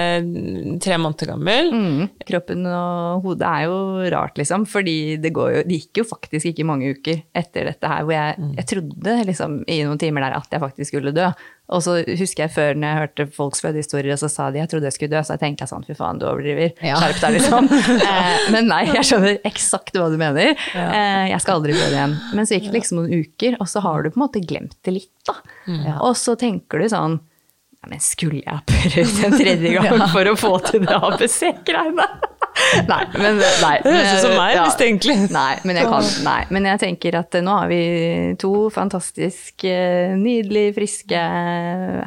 tre 0.85 0.99
måneder 1.01 1.33
gammel. 1.33 1.73
Mm. 1.73 2.03
Kroppen 2.29 2.69
og 2.69 3.25
hodet 3.25 3.49
er 3.49 3.65
jo 3.71 3.79
rart, 4.13 4.37
liksom. 4.43 4.69
Fordi 4.69 4.97
det, 5.25 5.33
jo, 5.33 5.65
det 5.65 5.81
gikk 5.81 6.03
jo 6.03 6.07
faktisk 6.13 6.53
ikke 6.53 6.69
mange 6.69 6.93
uker 6.93 7.25
etter 7.33 7.73
dette 7.73 7.89
her 7.95 8.05
hvor 8.05 8.17
jeg, 8.19 8.39
Mm. 8.43 8.53
jeg 8.57 8.67
trodde 8.71 9.13
liksom 9.29 9.57
i 9.71 9.81
noen 9.85 9.99
timer 10.01 10.25
der 10.25 10.35
at 10.39 10.55
jeg 10.55 10.61
faktisk 10.63 10.93
skulle 10.93 11.13
dø. 11.17 11.27
Og 11.73 11.83
så 11.85 11.95
husker 12.05 12.45
jeg 12.45 12.53
før 12.55 12.77
når 12.79 12.89
jeg 12.89 13.01
hørte 13.01 13.27
folks 13.37 13.63
fødehistorier, 13.65 14.13
og 14.15 14.21
så 14.21 14.29
sa 14.33 14.51
de 14.53 14.61
jeg 14.61 14.71
trodde 14.73 14.89
jeg 14.91 14.97
skulle 14.97 15.15
dø, 15.15 15.23
så 15.25 15.37
jeg 15.37 15.43
tenkte 15.43 15.69
sånn 15.71 15.87
fy 15.89 15.97
faen, 15.99 16.21
du 16.21 16.27
overdriver. 16.29 16.75
Ja. 16.85 17.01
Skjerp 17.01 17.21
deg, 17.25 17.39
liksom. 17.39 17.71
Eh, 18.13 18.47
men 18.53 18.67
nei, 18.69 18.83
jeg 18.91 19.07
skjønner 19.09 19.37
eksakt 19.49 19.97
hva 19.97 20.09
du 20.13 20.17
mener. 20.21 20.53
Eh, 20.77 21.27
jeg 21.31 21.41
skal 21.43 21.59
aldri 21.59 21.75
føde 21.77 21.95
igjen. 21.95 22.15
Men 22.37 22.49
så 22.49 22.57
gikk 22.57 22.69
det 22.71 22.77
liksom 22.81 22.99
noen 23.01 23.23
uker, 23.25 23.57
og 23.63 23.69
så 23.71 23.83
har 23.85 24.03
du 24.05 24.11
på 24.13 24.19
en 24.21 24.25
måte 24.25 24.43
glemt 24.45 24.77
det 24.85 24.97
litt, 24.97 25.13
da. 25.29 25.37
Og 26.03 26.17
så 26.19 26.35
tenker 26.41 26.83
du 26.83 26.89
sånn 26.93 27.21
ja, 27.83 27.89
men 27.91 28.03
skulle 28.03 28.39
jeg 28.39 28.47
ha 28.47 28.61
prøvd 28.63 29.25
en 29.27 29.33
tredje 29.35 29.73
gang 29.79 30.05
for 30.13 30.29
å 30.31 30.37
få 30.39 30.53
til 30.69 30.85
det 30.87 30.99
ABC-greiene? 31.03 32.07
nei, 32.93 33.01
men 33.17 33.41
nei. 33.41 33.75
Det 33.85 33.93
høres 33.95 34.13
ut 34.13 34.25
som 34.27 34.37
meg, 34.37 34.55
Ja. 34.57 34.67
mistenkelig. 34.69 35.17
Nei 35.33 35.55
men, 35.65 35.79
jeg 35.81 35.89
kan, 35.89 36.11
nei, 36.27 36.41
men 36.53 36.69
jeg 36.73 36.83
tenker 36.83 37.19
at 37.23 37.39
eh, 37.39 37.45
nå 37.45 37.57
har 37.63 37.71
vi 37.73 37.83
to 38.43 38.53
fantastisk 38.75 39.63
nydelige, 39.63 40.21
nydelig, 40.23 40.67
friske, 40.77 41.19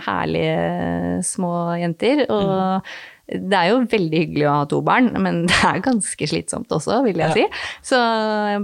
herlige 0.06 1.24
små 1.26 1.52
jenter. 1.80 2.26
Og 2.32 2.86
det 3.26 3.58
er 3.58 3.72
jo 3.72 3.80
veldig 3.90 4.20
hyggelig 4.22 4.46
å 4.46 4.56
ha 4.60 4.66
to 4.70 4.80
barn, 4.86 5.08
men 5.22 5.44
det 5.50 5.58
er 5.66 5.82
ganske 5.86 6.28
slitsomt 6.30 6.72
også, 6.76 7.00
vil 7.08 7.22
jeg 7.24 7.34
si. 7.34 7.46
Så 7.90 8.00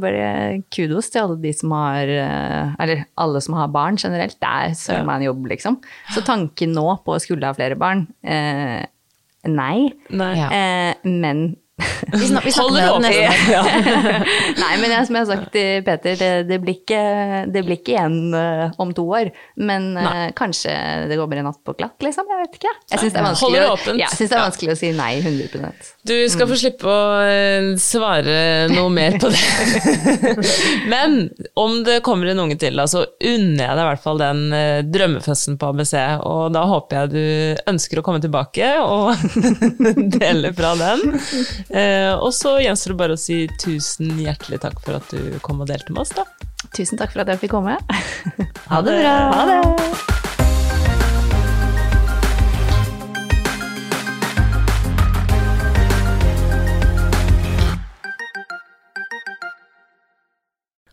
bare 0.02 0.62
kudos 0.74 1.10
til 1.14 1.24
alle 1.24 1.40
de 1.42 1.54
som 1.58 1.74
har 1.74 2.12
eh, 2.14 2.76
Eller 2.84 3.06
alle 3.22 3.42
som 3.42 3.58
har 3.58 3.72
barn 3.74 3.98
generelt. 4.02 4.38
Det 4.42 4.52
er 4.52 4.78
søren 4.78 5.08
meg 5.10 5.22
en 5.22 5.30
jobb, 5.32 5.50
liksom. 5.56 5.80
Så 6.14 6.24
tanken 6.28 6.76
nå 6.78 6.88
på 7.06 7.16
å 7.18 7.22
skulle 7.24 7.50
ha 7.50 7.58
flere 7.58 7.80
barn 7.80 8.06
eh, 8.22 8.82
Nei. 9.50 9.90
Nei. 10.14 10.34
Ja. 10.38 10.48
Eh, 10.54 11.10
men 11.10 11.56
Vi 12.12 12.28
snak- 12.28 12.46
vi 12.46 12.52
snakker 12.52 13.00
med 13.00 13.12
det. 13.12 13.30
Nei, 14.64 14.72
men 14.82 14.92
jeg, 14.92 15.08
som 15.08 15.18
jeg 15.18 15.26
har 15.26 15.30
sagt 15.30 15.52
til 15.54 15.84
Peter, 15.88 16.18
det, 16.20 16.30
det, 16.50 16.60
blir, 16.64 16.78
ikke, 16.82 17.02
det 17.52 17.64
blir 17.66 17.80
ikke 17.80 17.96
igjen 17.96 18.36
eh, 18.38 18.76
om 18.82 18.94
to 18.96 19.06
år. 19.12 19.32
Men 19.62 19.92
uh, 19.98 20.30
kanskje 20.38 20.74
det 21.10 21.18
går 21.20 21.30
bare 21.32 21.44
en 21.44 21.50
natt 21.52 21.62
på 21.66 21.76
glatt, 21.78 21.98
liksom. 22.04 22.30
Jeg 22.32 22.44
vet 22.44 22.58
ikke. 22.60 22.74
Jeg 22.92 23.04
syns 23.04 23.16
det, 23.16 23.24
ja, 24.02 24.10
det 24.12 24.28
er 24.30 24.44
vanskelig 24.46 24.74
å 24.74 24.80
si 24.80 24.92
nei 24.96 25.12
100 25.22 25.72
Du 26.08 26.16
skal 26.32 26.50
få 26.50 26.58
slippe 26.60 26.90
å 26.90 27.02
eh, 27.26 27.72
svare 27.82 28.38
noe 28.72 28.92
mer 28.94 29.18
på 29.22 29.32
det. 29.32 29.44
Men 30.94 31.30
om 31.60 31.82
det 31.88 32.02
kommer 32.06 32.32
en 32.32 32.44
unge 32.46 32.58
til, 32.62 32.78
da, 32.80 32.88
så 32.90 33.06
unner 33.06 33.66
jeg 33.66 33.78
deg 33.78 33.84
i 33.84 33.90
hvert 33.92 34.04
fall 34.04 34.22
den 34.22 34.44
drømmefødselen 34.92 35.60
på 35.62 35.72
ABC, 35.72 35.96
og 36.28 36.52
da 36.56 36.66
håper 36.70 37.02
jeg 37.02 37.12
du 37.12 37.72
ønsker 37.72 38.02
å 38.02 38.06
komme 38.06 38.22
tilbake 38.24 38.72
og 38.82 39.16
dele 40.18 40.52
fra 40.58 40.74
den. 40.80 41.06
Eh, 41.72 42.14
og 42.20 42.34
så 42.36 42.58
gjenstår 42.60 42.94
det 42.94 43.00
bare 43.00 43.16
å 43.16 43.20
si 43.20 43.46
tusen 43.62 44.18
hjertelig 44.20 44.60
takk 44.66 44.82
for 44.84 45.00
at 45.00 45.14
du 45.14 45.40
kom 45.46 45.64
og 45.64 45.72
delte 45.72 45.96
med 45.96 46.04
oss, 46.04 46.16
da. 46.18 46.28
Tusen 46.76 47.00
takk 47.00 47.16
for 47.16 47.24
at 47.24 47.32
jeg 47.32 47.46
fikk 47.46 47.56
komme. 47.58 47.78
Ha 48.72 48.82
det 48.86 48.98
bra. 49.02 49.16
Ha 49.36 49.46
det. 49.50 50.21